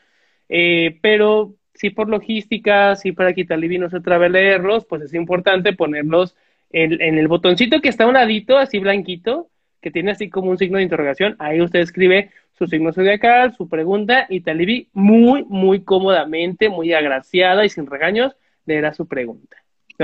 eh, 0.48 0.98
pero 1.02 1.54
si 1.74 1.90
por 1.90 2.08
logística, 2.08 2.96
si 2.96 3.12
para 3.12 3.32
quitarle 3.34 3.68
vino 3.68 3.90
se 3.90 4.00
trabe 4.00 4.30
leerlos, 4.30 4.84
pues 4.84 5.02
es 5.02 5.14
importante 5.14 5.72
ponerlos 5.72 6.36
en, 6.70 7.00
en, 7.00 7.18
el 7.18 7.28
botoncito 7.28 7.80
que 7.80 7.88
está 7.88 8.04
a 8.04 8.08
un 8.08 8.14
ladito, 8.14 8.56
así 8.58 8.78
blanquito, 8.78 9.48
que 9.80 9.90
tiene 9.90 10.12
así 10.12 10.30
como 10.30 10.50
un 10.50 10.58
signo 10.58 10.78
de 10.78 10.84
interrogación. 10.84 11.36
Ahí 11.38 11.60
usted 11.60 11.80
escribe 11.80 12.30
su 12.56 12.66
signo 12.66 12.92
zodiacal, 12.92 13.54
su 13.54 13.68
pregunta, 13.68 14.26
y 14.28 14.40
Talibi 14.40 14.88
muy, 14.92 15.44
muy 15.44 15.82
cómodamente, 15.82 16.68
muy 16.68 16.92
agraciada 16.92 17.64
y 17.64 17.68
sin 17.68 17.86
regaños, 17.86 18.36
leerá 18.66 18.94
su 18.94 19.06
pregunta. 19.06 19.56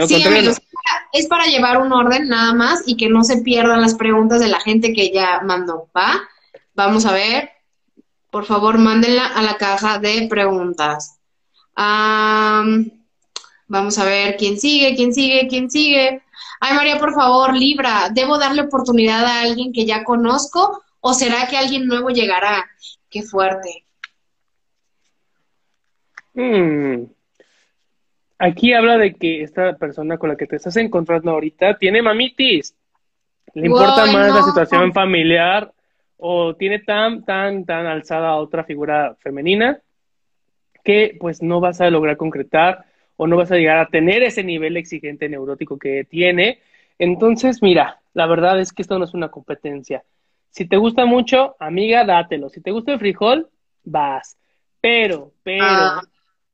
Sí, 0.06 0.22
amigos, 0.24 0.60
es 1.12 1.26
para 1.26 1.46
llevar 1.46 1.78
un 1.78 1.92
orden 1.92 2.28
nada 2.28 2.52
más 2.54 2.82
y 2.86 2.96
que 2.96 3.08
no 3.08 3.24
se 3.24 3.38
pierdan 3.38 3.80
las 3.80 3.94
preguntas 3.94 4.40
de 4.40 4.48
la 4.48 4.60
gente 4.60 4.92
que 4.92 5.12
ya 5.12 5.40
mandó, 5.42 5.88
¿va? 5.96 6.28
Vamos 6.74 7.06
a 7.06 7.12
ver. 7.12 7.50
Por 8.30 8.44
favor, 8.44 8.78
mándenla 8.78 9.26
a 9.26 9.42
la 9.42 9.56
caja 9.56 9.98
de 9.98 10.26
preguntas 10.28 11.18
vamos 13.68 13.98
a 13.98 14.04
ver 14.04 14.36
quién 14.36 14.58
sigue, 14.58 14.96
quién 14.96 15.14
sigue, 15.14 15.46
quién 15.48 15.70
sigue. 15.70 16.22
Ay, 16.60 16.74
María, 16.74 16.98
por 16.98 17.14
favor, 17.14 17.54
Libra, 17.54 18.08
¿debo 18.12 18.38
darle 18.38 18.62
oportunidad 18.62 19.24
a 19.24 19.42
alguien 19.42 19.72
que 19.72 19.86
ya 19.86 20.02
conozco 20.02 20.82
o 21.00 21.14
será 21.14 21.46
que 21.46 21.56
alguien 21.56 21.86
nuevo 21.86 22.10
llegará? 22.10 22.68
Qué 23.08 23.22
fuerte. 23.22 23.84
Hmm. 26.34 27.04
Aquí 28.38 28.72
habla 28.72 28.98
de 28.98 29.14
que 29.14 29.42
esta 29.42 29.76
persona 29.76 30.16
con 30.16 30.28
la 30.28 30.36
que 30.36 30.46
te 30.46 30.56
estás 30.56 30.76
encontrando 30.76 31.32
ahorita 31.32 31.76
tiene 31.76 32.02
mamitis. 32.02 32.76
Le 33.54 33.66
importa 33.66 34.06
más 34.06 34.32
la 34.32 34.42
situación 34.42 34.92
familiar 34.92 35.72
o 36.16 36.54
tiene 36.54 36.80
tan, 36.80 37.24
tan, 37.24 37.64
tan 37.64 37.86
alzada 37.86 38.28
a 38.28 38.36
otra 38.36 38.64
figura 38.64 39.16
femenina 39.20 39.80
que 40.84 41.16
pues 41.18 41.42
no 41.42 41.60
vas 41.60 41.80
a 41.80 41.90
lograr 41.90 42.16
concretar 42.16 42.84
o 43.16 43.26
no 43.26 43.36
vas 43.36 43.50
a 43.50 43.56
llegar 43.56 43.78
a 43.78 43.88
tener 43.88 44.22
ese 44.22 44.44
nivel 44.44 44.76
exigente 44.76 45.28
neurótico 45.28 45.78
que 45.78 46.04
tiene. 46.04 46.60
Entonces, 46.98 47.62
mira, 47.62 48.00
la 48.14 48.26
verdad 48.26 48.60
es 48.60 48.72
que 48.72 48.82
esto 48.82 48.98
no 48.98 49.04
es 49.04 49.14
una 49.14 49.28
competencia. 49.28 50.04
Si 50.50 50.66
te 50.66 50.76
gusta 50.76 51.04
mucho, 51.04 51.56
amiga, 51.58 52.04
dátelo. 52.04 52.48
Si 52.48 52.60
te 52.60 52.70
gusta 52.70 52.92
el 52.92 52.98
frijol, 52.98 53.48
vas. 53.84 54.38
Pero, 54.80 55.32
pero, 55.42 55.64
ah. 55.64 56.02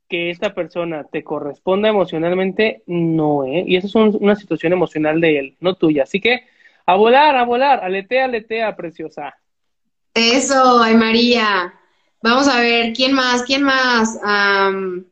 Que 0.08 0.30
esta 0.30 0.54
persona 0.54 1.04
te 1.04 1.24
corresponda 1.24 1.88
emocionalmente, 1.88 2.82
no, 2.86 3.44
¿eh? 3.44 3.64
Y 3.66 3.76
eso 3.76 3.86
es 4.06 4.14
una 4.16 4.36
situación 4.36 4.72
emocional 4.72 5.20
de 5.20 5.38
él, 5.38 5.56
no 5.60 5.74
tuya. 5.76 6.02
Así 6.04 6.20
que, 6.20 6.46
a 6.86 6.94
volar, 6.96 7.36
a 7.36 7.44
volar, 7.44 7.82
aletea, 7.82 8.26
aletea, 8.26 8.76
preciosa. 8.76 9.34
Eso, 10.12 10.80
ay 10.80 10.94
María. 10.94 11.74
Vamos 12.22 12.48
a 12.48 12.60
ver, 12.60 12.92
¿quién 12.92 13.12
más? 13.12 13.42
¿Quién 13.42 13.62
más? 13.62 14.18
Um, 14.22 15.04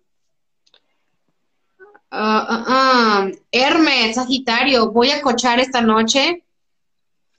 Hermes, 3.50 4.14
Sagitario, 4.14 4.92
¿voy 4.92 5.10
a 5.10 5.22
cochar 5.22 5.60
esta 5.60 5.80
noche? 5.80 6.44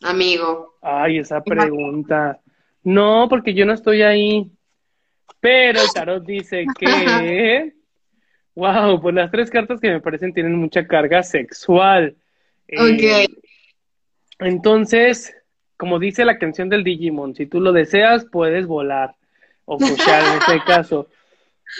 Amigo. 0.02 0.76
Ay, 0.82 1.20
esa 1.20 1.42
pregunta. 1.42 2.40
No, 2.84 3.28
porque 3.30 3.54
yo 3.54 3.66
no 3.66 3.74
estoy 3.74 4.02
ahí. 4.02 4.52
Pero 5.44 5.82
el 5.82 5.90
tarot 5.94 6.26
dice 6.26 6.66
que. 6.80 7.74
wow, 8.56 9.02
pues 9.02 9.14
las 9.14 9.30
tres 9.30 9.50
cartas 9.50 9.82
que 9.82 9.90
me 9.90 10.00
parecen 10.00 10.34
tienen 10.34 10.56
mucha 10.56 10.88
carga 10.88 11.22
sexual. 11.22 12.16
Ok. 12.70 13.04
Eh, 13.04 13.28
entonces, 14.40 15.36
como 15.76 16.00
dice 16.00 16.24
la 16.24 16.38
canción 16.38 16.70
del 16.70 16.86
Digimon, 16.86 17.36
si 17.36 17.46
tú 17.46 17.60
lo 17.60 17.74
deseas, 17.74 18.26
puedes 18.32 18.68
volar 18.68 19.16
o 19.66 19.78
cochar 19.78 20.24
en 20.24 20.40
este 20.40 20.64
caso. 20.66 21.10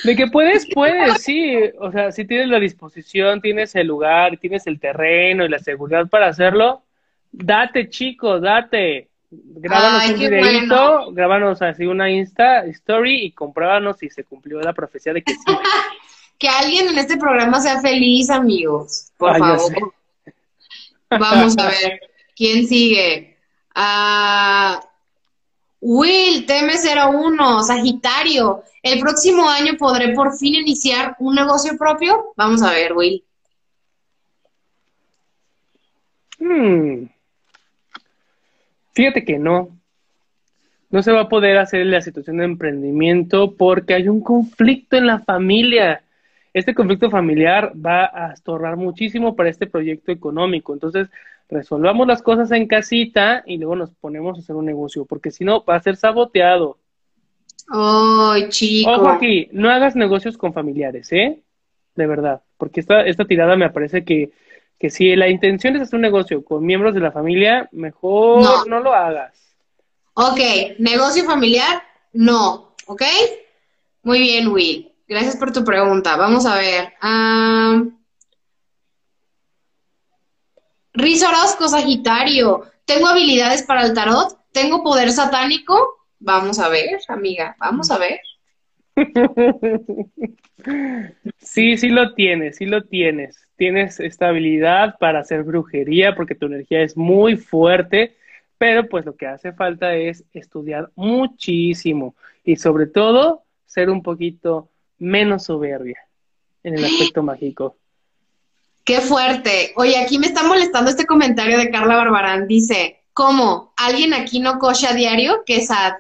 De 0.04 0.18
que 0.18 0.28
puedes, 0.28 0.68
puedes, 0.74 1.24
sí. 1.24 1.56
O 1.80 1.90
sea, 1.90 2.12
si 2.12 2.26
tienes 2.26 2.50
la 2.50 2.60
disposición, 2.60 3.40
tienes 3.40 3.76
el 3.76 3.88
lugar, 3.88 4.36
tienes 4.40 4.68
el 4.68 4.78
terreno 4.78 5.46
y 5.46 5.50
la 5.50 5.60
seguridad 5.60 6.08
para 6.08 6.28
hacerlo, 6.28 6.84
date, 7.32 7.90
chicos, 7.90 8.42
date. 8.42 9.08
Grábanos 9.56 10.10
un 10.10 10.20
videito, 10.20 11.12
grábanos 11.14 11.62
así 11.62 11.86
una 11.86 12.10
Insta 12.10 12.66
story 12.66 13.26
y 13.26 13.32
compruébanos 13.32 13.98
si 13.98 14.10
se 14.10 14.24
cumplió 14.24 14.60
la 14.62 14.74
profecía 14.74 15.14
de 15.14 15.24
que 15.24 15.34
sí. 15.34 15.40
que 16.38 16.50
alguien 16.50 16.90
en 16.90 16.98
este 16.98 17.18
programa 17.18 17.60
sea 17.62 17.82
feliz, 17.82 18.30
amigos. 18.30 19.12
Por 19.18 19.38
favor. 19.38 19.94
Vamos 21.10 21.58
a 21.58 21.68
ver. 21.70 22.02
¿Quién 22.36 22.68
sigue? 22.68 23.38
Ah. 23.76 24.82
Will, 25.86 26.46
TM01, 26.48 27.64
Sagitario, 27.64 28.64
¿el 28.82 29.02
próximo 29.02 29.50
año 29.50 29.74
podré 29.78 30.14
por 30.14 30.34
fin 30.38 30.56
iniciar 30.56 31.18
un 31.20 31.36
negocio 31.36 31.78
propio? 31.78 32.34
Vamos 32.38 32.62
a 32.64 32.72
ver, 32.72 32.94
Will. 32.94 33.22
Hmm. 36.40 37.13
Fíjate 38.94 39.26
que 39.26 39.40
no. 39.40 39.70
No 40.90 41.02
se 41.02 41.12
va 41.12 41.22
a 41.22 41.30
poder 41.30 41.58
hacer 41.58 41.86
la 41.88 42.02
situación 42.02 42.38
de 42.38 42.46
emprendimiento 42.46 43.56
porque 43.56 43.96
hay 43.96 44.08
un 44.08 44.22
conflicto 44.22 44.96
en 44.96 45.08
la 45.08 45.20
familia. 45.20 46.04
Este 46.54 46.76
conflicto 46.76 47.10
familiar 47.10 47.74
va 47.76 48.12
a 48.14 48.34
estorbar 48.34 48.78
muchísimo 48.78 49.36
para 49.36 49.50
este 49.50 49.66
proyecto 49.66 50.12
económico. 50.12 50.72
Entonces, 50.74 51.10
resolvamos 51.50 52.08
las 52.08 52.22
cosas 52.22 52.52
en 52.52 52.68
casita 52.68 53.44
y 53.46 53.58
luego 53.58 53.76
nos 53.76 53.92
ponemos 53.96 54.38
a 54.38 54.42
hacer 54.42 54.56
un 54.56 54.66
negocio, 54.66 55.06
porque 55.06 55.32
si 55.32 55.44
no, 55.44 55.64
va 55.64 55.76
a 55.76 55.82
ser 55.82 55.96
saboteado. 55.96 56.78
Ay, 57.70 58.50
chico. 58.50 58.92
Ojo 58.92 59.10
aquí, 59.10 59.50
no 59.52 59.70
hagas 59.70 59.96
negocios 59.96 60.38
con 60.38 60.54
familiares, 60.54 61.12
¿eh? 61.12 61.40
De 61.96 62.08
verdad, 62.08 62.42
porque 62.58 62.80
esta, 62.80 63.02
esta 63.02 63.26
tirada 63.26 63.56
me 63.56 63.70
parece 63.70 64.04
que, 64.04 64.32
que 64.80 64.90
si 64.90 65.16
la 65.16 65.30
intención 65.30 65.76
es 65.76 65.84
hacer 65.84 65.96
un 65.96 66.02
negocio 66.02 66.44
con 66.44 66.66
miembros 66.66 66.94
de 66.94 67.00
la 67.00 67.12
familia, 67.12 67.70
mejor 67.72 68.68
no, 68.68 68.80
lo 68.80 68.94
hagas. 68.94 69.56
Ok, 70.14 70.40
negocio 70.80 71.26
familiar, 71.26 71.84
no, 72.14 72.76
¿ok? 72.88 73.04
Muy 74.04 74.20
bien, 74.20 74.50
Will. 74.50 74.92
Gracias 75.08 75.38
por 75.38 75.52
tu 75.52 75.64
pregunta. 75.64 76.16
Vamos 76.16 76.46
a 76.46 76.56
ver. 76.56 76.94
Ah, 77.02 77.84
Riz 80.94 81.24
Orozco, 81.24 81.68
Sagitario. 81.68 82.64
¿Tengo 82.86 83.08
habilidades 83.08 83.64
para 83.64 83.86
el 83.86 83.94
tarot? 83.94 84.38
¿Tengo 84.52 84.84
poder 84.84 85.12
satánico? 85.12 86.06
Vamos 86.20 86.60
a 86.60 86.70
ver, 86.70 87.00
amiga, 87.08 87.56
vamos 87.60 87.90
a 87.92 87.98
ver. 87.98 88.20
Sí, 91.40 91.78
sí 91.78 91.90
lo 91.90 92.14
tienes, 92.14 92.58
sí 92.58 92.66
lo 92.66 92.84
tienes. 92.84 93.48
Tienes 93.58 94.00
esta 94.00 94.30
habilidad 94.30 94.96
para 95.00 95.20
hacer 95.20 95.44
brujería 95.44 96.16
porque 96.16 96.36
tu 96.36 96.46
energía 96.46 96.82
es 96.82 96.96
muy 96.96 97.36
fuerte, 97.36 98.16
pero 98.58 98.88
pues 98.88 99.06
lo 99.06 99.16
que 99.16 99.28
hace 99.28 99.54
falta 99.54 99.94
es 99.96 100.24
estudiar 100.34 100.90
muchísimo 100.96 102.16
y 102.44 102.56
sobre 102.56 102.88
todo 102.88 103.44
ser 103.66 103.90
un 103.90 104.02
poquito 104.04 104.70
menos 105.00 105.46
soberbia 105.46 106.00
en 106.64 106.78
el 106.78 106.86
aspecto 106.86 107.24
mágico. 107.24 107.78
Qué 108.84 109.00
fuerte. 109.00 109.74
Oye, 109.76 109.98
aquí 109.98 110.20
me 110.20 110.28
está 110.28 110.44
molestando 110.44 110.90
este 110.90 111.06
comentario 111.06 111.58
de 111.58 111.70
Carla 111.70 111.96
Barbarán. 111.96 112.48
Dice, 112.48 113.04
¿cómo? 113.14 113.74
¿Alguien 113.78 114.14
aquí 114.14 114.40
no 114.40 114.60
coche 114.60 114.88
a 114.88 114.94
diario? 114.94 115.44
Qué 115.46 115.62
sad. 115.62 115.94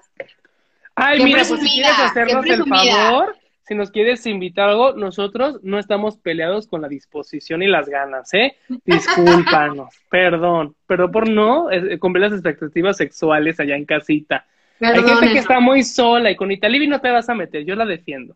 Ay, 0.95 1.17
Qué 1.17 1.23
mira, 1.23 1.43
pues 1.47 1.61
si 1.61 1.69
quieres 1.69 1.99
hacernos 1.99 2.45
el 2.45 2.65
favor, 2.65 3.35
si 3.65 3.75
nos 3.75 3.91
quieres 3.91 4.25
invitar 4.25 4.67
a 4.67 4.71
algo, 4.71 4.93
nosotros 4.93 5.59
no 5.63 5.79
estamos 5.79 6.17
peleados 6.17 6.67
con 6.67 6.81
la 6.81 6.87
disposición 6.87 7.63
y 7.63 7.67
las 7.67 7.87
ganas, 7.87 8.33
¿eh? 8.33 8.57
Discúlpanos, 8.85 9.95
perdón, 10.09 10.75
pero 10.85 11.09
por 11.11 11.29
no 11.29 11.71
eh, 11.71 11.97
cumplir 11.97 12.23
las 12.23 12.33
expectativas 12.33 12.97
sexuales 12.97 13.59
allá 13.59 13.75
en 13.75 13.85
casita. 13.85 14.45
Hay 14.81 15.01
gente 15.01 15.31
que 15.31 15.39
está 15.39 15.59
muy 15.59 15.83
sola 15.83 16.29
y 16.29 16.35
con 16.35 16.51
Italibi 16.51 16.87
no 16.87 16.99
te 16.99 17.09
vas 17.09 17.29
a 17.29 17.35
meter, 17.35 17.63
yo 17.63 17.75
la 17.75 17.85
defiendo. 17.85 18.35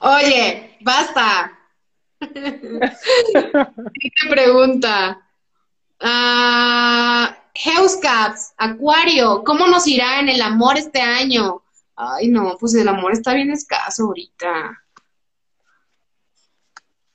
Oye, 0.00 0.76
basta. 0.80 1.52
Siguiente 2.20 2.90
pregunta. 4.28 5.27
Ah, 6.00 7.36
Heuskaps, 7.54 8.54
Acuario, 8.56 9.42
¿cómo 9.44 9.66
nos 9.66 9.86
irá 9.86 10.20
en 10.20 10.28
el 10.28 10.40
amor 10.42 10.76
este 10.76 11.00
año? 11.00 11.62
Ay, 11.96 12.28
no, 12.28 12.56
pues 12.58 12.74
el 12.76 12.86
amor 12.88 13.12
está 13.12 13.34
bien 13.34 13.50
escaso 13.50 14.04
ahorita. 14.04 14.82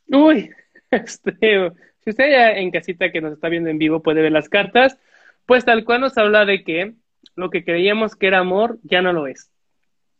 Uy, 0.08 0.50
este, 0.92 1.72
si 2.04 2.10
usted 2.10 2.32
ya 2.32 2.52
en 2.52 2.72
casita 2.72 3.12
que 3.12 3.22
nos 3.22 3.34
está 3.34 3.50
viendo 3.50 3.70
en 3.70 3.78
vivo 3.78 4.02
puede 4.02 4.22
ver 4.22 4.32
las 4.32 4.50
cartas, 4.50 4.98
pues 5.46 5.66
tal 5.66 5.86
cual 5.86 6.02
nos 6.02 6.18
habla 6.18 6.46
de 6.46 6.64
que 6.64 6.94
lo 7.36 7.50
que 7.50 7.64
creíamos 7.64 8.16
que 8.16 8.28
era 8.28 8.40
amor 8.40 8.80
ya 8.84 9.02
no 9.02 9.14
lo 9.14 9.28
es. 9.28 9.50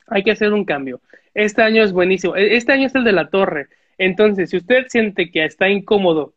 Hay 0.08 0.24
que 0.24 0.32
hacer 0.32 0.54
un 0.54 0.66
cambio. 0.66 1.02
Este 1.34 1.62
año 1.62 1.84
es 1.84 1.92
buenísimo. 1.92 2.36
E- 2.36 2.56
Este 2.56 2.72
año 2.74 2.88
es 2.88 2.96
el 2.96 3.04
de 3.04 3.12
la 3.12 3.30
torre. 3.30 3.68
Entonces, 3.98 4.50
si 4.50 4.58
usted 4.58 4.86
siente 4.88 5.32
que 5.32 5.46
está 5.46 5.70
incómodo 5.70 6.34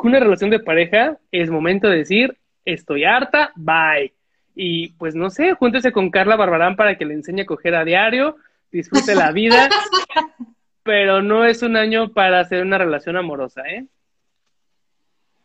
con 0.00 0.12
una 0.12 0.20
relación 0.20 0.48
de 0.48 0.60
pareja, 0.60 1.18
es 1.30 1.50
momento 1.50 1.86
de 1.86 1.98
decir, 1.98 2.38
estoy 2.64 3.04
harta, 3.04 3.52
bye. 3.54 4.14
Y 4.54 4.92
pues 4.94 5.14
no 5.14 5.28
sé, 5.28 5.52
júntese 5.52 5.92
con 5.92 6.10
Carla 6.10 6.36
Barbarán 6.36 6.74
para 6.74 6.96
que 6.96 7.04
le 7.04 7.12
enseñe 7.12 7.42
a 7.42 7.44
coger 7.44 7.74
a 7.74 7.84
diario, 7.84 8.36
disfrute 8.72 9.14
la 9.14 9.30
vida, 9.30 9.68
pero 10.84 11.20
no 11.20 11.44
es 11.44 11.62
un 11.62 11.76
año 11.76 12.14
para 12.14 12.40
hacer 12.40 12.62
una 12.62 12.78
relación 12.78 13.18
amorosa, 13.18 13.60
¿eh? 13.68 13.84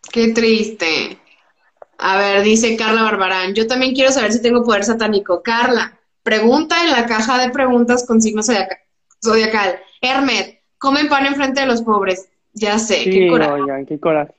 Qué 0.10 0.30
triste. 0.30 1.18
A 1.98 2.18
ver, 2.18 2.42
dice 2.44 2.78
Carla 2.78 3.04
Barbarán, 3.04 3.54
yo 3.56 3.68
también 3.68 3.94
quiero 3.94 4.12
saber 4.14 4.32
si 4.32 4.42
tengo 4.42 4.64
poder 4.64 4.86
satánico. 4.86 5.44
Carla, 5.44 6.00
pregunta 6.24 6.82
en 6.86 6.92
la 6.92 7.06
caja 7.06 7.38
de 7.46 7.52
preguntas 7.52 8.06
con 8.08 8.22
signo 8.22 8.42
zodiaca- 8.42 8.80
zodiacal. 9.22 9.80
Hermet, 10.00 10.62
comen 10.78 11.10
pan 11.10 11.26
en 11.26 11.36
frente 11.36 11.60
de 11.60 11.68
los 11.68 11.82
pobres. 11.82 12.30
Ya 12.54 12.80
sé, 12.80 13.04
qué 13.04 13.28
coraje. 13.28 13.52
oigan, 13.52 13.86
qué 13.86 14.00
coraje. 14.00 14.34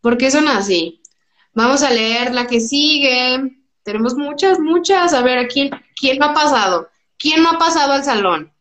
¿Por 0.00 0.16
qué 0.16 0.30
son 0.30 0.48
así? 0.48 1.02
Vamos 1.52 1.82
a 1.82 1.90
leer 1.90 2.32
la 2.34 2.46
que 2.46 2.60
sigue. 2.60 3.52
Tenemos 3.82 4.14
muchas, 4.14 4.58
muchas. 4.58 5.12
A 5.14 5.22
ver, 5.22 5.38
¿a 5.38 5.46
quién, 5.48 5.70
quién 5.98 6.18
no 6.18 6.26
ha 6.26 6.34
pasado? 6.34 6.88
¿Quién 7.18 7.42
no 7.42 7.50
ha 7.50 7.58
pasado 7.58 7.92
al 7.92 8.04
salón? 8.04 8.52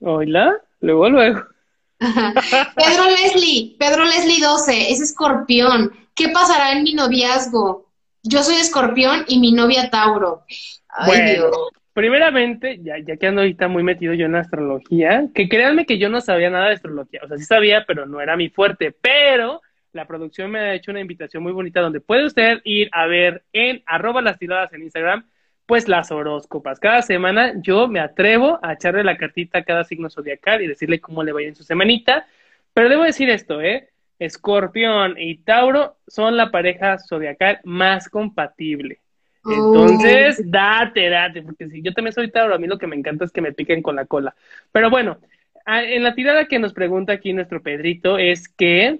Oila, 0.00 0.56
luego, 0.80 1.08
luego. 1.10 1.40
Pedro 2.00 3.04
Leslie, 3.10 3.76
Pedro 3.78 4.04
Leslie 4.04 4.40
12, 4.40 4.92
es 4.92 5.00
escorpión. 5.00 5.92
¿Qué 6.14 6.28
pasará 6.30 6.72
en 6.72 6.84
mi 6.84 6.94
noviazgo? 6.94 7.90
Yo 8.22 8.42
soy 8.42 8.56
escorpión 8.56 9.24
y 9.28 9.38
mi 9.40 9.52
novia 9.52 9.90
Tauro. 9.90 10.44
Ay, 10.88 11.06
Bueno, 11.06 11.30
Dios. 11.30 11.56
primeramente, 11.92 12.78
ya, 12.82 12.94
ya 13.04 13.16
que 13.16 13.26
ando 13.26 13.40
ahorita 13.42 13.68
muy 13.68 13.82
metido 13.82 14.14
yo 14.14 14.26
en 14.26 14.32
la 14.32 14.40
astrología, 14.40 15.28
que 15.34 15.48
créanme 15.48 15.86
que 15.86 15.98
yo 15.98 16.08
no 16.08 16.20
sabía 16.20 16.50
nada 16.50 16.68
de 16.68 16.74
astrología, 16.74 17.20
o 17.24 17.28
sea, 17.28 17.36
sí 17.36 17.44
sabía, 17.44 17.84
pero 17.86 18.06
no 18.06 18.20
era 18.20 18.36
mi 18.36 18.48
fuerte, 18.48 18.92
pero 19.00 19.60
la 19.92 20.06
producción 20.06 20.50
me 20.50 20.58
ha 20.58 20.74
hecho 20.74 20.90
una 20.90 21.00
invitación 21.00 21.42
muy 21.42 21.52
bonita 21.52 21.80
donde 21.80 22.00
puede 22.00 22.26
usted 22.26 22.60
ir 22.64 22.88
a 22.92 23.06
ver 23.06 23.42
en 23.52 23.82
arroba 23.86 24.22
las 24.22 24.38
tiradas 24.38 24.72
en 24.72 24.82
Instagram, 24.82 25.26
pues 25.66 25.88
las 25.88 26.10
horóscopas. 26.10 26.80
Cada 26.80 27.02
semana 27.02 27.54
yo 27.60 27.88
me 27.88 28.00
atrevo 28.00 28.58
a 28.62 28.74
echarle 28.74 29.04
la 29.04 29.16
cartita 29.16 29.58
a 29.58 29.64
cada 29.64 29.84
signo 29.84 30.10
zodiacal 30.10 30.62
y 30.62 30.66
decirle 30.66 31.00
cómo 31.00 31.22
le 31.22 31.32
va 31.32 31.42
en 31.42 31.54
su 31.54 31.62
semanita, 31.62 32.26
pero 32.72 32.88
debo 32.88 33.02
decir 33.02 33.28
esto, 33.30 33.60
¿eh? 33.60 33.88
Escorpión 34.18 35.14
y 35.18 35.38
Tauro 35.38 35.96
son 36.06 36.36
la 36.36 36.50
pareja 36.50 36.98
zodiacal 36.98 37.60
más 37.64 38.08
compatible. 38.08 38.98
Entonces, 39.44 40.42
date, 40.50 41.08
date, 41.08 41.42
porque 41.42 41.68
si 41.68 41.80
yo 41.80 41.92
también 41.92 42.12
soy 42.12 42.30
Tauro, 42.30 42.54
a 42.54 42.58
mí 42.58 42.66
lo 42.66 42.78
que 42.78 42.86
me 42.86 42.96
encanta 42.96 43.24
es 43.24 43.32
que 43.32 43.40
me 43.40 43.52
piquen 43.52 43.82
con 43.82 43.96
la 43.96 44.04
cola. 44.04 44.34
Pero 44.72 44.90
bueno, 44.90 45.18
en 45.66 46.02
la 46.02 46.14
tirada 46.14 46.46
que 46.46 46.58
nos 46.58 46.72
pregunta 46.72 47.12
aquí 47.12 47.32
nuestro 47.32 47.62
Pedrito 47.62 48.18
es 48.18 48.48
que 48.48 48.98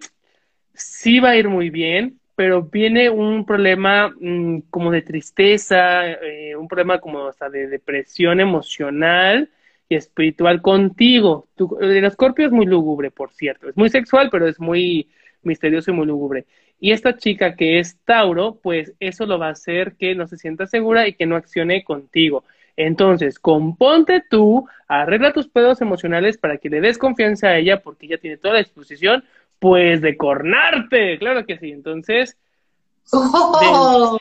sí 0.78 1.20
va 1.20 1.30
a 1.30 1.36
ir 1.36 1.48
muy 1.48 1.70
bien, 1.70 2.20
pero 2.36 2.62
viene 2.62 3.10
un 3.10 3.44
problema 3.44 4.14
mm, 4.20 4.60
como 4.70 4.90
de 4.92 5.02
tristeza, 5.02 6.10
eh, 6.12 6.56
un 6.56 6.68
problema 6.68 7.00
como 7.00 7.26
hasta 7.28 7.50
de 7.50 7.66
depresión 7.68 8.40
emocional 8.40 9.50
y 9.88 9.96
espiritual 9.96 10.62
contigo. 10.62 11.48
Tu- 11.56 11.78
el 11.80 12.05
Escorpio 12.05 12.46
es 12.46 12.52
muy 12.52 12.66
lúgubre, 12.66 13.10
por 13.10 13.32
cierto, 13.32 13.68
es 13.68 13.76
muy 13.76 13.88
sexual, 13.90 14.28
pero 14.30 14.46
es 14.48 14.60
muy 14.60 15.09
misterioso 15.42 15.90
y 15.90 15.94
muy 15.94 16.06
lúgubre. 16.06 16.46
Y 16.80 16.92
esta 16.92 17.16
chica 17.16 17.56
que 17.56 17.78
es 17.80 17.98
Tauro, 18.05 18.59
pues 18.62 18.94
eso 19.00 19.26
lo 19.26 19.38
va 19.38 19.48
a 19.48 19.52
hacer 19.52 19.96
que 19.96 20.14
no 20.14 20.26
se 20.28 20.36
sienta 20.38 20.66
segura 20.66 21.09
y 21.09 21.14
que 21.14 21.26
no 21.26 21.36
accione 21.36 21.82
contigo. 21.84 22.44
Entonces, 22.76 23.38
componte 23.40 24.22
tú, 24.30 24.68
arregla 24.86 25.32
tus 25.32 25.48
pedos 25.48 25.80
emocionales 25.80 26.38
para 26.38 26.59
que 26.59 26.70
le 26.70 26.80
des 26.80 26.96
confianza 26.98 27.48
a 27.48 27.56
ella, 27.59 27.80
porque 27.82 28.06
ella 28.06 28.18
tiene 28.18 28.36
toda 28.36 28.55
la 28.55 28.60
disposición, 28.60 29.24
pues, 29.59 30.01
de 30.01 30.16
cornarte. 30.16 31.18
Claro 31.18 31.44
que 31.47 31.59
sí. 31.59 31.70
Entonces, 31.70 32.36
Oh, 33.10 34.18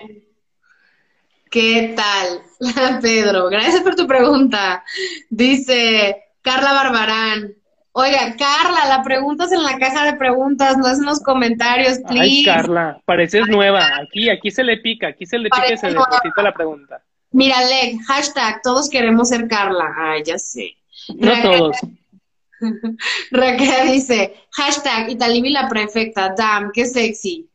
¿Qué 1.50 1.94
tal, 1.96 2.42
Pedro? 3.02 3.50
Gracias 3.50 3.82
por 3.82 3.96
tu 3.96 4.08
pregunta. 4.08 4.84
Dice 5.30 6.24
Carla 6.42 6.74
Barbarán. 6.74 7.54
Oiga, 7.94 8.36
Carla, 8.38 8.86
la 8.98 9.02
preguntas 9.04 9.52
en 9.52 9.64
la 9.64 9.80
caja 9.80 10.06
de 10.06 10.14
preguntas, 10.18 10.78
no 10.78 10.88
es 10.88 11.00
en 11.00 11.06
los 11.06 11.20
comentarios, 11.24 11.98
ay, 12.06 12.44
please. 12.44 12.46
Carla, 12.46 13.02
pareces 13.06 13.48
nueva. 13.48 13.84
Aquí, 14.00 14.30
aquí 14.30 14.52
se 14.52 14.64
le 14.64 14.78
pica, 14.78 15.08
aquí 15.08 15.26
se 15.26 15.40
le 15.40 15.50
pica 15.50 15.74
y 15.74 15.78
se 15.78 15.90
nueva. 15.90 16.06
deposita 16.12 16.44
la 16.44 16.54
pregunta. 16.54 17.02
Mira, 17.32 17.56
Leg, 17.62 18.00
hashtag, 18.06 18.62
todos 18.62 18.88
queremos 18.90 19.30
ser 19.30 19.48
Carla. 19.48 19.96
Ay, 19.98 20.22
ya 20.24 20.38
sé. 20.38 20.78
No 21.16 21.32
todos. 21.42 21.78
Raquel 23.32 23.92
dice, 23.92 24.36
hashtag, 24.52 25.10
Italibi 25.12 25.50
la 25.50 25.68
prefecta, 25.68 26.34
damn, 26.38 26.72
qué 26.72 26.86
sexy. 26.86 27.50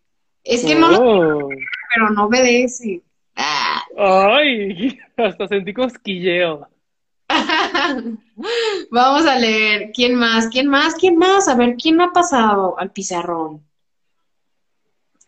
Es 0.44 0.64
que 0.64 0.74
no 0.74 0.90
lo 0.90 0.98
Oh. 1.00 1.48
pero 1.94 2.10
no 2.10 2.24
obedece. 2.24 3.02
Ah. 3.36 3.82
Ay, 3.96 4.98
hasta 5.16 5.46
sentí 5.48 5.72
cosquilleo. 5.72 6.68
Vamos 8.90 9.26
a 9.26 9.38
leer. 9.38 9.90
¿Quién 9.94 10.14
más? 10.14 10.48
¿Quién 10.48 10.68
más? 10.68 10.94
¿Quién 10.94 11.16
más? 11.16 11.48
A 11.48 11.54
ver, 11.54 11.76
¿quién 11.76 12.00
ha 12.00 12.12
pasado 12.12 12.78
al 12.78 12.90
pizarrón? 12.90 13.62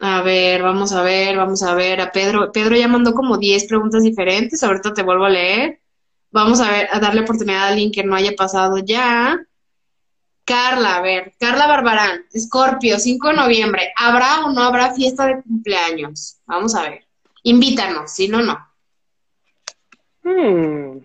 A 0.01 0.23
ver, 0.23 0.63
vamos 0.63 0.93
a 0.93 1.03
ver, 1.03 1.37
vamos 1.37 1.63
a 1.63 1.75
ver. 1.75 2.01
A 2.01 2.13
Pedro, 2.13 2.53
Pedro 2.53 2.77
ya 2.77 2.89
mandó 2.89 3.15
como 3.15 3.39
10 3.39 3.67
preguntas 3.67 4.03
diferentes. 4.03 4.63
Ahorita 4.63 4.93
te 4.93 5.03
vuelvo 5.03 5.25
a 5.25 5.31
leer. 5.31 5.81
Vamos 6.31 6.61
a 6.61 6.71
ver, 6.71 6.89
a 6.91 6.99
darle 7.01 7.23
oportunidad 7.23 7.65
a 7.65 7.69
alguien 7.69 7.93
que 7.93 8.05
no 8.05 8.15
haya 8.17 8.35
pasado 8.37 8.79
ya. 8.79 9.41
Carla, 10.45 10.97
a 10.97 11.01
ver, 11.01 11.33
Carla 11.41 11.67
Barbarán, 11.67 12.25
Escorpio, 12.33 12.99
5 12.99 13.29
de 13.29 13.35
noviembre. 13.35 13.93
¿Habrá 13.97 14.45
o 14.45 14.53
no 14.53 14.63
habrá 14.63 14.93
fiesta 14.95 15.27
de 15.27 15.43
cumpleaños? 15.43 16.39
Vamos 16.47 16.75
a 16.75 16.83
ver. 16.91 17.05
Invítanos, 17.45 18.13
si 18.13 18.29
no, 18.29 18.43
no. 18.43 18.59
Hmm. 20.23 20.99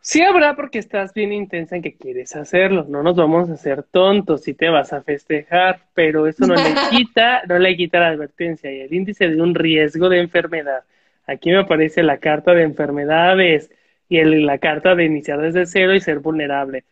Sí 0.00 0.22
habrá 0.22 0.56
porque 0.56 0.78
estás 0.78 1.12
bien 1.12 1.32
intensa 1.34 1.76
en 1.76 1.82
que 1.82 1.94
quieres 1.96 2.34
hacerlo. 2.34 2.86
No 2.88 3.02
nos 3.02 3.14
vamos 3.16 3.50
a 3.50 3.54
hacer 3.54 3.82
tontos 3.82 4.42
si 4.42 4.54
te 4.54 4.70
vas 4.70 4.92
a 4.94 5.02
festejar, 5.02 5.82
pero 5.92 6.26
eso 6.26 6.46
no 6.46 6.54
le 6.54 6.62
quita, 6.90 7.42
no 7.46 7.58
le 7.58 7.76
quita 7.76 8.00
la 8.00 8.08
advertencia 8.08 8.72
y 8.72 8.80
el 8.80 8.94
índice 8.94 9.28
de 9.28 9.40
un 9.42 9.54
riesgo 9.54 10.08
de 10.08 10.20
enfermedad. 10.20 10.84
Aquí 11.26 11.50
me 11.50 11.58
aparece 11.58 12.02
la 12.02 12.16
carta 12.16 12.54
de 12.54 12.62
enfermedades 12.62 13.70
y 14.08 14.16
el- 14.18 14.46
la 14.46 14.56
carta 14.56 14.94
de 14.94 15.04
iniciar 15.04 15.42
desde 15.42 15.66
cero 15.66 15.94
y 15.94 16.00
ser 16.00 16.20
vulnerable. 16.20 16.84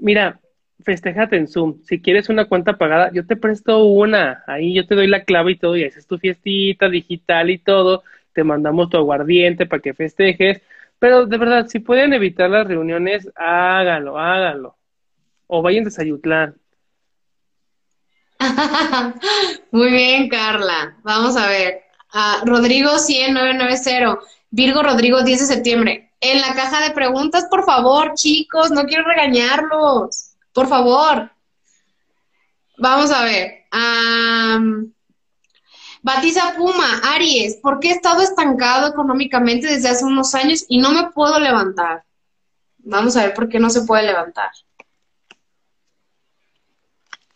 Mira, 0.00 0.40
festéjate 0.84 1.36
en 1.36 1.48
Zoom. 1.48 1.82
Si 1.84 2.00
quieres 2.00 2.28
una 2.28 2.46
cuenta 2.46 2.78
pagada, 2.78 3.10
yo 3.12 3.26
te 3.26 3.36
presto 3.36 3.84
una. 3.84 4.44
Ahí 4.46 4.74
yo 4.74 4.86
te 4.86 4.94
doy 4.94 5.06
la 5.06 5.24
clave 5.24 5.52
y 5.52 5.58
todo, 5.58 5.76
y 5.76 5.84
haces 5.84 6.06
tu 6.06 6.18
fiestita 6.18 6.88
digital 6.88 7.50
y 7.50 7.58
todo. 7.58 8.02
Te 8.32 8.44
mandamos 8.44 8.88
tu 8.90 8.96
aguardiente 8.96 9.66
para 9.66 9.82
que 9.82 9.94
festejes. 9.94 10.62
Pero 10.98 11.26
de 11.26 11.38
verdad, 11.38 11.66
si 11.68 11.78
pueden 11.80 12.12
evitar 12.12 12.50
las 12.50 12.66
reuniones, 12.66 13.28
háganlo, 13.36 14.18
háganlo. 14.18 14.76
O 15.46 15.62
vayan 15.62 15.86
a 15.86 15.90
Sayutlán. 15.90 16.56
Muy 19.70 19.90
bien, 19.90 20.28
Carla. 20.28 20.96
Vamos 21.02 21.36
a 21.36 21.48
ver. 21.48 21.82
a 22.12 22.42
Rodrigo 22.44 22.98
10990, 22.98 24.18
Virgo 24.50 24.82
Rodrigo 24.82 25.22
10 25.22 25.40
de 25.40 25.46
septiembre. 25.46 26.07
En 26.20 26.40
la 26.40 26.54
caja 26.54 26.82
de 26.86 26.94
preguntas, 26.94 27.46
por 27.48 27.64
favor, 27.64 28.14
chicos, 28.14 28.70
no 28.70 28.84
quiero 28.84 29.04
regañarlos. 29.04 30.34
Por 30.52 30.66
favor. 30.66 31.30
Vamos 32.76 33.10
a 33.10 33.24
ver. 33.24 33.66
Batiza 36.02 36.54
Puma, 36.56 37.00
Aries, 37.14 37.56
¿por 37.56 37.80
qué 37.80 37.88
he 37.88 37.92
estado 37.92 38.22
estancado 38.22 38.88
económicamente 38.88 39.66
desde 39.66 39.88
hace 39.88 40.04
unos 40.04 40.34
años 40.34 40.64
y 40.68 40.78
no 40.78 40.92
me 40.92 41.10
puedo 41.10 41.38
levantar? 41.38 42.04
Vamos 42.78 43.16
a 43.16 43.24
ver 43.24 43.34
por 43.34 43.48
qué 43.48 43.58
no 43.58 43.68
se 43.68 43.82
puede 43.82 44.04
levantar. 44.04 44.50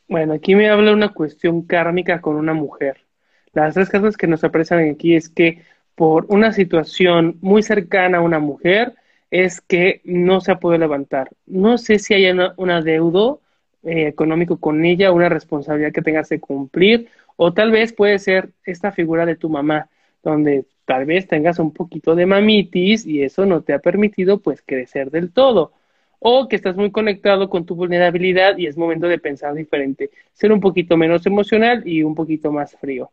Bueno, 0.08 0.34
aquí 0.34 0.54
me 0.54 0.70
habla 0.70 0.92
una 0.92 1.12
cuestión 1.12 1.62
kármica 1.62 2.20
con 2.20 2.36
una 2.36 2.54
mujer. 2.54 3.06
Las 3.52 3.74
tres 3.74 3.90
cosas 3.90 4.16
que 4.16 4.26
nos 4.26 4.44
aparecen 4.44 4.90
aquí 4.90 5.16
es 5.16 5.28
que 5.28 5.64
por 6.02 6.26
una 6.30 6.52
situación 6.52 7.38
muy 7.42 7.62
cercana 7.62 8.18
a 8.18 8.22
una 8.22 8.40
mujer 8.40 8.94
es 9.30 9.60
que 9.60 10.00
no 10.02 10.40
se 10.40 10.50
ha 10.50 10.58
podido 10.58 10.80
levantar. 10.80 11.30
No 11.46 11.78
sé 11.78 12.00
si 12.00 12.12
hay 12.12 12.28
una, 12.28 12.54
una 12.56 12.82
deudo 12.82 13.40
eh, 13.84 14.08
económico 14.08 14.56
con 14.58 14.84
ella, 14.84 15.12
una 15.12 15.28
responsabilidad 15.28 15.92
que 15.92 16.02
tengas 16.02 16.28
que 16.28 16.40
cumplir, 16.40 17.08
o 17.36 17.52
tal 17.52 17.70
vez 17.70 17.92
puede 17.92 18.18
ser 18.18 18.50
esta 18.64 18.90
figura 18.90 19.26
de 19.26 19.36
tu 19.36 19.48
mamá, 19.48 19.90
donde 20.24 20.66
tal 20.86 21.04
vez 21.04 21.28
tengas 21.28 21.60
un 21.60 21.72
poquito 21.72 22.16
de 22.16 22.26
mamitis 22.26 23.06
y 23.06 23.22
eso 23.22 23.46
no 23.46 23.60
te 23.62 23.72
ha 23.72 23.78
permitido 23.78 24.40
pues 24.40 24.60
crecer 24.66 25.08
del 25.12 25.32
todo. 25.32 25.70
O 26.18 26.48
que 26.48 26.56
estás 26.56 26.74
muy 26.74 26.90
conectado 26.90 27.48
con 27.48 27.64
tu 27.64 27.76
vulnerabilidad 27.76 28.58
y 28.58 28.66
es 28.66 28.76
momento 28.76 29.06
de 29.06 29.18
pensar 29.20 29.54
diferente, 29.54 30.10
ser 30.32 30.50
un 30.50 30.58
poquito 30.58 30.96
menos 30.96 31.24
emocional 31.26 31.86
y 31.86 32.02
un 32.02 32.16
poquito 32.16 32.50
más 32.50 32.76
frío 32.76 33.12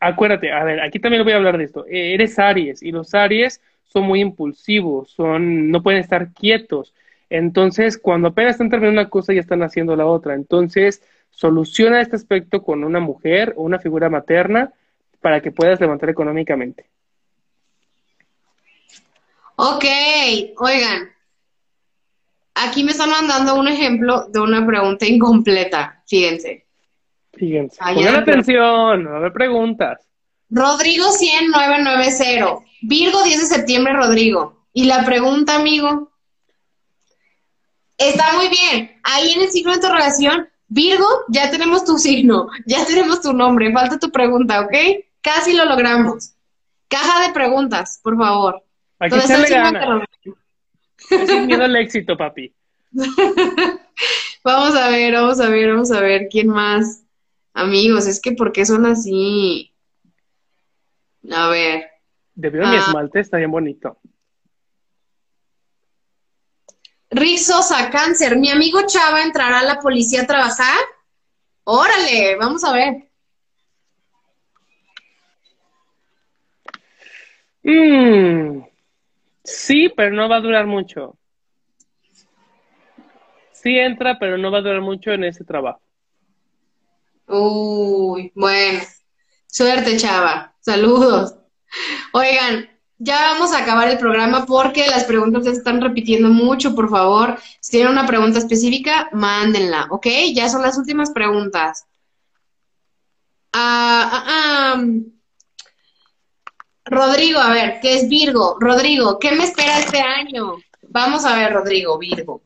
acuérdate, 0.00 0.50
a 0.52 0.64
ver, 0.64 0.80
aquí 0.80 0.98
también 0.98 1.22
voy 1.22 1.32
a 1.32 1.36
hablar 1.36 1.58
de 1.58 1.64
esto. 1.64 1.86
Eh, 1.86 2.14
eres 2.14 2.38
Aries 2.38 2.82
y 2.82 2.90
los 2.90 3.14
Aries 3.14 3.60
son 3.84 4.04
muy 4.04 4.20
impulsivos, 4.20 5.10
son, 5.10 5.70
no 5.70 5.82
pueden 5.82 6.00
estar 6.00 6.32
quietos. 6.32 6.94
Entonces, 7.28 7.98
cuando 7.98 8.28
apenas 8.28 8.52
están 8.52 8.70
terminando 8.70 9.00
una 9.00 9.10
cosa, 9.10 9.32
ya 9.32 9.40
están 9.40 9.62
haciendo 9.62 9.94
la 9.94 10.06
otra. 10.06 10.34
Entonces, 10.34 11.02
soluciona 11.30 12.00
este 12.00 12.16
aspecto 12.16 12.62
con 12.62 12.82
una 12.82 12.98
mujer 12.98 13.54
o 13.56 13.62
una 13.62 13.78
figura 13.78 14.08
materna 14.08 14.72
para 15.20 15.40
que 15.40 15.52
puedas 15.52 15.80
levantar 15.80 16.10
económicamente. 16.10 16.86
Ok, 19.56 19.84
oigan, 20.56 21.10
aquí 22.54 22.82
me 22.82 22.92
están 22.92 23.10
mandando 23.10 23.54
un 23.56 23.68
ejemplo 23.68 24.26
de 24.28 24.40
una 24.40 24.66
pregunta 24.66 25.06
incompleta, 25.06 26.02
fíjense. 26.06 26.66
Fíjense. 27.32 27.78
Pongan 27.78 28.16
atención, 28.16 29.06
a 29.06 29.18
ver 29.20 29.32
preguntas. 29.32 30.00
Rodrigo 30.50 31.06
10990. 31.12 32.66
Virgo 32.82 33.22
10 33.22 33.40
de 33.40 33.46
septiembre, 33.46 33.92
Rodrigo. 33.92 34.64
Y 34.72 34.84
la 34.84 35.04
pregunta, 35.04 35.56
amigo. 35.56 36.10
Está 37.98 38.32
muy 38.34 38.48
bien. 38.48 38.98
Ahí 39.02 39.32
en 39.32 39.42
el 39.42 39.50
signo 39.50 39.70
de 39.70 39.76
interrogación, 39.76 40.48
Virgo, 40.68 41.06
ya 41.28 41.50
tenemos 41.50 41.84
tu 41.84 41.98
signo, 41.98 42.48
ya 42.66 42.86
tenemos 42.86 43.20
tu 43.20 43.32
nombre. 43.32 43.72
Falta 43.72 43.98
tu 43.98 44.10
pregunta, 44.10 44.60
¿ok? 44.62 44.72
Casi 45.20 45.52
lo 45.52 45.64
logramos. 45.64 46.32
Caja 46.88 47.26
de 47.26 47.34
preguntas, 47.34 48.00
por 48.02 48.16
favor. 48.16 48.62
Aquí 48.98 49.20
se 49.20 49.38
le 49.38 49.48
gana. 49.48 50.06
Sin 50.98 51.46
miedo 51.46 51.64
al 51.64 51.76
éxito, 51.76 52.16
papi. 52.16 52.52
vamos 54.44 54.74
a 54.74 54.88
ver, 54.88 55.14
vamos 55.14 55.40
a 55.40 55.48
ver, 55.48 55.72
vamos 55.72 55.90
a 55.92 56.00
ver. 56.00 56.28
¿Quién 56.30 56.48
más? 56.48 57.02
Amigos, 57.52 58.06
es 58.06 58.20
que 58.20 58.32
¿por 58.32 58.52
qué 58.52 58.64
son 58.64 58.86
así? 58.86 59.74
A 61.30 61.48
ver. 61.48 61.90
De 62.34 62.50
mi 62.50 62.64
ah. 62.64 62.76
esmalte 62.76 63.20
está 63.20 63.38
bien 63.38 63.50
bonito. 63.50 63.98
Rick 67.10 67.38
Sosa, 67.38 67.90
cáncer. 67.90 68.36
¿Mi 68.36 68.50
amigo 68.50 68.80
Chava 68.86 69.22
entrará 69.22 69.60
a 69.60 69.64
la 69.64 69.80
policía 69.80 70.22
a 70.22 70.26
trabajar? 70.26 70.78
Órale, 71.64 72.36
vamos 72.36 72.62
a 72.64 72.72
ver. 72.72 73.10
Mm, 77.62 78.62
sí, 79.44 79.88
pero 79.94 80.14
no 80.14 80.28
va 80.28 80.36
a 80.36 80.40
durar 80.40 80.66
mucho. 80.66 81.18
Sí 83.52 83.76
entra, 83.78 84.18
pero 84.18 84.38
no 84.38 84.50
va 84.50 84.58
a 84.58 84.62
durar 84.62 84.80
mucho 84.80 85.10
en 85.10 85.24
ese 85.24 85.44
trabajo. 85.44 85.82
Uy, 87.30 88.32
bueno. 88.34 88.80
Suerte, 89.46 89.96
chava. 89.96 90.54
Saludos. 90.60 91.34
Oigan, 92.12 92.68
ya 92.98 93.14
vamos 93.32 93.52
a 93.52 93.62
acabar 93.62 93.88
el 93.88 93.98
programa 93.98 94.44
porque 94.46 94.86
las 94.88 95.04
preguntas 95.04 95.44
se 95.44 95.52
están 95.52 95.80
repitiendo 95.80 96.28
mucho, 96.28 96.74
por 96.74 96.90
favor. 96.90 97.38
Si 97.60 97.72
tienen 97.72 97.92
una 97.92 98.06
pregunta 98.06 98.38
específica, 98.38 99.08
mándenla, 99.12 99.86
¿ok? 99.90 100.06
Ya 100.34 100.48
son 100.48 100.62
las 100.62 100.76
últimas 100.76 101.10
preguntas. 101.10 101.86
Ah, 103.52 104.24
ah. 104.26 104.84
Rodrigo, 106.84 107.38
a 107.38 107.52
ver, 107.52 107.78
¿qué 107.80 107.94
es 107.94 108.08
Virgo? 108.08 108.56
Rodrigo, 108.58 109.18
¿qué 109.20 109.32
me 109.32 109.44
espera 109.44 109.78
este 109.78 110.00
año? 110.00 110.56
Vamos 110.88 111.24
a 111.24 111.36
ver, 111.36 111.52
Rodrigo, 111.52 111.96
Virgo. 111.98 112.42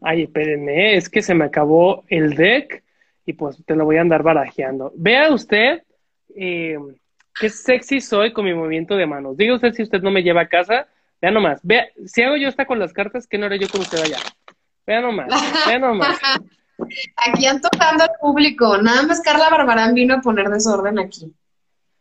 Ay, 0.00 0.22
espérenme, 0.22 0.96
es 0.96 1.08
que 1.08 1.20
se 1.22 1.34
me 1.34 1.44
acabó 1.44 2.04
el 2.08 2.34
deck 2.34 2.82
y 3.24 3.32
pues 3.34 3.62
te 3.64 3.76
lo 3.76 3.84
voy 3.84 3.96
a 3.96 4.00
andar 4.00 4.22
barajeando. 4.22 4.92
Vea 4.96 5.32
usted 5.32 5.82
eh, 6.34 6.78
qué 7.38 7.48
sexy 7.48 8.00
soy 8.00 8.32
con 8.32 8.44
mi 8.44 8.54
movimiento 8.54 8.96
de 8.96 9.06
manos. 9.06 9.36
Diga 9.36 9.54
usted 9.54 9.72
si 9.72 9.82
usted 9.82 10.02
no 10.02 10.10
me 10.10 10.22
lleva 10.22 10.42
a 10.42 10.48
casa. 10.48 10.86
Vea 11.20 11.30
nomás. 11.30 11.60
Vea, 11.62 11.86
si 12.06 12.22
hago 12.22 12.36
yo 12.36 12.48
esta 12.48 12.66
con 12.66 12.78
las 12.78 12.92
cartas, 12.92 13.26
¿qué 13.26 13.38
no 13.38 13.46
haré 13.46 13.58
yo 13.58 13.68
con 13.68 13.80
usted 13.80 13.98
allá? 13.98 14.18
Vea 14.86 15.00
nomás, 15.00 15.28
vea 15.66 15.78
nomás. 15.78 16.18
Aquí 17.16 17.46
han 17.46 17.60
tocando 17.60 18.04
al 18.04 18.10
público. 18.20 18.76
Nada 18.78 19.02
más 19.04 19.20
Carla 19.20 19.48
Barbarán 19.50 19.94
vino 19.94 20.14
a 20.14 20.20
poner 20.20 20.48
desorden 20.48 20.98
aquí. 20.98 21.32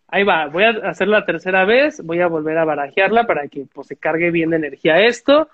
Ahí 0.07 0.23
va, 0.23 0.47
voy 0.47 0.63
a 0.63 0.89
hacer 0.89 1.07
la 1.07 1.23
tercera 1.23 1.65
vez, 1.65 2.03
voy 2.03 2.19
a 2.19 2.27
volver 2.27 2.57
a 2.57 2.65
barajearla 2.65 3.27
para 3.27 3.47
que 3.47 3.65
pues, 3.71 3.87
se 3.87 3.95
cargue 3.95 4.31
bien 4.31 4.49
de 4.49 4.57
energía 4.57 4.99
esto. 5.05 5.49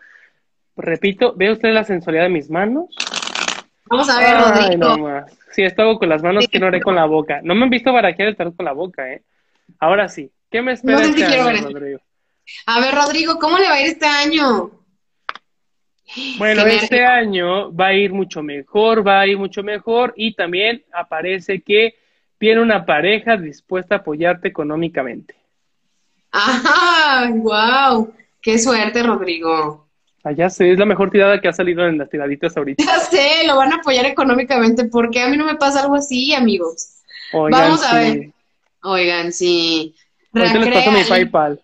Repito, 0.77 1.33
¿ve 1.35 1.51
usted 1.51 1.73
la 1.73 1.83
sensualidad 1.83 2.23
de 2.23 2.29
mis 2.29 2.49
manos? 2.49 2.95
Vamos 3.89 4.09
a 4.09 4.19
ver, 4.19 4.37
Rodrigo. 4.37 5.25
Sí, 5.51 5.63
esto 5.63 5.81
hago 5.81 5.99
con 5.99 6.09
las 6.09 6.21
manos 6.21 6.47
que 6.47 6.59
no 6.59 6.67
haré 6.67 6.81
con 6.81 6.95
la 6.95 7.05
boca. 7.05 7.39
No 7.43 7.55
me 7.55 7.63
han 7.63 7.69
visto 7.69 7.91
barajear 7.91 8.29
el 8.29 8.35
tarot 8.35 8.55
con 8.55 8.65
la 8.65 8.73
boca, 8.73 9.11
¿eh? 9.11 9.23
Ahora 9.79 10.07
sí. 10.07 10.31
¿Qué 10.49 10.61
me 10.61 10.73
espera 10.73 11.01
este 11.01 11.25
año, 11.25 11.69
Rodrigo? 11.69 11.99
A 12.65 12.79
ver, 12.79 12.95
Rodrigo, 12.95 13.37
¿cómo 13.39 13.57
le 13.57 13.67
va 13.67 13.73
a 13.73 13.81
ir 13.81 13.87
este 13.87 14.05
año? 14.05 14.71
Bueno, 16.37 16.65
este 16.65 17.05
año 17.05 17.73
va 17.75 17.87
a 17.87 17.93
ir 17.93 18.13
mucho 18.13 18.41
mejor, 18.41 19.05
va 19.05 19.19
a 19.19 19.27
ir 19.27 19.37
mucho 19.37 19.61
mejor 19.61 20.13
y 20.15 20.33
también 20.35 20.85
aparece 20.93 21.61
que 21.61 21.95
tiene 22.37 22.61
una 22.61 22.85
pareja 22.85 23.35
dispuesta 23.35 23.95
a 23.95 23.97
apoyarte 23.99 24.47
económicamente. 24.47 25.35
¡Ah! 26.31 27.29
¡Wow! 27.33 28.13
¡Qué 28.41 28.57
suerte, 28.57 29.03
Rodrigo! 29.03 29.86
Ah, 30.27 30.33
ya 30.33 30.49
sé, 30.49 30.73
es 30.73 30.77
la 30.77 30.85
mejor 30.85 31.09
tirada 31.09 31.39
que 31.39 31.47
ha 31.47 31.53
salido 31.53 31.87
en 31.87 31.97
las 31.97 32.09
tiraditas 32.09 32.57
ahorita. 32.57 32.83
Ya 32.83 32.99
sé, 32.99 33.45
lo 33.45 33.55
van 33.55 33.71
a 33.71 33.77
apoyar 33.77 34.05
económicamente, 34.05 34.85
porque 34.85 35.21
a 35.21 35.29
mí 35.29 35.37
no 35.37 35.45
me 35.45 35.55
pasa 35.55 35.81
algo 35.81 35.95
así, 35.95 36.33
amigos. 36.33 36.95
Vamos 37.31 37.81
a 37.83 37.95
ver. 37.95 38.31
Oigan, 38.83 39.31
sí. 39.31 39.95
Ahorita 40.33 40.59
les 40.59 40.73
paso 40.73 40.91
mi 40.91 41.03
PayPal. 41.03 41.61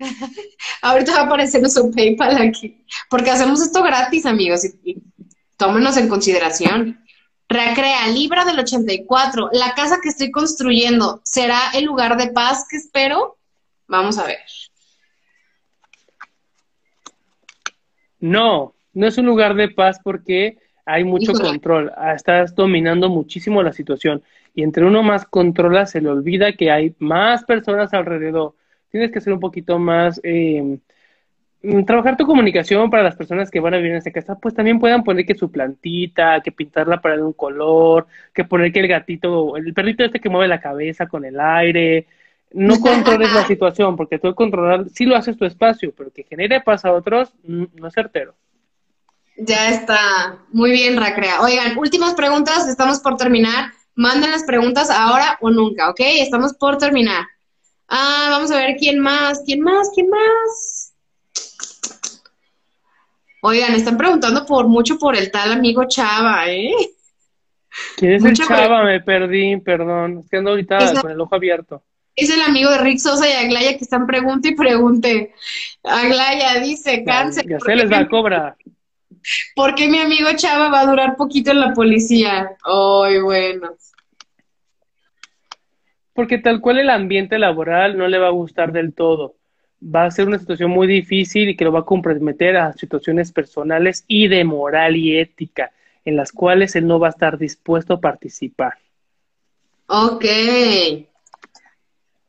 ahorita 0.82 1.12
va 1.12 1.20
a 1.20 1.26
aparecer 1.26 1.60
nuestro 1.60 1.88
PayPal 1.92 2.42
aquí. 2.42 2.84
Porque 3.08 3.30
hacemos 3.30 3.62
esto 3.62 3.80
gratis, 3.82 4.26
amigos. 4.26 4.64
Y, 4.64 4.96
tómenos 5.56 5.96
en 5.96 6.08
consideración. 6.08 7.00
Recrea, 7.48 8.08
Libra 8.08 8.44
del 8.44 8.58
84. 8.58 9.50
La 9.52 9.74
casa 9.74 9.98
que 10.02 10.08
estoy 10.08 10.32
construyendo, 10.32 11.20
¿será 11.22 11.70
el 11.74 11.84
lugar 11.84 12.16
de 12.16 12.32
paz 12.32 12.66
que 12.68 12.76
espero? 12.76 13.38
Vamos 13.86 14.18
a 14.18 14.24
ver. 14.24 14.40
No, 18.24 18.74
no 18.94 19.06
es 19.06 19.18
un 19.18 19.26
lugar 19.26 19.54
de 19.54 19.68
paz 19.68 20.00
porque 20.02 20.56
hay 20.86 21.04
mucho 21.04 21.34
control. 21.34 21.92
Ah, 21.94 22.14
estás 22.14 22.54
dominando 22.54 23.10
muchísimo 23.10 23.62
la 23.62 23.74
situación. 23.74 24.22
Y 24.54 24.62
entre 24.62 24.86
uno 24.86 25.02
más 25.02 25.26
controla, 25.26 25.84
se 25.84 26.00
le 26.00 26.08
olvida 26.08 26.54
que 26.54 26.70
hay 26.70 26.94
más 26.98 27.44
personas 27.44 27.92
alrededor. 27.92 28.54
Tienes 28.88 29.12
que 29.12 29.20
ser 29.20 29.34
un 29.34 29.40
poquito 29.40 29.78
más. 29.78 30.22
Eh, 30.22 30.78
trabajar 31.86 32.16
tu 32.16 32.24
comunicación 32.24 32.88
para 32.88 33.02
las 33.02 33.14
personas 33.14 33.50
que 33.50 33.60
van 33.60 33.74
a 33.74 33.76
vivir 33.76 33.92
en 33.92 33.98
esta 33.98 34.10
casa, 34.10 34.38
pues 34.38 34.54
también 34.54 34.80
puedan 34.80 35.04
poner 35.04 35.26
que 35.26 35.34
su 35.34 35.50
plantita, 35.50 36.40
que 36.40 36.50
pintarla 36.50 37.02
para 37.02 37.16
de 37.16 37.22
un 37.22 37.34
color, 37.34 38.06
que 38.32 38.44
poner 38.44 38.72
que 38.72 38.80
el 38.80 38.88
gatito, 38.88 39.54
el 39.58 39.74
perrito 39.74 40.02
este 40.02 40.20
que 40.20 40.30
mueve 40.30 40.48
la 40.48 40.60
cabeza 40.62 41.06
con 41.06 41.26
el 41.26 41.38
aire, 41.38 42.06
no 42.54 42.80
controles 42.80 43.32
la 43.32 43.46
situación, 43.46 43.96
porque 43.96 44.18
tú 44.18 44.34
controlar, 44.34 44.86
sí 44.88 45.04
lo 45.04 45.16
haces 45.16 45.36
tu 45.36 45.44
espacio, 45.44 45.92
pero 45.96 46.10
que 46.10 46.22
genere 46.22 46.60
paz 46.60 46.84
a 46.84 46.92
otros, 46.92 47.32
no 47.42 47.88
es 47.88 47.94
certero. 47.94 48.34
Ya 49.36 49.70
está. 49.70 50.38
Muy 50.52 50.70
bien, 50.70 50.96
Racrea. 50.96 51.40
Oigan, 51.40 51.76
últimas 51.76 52.14
preguntas, 52.14 52.68
estamos 52.68 53.00
por 53.00 53.16
terminar. 53.16 53.72
Manden 53.96 54.30
las 54.30 54.44
preguntas 54.44 54.90
ahora 54.90 55.38
o 55.40 55.50
nunca, 55.50 55.90
¿ok? 55.90 56.00
Estamos 56.00 56.54
por 56.54 56.78
terminar. 56.78 57.26
Ah, 57.88 58.28
vamos 58.30 58.50
a 58.52 58.56
ver 58.56 58.76
quién 58.76 59.00
más, 59.00 59.42
quién 59.44 59.60
más, 59.60 59.90
quién 59.94 60.08
más. 60.08 60.92
Oigan, 63.42 63.74
están 63.74 63.98
preguntando 63.98 64.46
por 64.46 64.68
mucho 64.68 64.98
por 64.98 65.16
el 65.16 65.30
tal 65.30 65.52
amigo 65.52 65.84
Chava, 65.86 66.48
¿eh? 66.48 66.72
¿Quién 67.96 68.12
es 68.12 68.24
el 68.24 68.34
Chava? 68.34 68.84
Me 68.84 69.00
perdí, 69.00 69.56
perdón. 69.58 70.20
Es 70.20 70.30
que 70.30 70.36
ando 70.36 70.50
ahorita 70.50 71.00
con 71.02 71.10
el 71.10 71.20
ojo 71.20 71.34
abierto. 71.34 71.82
Es 72.16 72.30
el 72.30 72.40
amigo 72.42 72.70
de 72.70 72.78
Rick 72.78 72.98
Sosa 72.98 73.28
y 73.28 73.32
Aglaya 73.32 73.76
que 73.76 73.84
están 73.84 74.06
pregunte 74.06 74.48
y 74.48 74.54
pregunte. 74.54 75.34
Aglaya 75.82 76.60
dice, 76.60 77.04
cáncer. 77.04 77.46
Ya 77.48 77.58
se 77.60 77.74
les 77.74 77.90
va 77.90 77.98
a 77.98 78.08
cobrar. 78.08 78.56
¿Por 79.54 79.74
qué 79.74 79.88
mi 79.88 79.98
amigo 79.98 80.28
Chava 80.36 80.68
va 80.68 80.80
a 80.80 80.86
durar 80.86 81.16
poquito 81.16 81.50
en 81.50 81.60
la 81.60 81.72
policía? 81.72 82.50
Ay, 82.62 83.20
bueno. 83.20 83.74
Porque 86.12 86.38
tal 86.38 86.60
cual 86.60 86.78
el 86.78 86.90
ambiente 86.90 87.38
laboral 87.38 87.96
no 87.98 88.06
le 88.06 88.18
va 88.18 88.28
a 88.28 88.32
gustar 88.32 88.70
del 88.70 88.92
todo 88.92 89.34
va 89.84 90.04
a 90.04 90.10
ser 90.10 90.26
una 90.26 90.38
situación 90.38 90.70
muy 90.70 90.86
difícil 90.86 91.48
y 91.48 91.56
que 91.56 91.64
lo 91.64 91.72
va 91.72 91.80
a 91.80 91.84
comprometer 91.84 92.56
a 92.56 92.72
situaciones 92.72 93.32
personales 93.32 94.04
y 94.08 94.28
de 94.28 94.44
moral 94.44 94.96
y 94.96 95.18
ética, 95.18 95.72
en 96.04 96.16
las 96.16 96.32
cuales 96.32 96.74
él 96.76 96.86
no 96.86 96.98
va 96.98 97.08
a 97.08 97.10
estar 97.10 97.38
dispuesto 97.38 97.94
a 97.94 98.00
participar. 98.00 98.74
Ok. 99.86 100.24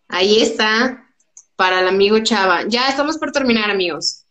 Ahí 0.08 0.42
está, 0.42 1.06
para 1.56 1.82
el 1.82 1.88
amigo 1.88 2.20
Chava. 2.20 2.64
Ya 2.68 2.90
estamos 2.90 3.18
por 3.18 3.32
terminar, 3.32 3.70
amigos. 3.70 4.26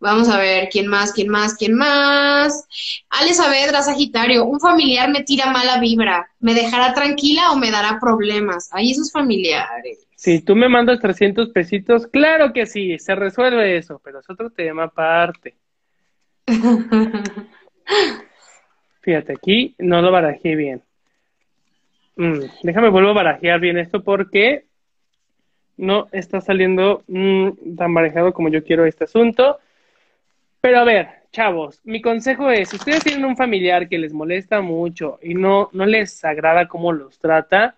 Vamos 0.00 0.28
a 0.28 0.38
ver, 0.38 0.68
¿quién 0.70 0.86
más? 0.86 1.12
¿Quién 1.12 1.28
más? 1.28 1.56
¿Quién 1.56 1.74
más? 1.74 2.66
Ale 3.10 3.34
Saavedra, 3.34 3.82
Sagitario. 3.82 4.44
Un 4.44 4.60
familiar 4.60 5.10
me 5.10 5.24
tira 5.24 5.50
mala 5.50 5.80
vibra. 5.80 6.28
¿Me 6.38 6.54
dejará 6.54 6.94
tranquila 6.94 7.50
o 7.50 7.56
me 7.56 7.72
dará 7.72 7.98
problemas? 8.00 8.68
Ahí 8.72 8.92
esos 8.92 9.10
familiares. 9.10 10.06
Si 10.14 10.40
tú 10.40 10.54
me 10.54 10.68
mandas 10.68 11.00
300 11.00 11.50
pesitos, 11.50 12.06
claro 12.06 12.52
que 12.52 12.66
sí, 12.66 12.98
se 12.98 13.14
resuelve 13.16 13.76
eso, 13.76 14.00
pero 14.04 14.20
es 14.20 14.30
otro 14.30 14.50
tema 14.50 14.84
aparte. 14.84 15.56
Fíjate, 19.00 19.32
aquí 19.32 19.74
no 19.78 20.00
lo 20.00 20.12
barajé 20.12 20.54
bien. 20.54 20.82
Mm, 22.16 22.40
déjame 22.62 22.88
vuelvo 22.90 23.10
a 23.10 23.14
barajear 23.14 23.58
bien 23.58 23.78
esto 23.78 24.02
porque 24.02 24.67
no 25.78 26.08
está 26.12 26.40
saliendo 26.40 27.02
mm, 27.06 27.76
tan 27.76 27.94
barajado 27.94 28.34
como 28.34 28.50
yo 28.50 28.62
quiero 28.62 28.84
este 28.84 29.04
asunto. 29.04 29.58
Pero 30.60 30.80
a 30.80 30.84
ver, 30.84 31.08
chavos, 31.32 31.80
mi 31.84 32.02
consejo 32.02 32.50
es, 32.50 32.68
si 32.68 32.76
ustedes 32.76 33.04
tienen 33.04 33.24
un 33.24 33.36
familiar 33.36 33.88
que 33.88 33.98
les 33.98 34.12
molesta 34.12 34.60
mucho 34.60 35.18
y 35.22 35.34
no, 35.34 35.70
no 35.72 35.86
les 35.86 36.24
agrada 36.24 36.68
cómo 36.68 36.92
los 36.92 37.18
trata, 37.18 37.76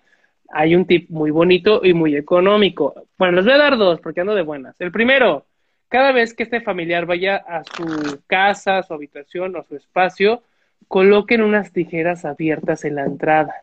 hay 0.51 0.75
un 0.75 0.87
tip 0.87 1.09
muy 1.11 1.31
bonito 1.31 1.83
y 1.85 1.93
muy 1.93 2.17
económico. 2.17 3.07
Bueno, 3.19 3.37
les 3.37 3.45
voy 3.45 3.55
a 3.55 3.59
dar 3.59 3.77
dos 3.77 4.01
porque 4.01 4.21
ando 4.21 4.35
de 4.35 4.43
buenas. 4.43 4.75
El 4.81 4.91
primero, 4.91 5.47
cada 5.89 6.13
vez 6.13 6.35
que 6.35 6.43
este 6.43 6.61
familiar 6.61 7.07
vaya 7.07 7.37
a 7.37 7.63
su 7.65 8.21
casa, 8.27 8.79
a 8.79 8.83
su 8.83 8.95
habitación 8.95 9.55
o 9.57 9.63
su 9.63 9.77
espacio, 9.77 10.43
coloquen 10.89 11.43
unas 11.43 11.73
tijeras 11.73 12.25
abiertas 12.25 12.85
en 12.85 12.97
la 12.97 13.05
entrada. 13.05 13.55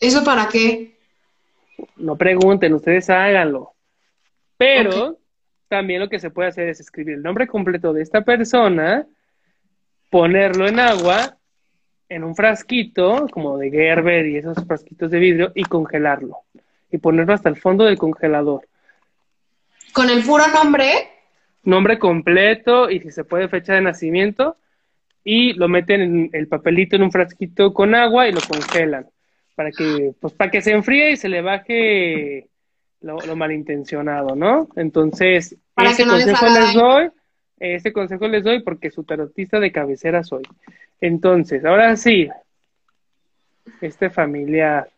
¿Eso 0.00 0.22
para 0.24 0.48
qué? 0.48 0.93
No 1.96 2.16
pregunten, 2.16 2.74
ustedes 2.74 3.10
háganlo. 3.10 3.72
Pero 4.56 5.18
también 5.68 6.00
lo 6.00 6.08
que 6.08 6.18
se 6.18 6.30
puede 6.30 6.48
hacer 6.48 6.68
es 6.68 6.80
escribir 6.80 7.14
el 7.14 7.22
nombre 7.22 7.46
completo 7.46 7.92
de 7.92 8.02
esta 8.02 8.22
persona, 8.22 9.06
ponerlo 10.10 10.68
en 10.68 10.78
agua, 10.78 11.36
en 12.08 12.24
un 12.24 12.36
frasquito, 12.36 13.26
como 13.30 13.58
de 13.58 13.70
Gerber 13.70 14.26
y 14.26 14.36
esos 14.36 14.56
frasquitos 14.66 15.10
de 15.10 15.18
vidrio, 15.18 15.52
y 15.54 15.64
congelarlo. 15.64 16.38
Y 16.90 16.98
ponerlo 16.98 17.34
hasta 17.34 17.48
el 17.48 17.56
fondo 17.56 17.84
del 17.84 17.98
congelador. 17.98 18.68
¿Con 19.92 20.10
el 20.10 20.22
puro 20.22 20.44
nombre? 20.48 21.08
Nombre 21.64 21.98
completo 21.98 22.90
y 22.90 23.00
si 23.00 23.10
se 23.10 23.24
puede 23.24 23.48
fecha 23.48 23.74
de 23.74 23.80
nacimiento. 23.80 24.56
Y 25.24 25.54
lo 25.54 25.68
meten 25.68 26.00
en 26.02 26.30
el 26.32 26.46
papelito 26.46 26.94
en 26.96 27.02
un 27.02 27.10
frasquito 27.10 27.72
con 27.72 27.94
agua 27.94 28.28
y 28.28 28.32
lo 28.32 28.40
congelan. 28.46 29.06
Para 29.54 29.70
que, 29.70 30.12
pues, 30.20 30.32
para 30.32 30.50
que 30.50 30.60
se 30.60 30.72
enfríe 30.72 31.12
y 31.12 31.16
se 31.16 31.28
le 31.28 31.42
baje 31.42 32.48
lo, 33.00 33.36
malintencionado, 33.36 34.34
¿no? 34.34 34.68
Entonces, 34.76 35.56
ese 35.76 36.06
consejo 36.06 36.46
les, 36.46 36.74
doy, 36.74 37.10
ese 37.58 37.92
consejo 37.92 38.28
les 38.28 38.44
doy 38.44 38.62
porque 38.62 38.90
su 38.90 39.04
tarotista 39.04 39.60
de 39.60 39.72
cabecera 39.72 40.24
soy. 40.24 40.42
Entonces, 41.00 41.64
ahora 41.64 41.96
sí, 41.96 42.28
este 43.80 44.10
familiar. 44.10 44.88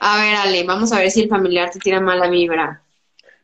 A 0.00 0.22
ver, 0.22 0.34
Ale, 0.36 0.64
vamos 0.64 0.92
a 0.92 0.98
ver 0.98 1.10
si 1.10 1.22
el 1.22 1.28
familiar 1.28 1.70
te 1.70 1.78
tira 1.78 2.00
mala 2.00 2.28
vibra. 2.28 2.82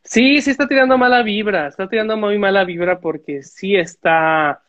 Sí, 0.05 0.43
sí 0.43 0.51
está 0.51 0.69
tirando 0.69 0.99
mala 0.99 1.23
vibra, 1.23 1.69
está 1.69 1.89
tirando 1.89 2.17
muy 2.17 2.39
mala 2.39 2.65
vibra 2.65 3.01
porque 3.01 3.43
sí 3.43 3.75
está, 3.75 4.63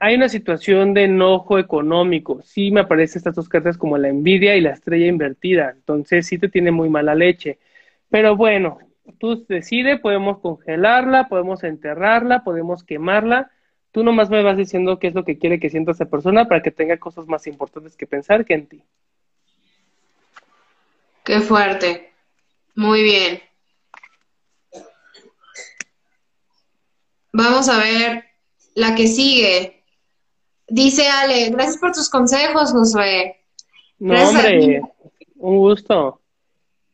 hay 0.00 0.14
una 0.14 0.28
situación 0.28 0.94
de 0.94 1.04
enojo 1.04 1.58
económico, 1.58 2.42
sí 2.42 2.70
me 2.70 2.80
aparecen 2.80 3.20
estas 3.20 3.34
dos 3.34 3.48
cartas 3.48 3.78
como 3.78 3.96
la 3.96 4.08
envidia 4.08 4.56
y 4.56 4.60
la 4.60 4.70
estrella 4.70 5.06
invertida, 5.06 5.70
entonces 5.70 6.26
sí 6.26 6.38
te 6.38 6.48
tiene 6.48 6.70
muy 6.70 6.88
mala 6.88 7.14
leche. 7.14 7.58
Pero 8.10 8.36
bueno, 8.36 8.78
tú 9.18 9.46
decides, 9.48 10.00
podemos 10.00 10.38
congelarla, 10.40 11.28
podemos 11.28 11.64
enterrarla, 11.64 12.44
podemos 12.44 12.84
quemarla. 12.84 13.50
Tú 13.90 14.04
nomás 14.04 14.30
me 14.30 14.42
vas 14.42 14.56
diciendo 14.56 14.98
qué 14.98 15.08
es 15.08 15.14
lo 15.14 15.24
que 15.24 15.38
quiere 15.38 15.58
que 15.58 15.70
sienta 15.70 15.92
esa 15.92 16.06
persona 16.06 16.46
para 16.46 16.62
que 16.62 16.70
tenga 16.70 16.98
cosas 16.98 17.26
más 17.26 17.46
importantes 17.46 17.96
que 17.96 18.06
pensar 18.06 18.44
que 18.44 18.54
en 18.54 18.66
ti. 18.66 18.82
Qué 21.24 21.40
fuerte. 21.40 22.12
Muy 22.74 23.02
bien. 23.02 23.40
Vamos 27.32 27.68
a 27.68 27.78
ver 27.78 28.31
la 28.74 28.94
que 28.94 29.06
sigue. 29.06 29.84
Dice 30.68 31.08
Ale, 31.08 31.50
gracias 31.50 31.78
por 31.78 31.92
tus 31.92 32.08
consejos, 32.08 32.72
Josué. 32.72 33.40
No, 33.98 34.28
hombre, 34.28 34.82
un 35.36 35.58
gusto. 35.58 36.20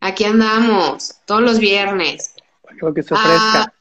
Aquí 0.01 0.25
andamos, 0.25 1.17
todos 1.27 1.43
los 1.43 1.59
viernes. 1.59 2.35
Lo 2.81 2.95
que 2.95 3.03
se 3.03 3.15
ofrezca. 3.15 3.63
Ah, 3.63 3.73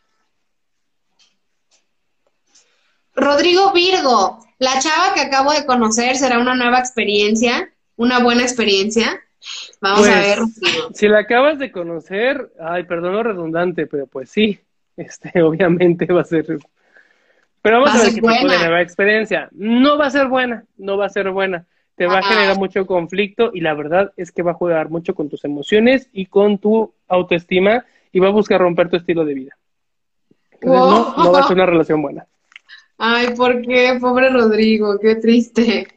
Rodrigo 3.16 3.74
Virgo, 3.74 4.40
la 4.60 4.80
chava 4.80 5.14
que 5.14 5.22
acabo 5.22 5.52
de 5.52 5.66
conocer 5.66 6.18
será 6.18 6.40
una 6.40 6.56
nueva 6.56 6.80
experiencia, 6.80 7.72
una 7.96 8.20
buena 8.20 8.44
experiencia. 8.44 9.20
Vamos 9.82 10.08
a 10.08 10.12
pues, 10.12 10.22
ver. 10.22 10.40
Si 10.94 11.08
la 11.08 11.20
acabas 11.20 11.60
de 11.60 11.72
conocer, 11.72 12.52
ay, 12.60 12.84
perdón 12.84 13.14
lo 13.14 13.24
redundante, 13.24 13.88
pero 13.88 14.08
pues 14.08 14.30
sí, 14.30 14.60
este, 14.96 15.42
obviamente 15.44 16.06
va 16.06 16.22
a 16.22 16.26
ser. 16.26 16.60
Pero 17.68 17.82
vamos 17.82 18.00
a, 18.00 18.04
ver 18.04 18.14
qué 18.14 18.22
tipo 18.22 18.30
de 18.30 18.58
nueva 18.58 18.82
experiencia. 18.82 19.50
No 19.52 19.98
va 19.98 20.08
a 20.08 20.12
ser 20.12 20.28
buena, 20.28 20.64
no 20.78 20.98
va 20.98 21.08
a 21.08 21.10
ser 21.10 21.30
buena 21.32 21.66
te 21.98 22.06
va 22.06 22.20
a 22.20 22.24
generar 22.24 22.58
mucho 22.60 22.86
conflicto 22.86 23.50
y 23.54 23.62
la 23.62 23.74
verdad 23.74 24.14
es 24.18 24.32
que 24.32 24.44
va 24.44 24.52
a 24.52 24.54
jugar 24.54 24.90
mucho 24.90 25.16
con 25.16 25.30
tus 25.30 25.44
emociones 25.44 26.10
y 26.14 26.28
con 26.28 26.60
tu 26.60 26.94
autoestima 27.08 27.86
y 28.12 28.20
va 28.20 28.28
a 28.28 28.32
buscar 28.32 28.62
romper 28.62 28.88
tu 28.88 28.98
estilo 28.98 29.26
de 29.26 29.34
vida. 29.34 29.58
no, 30.62 31.16
no 31.18 31.32
va 31.32 31.40
a 31.40 31.48
ser 31.48 31.56
una 31.56 31.66
relación 31.66 32.04
buena. 32.04 32.28
Ay, 33.00 33.34
¿por 33.36 33.62
qué? 33.64 33.98
Pobre 34.00 34.30
Rodrigo, 34.30 35.00
qué 35.00 35.16
triste. 35.16 35.88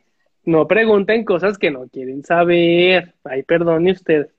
No 0.43 0.67
pregunten 0.67 1.23
cosas 1.23 1.59
que 1.59 1.71
no 1.71 1.87
quieren 1.89 2.25
saber. 2.25 3.15
Ay, 3.23 3.43
perdone 3.43 3.93
usted. 3.93 4.31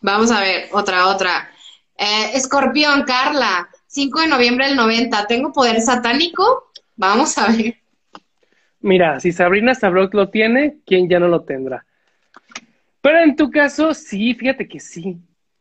Vamos 0.00 0.30
a 0.30 0.40
ver, 0.40 0.68
otra, 0.72 1.08
otra. 1.08 1.50
Eh, 1.98 2.36
Escorpión, 2.36 3.02
Carla, 3.02 3.68
5 3.96 4.20
de 4.20 4.28
noviembre 4.28 4.66
del 4.66 4.76
90. 4.76 5.26
¿Tengo 5.26 5.52
poder 5.54 5.80
satánico? 5.80 6.70
Vamos 6.96 7.38
a 7.38 7.50
ver. 7.50 7.76
Mira, 8.80 9.20
si 9.20 9.32
Sabrina 9.32 9.74
Sabrok 9.74 10.12
lo 10.12 10.28
tiene, 10.28 10.76
¿quién 10.84 11.08
ya 11.08 11.18
no 11.18 11.28
lo 11.28 11.44
tendrá? 11.44 11.86
Pero 13.00 13.20
en 13.20 13.36
tu 13.36 13.50
caso, 13.50 13.94
sí, 13.94 14.34
fíjate 14.34 14.68
que 14.68 14.80
sí, 14.80 15.16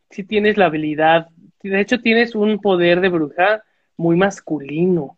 sí 0.10 0.26
tienes 0.26 0.58
la 0.58 0.66
habilidad. 0.66 1.30
De 1.64 1.80
hecho, 1.80 2.02
tienes 2.02 2.36
un 2.36 2.60
poder 2.60 3.00
de 3.00 3.08
bruja 3.08 3.64
muy 3.96 4.18
masculino. 4.18 5.18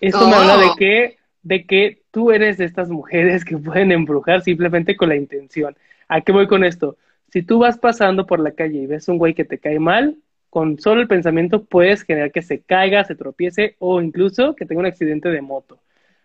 Esto 0.00 0.28
me 0.28 0.36
habla 0.36 0.56
de 0.56 0.66
oh. 0.66 0.76
que, 0.76 1.16
de 1.42 1.66
que 1.66 2.02
tú 2.12 2.30
eres 2.30 2.58
de 2.58 2.66
estas 2.66 2.90
mujeres 2.90 3.44
que 3.44 3.58
pueden 3.58 3.90
embrujar 3.90 4.40
simplemente 4.42 4.96
con 4.96 5.08
la 5.08 5.16
intención. 5.16 5.76
¿A 6.06 6.20
qué 6.20 6.30
voy 6.30 6.46
con 6.46 6.62
esto? 6.62 6.96
Si 7.32 7.42
tú 7.42 7.58
vas 7.58 7.76
pasando 7.76 8.24
por 8.24 8.38
la 8.38 8.52
calle 8.52 8.82
y 8.82 8.86
ves 8.86 9.08
un 9.08 9.18
güey 9.18 9.34
que 9.34 9.44
te 9.44 9.58
cae 9.58 9.80
mal, 9.80 10.16
con 10.54 10.78
solo 10.78 11.00
el 11.00 11.08
pensamiento 11.08 11.64
puedes 11.64 12.04
generar 12.04 12.30
que 12.30 12.40
se 12.40 12.62
caiga, 12.62 13.02
se 13.02 13.16
tropiece 13.16 13.74
o 13.80 14.00
incluso 14.00 14.54
que 14.54 14.64
tenga 14.64 14.82
un 14.82 14.86
accidente 14.86 15.28
de 15.28 15.42
moto. 15.42 15.80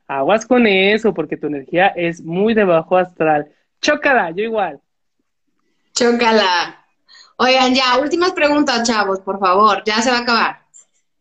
Aguas 0.07 0.45
con 0.45 0.67
eso, 0.67 1.15
porque 1.15 1.35
tu 1.35 1.47
energía 1.47 1.87
es 1.87 2.21
muy 2.21 2.53
de 2.53 2.63
bajo 2.63 2.95
astral. 2.95 3.47
Chócala, 3.81 4.29
yo 4.29 4.43
igual. 4.43 4.79
Chócala. 5.95 6.85
Oigan, 7.37 7.73
ya, 7.73 7.97
últimas 7.97 8.33
preguntas, 8.33 8.87
chavos, 8.87 9.19
por 9.21 9.39
favor, 9.39 9.81
ya 9.83 9.99
se 10.03 10.11
va 10.11 10.19
a 10.19 10.21
acabar. 10.21 10.59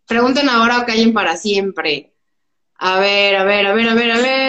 Pregunten 0.07 0.51
ahora 0.51 0.81
o 0.81 0.85
callen 0.85 1.15
para 1.15 1.35
siempre. 1.39 2.13
A 2.77 3.01
ver, 3.01 3.37
a 3.37 3.45
ver, 3.45 3.67
a 3.69 3.73
ver, 3.73 3.89
a 3.89 3.95
ver, 3.95 4.11
a 4.11 4.19
ver. 4.19 4.48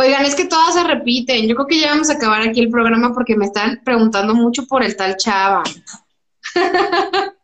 Oigan, 0.00 0.24
es 0.24 0.34
que 0.34 0.46
todas 0.46 0.72
se 0.72 0.82
repiten. 0.82 1.46
Yo 1.46 1.54
creo 1.54 1.66
que 1.66 1.78
ya 1.78 1.90
vamos 1.90 2.08
a 2.08 2.14
acabar 2.14 2.40
aquí 2.40 2.60
el 2.60 2.70
programa 2.70 3.12
porque 3.12 3.36
me 3.36 3.44
están 3.44 3.82
preguntando 3.84 4.34
mucho 4.34 4.66
por 4.66 4.82
el 4.82 4.96
tal 4.96 5.18
Chava. 5.18 5.62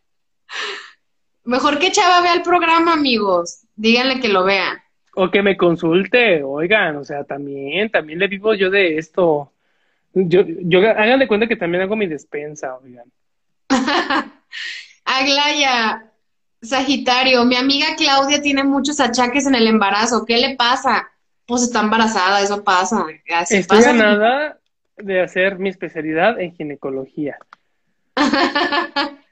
Mejor 1.45 1.79
que 1.79 1.93
Chava 1.93 2.23
vea 2.23 2.33
el 2.33 2.41
programa, 2.41 2.95
amigos. 2.95 3.59
Díganle 3.75 4.21
que 4.21 4.29
lo 4.29 4.45
vea. 4.45 4.83
O 5.17 5.31
que 5.31 5.43
me 5.43 5.59
consulte, 5.59 6.43
oigan, 6.43 6.97
o 6.97 7.05
sea, 7.05 7.25
también, 7.25 7.91
también 7.91 8.19
le 8.19 8.27
vivo 8.27 8.55
yo 8.55 8.71
de 8.71 8.97
esto. 8.97 9.53
Yo, 10.15 10.43
yo, 10.47 10.81
hagan 10.81 11.19
de 11.19 11.29
cuenta 11.29 11.47
que 11.47 11.57
también 11.57 11.83
hago 11.83 11.95
mi 11.95 12.07
despensa, 12.07 12.79
oigan. 12.83 13.13
Aglaya, 15.05 16.11
Sagitario, 16.63 17.45
mi 17.45 17.57
amiga 17.57 17.89
Claudia 17.99 18.41
tiene 18.41 18.65
muchos 18.65 18.99
achaques 18.99 19.47
en 19.47 19.57
el 19.57 19.67
embarazo. 19.67 20.25
¿Qué 20.25 20.39
le 20.39 20.57
pasa? 20.57 21.07
Pues 21.47 21.63
está 21.63 21.81
embarazada, 21.81 22.41
eso 22.41 22.65
pasa. 22.65 23.07
Estoy 23.51 23.85
a 23.85 23.93
nada 23.93 24.59
de 24.97 25.21
hacer 25.21 25.59
mi 25.59 25.69
especialidad 25.69 26.41
en 26.41 26.55
ginecología. 26.55 27.39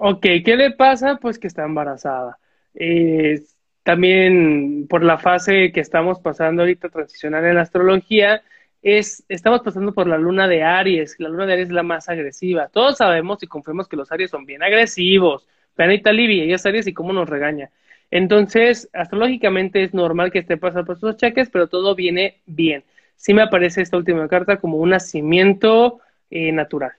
ok, 0.00 0.20
¿qué 0.44 0.56
le 0.56 0.72
pasa? 0.72 1.16
Pues 1.16 1.38
que 1.38 1.46
está 1.46 1.64
embarazada. 1.64 2.38
Eh, 2.74 3.42
también 3.82 4.86
por 4.88 5.02
la 5.02 5.16
fase 5.18 5.72
que 5.72 5.80
estamos 5.80 6.20
pasando 6.20 6.62
ahorita, 6.62 6.90
transicional 6.90 7.44
en 7.46 7.54
la 7.54 7.62
astrología, 7.62 8.42
es, 8.82 9.24
estamos 9.28 9.62
pasando 9.62 9.92
por 9.94 10.06
la 10.06 10.18
luna 10.18 10.46
de 10.46 10.62
Aries. 10.62 11.16
La 11.18 11.30
luna 11.30 11.46
de 11.46 11.54
Aries 11.54 11.68
es 11.68 11.74
la 11.74 11.82
más 11.82 12.08
agresiva. 12.08 12.68
Todos 12.68 12.98
sabemos 12.98 13.42
y 13.42 13.46
confiamos 13.46 13.88
que 13.88 13.96
los 13.96 14.12
Aries 14.12 14.30
son 14.30 14.44
bien 14.44 14.62
agresivos. 14.62 15.48
Vean 15.76 15.90
a 15.90 15.94
Italia, 15.94 16.44
ella 16.44 16.56
es 16.56 16.66
Aries 16.66 16.86
y 16.86 16.92
cómo 16.92 17.12
nos 17.12 17.28
regaña. 17.28 17.70
Entonces, 18.10 18.88
astrológicamente 18.92 19.82
es 19.82 19.92
normal 19.92 20.32
que 20.32 20.38
esté 20.38 20.56
pasando 20.56 20.86
por 20.86 20.96
esos 20.96 21.16
cheques, 21.16 21.50
pero 21.50 21.68
todo 21.68 21.94
viene 21.94 22.40
bien. 22.46 22.84
Sí 23.16 23.34
me 23.34 23.42
aparece 23.42 23.82
esta 23.82 23.96
última 23.96 24.28
carta 24.28 24.58
como 24.58 24.78
un 24.78 24.90
nacimiento 24.90 26.00
eh, 26.30 26.52
natural. 26.52 26.92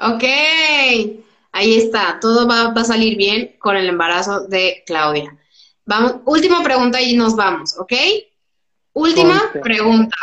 Ok, 0.00 0.24
ahí 1.52 1.74
está, 1.74 2.18
todo 2.20 2.46
va, 2.48 2.72
a 2.74 2.84
salir 2.84 3.16
bien 3.16 3.56
con 3.58 3.76
el 3.76 3.88
embarazo 3.88 4.46
de 4.46 4.82
Claudia. 4.86 5.36
Vamos, 5.84 6.16
última 6.24 6.62
pregunta 6.62 7.00
y 7.00 7.16
nos 7.16 7.34
vamos, 7.34 7.76
¿ok? 7.78 7.92
Última 8.92 9.40
pregunta. 9.62 10.16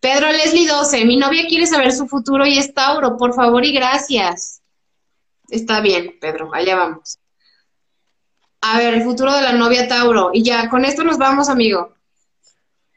Pedro 0.00 0.32
Leslie 0.32 0.66
12, 0.66 1.04
mi 1.04 1.16
novia 1.16 1.46
quiere 1.46 1.66
saber 1.66 1.92
su 1.92 2.06
futuro 2.06 2.46
y 2.46 2.58
es 2.58 2.72
Tauro, 2.72 3.16
por 3.16 3.34
favor 3.34 3.64
y 3.64 3.72
gracias. 3.72 4.62
Está 5.50 5.80
bien, 5.80 6.16
Pedro, 6.20 6.54
allá 6.54 6.76
vamos. 6.76 7.18
A 8.62 8.78
ver, 8.78 8.94
el 8.94 9.02
futuro 9.02 9.32
de 9.32 9.42
la 9.42 9.52
novia 9.52 9.88
Tauro. 9.88 10.30
Y 10.32 10.42
ya, 10.42 10.68
con 10.68 10.84
esto 10.84 11.02
nos 11.02 11.16
vamos, 11.16 11.48
amigo. 11.48 11.94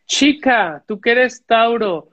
Chica, 0.05 0.83
tú 0.85 0.99
que 0.99 1.11
eres 1.11 1.45
Tauro, 1.45 2.09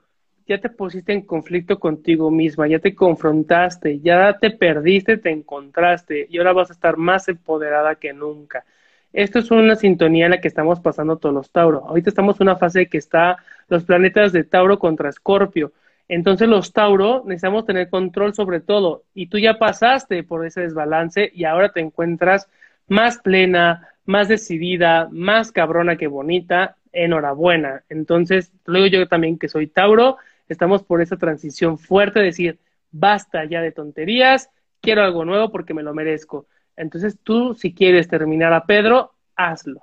ya 0.47 0.59
te 0.59 0.69
pusiste 0.69 1.13
en 1.13 1.23
conflicto 1.23 1.79
contigo 1.79 2.31
misma, 2.31 2.69
ya 2.69 2.79
te 2.79 2.95
confrontaste, 2.95 4.01
ya 4.01 4.37
te 4.39 4.51
perdiste, 4.51 5.17
te 5.17 5.31
encontraste 5.31 6.27
y 6.31 6.39
ahora 6.39 6.53
vas 6.53 6.71
a 6.71 6.73
estar 6.73 6.97
más 6.97 7.29
empoderada 7.29 7.97
que 7.97 8.13
nunca. 8.13 8.65
Esto 9.13 9.41
es 9.41 9.51
una 9.51 9.75
sintonía 9.75 10.27
en 10.27 10.31
la 10.33 10.41
que 10.41 10.49
estamos 10.49 10.79
pasando 10.79 11.19
todos 11.19 11.35
los 11.35 11.51
Tauro. 11.51 11.85
Ahorita 11.87 12.11
estamos 12.11 12.41
en 12.41 12.49
una 12.49 12.57
fase 12.57 12.87
que 12.87 12.99
está 12.99 13.39
los 13.69 13.85
planetas 13.85 14.33
de 14.33 14.45
Tauro 14.45 14.79
contra 14.79 15.09
Escorpio. 15.09 15.73
Entonces 16.09 16.49
los 16.49 16.73
Tauro 16.73 17.23
necesitamos 17.27 17.67
tener 17.67 17.89
control 17.89 18.35
sobre 18.35 18.61
todo 18.61 19.03
y 19.15 19.27
tú 19.27 19.39
ya 19.39 19.59
pasaste 19.59 20.23
por 20.23 20.47
ese 20.47 20.63
desbalance 20.63 21.31
y 21.35 21.45
ahora 21.45 21.73
te 21.73 21.81
encuentras 21.81 22.49
más 22.91 23.19
plena, 23.19 23.89
más 24.05 24.27
decidida, 24.29 25.09
más 25.13 25.53
cabrona 25.53 25.97
que 25.97 26.09
bonita, 26.09 26.77
enhorabuena. 26.93 27.85
Entonces, 27.89 28.53
luego 28.67 28.89
yo 28.89 29.07
también 29.07 29.39
que 29.39 29.49
soy 29.49 29.69
Tauro, 29.69 30.17
estamos 30.49 30.83
por 30.83 31.01
esa 31.01 31.17
transición 31.17 31.79
fuerte, 31.79 32.19
de 32.19 32.27
decir, 32.27 32.59
basta 32.91 33.45
ya 33.45 33.63
de 33.63 33.71
tonterías, 33.71 34.51
quiero 34.83 35.05
algo 35.05 35.25
nuevo 35.25 35.53
porque 35.53 35.73
me 35.73 35.85
lo 35.85 35.95
merezco. 35.95 36.47
Entonces, 36.77 37.17
tú 37.23 37.55
si 37.55 37.73
quieres 37.73 38.09
terminar 38.09 38.53
a 38.53 38.67
Pedro, 38.67 39.13
hazlo. 39.37 39.81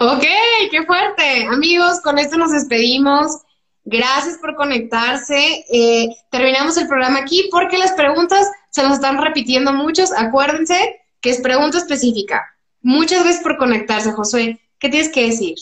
Ok, 0.00 0.24
qué 0.70 0.82
fuerte. 0.86 1.44
Amigos, 1.50 2.00
con 2.00 2.18
esto 2.18 2.38
nos 2.38 2.52
despedimos. 2.52 3.42
Gracias 3.84 4.38
por 4.38 4.54
conectarse. 4.54 5.64
Eh, 5.70 6.08
terminamos 6.30 6.78
el 6.78 6.88
programa 6.88 7.18
aquí 7.18 7.48
porque 7.50 7.76
las 7.76 7.92
preguntas 7.92 8.50
se 8.70 8.82
nos 8.82 8.94
están 8.94 9.22
repitiendo 9.22 9.74
muchos. 9.74 10.10
Acuérdense 10.16 11.02
que 11.20 11.30
es 11.30 11.40
pregunta 11.40 11.78
específica. 11.78 12.54
Muchas 12.80 13.22
gracias 13.22 13.42
por 13.42 13.56
conectarse, 13.56 14.12
Josué. 14.12 14.58
¿Qué 14.78 14.88
tienes 14.88 15.10
que 15.10 15.26
decir? 15.26 15.56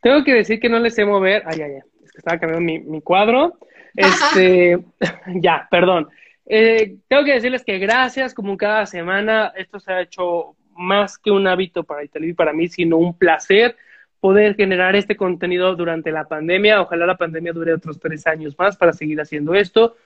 Tengo 0.00 0.22
que 0.22 0.34
decir 0.34 0.60
que 0.60 0.68
no 0.68 0.78
les 0.78 0.94
sé 0.94 1.04
mover. 1.04 1.42
Ay, 1.46 1.62
ay, 1.62 1.72
ay. 1.72 1.80
Es 2.04 2.12
que 2.12 2.18
estaba 2.18 2.38
cambiando 2.38 2.90
mi, 2.90 3.00
cuadro. 3.00 3.58
Este, 3.96 4.76
ya, 5.36 5.68
perdón. 5.70 6.08
Eh, 6.46 6.96
tengo 7.06 7.24
que 7.24 7.34
decirles 7.34 7.64
que 7.64 7.78
gracias, 7.78 8.34
como 8.34 8.56
cada 8.56 8.86
semana, 8.86 9.52
esto 9.56 9.78
se 9.78 9.92
ha 9.92 10.00
hecho 10.00 10.56
más 10.76 11.16
que 11.16 11.30
un 11.30 11.46
hábito 11.46 11.84
para 11.84 12.02
Italia 12.02 12.30
y 12.30 12.34
para 12.34 12.52
mí, 12.52 12.66
sino 12.66 12.96
un 12.96 13.16
placer 13.16 13.76
poder 14.24 14.56
generar 14.56 14.96
este 14.96 15.16
contenido 15.16 15.76
durante 15.76 16.10
la 16.10 16.26
pandemia. 16.26 16.80
Ojalá 16.80 17.06
la 17.06 17.16
pandemia 17.16 17.52
dure 17.52 17.74
otros 17.74 18.00
tres 18.00 18.26
años 18.26 18.58
más 18.58 18.76
para 18.76 18.94
seguir 18.94 19.20
haciendo 19.20 19.54
esto. 19.54 19.96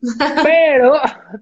Pero 0.42 0.94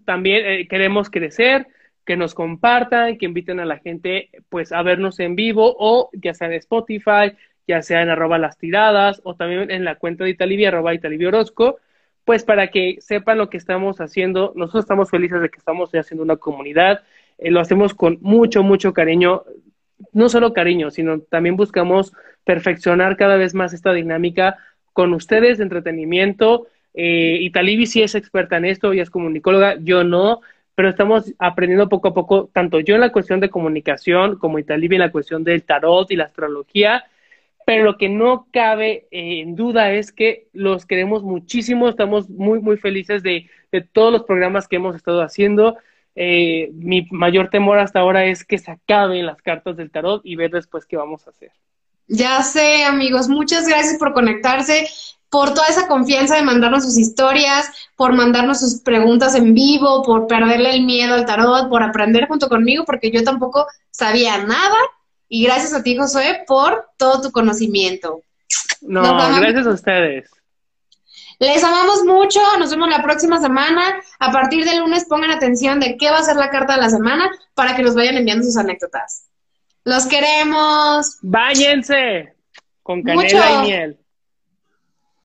también 0.05 0.45
eh, 0.45 0.69
queremos 0.69 1.09
crecer, 1.09 1.69
que 2.07 2.17
nos 2.17 2.35
compartan, 2.35 3.19
que 3.19 3.27
inviten 3.27 3.61
a 3.61 3.67
la 3.67 3.79
gente 3.79 4.31
pues 4.49 4.73
a 4.73 4.83
vernos 4.83 5.19
en 5.21 5.35
vivo 5.35 5.75
o 5.79 6.09
ya 6.13 6.33
sea 6.33 6.47
en 6.47 6.55
Spotify, 6.55 7.37
ya 7.67 7.83
sea 7.83 8.03
en 8.03 8.09
arroba 8.09 8.39
las 8.39 8.57
tiradas 8.57 9.21
o 9.25 9.35
también 9.35 9.71
en 9.71 9.85
la 9.85 9.97
cuenta 9.97 10.25
de 10.25 10.31
Italivia, 10.31 10.69
arroba 10.69 10.93
Orozco, 11.27 11.79
pues 12.25 12.45
para 12.45 12.69
que 12.69 12.97
sepan 13.01 13.39
lo 13.39 13.51
que 13.51 13.57
estamos 13.57 14.01
haciendo. 14.01 14.53
Nosotros 14.55 14.85
estamos 14.85 15.11
felices 15.11 15.43
de 15.43 15.51
que 15.51 15.59
estamos 15.59 15.91
haciendo 15.93 16.23
una 16.23 16.37
comunidad, 16.37 17.03
eh, 17.39 17.51
lo 17.51 17.61
hacemos 17.61 17.93
con 17.93 18.19
mucho, 18.21 18.63
mucho 18.63 18.93
cariño, 18.93 19.43
no 20.13 20.29
solo 20.29 20.53
cariño, 20.53 20.91
sino 20.91 21.21
también 21.21 21.57
buscamos 21.57 22.13
perfeccionar 22.45 23.17
cada 23.17 23.37
vez 23.37 23.55
más 23.55 23.73
esta 23.73 23.93
dinámica 23.93 24.59
con 24.93 25.13
ustedes 25.13 25.59
de 25.59 25.65
entretenimiento. 25.65 26.69
Eh, 26.95 27.39
Italibi 27.41 27.87
sí 27.87 28.03
es 28.03 28.15
experta 28.15 28.57
en 28.57 28.65
esto, 28.65 28.93
ella 28.93 29.03
es 29.03 29.11
comunicóloga, 29.11 29.77
yo 29.81 30.05
no, 30.05 30.41
pero 30.77 30.91
estamos 30.91 31.33
aprendiendo 31.39 31.89
poco 31.89 32.09
a 32.09 32.15
poco, 32.15 32.51
tanto 32.53 32.81
yo 32.81 32.95
en 32.95 33.01
la 33.01 33.11
cuestión 33.11 33.41
de 33.41 33.49
comunicación 33.49 34.39
como 34.39 34.59
Italibi 34.59 34.97
en 34.97 35.01
la 35.01 35.11
cuestión 35.11 35.43
del 35.43 35.65
tarot 35.65 36.11
y 36.11 36.17
la 36.17 36.25
astrología, 36.25 37.05
pero 37.65 37.83
lo 37.83 37.97
que 37.97 38.11
no 38.11 38.47
cabe 38.53 39.09
eh, 39.11 39.41
en 39.41 39.57
duda 39.57 39.91
es 39.93 40.13
que 40.13 40.49
los 40.53 40.85
queremos 40.85 41.23
muchísimo, 41.23 41.89
estamos 41.89 42.29
muy, 42.29 42.61
muy 42.61 42.77
felices 42.77 43.23
de, 43.23 43.51
todos 43.93 44.13
los 44.13 44.25
programas 44.25 44.69
que 44.69 44.77
hemos 44.77 44.97
estado 44.97 45.21
haciendo. 45.21 45.77
Eh, 46.15 46.71
mi 46.73 47.07
mayor 47.11 47.51
temor 47.51 47.79
hasta 47.79 48.01
ahora 48.01 48.25
es 48.25 48.43
que 48.45 48.57
se 48.57 48.71
acaben 48.71 49.27
las 49.27 49.43
cartas 49.43 49.77
del 49.77 49.91
tarot 49.91 50.23
y 50.25 50.37
ver 50.37 50.51
después 50.51 50.87
qué 50.87 50.97
vamos 50.97 51.27
a 51.27 51.31
hacer. 51.31 51.51
Ya 52.07 52.43
sé, 52.43 52.85
amigos, 52.85 53.29
muchas 53.29 53.67
gracias 53.67 53.99
por 53.99 54.15
conectarse 54.15 54.87
por 55.37 55.53
toda 55.53 55.67
esa 55.67 55.87
confianza 55.87 56.37
de 56.37 56.41
mandarnos 56.41 56.83
sus 56.83 56.97
historias, 56.97 57.71
por 57.95 58.15
mandarnos 58.15 58.59
sus 58.59 58.81
preguntas 58.81 59.35
en 59.35 59.53
vivo, 59.53 60.03
por 60.03 60.27
perderle 60.27 60.71
el 60.71 60.87
miedo 60.87 61.13
al 61.13 61.27
tarot, 61.27 61.69
por 61.69 61.83
aprender 61.83 62.27
junto 62.27 62.49
conmigo, 62.49 62.87
porque 62.87 63.11
yo 63.11 63.23
tampoco 63.23 63.67
sabía 63.91 64.39
nada. 64.39 64.79
Y 65.29 65.45
gracias 65.45 65.75
a 65.75 65.83
ti, 65.83 65.95
Josué, 65.95 66.45
por 66.47 66.87
todo 66.97 67.21
tu 67.21 67.33
conocimiento. 67.33 68.23
No, 68.81 69.03
gracias 69.39 69.67
a 69.67 69.71
ustedes. 69.73 70.31
Les 71.39 71.63
amamos 71.63 72.03
mucho, 72.07 72.41
nos 72.59 72.71
vemos 72.71 72.89
la 72.89 73.03
próxima 73.03 73.39
semana. 73.39 74.01
A 74.19 74.33
partir 74.33 74.65
del 74.65 74.79
lunes 74.79 75.05
pongan 75.07 75.33
atención 75.33 75.81
de 75.81 75.99
qué 75.99 76.09
va 76.11 76.17
a 76.17 76.23
ser 76.23 76.37
la 76.37 76.49
carta 76.49 76.77
de 76.77 76.81
la 76.81 76.89
semana 76.89 77.31
para 77.53 77.77
que 77.77 77.83
nos 77.83 77.95
vayan 77.95 78.17
enviando 78.17 78.43
sus 78.43 78.57
anécdotas. 78.57 79.27
Los 79.85 80.07
queremos. 80.07 81.19
Báñense 81.21 82.33
con 82.83 83.03
canela 83.03 83.53
y 83.53 83.67
miel. 83.67 83.99